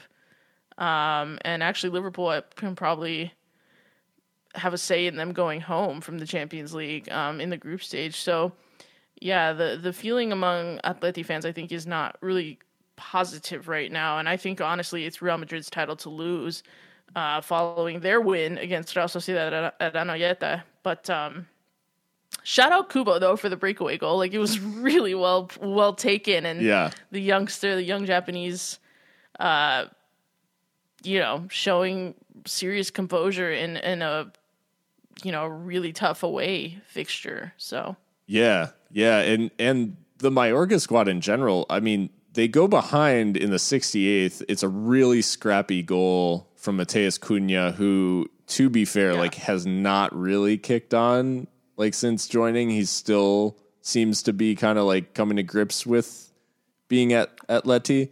um, 0.77 1.37
and 1.41 1.63
actually 1.63 1.91
Liverpool 1.91 2.41
can 2.55 2.75
probably 2.75 3.33
have 4.55 4.73
a 4.73 4.77
say 4.77 5.07
in 5.07 5.15
them 5.15 5.33
going 5.33 5.61
home 5.61 6.01
from 6.01 6.19
the 6.19 6.25
Champions 6.25 6.73
League 6.73 7.09
um, 7.11 7.41
in 7.41 7.49
the 7.49 7.57
group 7.57 7.81
stage. 7.83 8.15
So, 8.17 8.51
yeah, 9.21 9.53
the 9.53 9.79
the 9.81 9.93
feeling 9.93 10.31
among 10.31 10.79
Atleti 10.83 11.25
fans, 11.25 11.45
I 11.45 11.51
think, 11.51 11.71
is 11.71 11.87
not 11.87 12.17
really 12.21 12.59
positive 12.95 13.67
right 13.67 13.91
now, 13.91 14.19
and 14.19 14.29
I 14.29 14.37
think 14.37 14.61
honestly, 14.61 15.05
it's 15.05 15.21
Real 15.21 15.37
Madrid's 15.37 15.69
title 15.69 15.95
to 15.97 16.09
lose. 16.09 16.63
uh, 17.15 17.41
following 17.41 17.99
their 17.99 18.19
win 18.21 18.57
against 18.57 18.95
Real 18.95 19.05
Sociedad 19.05 19.71
at 19.79 19.93
Anoeta. 19.93 20.63
But 20.81 21.09
um, 21.11 21.45
shout 22.43 22.71
out 22.71 22.89
Kubo 22.89 23.19
though 23.19 23.35
for 23.35 23.49
the 23.49 23.57
breakaway 23.57 23.97
goal. 23.97 24.17
Like 24.17 24.33
it 24.33 24.39
was 24.39 24.59
really 24.89 25.13
well 25.15 25.49
well 25.61 25.93
taken, 25.93 26.45
and 26.45 26.61
Yeah. 26.61 26.89
the 27.11 27.19
youngster, 27.21 27.75
the 27.75 27.83
young 27.83 28.05
Japanese, 28.05 28.79
uh, 29.39 29.85
you 31.03 31.19
know, 31.19 31.45
showing 31.49 32.15
serious 32.45 32.89
composure 32.89 33.51
in 33.51 33.77
in 33.77 34.01
a 34.01 34.31
you 35.23 35.31
know 35.31 35.45
really 35.45 35.93
tough 35.93 36.23
away 36.23 36.79
fixture. 36.87 37.53
So 37.57 37.95
Yeah, 38.25 38.69
yeah, 38.91 39.19
and 39.19 39.51
and 39.59 39.97
the 40.17 40.31
Majorca 40.31 40.79
squad 40.79 41.07
in 41.07 41.21
general. 41.21 41.65
I 41.69 41.79
mean, 41.79 42.09
they 42.33 42.47
go 42.47 42.67
behind 42.67 43.37
in 43.37 43.51
the 43.51 43.57
68th. 43.57 44.43
It's 44.47 44.63
a 44.63 44.69
really 44.69 45.21
scrappy 45.21 45.83
goal 45.83 46.47
from 46.55 46.77
Matheus 46.77 47.19
Cunha, 47.19 47.73
who, 47.73 48.29
to 48.47 48.69
be 48.69 48.85
fair, 48.85 49.13
like 49.15 49.35
has 49.35 49.65
not 49.65 50.15
really 50.15 50.57
kicked 50.57 50.93
on 50.93 51.47
like 51.77 51.93
since 51.93 52.27
joining. 52.27 52.69
He 52.69 52.85
still 52.85 53.57
seems 53.81 54.23
to 54.23 54.33
be 54.33 54.55
kind 54.55 54.79
of 54.79 54.85
like 54.85 55.13
coming 55.13 55.37
to 55.37 55.43
grips 55.43 55.85
with 55.85 56.31
being 56.87 57.13
at 57.13 57.31
at 57.49 57.65
Leti. 57.65 58.11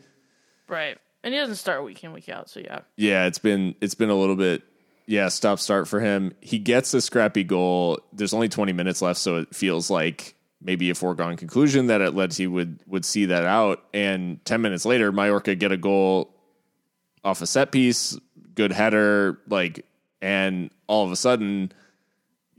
right, 0.68 0.98
and 1.24 1.34
he 1.34 1.40
doesn't 1.40 1.56
start 1.56 1.84
week 1.84 2.04
in 2.04 2.14
week 2.14 2.30
out. 2.30 2.50
So 2.50 2.60
yeah, 2.60 2.82
Yeah, 2.98 3.26
it's 3.26 3.40
been 3.40 3.76
it's 3.82 3.96
been 3.96 4.10
a 4.10 4.16
little 4.16 4.36
bit 4.36 4.64
yeah, 5.12 5.28
stop 5.28 5.60
start 5.60 5.90
for 5.90 6.00
him. 6.00 6.34
He 6.40 6.58
gets 6.58 6.94
a 6.94 7.02
scrappy 7.02 7.44
goal. 7.44 8.00
There's 8.14 8.34
only 8.34 8.48
20 8.48 8.72
minutes 8.72 9.02
left, 9.02 9.20
so 9.20 9.36
it 9.38 9.54
feels 9.54 9.90
like 9.90 10.36
maybe 10.62 10.90
a 10.90 10.96
foregone 10.96 11.36
conclusion 11.36 11.88
that 11.88 12.00
Atleti 12.00 12.50
would 12.50 12.80
would 12.88 13.04
see 13.04 13.26
that 13.26 13.44
out. 13.44 13.84
And 13.94 14.44
10 14.46 14.62
minutes 14.62 14.86
later, 14.86 15.12
Mallorca 15.12 15.54
get 15.56 15.74
a 15.74 15.78
goal 15.78 16.34
off 17.26 17.42
a 17.42 17.46
set 17.46 17.74
piece, 17.74 18.18
good 18.56 18.72
header, 18.72 19.40
like, 19.48 19.86
and 20.22 20.72
all 20.88 21.06
of 21.06 21.12
a 21.12 21.18
sudden, 21.18 21.74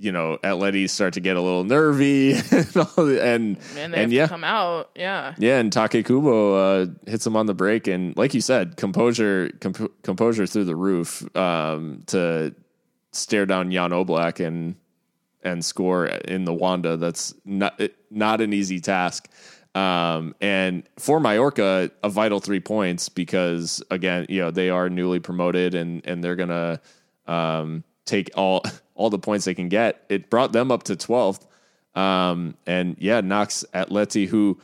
you 0.02 0.10
know, 0.10 0.36
Atleti 0.42 0.90
start 0.90 1.14
to 1.14 1.20
get 1.20 1.36
a 1.36 1.40
little 1.40 1.62
nervy, 1.62 2.32
and 2.50 2.76
all 2.76 3.04
the- 3.06 3.22
and 3.24 3.56
and 3.76 3.94
and 3.94 4.12
yeah, 4.12 4.26
come 4.26 4.42
out. 4.42 4.90
Yeah, 4.96 5.34
yeah, 5.38 5.58
and 5.58 5.72
Take 5.72 6.04
Kubo 6.04 6.54
uh, 6.54 6.86
hits 7.06 7.24
him 7.24 7.36
on 7.36 7.46
the 7.46 7.54
break, 7.54 7.86
and 7.86 8.16
like 8.16 8.34
you 8.34 8.40
said, 8.40 8.76
composure 8.76 9.50
comp- 9.60 10.02
composure 10.02 10.46
through 10.46 10.64
the 10.64 10.74
roof 10.74 11.24
um, 11.36 12.02
to 12.06 12.52
stare 13.12 13.46
down 13.46 13.70
Jan 13.70 13.90
Oblak 13.90 14.44
and 14.44 14.74
and 15.44 15.64
score 15.64 16.06
in 16.06 16.44
the 16.46 16.52
Wanda. 16.54 16.96
That's 16.96 17.32
not 17.44 17.80
not 18.10 18.40
an 18.40 18.52
easy 18.52 18.80
task. 18.80 19.28
Um, 19.76 20.34
and 20.40 20.82
for 20.98 21.20
Mallorca, 21.20 21.90
a 22.02 22.08
vital 22.10 22.40
three 22.40 22.60
points 22.60 23.08
because 23.08 23.82
again, 23.90 24.26
you 24.28 24.40
know 24.40 24.50
they 24.50 24.68
are 24.68 24.90
newly 24.90 25.20
promoted 25.20 25.74
and 25.76 26.04
and 26.04 26.24
they're 26.24 26.36
gonna 26.36 26.80
um, 27.28 27.84
take 28.04 28.30
all 28.36 28.62
all 28.94 29.10
the 29.10 29.18
points 29.18 29.44
they 29.44 29.54
can 29.54 29.68
get. 29.68 30.04
It 30.08 30.30
brought 30.30 30.52
them 30.52 30.70
up 30.70 30.84
to 30.84 30.96
twelfth. 30.96 31.46
Um, 31.94 32.56
and 32.66 32.96
yeah, 32.98 33.20
knocks 33.20 33.64
Atleti, 33.74 34.26
who 34.26 34.58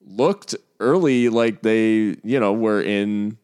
looked 0.00 0.56
early 0.80 1.28
like 1.28 1.62
they, 1.62 2.16
you 2.24 2.40
know, 2.40 2.52
were 2.52 2.82
in 2.82 3.38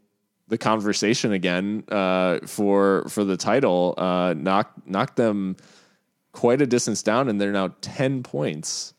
the 0.49 0.59
conversation 0.59 1.33
again 1.33 1.85
uh, 1.91 2.41
for 2.47 3.05
for 3.09 3.25
the 3.25 3.37
title. 3.37 3.95
Uh, 3.97 4.35
knocked 4.37 4.87
knocked 4.87 5.17
them 5.17 5.57
quite 6.33 6.61
a 6.63 6.67
distance 6.67 7.03
down, 7.03 7.29
and 7.29 7.41
they're 7.41 7.53
now 7.53 7.75
ten 7.81 8.23
points 8.23 8.95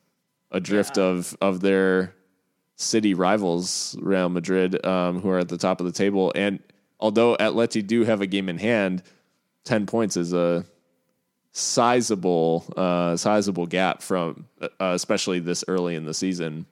adrift 0.52 0.98
of 0.98 1.36
of 1.41 1.60
their 1.61 2.14
city 2.76 3.14
rivals, 3.14 3.98
Real 3.99 4.30
Madrid, 4.30 4.86
um, 4.86 5.20
who 5.20 5.30
are 5.30 5.40
at 5.40 5.49
the 5.49 5.57
top 5.57 5.82
of 5.82 5.86
the 5.86 5.91
table. 5.91 6.32
And 6.34 6.60
although 6.99 7.36
Atleti 7.36 7.86
do 7.86 8.06
have 8.06 8.22
a 8.22 8.28
game 8.28 8.48
in 8.48 8.57
hand, 8.57 9.03
ten 9.66 9.86
points 9.86 10.16
is 10.16 10.34
a 10.34 10.66
sizable 11.60 12.65
uh 12.77 13.15
sizable 13.15 13.65
gap 13.65 14.02
from 14.02 14.45
uh, 14.61 14.68
especially 14.80 15.40
this 15.40 15.64
early 15.68 15.95
in 15.95 16.06
the 16.06 16.14
season 16.14 16.65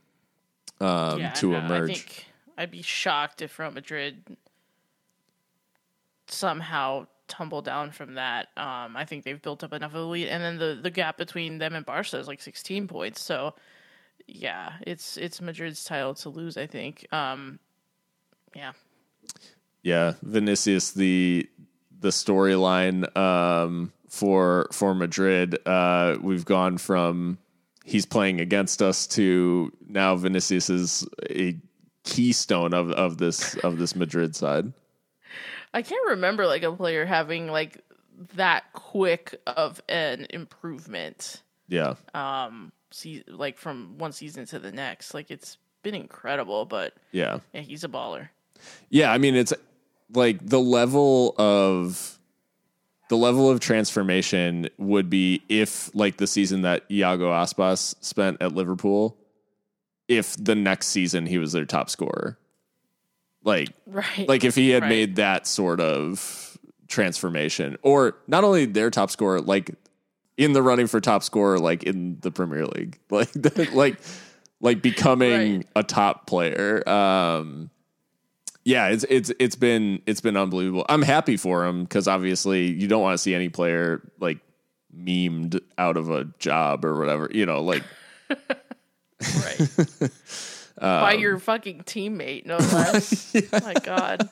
um 0.81 1.19
yeah, 1.19 1.31
to 1.31 1.53
emerge 1.53 1.91
I 1.91 1.93
think 1.93 2.26
I'd 2.57 2.72
be 2.72 2.81
shocked 2.81 3.41
if 3.41 3.59
Real 3.59 3.72
Madrid 3.72 4.38
somehow 6.27 7.07
tumble 7.27 7.61
down 7.61 7.91
from 7.91 8.15
that. 8.15 8.47
Um, 8.57 8.95
I 8.95 9.05
think 9.05 9.23
they've 9.23 9.41
built 9.41 9.64
up 9.64 9.73
enough 9.73 9.93
of 9.93 10.01
a 10.01 10.05
lead, 10.05 10.27
and 10.27 10.43
then 10.43 10.57
the 10.57 10.80
the 10.81 10.89
gap 10.89 11.18
between 11.18 11.59
them 11.59 11.73
and 11.76 11.85
Barca 11.85 12.18
is 12.18 12.27
like 12.27 12.41
16 12.41 12.88
points. 12.88 13.22
So 13.22 13.53
yeah, 14.27 14.73
it's 14.81 15.18
it's 15.18 15.41
Madrid's 15.41 15.84
title 15.84 16.15
to 16.15 16.30
lose. 16.30 16.57
I 16.57 16.65
think. 16.65 17.05
Um, 17.14 17.59
yeah, 18.55 18.72
yeah 19.84 20.14
vinicius 20.23 20.91
the 20.91 21.47
the 21.99 22.09
storyline 22.09 23.15
um 23.15 23.91
for 24.07 24.67
for 24.71 24.95
madrid 24.95 25.57
uh 25.65 26.17
we've 26.21 26.45
gone 26.45 26.77
from 26.77 27.38
he's 27.84 28.05
playing 28.05 28.39
against 28.39 28.81
us 28.81 29.07
to 29.07 29.71
now 29.88 30.15
vinicius 30.15 30.69
is 30.69 31.07
a 31.29 31.55
keystone 32.03 32.73
of 32.73 32.91
of 32.91 33.17
this 33.17 33.55
of 33.57 33.77
this 33.77 33.95
madrid 33.95 34.35
side 34.35 34.71
I 35.73 35.81
can't 35.81 36.09
remember 36.09 36.47
like 36.47 36.63
a 36.63 36.71
player 36.71 37.05
having 37.05 37.47
like 37.47 37.84
that 38.35 38.71
quick 38.73 39.39
of 39.45 39.81
an 39.89 40.25
improvement. 40.31 41.43
yeah 41.67 41.95
Um 42.13 42.71
See, 42.89 43.23
like 43.27 43.57
from 43.57 43.97
one 43.97 44.13
season 44.13 44.45
to 44.47 44.59
the 44.59 44.71
next, 44.71 45.13
like 45.13 45.29
it's 45.29 45.57
been 45.84 45.93
incredible. 45.93 46.65
But 46.65 46.93
yeah 47.11 47.39
yeah, 47.53 47.61
he's 47.61 47.84
a 47.84 47.89
baller. 47.89 48.29
Yeah, 48.89 49.11
I 49.11 49.17
mean 49.17 49.35
it's 49.35 49.53
like 50.13 50.39
the 50.41 50.59
level 50.59 51.35
of 51.38 52.16
the 53.09 53.17
level 53.17 53.49
of 53.49 53.59
transformation 53.59 54.69
would 54.77 55.09
be 55.09 55.41
if 55.49 55.93
like 55.95 56.17
the 56.17 56.27
season 56.27 56.61
that 56.63 56.84
Iago 56.91 57.29
Aspas 57.31 57.95
spent 58.03 58.38
at 58.41 58.53
Liverpool, 58.53 59.17
if 60.07 60.35
the 60.38 60.55
next 60.55 60.88
season 60.88 61.25
he 61.25 61.38
was 61.38 61.51
their 61.53 61.65
top 61.65 61.89
scorer. 61.89 62.38
Like 63.43 63.69
Right. 63.85 64.27
like 64.27 64.43
if 64.43 64.55
he 64.55 64.71
had 64.71 64.84
Right. 64.84 64.89
made 64.89 65.15
that 65.17 65.47
sort 65.47 65.79
of 65.79 66.57
transformation 66.88 67.77
or 67.81 68.15
not 68.27 68.43
only 68.43 68.65
their 68.65 68.89
top 68.89 69.11
scorer 69.11 69.41
like 69.41 69.71
in 70.38 70.53
the 70.53 70.61
running 70.61 70.88
for 70.88 70.99
top 71.01 71.21
scorer 71.23 71.59
like 71.59 71.84
in 71.84 72.17
the 72.21 72.31
Premier 72.31 72.65
League. 72.65 72.99
Like 73.09 73.29
like 73.73 73.99
like 74.59 74.81
becoming 74.81 75.57
Right. 75.57 75.67
a 75.75 75.84
top 75.84 76.27
player. 76.27 76.88
Um 76.89 77.69
yeah, 78.68 78.89
it's 78.89 79.06
it's 79.10 79.31
it's 79.39 79.56
been 79.56 80.02
it's 80.06 80.19
been 80.19 80.35
unbelievable. 80.35 80.85
I'm 80.89 81.02
happy 81.02 81.38
for 81.38 81.65
him 81.65 81.84
because 81.84 82.06
obviously 82.06 82.65
you 82.68 82.89
don't 82.89 83.02
want 83.02 83.14
to 83.14 83.18
see 83.18 83.34
any 83.34 83.48
player 83.48 84.02
like 84.19 84.39
memed 84.94 85.57
out 85.77 85.95
of 85.95 86.10
a 86.10 86.26
job 86.38 86.84
or 86.84 86.99
whatever. 86.99 87.30
You 87.31 87.45
know, 87.45 87.61
like 87.64 87.84
right. 88.30 89.69
By 90.81 91.14
Um, 91.14 91.19
your 91.19 91.39
fucking 91.39 91.84
teammate, 91.84 92.45
no 92.45 92.57
less. 92.57 93.34
Oh 93.53 93.60
my 93.64 93.73
God. 93.73 94.30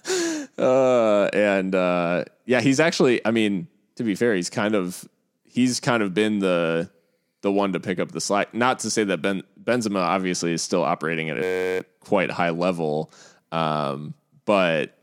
uh 0.60 1.30
and 1.34 1.74
uh 1.74 2.26
yeah, 2.45 2.60
he's 2.60 2.82
actually 2.82 3.26
I 3.26 3.32
mean, 3.32 3.68
to 3.95 4.03
be 4.03 4.16
fair, 4.16 4.36
he's 4.36 4.49
kind 4.49 4.76
of 4.76 5.07
he's 5.45 5.80
kind 5.80 6.03
of 6.03 6.14
been 6.14 6.40
the 6.40 6.90
the 7.41 7.52
one 7.53 7.72
to 7.72 7.80
pick 7.80 7.99
up 7.99 8.12
the 8.12 8.20
slack. 8.22 8.53
Not 8.53 8.80
to 8.80 8.90
say 8.90 9.06
that 9.06 9.22
Ben 9.22 9.44
Benzema 9.64 10.02
obviously 10.02 10.52
is 10.52 10.62
still 10.62 10.84
operating 10.84 11.30
at 11.30 11.38
a 11.38 11.84
quite 12.02 12.30
high 12.32 12.49
level, 12.49 13.12
um, 13.53 14.14
but 14.45 14.97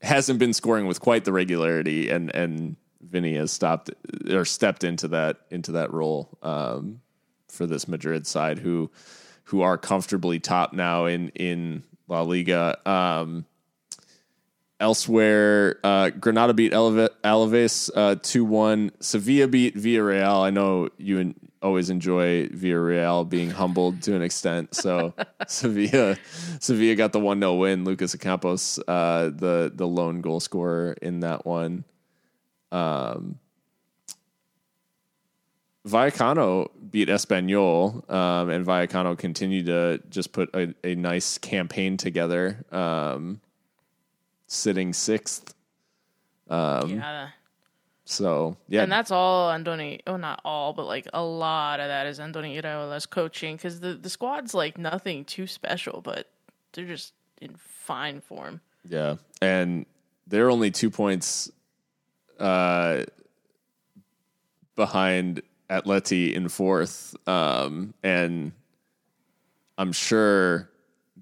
hasn't 0.00 0.38
been 0.38 0.52
scoring 0.52 0.86
with 0.86 1.00
quite 1.00 1.24
the 1.24 1.32
regularity 1.32 2.08
and 2.08 2.34
and 2.34 2.76
Vinny 3.00 3.34
has 3.36 3.50
stopped 3.52 3.90
or 4.30 4.44
stepped 4.44 4.84
into 4.84 5.08
that 5.08 5.38
into 5.50 5.72
that 5.72 5.92
role 5.92 6.36
um, 6.42 7.00
for 7.48 7.66
this 7.66 7.88
Madrid 7.88 8.26
side 8.26 8.58
who 8.58 8.90
who 9.44 9.62
are 9.62 9.78
comfortably 9.78 10.38
top 10.38 10.72
now 10.72 11.06
in 11.06 11.30
in 11.30 11.82
La 12.08 12.22
Liga. 12.22 12.78
Um, 12.88 13.46
elsewhere, 14.80 15.78
uh, 15.82 16.10
Granada 16.10 16.54
beat 16.54 16.72
Alave- 16.72 17.10
Alaves 17.24 17.90
uh, 17.94 18.16
two 18.22 18.44
one. 18.44 18.90
Sevilla 19.00 19.48
beat 19.48 19.76
Villarreal. 19.76 20.42
I 20.42 20.50
know 20.50 20.88
you 20.98 21.18
en- 21.20 21.34
always 21.62 21.90
enjoy 21.90 22.46
Villarreal 22.48 23.28
being 23.28 23.50
humbled 23.50 24.02
to 24.02 24.14
an 24.14 24.22
extent. 24.22 24.74
So 24.74 25.14
Sevilla 25.46 26.16
Sevilla 26.60 26.94
got 26.94 27.12
the 27.12 27.20
one 27.20 27.40
0 27.40 27.54
win. 27.54 27.84
Lucas 27.84 28.14
Ocampos, 28.14 28.78
uh, 28.86 29.30
the 29.34 29.72
the 29.74 29.86
lone 29.86 30.20
goal 30.20 30.40
scorer 30.40 30.92
in 31.02 31.20
that 31.20 31.46
one. 31.46 31.84
Um, 32.70 33.38
Vallecano 35.86 36.70
beat 36.90 37.08
Espanol, 37.08 38.04
um, 38.08 38.50
and 38.50 38.66
Vallecano 38.66 39.16
continued 39.16 39.66
to 39.66 40.00
just 40.10 40.32
put 40.32 40.54
a, 40.54 40.74
a 40.84 40.94
nice 40.94 41.38
campaign 41.38 41.96
together, 41.96 42.64
um, 42.70 43.40
sitting 44.46 44.92
sixth. 44.92 45.54
Um, 46.50 46.90
yeah. 46.90 47.28
So 48.10 48.56
yeah, 48.68 48.82
And 48.82 48.90
that's 48.90 49.10
all 49.10 49.50
Andoni. 49.50 50.00
Oh, 50.06 50.16
not 50.16 50.40
all, 50.42 50.72
but 50.72 50.86
like 50.86 51.06
a 51.12 51.22
lot 51.22 51.78
of 51.78 51.88
that 51.88 52.06
is 52.06 52.18
Andoni 52.18 52.58
Iraola's 52.58 53.04
coaching 53.04 53.56
because 53.56 53.80
the, 53.80 53.92
the 53.92 54.08
squad's 54.08 54.54
like 54.54 54.78
nothing 54.78 55.26
too 55.26 55.46
special, 55.46 56.00
but 56.00 56.26
they're 56.72 56.86
just 56.86 57.12
in 57.42 57.56
fine 57.58 58.22
form. 58.22 58.62
yeah, 58.88 59.16
and 59.42 59.84
they're 60.26 60.50
only 60.50 60.70
two 60.70 60.88
points 60.88 61.52
uh, 62.40 63.04
behind 64.74 65.42
Atleti 65.68 66.32
in 66.32 66.48
fourth, 66.48 67.14
um, 67.28 67.92
and 68.02 68.52
I'm 69.76 69.92
sure 69.92 70.70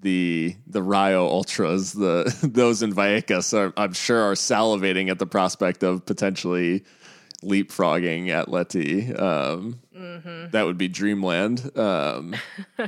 the 0.01 0.55
the 0.67 0.81
Rayo 0.81 1.27
Ultras, 1.27 1.93
the 1.93 2.35
those 2.43 2.81
in 2.83 2.93
Vallecas, 2.93 3.53
are, 3.57 3.73
I'm 3.77 3.93
sure 3.93 4.21
are 4.21 4.33
salivating 4.33 5.09
at 5.09 5.19
the 5.19 5.27
prospect 5.27 5.83
of 5.83 6.05
potentially 6.05 6.83
leapfrogging 7.43 8.25
Atleti. 8.27 9.19
Um, 9.19 9.79
That 10.51 10.63
would 10.65 10.77
be 10.77 10.87
dreamland. 10.87 11.71
Um, 11.77 12.35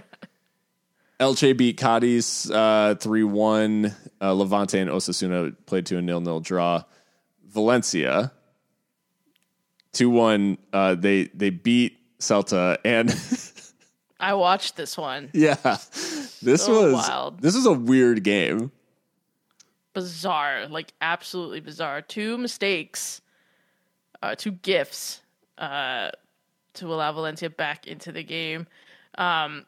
Elche 1.19 1.55
beat 1.57 1.77
Cadiz 1.77 2.49
uh, 2.49 2.95
three 2.95 3.23
one. 3.23 3.93
Uh, 4.21 4.33
Levante 4.33 4.79
and 4.79 4.89
Osasuna 4.89 5.55
played 5.65 5.85
to 5.87 5.97
a 5.97 6.01
nil 6.01 6.21
nil 6.21 6.39
draw. 6.39 6.83
Valencia 7.47 8.31
two 9.91 10.09
one. 10.09 10.57
Uh, 10.71 10.95
they 10.95 11.25
they 11.33 11.49
beat 11.49 11.97
Celta 12.19 12.77
and. 12.85 13.13
I 14.21 14.33
watched 14.33 14.75
this 14.75 14.97
one. 14.97 15.29
Yeah, 15.33 15.55
this 16.41 16.65
So 16.65 16.91
was 16.91 16.93
wild. 17.07 17.41
this 17.41 17.55
was 17.55 17.65
a 17.65 17.73
weird 17.73 18.23
game. 18.23 18.71
Bizarre, 19.93 20.67
like 20.67 20.93
absolutely 21.01 21.59
bizarre. 21.59 22.01
Two 22.01 22.37
mistakes, 22.37 23.21
uh, 24.21 24.35
two 24.35 24.51
gifts 24.51 25.21
uh, 25.57 26.11
to 26.75 26.93
allow 26.93 27.11
Valencia 27.11 27.49
back 27.49 27.87
into 27.87 28.11
the 28.11 28.23
game. 28.23 28.67
Um, 29.15 29.65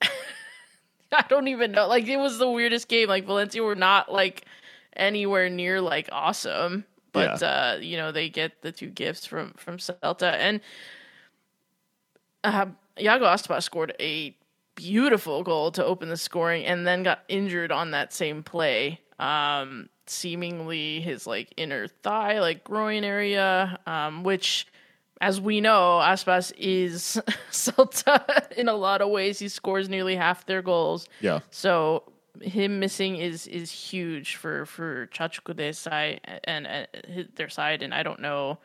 I 1.12 1.24
don't 1.28 1.48
even 1.48 1.72
know. 1.72 1.86
Like 1.88 2.06
it 2.06 2.16
was 2.16 2.38
the 2.38 2.50
weirdest 2.50 2.88
game. 2.88 3.08
Like 3.08 3.26
Valencia 3.26 3.62
were 3.62 3.74
not 3.74 4.10
like 4.12 4.44
anywhere 4.96 5.48
near 5.50 5.80
like 5.80 6.08
awesome, 6.10 6.84
but 7.12 7.42
uh, 7.42 7.76
you 7.80 7.96
know 7.96 8.12
they 8.12 8.28
get 8.28 8.62
the 8.62 8.72
two 8.72 8.88
gifts 8.88 9.26
from 9.26 9.52
from 9.56 9.76
Celta 9.76 10.32
and 10.34 10.60
uh, 12.44 12.66
Iago 12.98 13.26
Aspas 13.26 13.62
scored 13.62 13.94
a 14.00 14.34
beautiful 14.80 15.42
goal 15.42 15.70
to 15.72 15.84
open 15.84 16.08
the 16.08 16.16
scoring 16.16 16.64
and 16.64 16.86
then 16.86 17.02
got 17.02 17.20
injured 17.28 17.70
on 17.72 17.90
that 17.92 18.12
same 18.12 18.42
play. 18.42 19.00
Um, 19.18 19.88
seemingly 20.06 21.00
his 21.00 21.26
like 21.26 21.52
inner 21.56 21.86
thigh, 21.88 22.40
like 22.40 22.64
groin 22.64 23.04
area, 23.04 23.78
um, 23.86 24.22
which 24.24 24.66
as 25.20 25.38
we 25.40 25.60
know, 25.60 26.00
Aspas 26.02 26.52
is 26.56 27.20
Celta 27.50 28.50
in 28.52 28.68
a 28.68 28.74
lot 28.74 29.02
of 29.02 29.10
ways. 29.10 29.38
He 29.38 29.48
scores 29.48 29.88
nearly 29.88 30.16
half 30.16 30.46
their 30.46 30.62
goals. 30.62 31.06
Yeah, 31.20 31.40
So 31.50 32.04
him 32.40 32.78
missing 32.80 33.16
is 33.16 33.46
is 33.46 33.70
huge 33.70 34.36
for 34.36 34.64
for 34.64 35.08
Chacho 35.08 35.42
Coudet's 35.42 35.78
side 35.78 36.20
and, 36.44 36.66
and 36.66 36.88
his- 37.06 37.26
their 37.34 37.50
side, 37.50 37.82
and 37.82 37.92
I 37.92 38.02
don't 38.02 38.20
know 38.20 38.58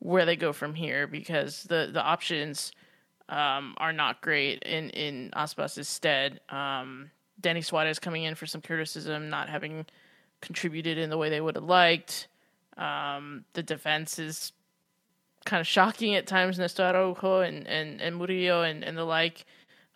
where 0.00 0.26
they 0.26 0.36
go 0.36 0.52
from 0.52 0.74
here 0.74 1.06
because 1.06 1.62
the 1.64 1.88
the 1.90 2.02
options 2.02 2.72
um, 3.28 3.74
are 3.78 3.92
not 3.92 4.20
great 4.20 4.62
in 4.62 4.90
in 4.90 5.30
Aspas' 5.34 5.86
stead. 5.86 6.40
Um, 6.48 7.10
Danny 7.40 7.62
Suarez 7.62 7.98
coming 7.98 8.24
in 8.24 8.34
for 8.34 8.46
some 8.46 8.60
criticism, 8.60 9.30
not 9.30 9.48
having 9.48 9.86
contributed 10.40 10.98
in 10.98 11.10
the 11.10 11.18
way 11.18 11.30
they 11.30 11.40
would 11.40 11.54
have 11.54 11.64
liked. 11.64 12.28
Um, 12.76 13.44
the 13.54 13.62
defense 13.62 14.18
is 14.18 14.52
kind 15.44 15.60
of 15.60 15.66
shocking 15.66 16.14
at 16.14 16.26
times, 16.26 16.58
Nestor 16.58 16.84
Araujo 16.84 17.40
and, 17.40 17.66
and, 17.66 18.00
and 18.00 18.16
Murillo 18.16 18.62
and, 18.62 18.84
and 18.84 18.96
the 18.96 19.04
like. 19.04 19.44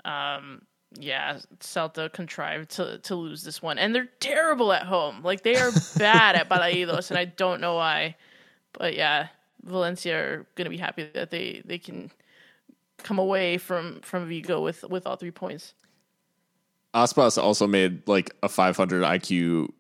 Um, 0.05 0.63
yeah, 0.99 1.39
Celta 1.61 2.13
contrived 2.13 2.71
to, 2.73 2.99
to 2.99 3.15
lose 3.15 3.45
this 3.45 3.63
one. 3.63 3.79
And 3.79 3.95
they're 3.95 4.09
terrible 4.21 4.73
at 4.73 4.85
home. 4.85 5.23
Like, 5.23 5.43
they 5.43 5.57
are 5.57 5.71
bad 5.97 6.35
at 6.37 6.49
Balaídos, 6.49 7.11
and 7.11 7.19
I 7.19 7.25
don't 7.25 7.61
know 7.61 7.77
why. 7.77 8.17
But 8.73 8.95
yeah, 8.95 9.29
Valencia 9.63 10.19
are 10.19 10.47
going 10.55 10.65
to 10.65 10.71
be 10.71 10.77
happy 10.77 11.09
that 11.15 11.31
they, 11.31 11.63
they 11.65 11.79
can 11.79 12.11
come 13.03 13.19
away 13.19 13.59
from, 13.59 14.01
from 14.01 14.29
Vigo 14.29 14.63
with, 14.63 14.85
with 14.85 15.07
all 15.07 15.17
three 15.17 15.31
points. 15.31 15.75
Aspas 16.95 17.43
also 17.43 17.67
made 17.67 18.07
like 18.07 18.35
a 18.43 18.49
500 18.49 19.03
IQ 19.03 19.71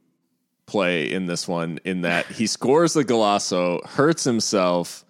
play 0.66 1.12
in 1.12 1.26
this 1.26 1.46
one. 1.46 1.78
In 1.84 2.02
that 2.02 2.26
he 2.26 2.46
scores 2.46 2.94
the 2.94 3.04
golazo, 3.04 3.84
hurts 3.86 4.24
himself, 4.24 5.04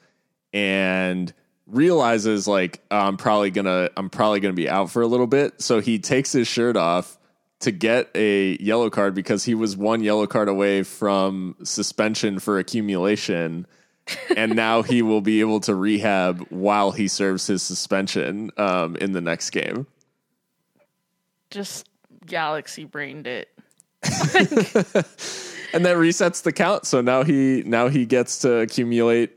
and 0.53 1.33
realizes 1.67 2.47
like 2.49 2.81
"Oh, 2.91 2.99
I'm 2.99 3.17
probably 3.17 3.51
gonna 3.51 3.89
I'm 3.97 4.11
probably 4.11 4.41
gonna 4.41 4.55
be 4.55 4.69
out 4.69 4.91
for 4.91 5.03
a 5.03 5.07
little 5.07 5.27
bit. 5.27 5.63
So 5.63 5.81
he 5.81 5.99
takes 5.99 6.33
his 6.33 6.49
shirt 6.49 6.77
off 6.77 7.19
to 7.61 7.71
get 7.71 8.11
a 8.17 8.57
yellow 8.61 8.91
card 8.91 9.15
because 9.15 9.45
he 9.45 9.55
was 9.55 9.77
one 9.77 10.03
yellow 10.03 10.27
card 10.27 10.49
away 10.49 10.83
from 10.83 11.57
suspension 11.63 12.41
for 12.41 12.59
accumulation. 12.59 13.67
And 14.37 14.55
now 14.57 14.83
he 14.83 15.03
will 15.03 15.21
be 15.21 15.41
able 15.41 15.61
to 15.61 15.75
rehab 15.75 16.47
while 16.51 16.91
he 16.93 17.09
serves 17.09 17.47
his 17.47 17.63
suspension 17.63 18.51
um, 18.57 18.97
in 18.97 19.13
the 19.13 19.21
next 19.21 19.51
game. 19.51 19.87
Just 21.51 21.89
galaxy 22.27 22.85
brained 22.85 23.27
it. 23.27 23.49
and 24.03 25.85
that 25.85 25.97
resets 25.97 26.43
the 26.43 26.53
count. 26.53 26.87
So 26.87 27.01
now 27.01 27.23
he 27.23 27.63
now 27.65 27.89
he 27.89 28.05
gets 28.07 28.41
to 28.41 28.57
accumulate 28.59 29.33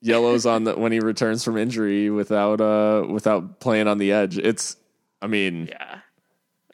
yellows 0.00 0.44
on 0.46 0.64
the 0.64 0.76
when 0.76 0.92
he 0.92 1.00
returns 1.00 1.44
from 1.44 1.56
injury 1.56 2.10
without 2.10 2.60
uh 2.60 3.06
without 3.08 3.60
playing 3.60 3.88
on 3.88 3.98
the 3.98 4.12
edge. 4.12 4.36
It's 4.38 4.76
I 5.22 5.28
mean 5.28 5.68
Yeah. 5.70 5.98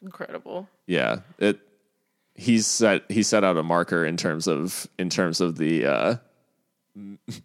Incredible. 0.01 0.67
yeah 0.87 1.17
it 1.37 1.59
he's 2.35 2.65
set 2.65 3.03
he 3.09 3.21
set 3.21 3.43
out 3.43 3.57
a 3.57 3.63
marker 3.63 4.05
in 4.05 4.17
terms 4.17 4.47
of 4.47 4.87
in 4.97 5.09
terms 5.09 5.41
of 5.41 5.57
the 5.57 5.85
uh 5.85 6.15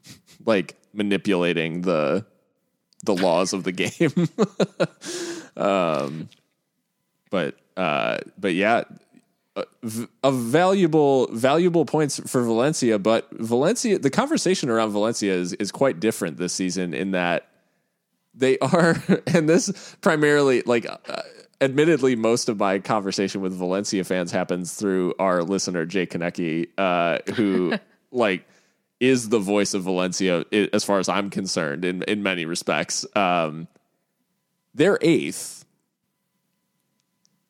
like 0.47 0.77
manipulating 0.93 1.83
the 1.83 2.25
the 3.05 3.15
laws 3.15 3.53
of 3.53 3.65
the 3.65 3.73
game. 3.73 4.29
Um 5.57 6.29
but 7.31 7.55
uh 7.77 8.19
but 8.37 8.55
yeah 8.55 8.83
a 10.25 10.33
valuable 10.33 11.29
valuable 11.29 11.85
points 11.85 12.19
for 12.29 12.43
Valencia, 12.43 12.99
but 12.99 13.29
Valencia 13.33 13.99
the 13.99 14.11
conversation 14.11 14.69
around 14.69 14.91
Valencia 14.91 15.33
is 15.33 15.53
is 15.55 15.71
quite 15.71 16.01
different 16.01 16.39
this 16.39 16.53
season 16.53 16.93
in 16.93 17.13
that 17.13 17.49
they 18.35 18.59
are 18.59 18.97
and 19.29 19.49
this 19.49 19.97
primarily 20.01 20.63
like 20.63 20.87
uh, 20.91 20.97
admittedly 21.61 22.17
most 22.17 22.49
of 22.49 22.59
my 22.59 22.81
conversation 22.81 23.41
with 23.41 23.55
Valencia 23.55 24.03
fans 24.03 24.33
happens 24.33 24.75
through 24.75 25.15
our 25.21 25.45
listener 25.45 25.87
Jay 25.87 26.07
Konecki 26.07 26.67
uh 26.77 27.19
who 27.35 27.75
like 28.11 28.45
is 29.09 29.29
the 29.29 29.39
voice 29.39 29.75
of 29.75 29.83
Valencia 29.83 30.45
as 30.73 30.85
far 30.85 30.99
as 30.99 31.09
I'm 31.09 31.31
concerned 31.31 31.85
in 31.85 32.03
in 32.05 32.23
many 32.23 32.45
respects 32.45 33.05
um 33.17 33.69
they're 34.75 34.99
eighth 35.01 35.65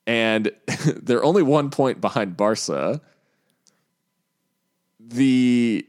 and 0.07 0.51
they're 0.85 1.23
only 1.23 1.41
one 1.43 1.69
point 1.71 1.99
behind 2.01 2.37
Barca. 2.37 3.01
The 4.99 5.85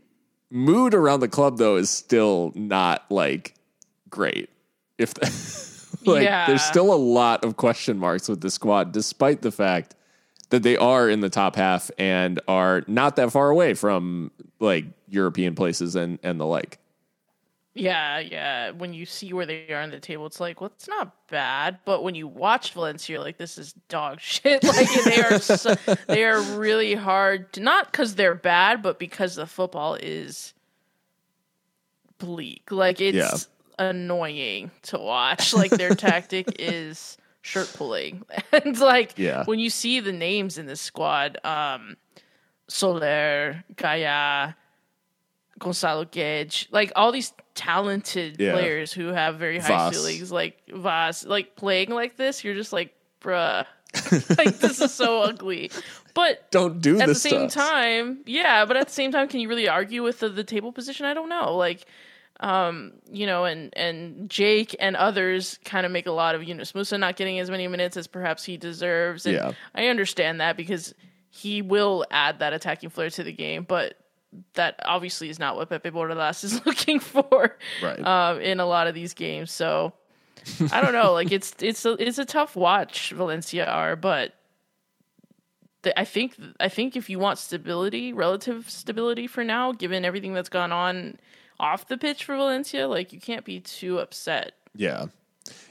mood 0.51 0.95
around 0.95 1.21
the 1.21 1.29
club, 1.29 1.59
though, 1.59 1.77
is 1.77 1.91
still 1.91 2.53
not 2.55 3.05
like 3.11 3.55
great. 4.11 4.49
If 4.99 5.15
like, 6.07 6.25
Yeah. 6.25 6.47
there's 6.47 6.63
still 6.63 6.93
a 6.93 6.97
lot 6.97 7.45
of 7.45 7.57
question 7.57 7.99
marks 7.99 8.29
with 8.29 8.41
the 8.41 8.51
squad, 8.51 8.93
despite 8.93 9.43
the 9.43 9.53
fact 9.53 9.95
that 10.51 10.63
they 10.63 10.77
are 10.77 11.09
in 11.11 11.21
the 11.21 11.29
top 11.31 11.57
half 11.57 11.91
and 11.99 12.41
are 12.47 12.85
not 12.87 13.17
that 13.17 13.33
far 13.33 13.51
away 13.51 13.75
from 13.75 14.31
like 14.61 14.85
European 15.09 15.55
places 15.55 15.97
and 15.97 16.19
and 16.23 16.39
the 16.41 16.47
like. 16.47 16.79
Yeah, 17.79 18.21
yeah. 18.21 18.71
When 18.71 18.95
you 18.95 19.05
see 19.05 19.35
where 19.35 19.45
they 19.45 19.69
are 19.71 19.83
on 19.83 19.91
the 19.91 20.01
table, 20.01 20.25
it's 20.25 20.41
like, 20.41 20.63
well, 20.63 20.73
it's 20.75 20.89
not 20.89 21.15
bad. 21.29 21.79
But 21.85 22.03
when 22.03 22.15
you 22.15 22.27
watch 22.27 22.73
Valencia, 22.73 23.17
you're 23.17 23.23
like, 23.23 23.37
this 23.37 23.59
is 23.59 23.75
dog 23.91 24.19
shit. 24.23 24.65
Like 24.65 24.89
they 25.05 25.21
are, 25.21 25.39
so, 25.39 25.75
they 26.07 26.25
are 26.25 26.41
really 26.41 26.95
hard. 26.95 27.53
To, 27.53 27.61
not 27.61 27.93
because 27.93 28.15
they're 28.15 28.35
bad, 28.35 28.83
but 28.83 28.99
because 28.99 29.35
the 29.35 29.45
football 29.47 29.95
is 29.97 30.55
bleak. 32.19 32.71
Like 32.71 33.01
it's 33.01 33.15
Yeah. 33.17 33.87
annoying 33.91 34.71
to 34.85 34.99
watch. 34.99 35.53
Like 35.53 35.71
their 35.71 35.95
tactic 35.95 36.57
is 36.59 37.19
shirt 37.43 37.71
pulling, 37.75 38.25
and 38.53 38.79
like 38.79 39.13
Yeah. 39.19 39.45
when 39.45 39.59
you 39.59 39.69
see 39.71 40.01
the 40.01 40.13
names 40.13 40.57
in 40.59 40.65
this 40.67 40.81
squad, 40.81 41.39
um, 41.45 41.97
Soler, 42.69 43.65
Gayà. 43.75 44.55
Gonzalo 45.59 46.05
Guedes, 46.05 46.67
like 46.71 46.93
all 46.97 47.13
these 47.13 47.33
talented 47.55 48.37
Yeah. 48.41 48.53
players 48.53 48.93
who 48.93 49.09
have 49.09 49.37
very 49.37 49.59
high 49.59 49.69
Vaz. 49.69 49.97
ceilings, 49.97 50.31
like 50.33 50.59
Vaz, 50.69 51.25
like 51.27 51.57
playing 51.57 51.91
like 51.91 52.17
this, 52.17 52.45
you're 52.45 52.55
just 52.55 52.73
like, 52.73 52.95
bruh, 53.21 53.65
like 54.39 54.59
this 54.59 54.81
is 54.81 54.93
so 54.93 55.23
ugly. 55.23 55.71
But 56.15 56.51
Don't 56.51 56.81
do 56.81 57.01
at 57.01 57.07
the 57.09 57.15
same 57.15 57.47
us. 57.47 57.55
time, 57.55 58.21
yeah, 58.27 58.65
but 58.65 58.77
at 58.77 58.89
the 58.89 58.93
same 58.93 59.13
time, 59.13 59.29
can 59.29 59.41
you 59.41 59.49
really 59.49 59.69
argue 59.69 60.03
with 60.03 60.21
the, 60.21 60.29
the 60.29 60.45
table 60.45 60.73
position? 60.73 61.07
I 61.07 61.15
don't 61.15 61.29
know. 61.29 61.57
Like, 61.57 61.87
um, 62.41 62.93
you 63.11 63.27
know, 63.27 63.45
and 63.45 63.73
and 63.77 64.29
Jake 64.29 64.77
and 64.79 64.97
others 64.97 65.59
kind 65.65 65.87
of 65.87 65.93
make 65.93 66.07
a 66.07 66.13
lot 66.13 66.35
of 66.35 66.45
Yunus 66.45 66.73
Musah 66.73 66.99
not 67.01 67.17
getting 67.17 67.39
as 67.39 67.51
many 67.51 67.67
minutes 67.69 67.97
as 67.97 68.07
perhaps 68.07 68.45
he 68.45 68.57
deserves. 68.59 69.25
And 69.27 69.35
Yeah. 69.37 69.53
I 69.75 69.87
understand 69.89 70.41
that 70.41 70.57
because 70.57 70.95
he 71.31 71.63
will 71.63 72.05
add 72.11 72.39
that 72.41 72.53
attacking 72.53 72.91
flair 72.91 73.09
to 73.11 73.23
the 73.23 73.33
game, 73.33 73.65
but 73.65 73.99
that 74.55 74.81
obviously 74.85 75.29
is 75.29 75.39
not 75.39 75.57
what 75.57 75.69
Pepe 75.69 75.91
Bordalás 75.91 76.45
is 76.45 76.65
looking 76.67 77.01
for 77.01 77.57
Right. 77.83 78.05
um, 78.05 78.41
in 78.41 78.61
a 78.61 78.67
lot 78.67 78.87
of 78.87 78.95
these 78.95 79.15
games. 79.15 79.51
So 79.53 79.93
I 80.73 80.81
don't 80.81 80.93
know. 80.93 81.13
Like 81.13 81.33
it's 81.33 81.55
it's 81.61 81.85
a, 81.85 81.93
it's 81.95 82.19
a 82.19 82.25
tough 82.25 82.55
watch. 82.57 83.11
Valencia 83.13 83.67
are, 83.67 83.97
but 83.97 84.35
the, 85.83 85.99
I 85.99 86.05
think 86.05 86.37
I 86.61 86.69
think 86.69 86.97
if 86.97 87.11
you 87.11 87.19
want 87.19 87.39
stability, 87.39 88.13
relative 88.13 88.71
stability 88.71 89.27
for 89.27 89.43
now, 89.45 89.73
given 89.73 90.05
everything 90.05 90.35
that's 90.35 90.49
gone 90.49 90.73
on 90.73 91.19
off 91.59 91.89
the 91.89 91.97
pitch 91.99 92.25
for 92.25 92.37
Valencia, 92.37 92.87
like 92.89 93.13
you 93.13 93.21
can't 93.21 93.45
be 93.45 93.61
too 93.61 93.99
upset. 93.99 94.53
Yeah. 94.75 95.07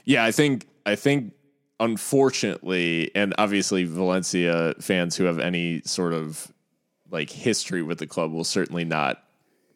Yeah, 0.04 0.24
I 0.24 0.32
think 0.32 0.66
I 0.84 0.96
think 0.96 1.32
unfortunately 1.78 3.10
and 3.14 3.34
obviously 3.38 3.84
Valencia 3.84 4.74
fans 4.80 5.16
who 5.16 5.24
have 5.24 5.38
any 5.38 5.82
sort 5.84 6.12
of 6.12 6.52
like 7.10 7.30
history 7.30 7.82
with 7.82 7.98
the 7.98 8.06
club 8.06 8.32
will 8.32 8.44
certainly 8.44 8.84
not 8.84 9.22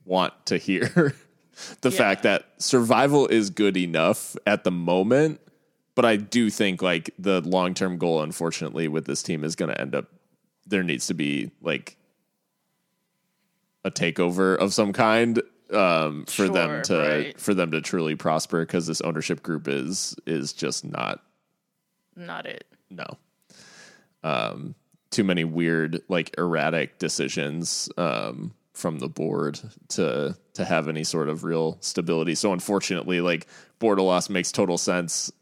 want 0.04 0.32
to 0.46 0.56
hear 0.58 0.86
the 1.80 1.90
Yeah. 1.90 1.96
fact 1.96 2.22
that 2.24 2.46
survival 2.58 3.26
is 3.26 3.50
good 3.50 3.76
enough 3.76 4.36
at 4.46 4.64
the 4.64 4.70
moment, 4.70 5.40
but 5.94 6.04
I 6.04 6.16
do 6.16 6.50
think 6.50 6.82
like 6.82 7.10
the 7.18 7.40
long-term 7.42 7.98
goal 7.98 8.22
unfortunately 8.22 8.88
with 8.88 9.04
this 9.06 9.22
team 9.22 9.44
is 9.44 9.54
going 9.56 9.70
to 9.70 9.80
end 9.80 9.94
up 9.94 10.06
there 10.66 10.82
needs 10.82 11.06
to 11.08 11.14
be 11.14 11.50
like 11.62 11.96
a 13.84 13.90
takeover 13.90 14.56
of 14.56 14.72
some 14.74 14.92
kind 14.92 15.40
um, 15.72 16.24
for 16.26 16.48
them 16.48 16.82
to 16.82 16.98
right. 16.98 17.40
for 17.40 17.54
them 17.54 17.70
to 17.70 17.80
truly 17.80 18.14
prosper 18.16 18.60
because 18.60 18.86
this 18.86 19.00
ownership 19.02 19.42
group 19.42 19.68
is 19.68 20.16
is 20.26 20.52
just 20.52 20.84
not 20.84 21.22
Not 22.16 22.46
it. 22.46 22.64
no 22.90 23.06
um, 24.22 24.74
too 25.10 25.24
many 25.24 25.44
weird 25.44 26.00
like 26.08 26.34
erratic 26.38 26.98
decisions 26.98 27.88
um, 27.96 28.52
from 28.72 28.98
the 28.98 29.08
board 29.08 29.60
to 29.88 30.36
to 30.54 30.64
have 30.64 30.88
any 30.88 31.04
sort 31.04 31.28
of 31.28 31.44
real 31.44 31.76
stability. 31.80 32.34
So 32.34 32.52
unfortunately, 32.52 33.20
like 33.20 33.46
Bordalás 33.80 34.30
makes 34.30 34.52
total 34.52 34.78
sense 34.78 35.32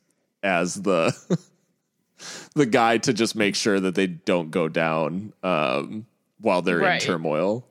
as 0.43 0.75
the 0.75 1.13
the 2.55 2.67
guy 2.67 2.99
to 2.99 3.13
just 3.13 3.37
make 3.37 3.55
sure 3.55 3.79
that 3.81 3.95
they 3.95 4.07
don't 4.07 4.51
go 4.51 4.69
down 4.69 5.33
um, 5.43 6.07
while 6.41 6.63
they're 6.63 6.79
Right. 6.79 7.01
in 7.03 7.07
turmoil 7.07 7.65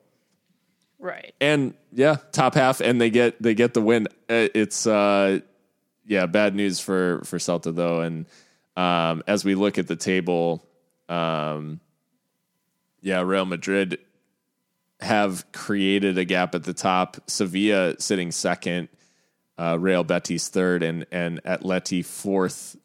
Right. 1.00 1.34
and 1.40 1.74
yeah, 1.94 2.18
top 2.32 2.56
half, 2.56 2.80
and 2.82 3.00
they 3.00 3.10
get 3.10 3.42
they 3.42 3.54
get 3.54 3.74
the 3.74 3.82
win. 3.82 4.08
Uh, 4.30 4.50
It's 4.54 4.88
uh, 4.88 5.40
yeah, 6.06 6.26
bad 6.26 6.56
news 6.56 6.80
for 6.80 7.22
for 7.24 7.38
Celta 7.38 7.74
though. 7.76 8.02
And 8.02 8.26
um, 8.76 9.24
as 9.28 9.46
we 9.46 9.54
look 9.56 9.78
at 9.78 9.88
the 9.88 9.96
table, 9.96 10.66
um, 11.08 11.80
yeah, 13.02 13.22
Real 13.22 13.46
Madrid 13.46 14.00
have 15.00 15.52
created 15.52 16.18
a 16.18 16.26
gap 16.26 16.56
at 16.56 16.64
the 16.64 16.74
top. 16.74 17.18
Sevilla 17.28 18.00
sitting 18.00 18.32
second, 18.32 18.90
uh, 19.58 19.78
Real 19.80 20.04
Betis 20.04 20.50
third, 20.50 20.84
and 20.84 21.06
and 21.12 21.42
Atleti 21.44 22.04
fourth, 22.04 22.76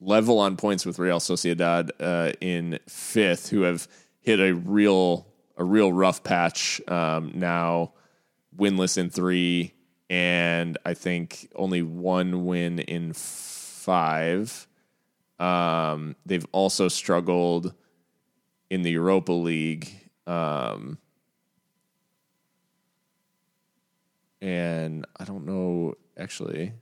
level 0.00 0.38
on 0.38 0.56
points 0.56 0.84
with 0.84 0.98
Real 0.98 1.20
Sociedad 1.20 1.90
uh, 2.00 2.32
in 2.40 2.78
fifth, 2.88 3.50
who 3.50 3.62
have 3.62 3.88
hit 4.20 4.40
a 4.40 4.52
real 4.52 5.26
a 5.56 5.64
real 5.64 5.92
rough 5.92 6.24
patch 6.24 6.80
um, 6.88 7.32
now, 7.34 7.92
winless 8.56 8.96
in 8.98 9.10
three, 9.10 9.74
and 10.08 10.78
I 10.84 10.94
think 10.94 11.48
only 11.54 11.82
one 11.82 12.46
win 12.46 12.78
in 12.80 13.12
five. 13.12 14.66
Um, 15.38 16.16
they've 16.26 16.46
also 16.52 16.88
struggled 16.88 17.74
in 18.70 18.82
the 18.82 18.90
Europa 18.92 19.32
League. 19.32 19.92
Um, 20.26 20.98
and 24.40 25.04
I 25.18 25.24
don't 25.24 25.44
know 25.44 25.94
actually. 26.16 26.72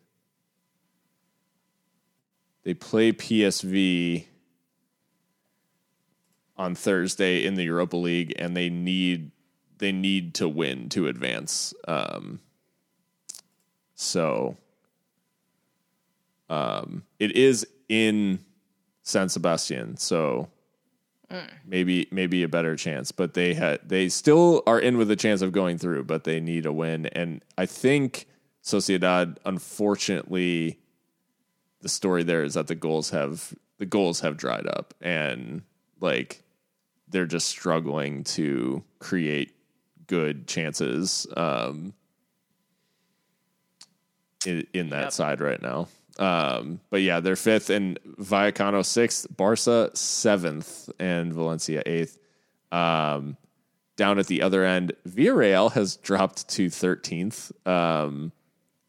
They 2.65 2.74
play 2.74 3.12
PSV 3.12 4.27
on 6.59 6.74
Thursday 6.74 7.47
in 7.47 7.55
the 7.55 7.65
Europa 7.65 7.97
League, 7.97 8.35
and 8.36 8.56
they 8.56 8.69
need 8.69 9.31
they 9.78 9.93
need 9.93 10.35
to 10.35 10.48
win 10.48 10.89
to 10.90 11.06
advance. 11.06 11.73
Um, 11.86 12.40
so, 13.94 14.56
um, 16.51 17.05
it 17.20 17.32
is 17.36 17.66
in 17.89 18.40
San 19.02 19.28
Sebastian, 19.28 19.97
so 19.97 20.48
maybe 21.67 22.09
maybe 22.11 22.43
a 22.43 22.49
better 22.49 22.77
chance. 22.77 23.13
But 23.13 23.35
they 23.35 23.55
had 23.55 23.81
they 23.89 24.09
still 24.09 24.63
are 24.67 24.79
in 24.81 24.97
with 24.99 25.11
a 25.11 25.17
chance 25.17 25.43
of 25.43 25.53
going 25.53 25.79
through, 25.79 26.05
but 26.05 26.25
they 26.25 26.41
need 26.41 26.67
a 26.67 26.73
win. 26.73 27.07
And 27.07 27.43
I 27.57 27.67
think 27.67 28.27
Sociedad, 28.65 29.37
unfortunately, 29.45 30.79
the 31.81 31.89
story 31.89 32.23
there 32.23 32.43
is 32.45 32.55
that 32.55 32.67
the 32.67 32.75
goals 32.75 33.11
have 33.11 33.55
the 33.79 33.87
goals 33.87 34.21
have 34.21 34.37
dried 34.37 34.67
up, 34.67 34.95
and 35.01 35.63
like 36.01 36.43
they're 37.09 37.27
just 37.27 37.49
struggling 37.49 38.23
to 38.25 38.83
create 38.99 39.55
good 40.07 40.47
chances 40.47 41.27
um, 41.37 41.95
in, 44.47 44.67
in 44.75 44.91
that 44.91 45.05
Yep. 45.05 45.13
side 45.13 45.41
right 45.41 45.61
now. 45.63 45.89
Um, 46.19 46.81
but 46.90 47.03
yeah, 47.03 47.20
they're 47.20 47.36
fifth 47.36 47.70
and 47.70 47.99
Vallecano 48.19 48.85
sixth, 48.85 49.27
Barca 49.36 49.90
seventh, 49.95 50.90
and 50.99 51.32
Valencia 51.32 51.82
eighth. 51.86 52.19
Um, 52.73 53.36
down 53.97 54.19
at 54.19 54.27
the 54.27 54.43
other 54.43 54.65
end, 54.65 54.93
Villarreal 55.09 55.73
has 55.73 55.97
dropped 55.97 56.49
to 56.51 56.70
thirteenth, 56.70 57.53
um, 57.66 58.32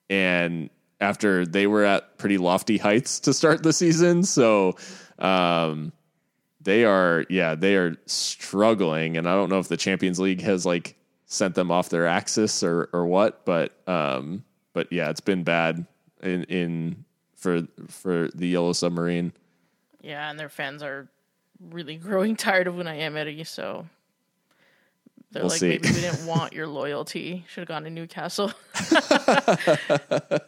and 0.09 0.69
after 0.99 1.45
they 1.45 1.67
were 1.67 1.83
at 1.83 2.17
pretty 2.17 2.37
lofty 2.37 2.77
heights 2.77 3.19
to 3.21 3.33
start 3.33 3.63
the 3.63 3.73
season, 3.73 4.23
so 4.23 4.75
um, 5.19 5.91
they 6.61 6.83
are 6.83 7.25
yeah 7.29 7.55
they 7.55 7.75
are 7.75 7.95
struggling, 8.05 9.17
and 9.17 9.27
I 9.27 9.35
don't 9.35 9.49
know 9.49 9.59
if 9.59 9.67
the 9.67 9.77
Champions 9.77 10.19
League 10.19 10.41
has 10.41 10.65
like 10.65 10.95
sent 11.25 11.53
them 11.55 11.69
off 11.71 11.89
their 11.89 12.07
axis 12.07 12.63
or 12.63 12.89
or 12.91 13.05
what, 13.05 13.45
but 13.45 13.71
um, 13.87 14.43
but 14.73 14.91
yeah, 14.91 15.09
it's 15.09 15.21
been 15.21 15.43
bad 15.43 15.85
in 16.21 16.43
in 16.45 17.05
for 17.39 17.63
for 17.87 18.29
the 18.35 18.47
Yellow 18.47 18.73
Submarine. 18.73 19.33
Yeah, 20.01 20.29
and 20.29 20.39
their 20.39 20.49
fans 20.49 20.83
are 20.83 21.07
really 21.69 21.95
growing 21.95 22.35
tired 22.37 22.67
of 22.67 22.75
Unai 22.75 22.99
Emery, 22.99 23.43
so 23.43 23.87
they're 25.31 25.43
We'll 25.43 25.49
like, 25.49 25.59
see. 25.59 25.67
maybe 25.69 25.89
we 25.89 26.01
didn't 26.01 26.25
want 26.27 26.53
your 26.53 26.67
loyalty. 26.67 27.45
Should 27.49 27.61
have 27.61 27.67
gone 27.67 27.83
to 27.83 27.89
Newcastle. 27.89 28.51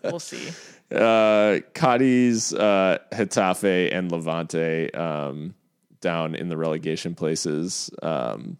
we'll 0.04 0.20
see. 0.20 0.50
uh, 0.92 1.60
Cadiz, 1.74 2.54
uh, 2.54 2.98
Getafe, 3.12 3.94
and 3.94 4.12
Levante 4.12 4.92
um, 4.94 5.54
down 6.00 6.36
in 6.36 6.50
the 6.50 6.58
relegation 6.58 7.14
places. 7.16 7.90
Um, 8.02 8.58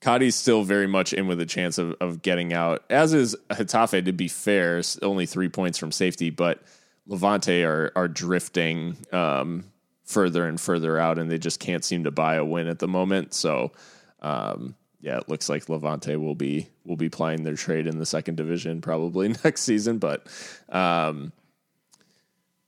Cadiz 0.00 0.36
still 0.36 0.62
very 0.64 0.86
much 0.86 1.12
in 1.14 1.26
with 1.26 1.40
a 1.40 1.46
chance 1.46 1.78
of, 1.78 1.94
of 2.00 2.20
getting 2.22 2.52
out, 2.52 2.84
as 2.90 3.14
is 3.14 3.34
Getafe, 3.50 4.04
to 4.04 4.12
be 4.12 4.28
fair, 4.28 4.82
only 5.02 5.24
three 5.26 5.48
points 5.48 5.78
from 5.78 5.90
safety, 5.92 6.28
but 6.30 6.62
Levante 7.06 7.64
are, 7.64 7.92
are 7.94 8.08
drifting 8.08 8.96
um, 9.12 9.64
further 10.04 10.46
and 10.46 10.60
further 10.60 10.98
out, 10.98 11.18
and 11.18 11.30
they 11.30 11.38
just 11.38 11.60
can't 11.60 11.84
seem 11.84 12.04
to 12.04 12.10
buy 12.10 12.36
a 12.36 12.44
win 12.44 12.66
at 12.68 12.78
the 12.78 12.88
moment. 12.88 13.34
So, 13.34 13.72
um, 14.20 14.74
yeah, 15.00 15.18
it 15.18 15.28
looks 15.28 15.48
like 15.48 15.68
Levante 15.68 16.16
will 16.16 16.34
be 16.34 16.68
will 16.84 16.96
be 16.96 17.10
plying 17.10 17.42
their 17.42 17.56
trade 17.56 17.86
in 17.86 17.98
the 17.98 18.06
second 18.06 18.36
division 18.36 18.80
probably 18.80 19.28
next 19.44 19.62
season, 19.62 19.98
but 19.98 20.26
um, 20.70 21.32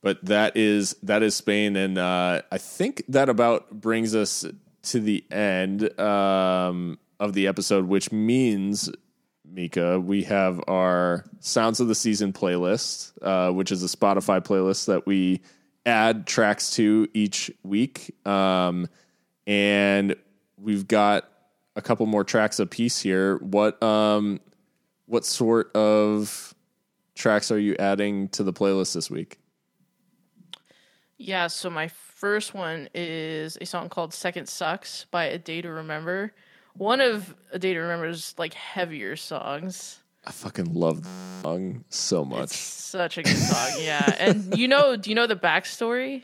but 0.01 0.23
that 0.25 0.55
is 0.55 0.95
that 1.03 1.23
is 1.23 1.35
Spain, 1.35 1.75
and 1.75 1.97
uh, 1.97 2.41
I 2.51 2.57
think 2.57 3.03
that 3.09 3.29
about 3.29 3.71
brings 3.71 4.15
us 4.15 4.45
to 4.83 4.99
the 4.99 5.23
end 5.31 5.99
um, 5.99 6.99
of 7.19 7.33
the 7.33 7.47
episode, 7.47 7.85
which 7.85 8.11
means. 8.11 8.89
Mika, 9.49 9.99
we 9.99 10.23
have 10.23 10.61
our 10.67 11.25
Sounds 11.39 11.79
of 11.79 11.87
the 11.87 11.95
Season 11.95 12.33
playlist, 12.33 13.11
uh, 13.21 13.51
which 13.51 13.71
is 13.71 13.83
a 13.83 13.87
Spotify 13.87 14.41
playlist 14.41 14.85
that 14.85 15.05
we 15.05 15.41
add 15.85 16.27
tracks 16.27 16.71
to 16.75 17.07
each 17.13 17.51
week. 17.63 18.15
Um, 18.27 18.87
and 19.45 20.15
we've 20.57 20.87
got 20.87 21.29
a 21.75 21.81
couple 21.81 22.05
more 22.05 22.23
tracks 22.23 22.59
a 22.59 22.65
piece 22.65 22.99
here. 22.99 23.37
What 23.37 23.81
um, 23.81 24.41
what 25.05 25.25
sort 25.25 25.73
of 25.75 26.53
tracks 27.15 27.51
are 27.51 27.59
you 27.59 27.75
adding 27.79 28.29
to 28.29 28.43
the 28.43 28.53
playlist 28.53 28.93
this 28.93 29.09
week? 29.09 29.39
Yeah, 31.17 31.47
so 31.47 31.69
my 31.69 31.87
first 31.87 32.53
one 32.53 32.89
is 32.93 33.57
a 33.59 33.65
song 33.65 33.89
called 33.89 34.13
Second 34.13 34.47
Sucks 34.47 35.05
by 35.09 35.25
A 35.25 35.37
Day 35.39 35.61
to 35.61 35.71
Remember. 35.71 36.33
One 36.77 37.01
of 37.01 37.33
A 37.51 37.59
Day 37.59 37.73
to 37.73 37.79
Remember's 37.79 38.35
like 38.37 38.53
heavier 38.53 39.15
songs. 39.15 39.99
I 40.25 40.31
fucking 40.31 40.73
love 40.73 41.03
the 41.03 41.09
song 41.41 41.83
so 41.89 42.21
It's 42.21 42.29
much. 42.29 42.49
such 42.49 43.17
a 43.17 43.23
good 43.23 43.37
song, 43.37 43.71
yeah. 43.79 44.15
And 44.19 44.57
you 44.57 44.67
know, 44.67 44.95
do 44.97 45.09
you 45.09 45.15
know 45.15 45.25
the 45.27 45.35
backstory 45.37 46.23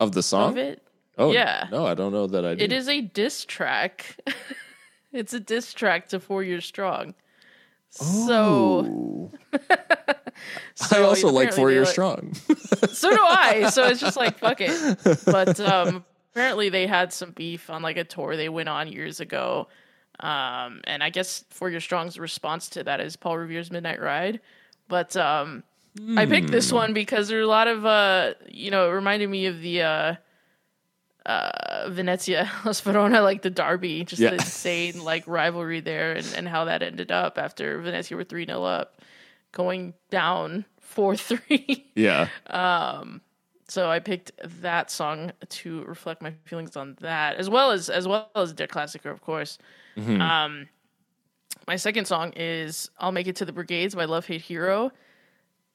Of 0.00 0.12
the 0.12 0.22
song? 0.22 0.52
of 0.52 0.56
it? 0.58 0.82
Oh, 1.18 1.32
Yeah. 1.32 1.68
No, 1.70 1.86
I 1.86 1.94
don't 1.94 2.12
know 2.12 2.26
that 2.26 2.44
I 2.46 2.54
do. 2.54 2.64
It 2.64 2.72
is 2.72 2.88
a 2.88 3.00
diss 3.00 3.44
track. 3.44 4.16
It's 5.12 5.32
a 5.32 5.40
diss 5.40 5.72
track 5.72 6.08
to 6.08 6.20
Four 6.20 6.42
Years 6.42 6.66
Strong. 6.66 7.14
So, 7.90 9.30
I 10.90 11.02
also 11.02 11.28
like 11.30 11.54
Four 11.54 11.70
Years 11.70 11.86
like- 11.86 11.92
Strong. 11.94 12.34
so 12.92 13.10
do 13.10 13.22
I. 13.22 13.70
So 13.70 13.86
it's 13.86 14.00
just 14.00 14.18
like 14.18 14.36
fuck 14.38 14.58
it. 14.60 14.98
But 15.24 15.58
um, 15.60 16.04
apparently 16.36 16.68
they 16.68 16.86
had 16.86 17.14
some 17.14 17.30
beef 17.30 17.70
on 17.70 17.80
like 17.80 17.96
a 17.96 18.04
tour 18.04 18.36
they 18.36 18.50
went 18.50 18.68
on 18.68 18.92
years 18.92 19.20
ago. 19.20 19.68
Um, 20.20 20.82
and 20.84 21.02
I 21.02 21.08
guess 21.08 21.44
Four 21.48 21.70
Year 21.70 21.80
Strong's 21.80 22.18
response 22.18 22.68
to 22.70 22.84
that 22.84 23.00
is 23.00 23.16
Paul 23.16 23.38
Revere's 23.38 23.70
Midnight 23.70 24.00
Ride. 24.02 24.40
But 24.86 25.16
um, 25.16 25.62
I 26.16 26.26
picked 26.26 26.50
this 26.50 26.70
one 26.72 26.92
because 26.92 27.28
there 27.28 27.38
are 27.38 27.42
a 27.42 27.46
lot 27.46 27.68
of 27.68 27.86
uh, 27.86 28.34
you 28.50 28.70
know, 28.70 28.86
it 28.86 28.92
reminded 28.92 29.30
me 29.30 29.46
of 29.46 29.62
the 29.62 29.80
uh, 29.82 30.14
uh, 31.24 31.88
Venezia 31.90 32.44
Hellas 32.62 32.80
Verona, 32.82 33.22
like 33.22 33.40
the 33.40 33.50
derby, 33.50 34.04
just 34.04 34.20
Yeah. 34.20 34.30
the 34.30 34.36
insane 34.36 35.02
like 35.02 35.26
rivalry 35.26 35.80
there, 35.80 36.12
and, 36.12 36.26
and 36.36 36.46
how 36.48 36.66
that 36.66 36.82
ended 36.82 37.10
up 37.10 37.38
after 37.38 37.80
Venezia 37.80 38.14
were 38.16 38.24
three 38.24 38.44
0 38.46 38.62
up, 38.62 39.00
going 39.52 39.94
down 40.10 40.66
four 40.80 41.16
three. 41.16 41.90
yeah. 41.94 42.28
So 43.68 43.90
I 43.90 43.98
picked 43.98 44.30
that 44.62 44.90
song 44.90 45.32
to 45.48 45.82
reflect 45.84 46.22
my 46.22 46.32
feelings 46.44 46.76
on 46.76 46.96
that, 47.00 47.36
as 47.36 47.50
well 47.50 47.72
as 47.72 47.90
as 47.90 48.06
well 48.06 48.30
as 48.36 48.52
Der 48.52 48.66
Klassiker, 48.68 49.10
of 49.10 49.20
course. 49.22 49.58
Um, 50.20 50.68
my 51.66 51.76
second 51.76 52.04
song 52.06 52.32
is 52.36 52.90
"I'll 52.98 53.12
Make 53.12 53.26
It 53.26 53.36
to 53.36 53.44
the 53.44 53.52
Brigades" 53.52 53.94
by 53.94 54.04
Love 54.04 54.26
Hate 54.26 54.42
Hero. 54.42 54.92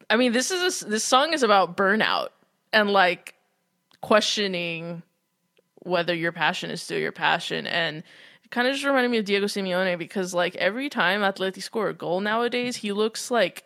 I 0.09 0.15
mean, 0.15 0.31
this 0.31 0.51
is 0.51 0.84
a, 0.84 0.85
this 0.85 1.03
song 1.03 1.34
is 1.34 1.43
about 1.43 1.76
burnout 1.76 2.30
and 2.72 2.91
like 2.91 3.35
questioning 4.01 5.03
whether 5.84 6.13
your 6.13 6.31
passion 6.31 6.69
is 6.72 6.81
still 6.81 6.99
your 6.99 7.11
passion, 7.11 7.68
and 7.68 8.03
it 8.43 8.51
kind 8.51 8.68
of 8.68 8.73
just 8.73 8.85
reminded 8.85 9.09
me 9.11 9.18
of 9.18 9.26
Diego 9.26 9.47
Simeone 9.47 9.97
because 9.97 10.34
like 10.34 10.55
every 10.55 10.88
time 10.88 11.22
Atleti 11.22 11.61
score 11.61 11.89
a 11.89 11.93
goal 11.93 12.22
nowadays, 12.22 12.77
he 12.77 12.93
looks 12.93 13.30
like 13.30 13.65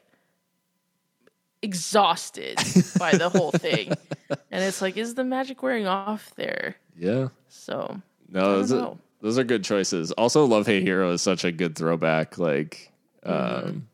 exhausted 1.62 2.58
by 2.98 3.18
the 3.18 3.30
whole 3.30 3.52
thing. 3.52 3.94
And 4.52 4.64
it's 4.64 4.82
like, 4.82 4.98
is 4.98 5.14
the 5.16 5.24
magic 5.24 5.62
wearing 5.62 5.86
off 5.86 6.34
there? 6.36 6.78
Yeah. 6.98 7.28
So 7.48 8.02
No, 8.30 8.58
those 8.58 8.72
are, 8.72 8.98
those 9.22 9.38
are 9.38 9.44
good 9.44 9.64
choices. 9.64 10.12
Also, 10.14 10.46
Love 10.46 10.66
Hate 10.66 10.82
Hero 10.82 11.12
is 11.12 11.22
such 11.22 11.44
a 11.44 11.52
good 11.52 11.76
throwback. 11.76 12.38
Like, 12.40 12.92
um, 13.24 13.88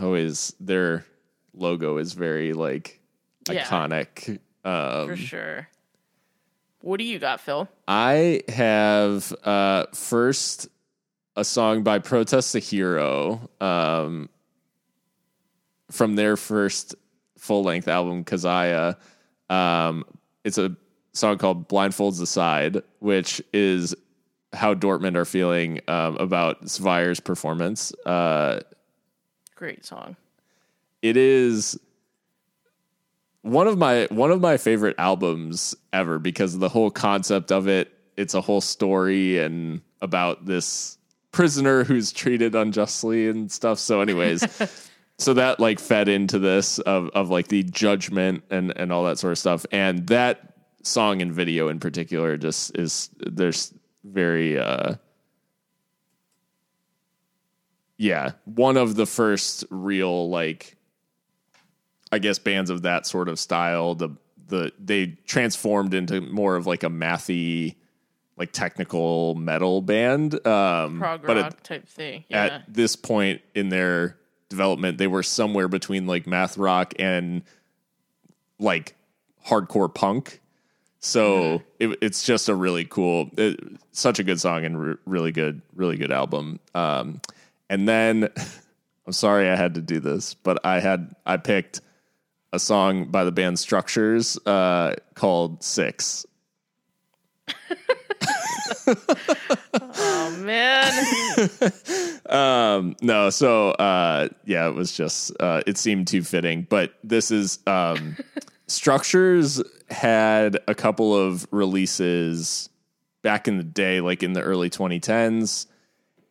always 0.00 0.54
their 0.60 1.06
logo 1.54 1.98
is 1.98 2.12
very 2.12 2.52
like 2.52 3.00
Yeah. 3.48 3.64
iconic. 3.64 4.38
Um, 4.64 5.08
for 5.08 5.16
sure. 5.16 5.68
What 6.80 6.98
do 6.98 7.04
you 7.04 7.18
got, 7.18 7.40
Phil? 7.40 7.68
I 7.86 8.42
have 8.48 9.32
uh, 9.44 9.86
first 9.94 10.68
a 11.36 11.44
song 11.44 11.82
by 11.82 11.98
Protest 12.00 12.52
the 12.52 12.58
Hero 12.58 13.48
um, 13.60 14.28
from 15.92 16.16
their 16.16 16.36
first 16.36 16.94
full 17.38 17.62
length 17.62 17.88
album, 17.88 18.24
Kezia. 18.24 18.96
Um, 19.50 20.04
it's 20.44 20.58
a 20.58 20.74
song 21.12 21.38
called 21.38 21.68
Blindfolds 21.68 22.20
Aside, 22.20 22.82
which 23.00 23.42
is 23.52 23.94
how 24.52 24.74
Dortmund 24.74 25.16
are 25.16 25.24
feeling 25.24 25.80
um, 25.88 26.16
about 26.16 26.62
Zwayer's 26.64 27.20
performance. 27.20 27.92
Uh, 28.06 28.60
Great 29.54 29.84
song. 29.84 30.16
it 31.02 31.16
is 31.16 31.78
one 33.42 33.66
of 33.66 33.76
my 33.78 34.06
one 34.10 34.30
of 34.30 34.40
my 34.40 34.56
favorite 34.56 34.94
albums 34.98 35.74
ever 35.92 36.18
because 36.18 36.54
of 36.54 36.60
the 36.60 36.68
whole 36.68 36.90
concept 36.90 37.50
of 37.52 37.68
it. 37.68 37.92
It's 38.16 38.34
a 38.34 38.40
whole 38.40 38.60
story 38.60 39.38
and 39.38 39.80
about 40.00 40.44
this 40.46 40.98
prisoner 41.32 41.82
who's 41.84 42.12
treated 42.12 42.54
unjustly 42.54 43.28
and 43.28 43.50
stuff. 43.50 43.78
So, 43.78 44.00
anyways, 44.00 44.42
so 45.22 45.34
that 45.34 45.60
like 45.60 45.78
fed 45.78 46.08
into 46.08 46.38
this 46.38 46.78
of 46.80 47.08
of 47.10 47.30
like 47.30 47.48
the 47.48 47.62
judgment 47.62 48.44
and 48.50 48.72
and 48.76 48.92
all 48.92 49.04
that 49.04 49.18
sort 49.18 49.32
of 49.32 49.38
stuff. 49.38 49.64
And 49.72 50.06
that 50.08 50.54
song 50.82 51.22
and 51.22 51.32
video 51.32 51.68
in 51.68 51.78
particular 51.78 52.36
just 52.36 52.76
is 52.76 53.10
there's 53.18 53.72
very 54.04 54.58
uh 54.58 54.94
yeah, 58.02 58.32
one 58.46 58.76
of 58.76 58.96
the 58.96 59.06
first 59.06 59.64
real 59.70 60.28
like 60.28 60.76
I 62.10 62.18
guess 62.18 62.38
bands 62.38 62.68
of 62.68 62.82
that 62.82 63.06
sort 63.06 63.28
of 63.28 63.38
style. 63.38 63.94
The 63.94 64.10
the 64.48 64.72
they 64.78 65.18
transformed 65.26 65.94
into 65.94 66.20
more 66.20 66.56
of 66.56 66.66
like 66.66 66.82
a 66.82 66.88
mathy, 66.88 67.76
like 68.36 68.52
technical 68.52 69.36
metal 69.36 69.80
band. 69.82 70.34
Um, 70.46 70.98
Prog 70.98 71.22
but 71.24 71.36
rock 71.36 71.46
at, 71.46 71.64
type 71.64 71.88
thing. 71.88 72.24
Yeah. 72.28 72.44
at 72.44 72.74
this 72.74 72.96
point 72.96 73.40
in 73.54 73.68
their 73.68 74.18
development, 74.52 74.98
they 74.98 75.06
were 75.06 75.22
somewhere 75.22 75.66
between 75.66 76.06
like 76.06 76.26
math 76.26 76.58
rock 76.58 76.92
and 76.98 77.42
like 78.58 78.94
hardcore 79.46 79.92
punk. 79.92 80.40
So 81.00 81.62
it, 81.80 81.98
it's 82.00 82.22
just 82.22 82.48
a 82.48 82.54
really 82.54 82.84
cool, 82.84 83.30
it, 83.36 83.58
such 83.90 84.20
a 84.20 84.24
good 84.24 84.40
song 84.40 84.64
and 84.64 84.80
re- 84.80 84.96
really 85.04 85.32
good, 85.32 85.62
really 85.74 85.96
good 85.96 86.12
album. 86.12 86.60
Um, 86.74 87.20
and 87.68 87.88
then 87.88 88.28
I'm 89.06 89.12
sorry 89.12 89.48
I 89.48 89.56
had 89.56 89.74
to 89.74 89.80
do 89.80 89.98
this, 89.98 90.34
but 90.34 90.64
I 90.64 90.78
had 90.78 91.14
I 91.26 91.38
picked 91.38 91.80
a 92.52 92.58
song 92.58 93.06
by 93.06 93.24
the 93.24 93.32
band 93.32 93.58
Structures 93.58 94.38
uh, 94.46 94.94
called 95.14 95.64
Six. 95.64 96.26
man. 100.38 100.92
Um, 102.32 102.96
no, 103.02 103.28
so 103.28 103.72
uh, 103.72 104.28
yeah, 104.46 104.66
it 104.68 104.74
was 104.74 104.92
just 104.92 105.32
uh, 105.38 105.62
it 105.66 105.76
seemed 105.76 106.06
too 106.06 106.22
fitting. 106.22 106.66
But 106.70 106.94
this 107.04 107.30
is 107.30 107.58
um, 107.66 108.16
Structures 108.68 109.62
had 109.90 110.58
a 110.66 110.74
couple 110.74 111.14
of 111.14 111.46
releases 111.50 112.70
back 113.20 113.48
in 113.48 113.58
the 113.58 113.64
day, 113.64 114.00
like 114.00 114.22
in 114.22 114.32
the 114.32 114.40
early 114.40 114.70
2010s, 114.70 115.66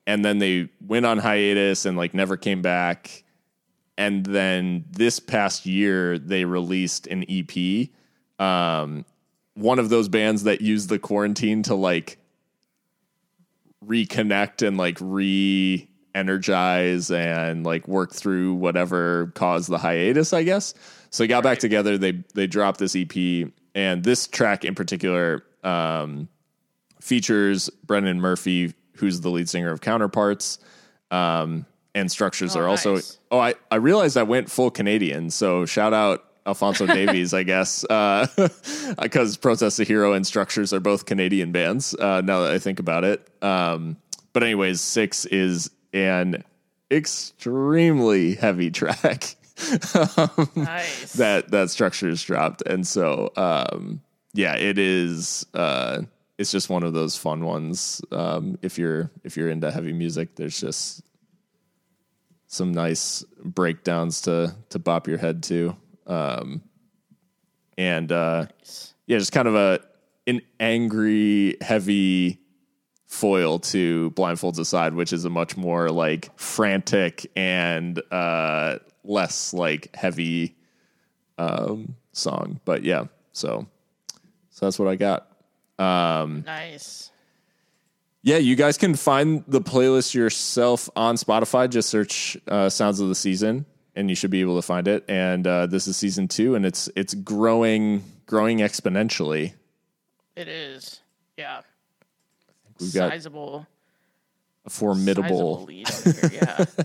and 0.07 0.25
then 0.25 0.39
they 0.39 0.69
went 0.85 1.05
on 1.05 1.19
hiatus 1.19 1.85
and 1.85 1.97
like 1.97 2.15
never 2.15 2.35
came 2.35 2.63
back. 2.63 3.23
And 3.97 4.25
then 4.25 4.85
this 4.89 5.19
past 5.19 5.67
year, 5.67 6.17
they 6.17 6.45
released 6.45 7.05
an 7.05 7.23
EP. 7.29 7.89
Um, 8.39 9.05
one 9.53 9.77
of 9.77 9.89
those 9.89 10.07
bands 10.07 10.43
that 10.43 10.61
used 10.61 10.89
the 10.89 10.97
quarantine 10.97 11.61
to 11.63 11.75
like 11.75 12.17
reconnect 13.85 14.65
and 14.65 14.77
like 14.77 14.97
re 15.01 15.87
energize 16.13 17.09
and 17.09 17.65
like 17.65 17.87
work 17.87 18.13
through 18.13 18.53
whatever 18.55 19.27
caused 19.35 19.69
the 19.69 19.77
hiatus, 19.77 20.33
I 20.33 20.43
guess. 20.43 20.73
So 21.09 21.23
they 21.23 21.27
got 21.27 21.43
back 21.43 21.59
together, 21.59 21.97
they 21.97 22.23
they 22.33 22.47
dropped 22.47 22.79
this 22.79 22.95
EP 22.95 23.49
and 23.75 24.03
this 24.03 24.27
track 24.27 24.65
in 24.65 24.75
particular 24.75 25.43
um 25.63 26.27
features 26.99 27.69
Brendan 27.85 28.19
Murphy, 28.21 28.73
who's 28.97 29.21
the 29.21 29.29
lead 29.29 29.49
singer 29.49 29.71
of 29.71 29.81
Counterparts. 29.81 30.59
Um 31.09 31.65
and 31.93 32.09
structures 32.09 32.55
Oh, 32.55 32.61
are 32.61 32.67
also 32.69 32.95
nice. 32.95 33.19
oh 33.31 33.39
I, 33.39 33.55
I 33.69 33.75
realized 33.75 34.15
I 34.15 34.23
went 34.23 34.49
full 34.49 34.71
Canadian, 34.71 35.29
so 35.29 35.65
shout 35.65 35.93
out 35.93 36.23
Alfonso 36.45 36.85
Davies, 36.87 37.33
I 37.33 37.43
guess, 37.43 37.83
because 39.01 39.37
Protest 39.37 39.77
the 39.77 39.83
Hero 39.83 40.13
and 40.13 40.25
Structures 40.25 40.73
are 40.73 40.79
both 40.79 41.05
Canadian 41.05 41.51
bands. 41.51 41.93
Uh, 41.95 42.21
now 42.21 42.41
that 42.41 42.51
I 42.51 42.59
think 42.59 42.79
about 42.79 43.03
it, 43.03 43.27
um, 43.43 43.97
but 44.33 44.43
anyways, 44.43 44.81
Six 44.81 45.25
is 45.25 45.69
an 45.93 46.43
extremely 46.89 48.35
heavy 48.35 48.71
track 48.71 49.35
Nice. 50.55 51.13
that 51.13 51.45
that 51.51 51.69
Structures 51.69 52.23
dropped, 52.23 52.61
and 52.63 52.85
so 52.87 53.31
um, 53.37 54.01
yeah, 54.33 54.55
it 54.55 54.77
is. 54.77 55.45
Uh, 55.53 56.01
it's 56.37 56.51
just 56.51 56.69
one 56.71 56.81
of 56.83 56.93
those 56.93 57.15
fun 57.15 57.45
ones. 57.45 58.01
Um, 58.11 58.57
if 58.63 58.79
you're 58.79 59.11
if 59.23 59.37
you're 59.37 59.49
into 59.49 59.69
heavy 59.69 59.93
music, 59.93 60.35
there's 60.35 60.59
just 60.59 61.03
some 62.47 62.71
nice 62.71 63.23
breakdowns 63.43 64.21
to 64.21 64.55
to 64.69 64.79
bop 64.79 65.07
your 65.07 65.19
head 65.19 65.43
to. 65.43 65.75
Um, 66.07 66.63
and 67.77 68.11
uh, 68.11 68.47
yeah, 69.05 69.17
just 69.17 69.31
kind 69.31 69.47
of 69.47 69.55
a 69.55 69.79
an 70.27 70.41
angry, 70.59 71.57
heavy 71.61 72.39
foil 73.07 73.59
to 73.59 74.11
blindfolds 74.11 74.59
aside, 74.59 74.93
which 74.93 75.11
is 75.11 75.25
a 75.25 75.29
much 75.29 75.57
more 75.57 75.89
like 75.89 76.37
frantic 76.39 77.29
and 77.35 78.01
uh, 78.11 78.77
less 79.03 79.53
like 79.53 79.93
heavy 79.95 80.55
um, 81.37 81.95
song. 82.13 82.59
But 82.65 82.83
yeah, 82.83 83.05
so 83.33 83.67
so 84.49 84.65
that's 84.65 84.79
what 84.79 84.87
I 84.87 84.95
got. 84.95 85.27
nice. 86.45 87.11
Yeah, 88.23 88.37
you 88.37 88.55
guys 88.55 88.77
can 88.77 88.95
find 88.95 89.43
the 89.47 89.61
playlist 89.61 90.13
yourself 90.13 90.89
on 90.95 91.15
Spotify. 91.15 91.67
Just 91.69 91.89
search 91.89 92.37
uh, 92.47 92.69
"Sounds 92.69 92.99
of 92.99 93.09
the 93.09 93.15
Season," 93.15 93.65
and 93.95 94.09
you 94.09 94.15
should 94.15 94.31
be 94.31 94.41
able 94.41 94.55
to 94.55 94.61
find 94.61 94.87
it. 94.87 95.05
And 95.07 95.45
uh, 95.45 95.65
this 95.67 95.87
is 95.87 95.97
season 95.97 96.27
two, 96.27 96.55
and 96.55 96.65
it's 96.65 96.89
it's 96.95 97.13
growing 97.13 98.03
growing 98.25 98.59
exponentially. 98.59 99.53
It 100.35 100.47
is. 100.47 101.01
Yeah. 101.37 101.61
we've 102.79 102.93
got 102.93 103.11
sizable, 103.11 103.67
a 104.65 104.69
formidable 104.69 105.67
sizable 105.67 106.29
here. 106.29 106.41
Yeah. 106.41 106.65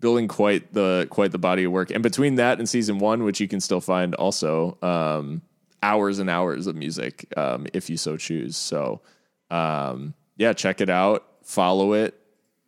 building 0.00 0.28
quite 0.28 0.72
the 0.72 1.06
quite 1.10 1.32
the 1.32 1.38
body 1.38 1.64
of 1.64 1.72
work. 1.72 1.90
And 1.90 2.02
between 2.02 2.36
that 2.36 2.58
and 2.58 2.68
season 2.68 2.98
one, 2.98 3.24
which 3.24 3.40
you 3.40 3.48
can 3.48 3.60
still 3.60 3.80
find 3.80 4.14
also, 4.14 4.78
um, 4.82 5.42
hours 5.82 6.18
and 6.18 6.28
hours 6.28 6.66
of 6.66 6.76
music 6.76 7.32
um, 7.36 7.66
if 7.72 7.88
you 7.90 7.96
so 7.96 8.16
choose. 8.16 8.56
So 8.56 9.00
um, 9.50 10.14
yeah, 10.36 10.52
check 10.52 10.80
it 10.80 10.90
out, 10.90 11.24
follow 11.42 11.92
it, 11.92 12.18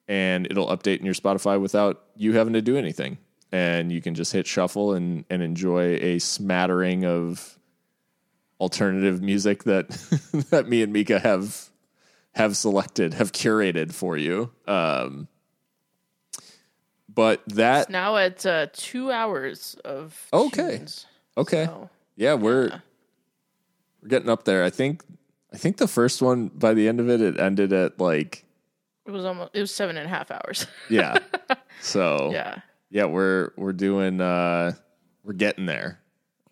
and 0.08 0.46
it'll 0.50 0.68
update 0.68 0.98
in 1.00 1.04
your 1.04 1.14
Spotify 1.14 1.60
without 1.60 2.02
you 2.16 2.32
having 2.32 2.54
to 2.54 2.62
do 2.62 2.76
anything. 2.76 3.18
And 3.52 3.92
you 3.92 4.00
can 4.02 4.14
just 4.14 4.32
hit 4.32 4.46
shuffle 4.46 4.92
and 4.94 5.24
and 5.30 5.42
enjoy 5.42 5.94
a 6.00 6.18
smattering 6.18 7.04
of 7.04 7.58
alternative 8.60 9.22
music 9.22 9.64
that 9.64 9.88
that 10.50 10.68
me 10.68 10.82
and 10.82 10.92
Mika 10.92 11.18
have 11.20 11.68
have 12.34 12.56
selected, 12.56 13.14
have 13.14 13.32
curated 13.32 13.92
for 13.92 14.16
you. 14.16 14.50
Um, 14.66 15.28
but 17.12 17.42
that 17.48 17.90
now 17.90 18.16
it's 18.16 18.44
uh, 18.46 18.66
two 18.72 19.10
hours 19.10 19.76
of 19.84 20.28
Okay. 20.32 20.78
tunes, 20.78 21.06
okay, 21.36 21.64
so- 21.64 21.90
yeah, 22.16 22.34
we're 22.34 22.80
we're 24.02 24.08
getting 24.08 24.28
up 24.28 24.44
there. 24.44 24.62
I 24.64 24.70
think 24.70 25.02
I 25.52 25.56
think 25.56 25.78
the 25.78 25.88
first 25.88 26.20
one 26.22 26.48
by 26.48 26.74
the 26.74 26.86
end 26.86 27.00
of 27.00 27.08
it, 27.08 27.20
it 27.20 27.40
ended 27.40 27.72
at 27.72 27.98
like 27.98 28.44
It 29.08 29.12
was 29.12 29.24
almost 29.24 29.52
it 29.54 29.60
was 29.60 29.74
seven 29.74 29.96
and 29.96 30.04
a 30.04 30.08
half 30.10 30.30
hours. 30.30 30.66
yeah. 30.90 31.16
so 31.80 32.28
yeah. 32.30 32.58
yeah, 32.90 33.06
we're 33.06 33.52
we're 33.56 33.72
doing 33.72 34.20
uh 34.20 34.72
we're 35.24 35.32
getting 35.32 35.64
there 35.64 35.98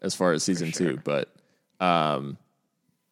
as 0.01 0.15
far 0.15 0.33
as 0.33 0.43
season 0.43 0.73
two, 0.73 0.99
but 1.05 1.29
um 1.81 2.39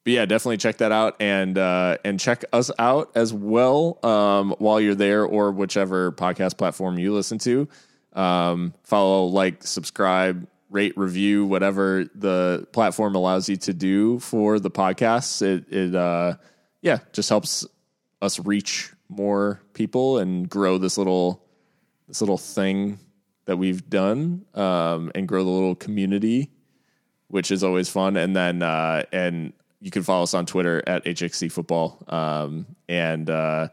but 0.02 0.14
yeah, 0.14 0.24
definitely 0.24 0.56
check 0.56 0.78
that 0.78 0.92
out 0.92 1.16
and 1.20 1.58
uh 1.58 1.98
and 2.06 2.18
check 2.18 2.46
us 2.54 2.70
out 2.78 3.12
as 3.14 3.34
well 3.34 3.98
um 4.02 4.54
while 4.58 4.80
you're 4.80 4.94
there 4.94 5.26
or 5.26 5.52
whichever 5.52 6.10
podcast 6.10 6.56
platform 6.56 6.98
you 6.98 7.12
listen 7.12 7.36
to. 7.40 7.68
Um 8.14 8.72
follow, 8.82 9.26
like, 9.26 9.62
subscribe, 9.62 10.48
rate, 10.70 10.96
review, 10.96 11.44
whatever 11.44 12.06
the 12.14 12.66
platform 12.72 13.14
allows 13.14 13.50
you 13.50 13.58
to 13.58 13.74
do 13.74 14.20
for 14.20 14.58
the 14.58 14.70
podcasts. 14.70 15.42
It 15.42 15.70
it 15.70 15.94
uh 15.94 16.36
yeah, 16.80 17.00
just 17.12 17.28
helps 17.28 17.66
us 18.22 18.40
reach 18.40 18.93
more 19.08 19.60
people 19.72 20.18
and 20.18 20.48
grow 20.48 20.78
this 20.78 20.98
little 20.98 21.44
this 22.08 22.20
little 22.20 22.38
thing 22.38 22.98
that 23.46 23.56
we've 23.56 23.88
done 23.88 24.44
um, 24.54 25.10
and 25.14 25.28
grow 25.28 25.44
the 25.44 25.50
little 25.50 25.74
community, 25.74 26.50
which 27.28 27.50
is 27.50 27.62
always 27.64 27.88
fun. 27.88 28.16
And 28.16 28.34
then 28.34 28.62
uh, 28.62 29.04
and 29.12 29.52
you 29.80 29.90
can 29.90 30.02
follow 30.02 30.22
us 30.22 30.34
on 30.34 30.46
Twitter 30.46 30.82
at 30.86 31.04
HXC 31.04 31.52
Football. 31.52 32.02
Um, 32.08 32.66
and 32.88 33.28
uh, 33.28 33.68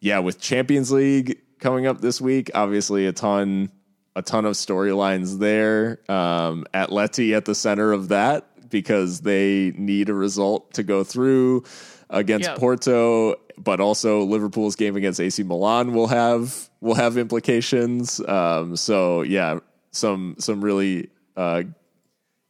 yeah, 0.00 0.18
with 0.18 0.40
Champions 0.40 0.92
League 0.92 1.40
coming 1.58 1.86
up 1.86 2.00
this 2.00 2.20
week, 2.20 2.50
obviously 2.54 3.06
a 3.06 3.12
ton 3.12 3.70
a 4.14 4.22
ton 4.22 4.46
of 4.46 4.54
storylines 4.54 5.38
there. 5.38 6.00
Um, 6.08 6.66
Atleti 6.72 7.36
at 7.36 7.44
the 7.44 7.54
center 7.54 7.92
of 7.92 8.08
that 8.08 8.70
because 8.70 9.20
they 9.20 9.72
need 9.76 10.08
a 10.08 10.14
result 10.14 10.72
to 10.74 10.82
go 10.82 11.04
through 11.04 11.64
against 12.10 12.48
Yep. 12.48 12.58
Porto, 12.58 13.34
but 13.58 13.80
also 13.80 14.22
Liverpool's 14.22 14.76
game 14.76 14.96
against 14.96 15.20
AC 15.20 15.42
Milan 15.42 15.92
will 15.92 16.08
have 16.08 16.68
will 16.80 16.94
have 16.94 17.16
implications. 17.16 18.20
Um, 18.26 18.76
so 18.76 19.22
yeah, 19.22 19.60
some 19.92 20.36
some 20.38 20.62
really 20.62 21.10
uh, 21.36 21.62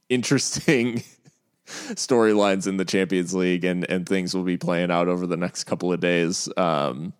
interesting 0.08 1.02
storylines 1.66 2.66
in 2.66 2.76
the 2.76 2.84
Champions 2.84 3.34
League 3.34 3.64
and 3.64 3.88
and 3.90 4.08
things 4.08 4.34
will 4.34 4.44
be 4.44 4.56
playing 4.56 4.90
out 4.90 5.08
over 5.08 5.26
the 5.26 5.36
next 5.36 5.64
couple 5.64 5.92
of 5.92 6.00
days 6.00 6.48
um, 6.56 7.12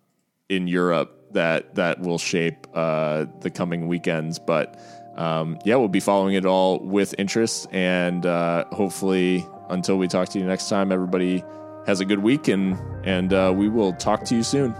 in 0.49 0.67
Europe 0.67 1.33
that 1.33 1.75
that 1.75 1.99
will 1.99 2.17
shape 2.17 2.67
uh, 2.73 3.25
the 3.41 3.49
coming 3.49 3.87
weekends. 3.87 4.39
But 4.39 4.79
um, 5.15 5.57
yeah, 5.65 5.75
we'll 5.75 5.87
be 5.87 5.99
following 5.99 6.35
it 6.35 6.45
all 6.45 6.79
with 6.79 7.15
interest 7.17 7.67
and 7.71 8.25
uh, 8.25 8.65
hopefully 8.71 9.45
until 9.69 9.97
we 9.97 10.07
talk 10.07 10.29
to 10.29 10.39
you 10.39 10.45
next 10.45 10.69
time, 10.69 10.91
everybody 10.91 11.43
has 11.87 12.01
a 12.01 12.05
good 12.05 12.19
week 12.19 12.47
and 12.47 12.77
and 13.03 13.33
uh, 13.33 13.51
we 13.55 13.69
will 13.69 13.93
talk 13.93 14.23
to 14.25 14.35
you 14.35 14.43
soon. 14.43 14.75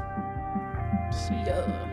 See 1.11 1.41
ya. 1.47 1.86